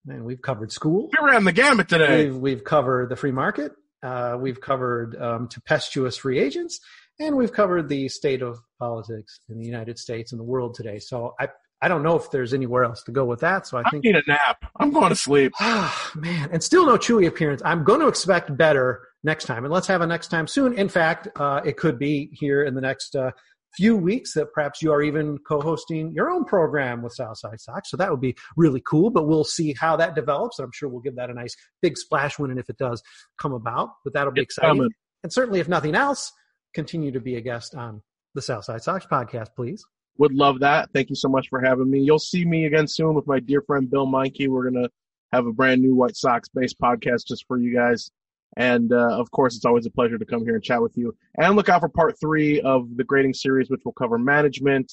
man, 0.07 0.25
we've 0.25 0.41
covered 0.41 0.73
school. 0.73 1.11
We 1.21 1.27
ran 1.27 1.45
the 1.45 1.53
gamut 1.53 1.89
today. 1.89 2.31
We've, 2.31 2.37
we've 2.37 2.65
covered 2.65 3.11
the 3.11 3.17
free 3.17 3.33
market. 3.33 3.73
Uh, 4.03 4.39
we've 4.41 4.61
covered 4.61 5.21
um, 5.21 5.49
tempestuous 5.49 6.17
free 6.17 6.39
agents, 6.39 6.81
and 7.21 7.37
we've 7.37 7.53
covered 7.53 7.89
the 7.91 8.09
state 8.09 8.41
of 8.41 8.59
politics 8.79 9.41
in 9.51 9.59
the 9.59 9.67
United 9.67 9.99
States 9.99 10.33
and 10.33 10.39
the 10.39 10.45
world 10.45 10.75
today. 10.75 10.99
So 10.99 11.35
I 11.39 11.49
I 11.83 11.89
don't 11.89 12.03
know 12.03 12.17
if 12.17 12.31
there's 12.31 12.55
anywhere 12.55 12.85
else 12.85 13.03
to 13.05 13.13
go 13.13 13.25
with 13.25 13.41
that. 13.41 13.67
So 13.67 13.77
I, 13.77 13.83
I 13.85 13.91
think 13.91 14.05
I 14.07 14.09
need 14.09 14.17
a 14.17 14.23
nap. 14.27 14.65
I'm 14.81 14.91
going 14.91 15.11
to 15.11 15.17
sleep. 15.17 15.53
Ah, 15.61 16.11
man, 16.15 16.49
and 16.53 16.63
still 16.63 16.87
no 16.87 16.97
Chewy 16.97 17.27
appearance. 17.27 17.61
I'm 17.65 17.85
going 17.85 18.01
to 18.01 18.09
expect 18.09 18.57
better 18.57 19.07
next 19.25 19.45
time, 19.45 19.65
and 19.65 19.73
let's 19.73 19.87
have 19.89 20.01
a 20.01 20.07
next 20.07 20.29
time 20.29 20.47
soon. 20.47 20.73
In 20.73 20.89
fact, 20.89 21.29
uh, 21.37 21.61
it 21.65 21.77
could 21.77 21.99
be 21.99 22.31
here 22.33 22.63
in 22.63 22.75
the 22.75 22.81
next 22.81 23.15
uh, 23.15 23.33
few 23.77 23.97
weeks 23.97 24.33
that 24.35 24.53
perhaps 24.53 24.81
you 24.81 24.91
are 24.91 25.03
even 25.03 25.39
co-hosting 25.47 26.13
your 26.13 26.31
own 26.31 26.45
program 26.45 27.03
with 27.03 27.13
Southside 27.13 27.61
Sox. 27.61 27.91
So 27.91 27.97
that 27.99 28.11
would 28.11 28.21
be 28.21 28.35
really 28.57 28.83
cool, 28.87 29.11
but 29.11 29.27
we'll 29.27 29.45
see 29.45 29.75
how 29.79 29.97
that 29.97 30.15
develops. 30.15 30.59
I'm 30.59 30.73
sure 30.73 30.89
we'll 30.89 31.01
give 31.01 31.17
that 31.17 31.31
a 31.31 31.35
nice 31.35 31.55
big 31.83 31.99
splash 31.99 32.39
when 32.39 32.51
and 32.51 32.59
if 32.59 32.71
it 32.71 32.79
does 32.79 33.03
come 33.39 33.53
about, 33.53 33.91
but 34.03 34.15
that'll 34.15 34.33
be 34.33 34.41
it's 34.41 34.57
exciting. 34.57 34.79
Coming. 34.79 34.93
And 35.23 35.33
certainly 35.33 35.61
if 35.61 35.69
nothing 35.69 35.95
else, 35.95 36.33
continue 36.75 37.13
to 37.13 37.21
be 37.21 37.37
a 37.37 37.41
guest 37.41 37.75
on 37.75 38.03
the 38.35 38.43
Southside 38.43 38.83
Sox 38.83 39.07
podcast, 39.07 39.49
please. 39.55 39.85
Would 40.19 40.33
love 40.33 40.61
that. 40.61 40.91
Thank 40.93 41.11
you 41.11 41.17
so 41.17 41.29
much 41.29 41.49
for 41.49 41.61
having 41.61 41.91
me. 41.91 42.01
You'll 42.01 42.19
see 42.19 42.45
me 42.45 42.67
again 42.67 42.87
soon 42.87 43.15
with 43.15 43.27
my 43.27 43.39
dear 43.41 43.63
friend 43.63 43.91
Bill 43.91 44.07
Meinke. 44.07 44.49
We're 44.49 44.71
going 44.71 44.83
to 44.83 44.91
have 45.33 45.47
a 45.47 45.53
brand 45.53 45.83
new 45.83 45.95
White 45.95 46.17
Sox 46.17 46.49
based 46.49 46.79
podcast 46.81 47.27
just 47.27 47.45
for 47.47 47.59
you 47.59 47.75
guys. 47.75 48.11
And 48.57 48.93
uh, 48.93 49.19
of 49.19 49.31
course, 49.31 49.57
it's 49.57 49.67
always 49.67 49.85
a 49.85 49.91
pleasure 49.91 50.17
to 50.17 50.25
come 50.25 50.43
here 50.43 50.55
and 50.55 50.65
chat 50.65 50.81
with 50.81 50.97
you. 50.97 51.15
And 51.39 51.57
look 51.57 51.69
out 51.69 51.81
for 51.81 51.89
part 51.89 52.19
three 52.19 52.61
of 52.63 52.97
the 52.97 53.05
grading 53.05 53.35
series, 53.35 53.69
which 53.69 53.83
will 53.85 53.93
cover 53.93 54.19
management 54.19 54.91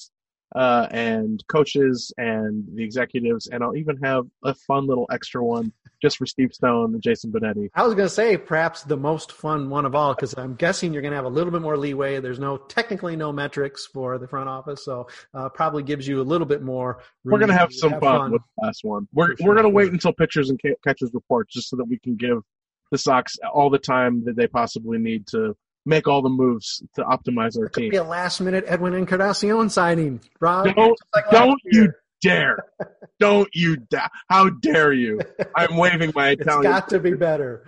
uh, 0.54 0.86
and 0.90 1.42
coaches 1.48 2.12
and 2.16 2.64
the 2.74 2.82
executives. 2.82 3.48
And 3.48 3.62
I'll 3.62 3.76
even 3.76 3.96
have 3.98 4.26
a 4.44 4.54
fun 4.54 4.86
little 4.86 5.06
extra 5.10 5.44
one 5.44 5.72
just 6.00 6.18
for 6.18 6.26
Steve 6.26 6.52
Stone 6.52 6.92
and 6.92 7.02
Jason 7.02 7.32
Benetti. 7.32 7.70
I 7.74 7.82
was 7.82 7.94
going 7.94 8.06
to 8.06 8.14
say 8.14 8.36
perhaps 8.36 8.82
the 8.82 8.96
most 8.96 9.32
fun 9.32 9.70
one 9.70 9.86
of 9.86 9.94
all 9.94 10.14
because 10.14 10.34
I'm 10.36 10.54
guessing 10.54 10.92
you're 10.92 11.02
going 11.02 11.12
to 11.12 11.16
have 11.16 11.24
a 11.24 11.30
little 11.30 11.50
bit 11.50 11.62
more 11.62 11.76
leeway. 11.76 12.20
There's 12.20 12.38
no 12.38 12.56
technically 12.56 13.16
no 13.16 13.32
metrics 13.32 13.86
for 13.86 14.18
the 14.18 14.28
front 14.28 14.48
office, 14.48 14.84
so 14.84 15.08
uh, 15.32 15.48
probably 15.48 15.82
gives 15.82 16.06
you 16.06 16.20
a 16.20 16.22
little 16.22 16.46
bit 16.46 16.62
more. 16.62 17.00
We're 17.24 17.38
going 17.38 17.50
to 17.50 17.56
have 17.56 17.72
some 17.72 17.92
have 17.92 18.00
fun, 18.00 18.18
fun, 18.18 18.32
with 18.32 18.42
the 18.56 18.66
last 18.66 18.84
one. 18.84 19.08
We're 19.12 19.36
sure. 19.36 19.46
we're 19.46 19.54
going 19.54 19.64
to 19.64 19.70
wait 19.70 19.92
until 19.92 20.12
pitchers 20.12 20.50
and 20.50 20.60
catchers 20.84 21.10
report 21.14 21.48
just 21.48 21.70
so 21.70 21.76
that 21.76 21.84
we 21.84 21.98
can 21.98 22.16
give 22.16 22.42
the 22.90 22.98
Sox 22.98 23.38
all 23.52 23.70
the 23.70 23.78
time 23.78 24.24
that 24.24 24.36
they 24.36 24.46
possibly 24.46 24.98
need 24.98 25.26
to 25.28 25.56
make 25.86 26.08
all 26.08 26.22
the 26.22 26.28
moves 26.28 26.82
to 26.94 27.02
optimize 27.02 27.58
our 27.58 27.68
team. 27.68 27.90
Be 27.90 27.96
a 27.96 28.04
last 28.04 28.40
minute 28.40 28.64
Edwin 28.66 28.94
Encarnacion 28.94 29.70
signing, 29.70 30.20
Rob. 30.40 30.74
Don't, 30.74 30.98
like 31.14 31.30
don't 31.30 31.60
you 31.64 31.92
dare! 32.22 32.64
don't 33.20 33.48
you 33.52 33.76
dare! 33.76 34.08
How 34.28 34.48
dare 34.48 34.92
you? 34.92 35.20
I'm 35.56 35.76
waving 35.76 36.12
my 36.14 36.30
Italian. 36.30 36.72
It's 36.72 36.80
got 36.80 36.88
to 36.90 37.00
be 37.00 37.14
better. 37.14 37.66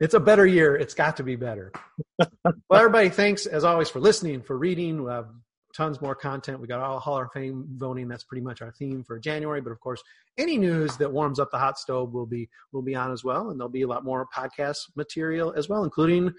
It's 0.00 0.14
a 0.14 0.20
better 0.20 0.46
year. 0.46 0.76
It's 0.76 0.94
got 0.94 1.18
to 1.18 1.22
be 1.22 1.36
better. 1.36 1.72
well, 2.18 2.54
everybody, 2.72 3.08
thanks 3.08 3.46
as 3.46 3.64
always 3.64 3.88
for 3.88 4.00
listening, 4.00 4.42
for 4.42 4.58
reading. 4.58 5.04
we 5.04 5.10
have 5.10 5.28
tons 5.74 6.00
more 6.00 6.14
content. 6.14 6.60
We 6.60 6.66
got 6.66 6.80
all 6.80 7.00
Hall 7.00 7.20
of 7.20 7.32
Fame 7.32 7.66
voting. 7.76 8.08
That's 8.08 8.24
pretty 8.24 8.42
much 8.42 8.62
our 8.62 8.72
theme 8.72 9.04
for 9.04 9.18
January. 9.18 9.60
But 9.60 9.72
of 9.72 9.80
course, 9.80 10.02
any 10.38 10.56
news 10.56 10.96
that 10.98 11.12
warms 11.12 11.38
up 11.38 11.50
the 11.50 11.58
hot 11.58 11.78
stove 11.78 12.12
will 12.12 12.26
be 12.26 12.48
will 12.72 12.82
be 12.82 12.94
on 12.94 13.12
as 13.12 13.24
well, 13.24 13.50
and 13.50 13.58
there'll 13.58 13.70
be 13.70 13.82
a 13.82 13.88
lot 13.88 14.04
more 14.04 14.26
podcast 14.34 14.78
material 14.96 15.52
as 15.56 15.68
well, 15.68 15.84
including 15.84 16.32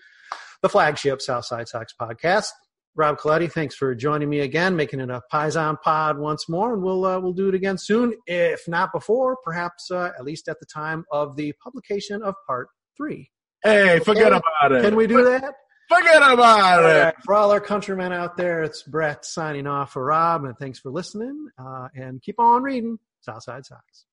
the 0.65 0.69
flagship 0.69 1.21
Southside 1.21 1.67
Sox 1.67 1.93
podcast. 1.93 2.47
Rob 2.95 3.19
Coletti, 3.19 3.51
thanks 3.51 3.75
for 3.75 3.93
joining 3.93 4.31
me 4.31 4.39
again, 4.39 4.75
making 4.75 4.99
it 4.99 5.11
a 5.11 5.21
Paisan 5.31 5.79
pod 5.79 6.17
once 6.17 6.49
more, 6.49 6.73
and 6.73 6.81
we'll 6.81 7.05
uh, 7.05 7.19
we'll 7.19 7.33
do 7.33 7.49
it 7.49 7.53
again 7.53 7.77
soon, 7.77 8.15
if 8.25 8.67
not 8.67 8.91
before, 8.91 9.37
perhaps 9.43 9.91
uh, 9.91 10.11
at 10.17 10.23
least 10.25 10.47
at 10.47 10.59
the 10.59 10.65
time 10.65 11.05
of 11.11 11.35
the 11.35 11.53
publication 11.63 12.23
of 12.23 12.33
part 12.47 12.69
three. 12.97 13.29
Hey, 13.63 13.99
forget 13.99 14.33
okay. 14.33 14.41
about 14.59 14.71
it. 14.71 14.81
Can 14.81 14.95
we 14.95 15.05
do 15.05 15.23
that? 15.25 15.53
Forget 15.87 16.17
about 16.31 16.83
all 16.83 16.89
it. 16.89 17.03
Right. 17.03 17.15
For 17.23 17.35
all 17.35 17.51
our 17.51 17.61
countrymen 17.61 18.11
out 18.11 18.35
there, 18.35 18.63
it's 18.63 18.81
Brett 18.81 19.23
signing 19.23 19.67
off 19.67 19.91
for 19.91 20.03
Rob, 20.03 20.45
and 20.45 20.57
thanks 20.57 20.79
for 20.79 20.89
listening. 20.89 21.49
Uh, 21.59 21.89
and 21.93 22.19
keep 22.23 22.39
on 22.39 22.63
reading 22.63 22.97
Southside 23.21 23.67
Sox. 23.67 24.05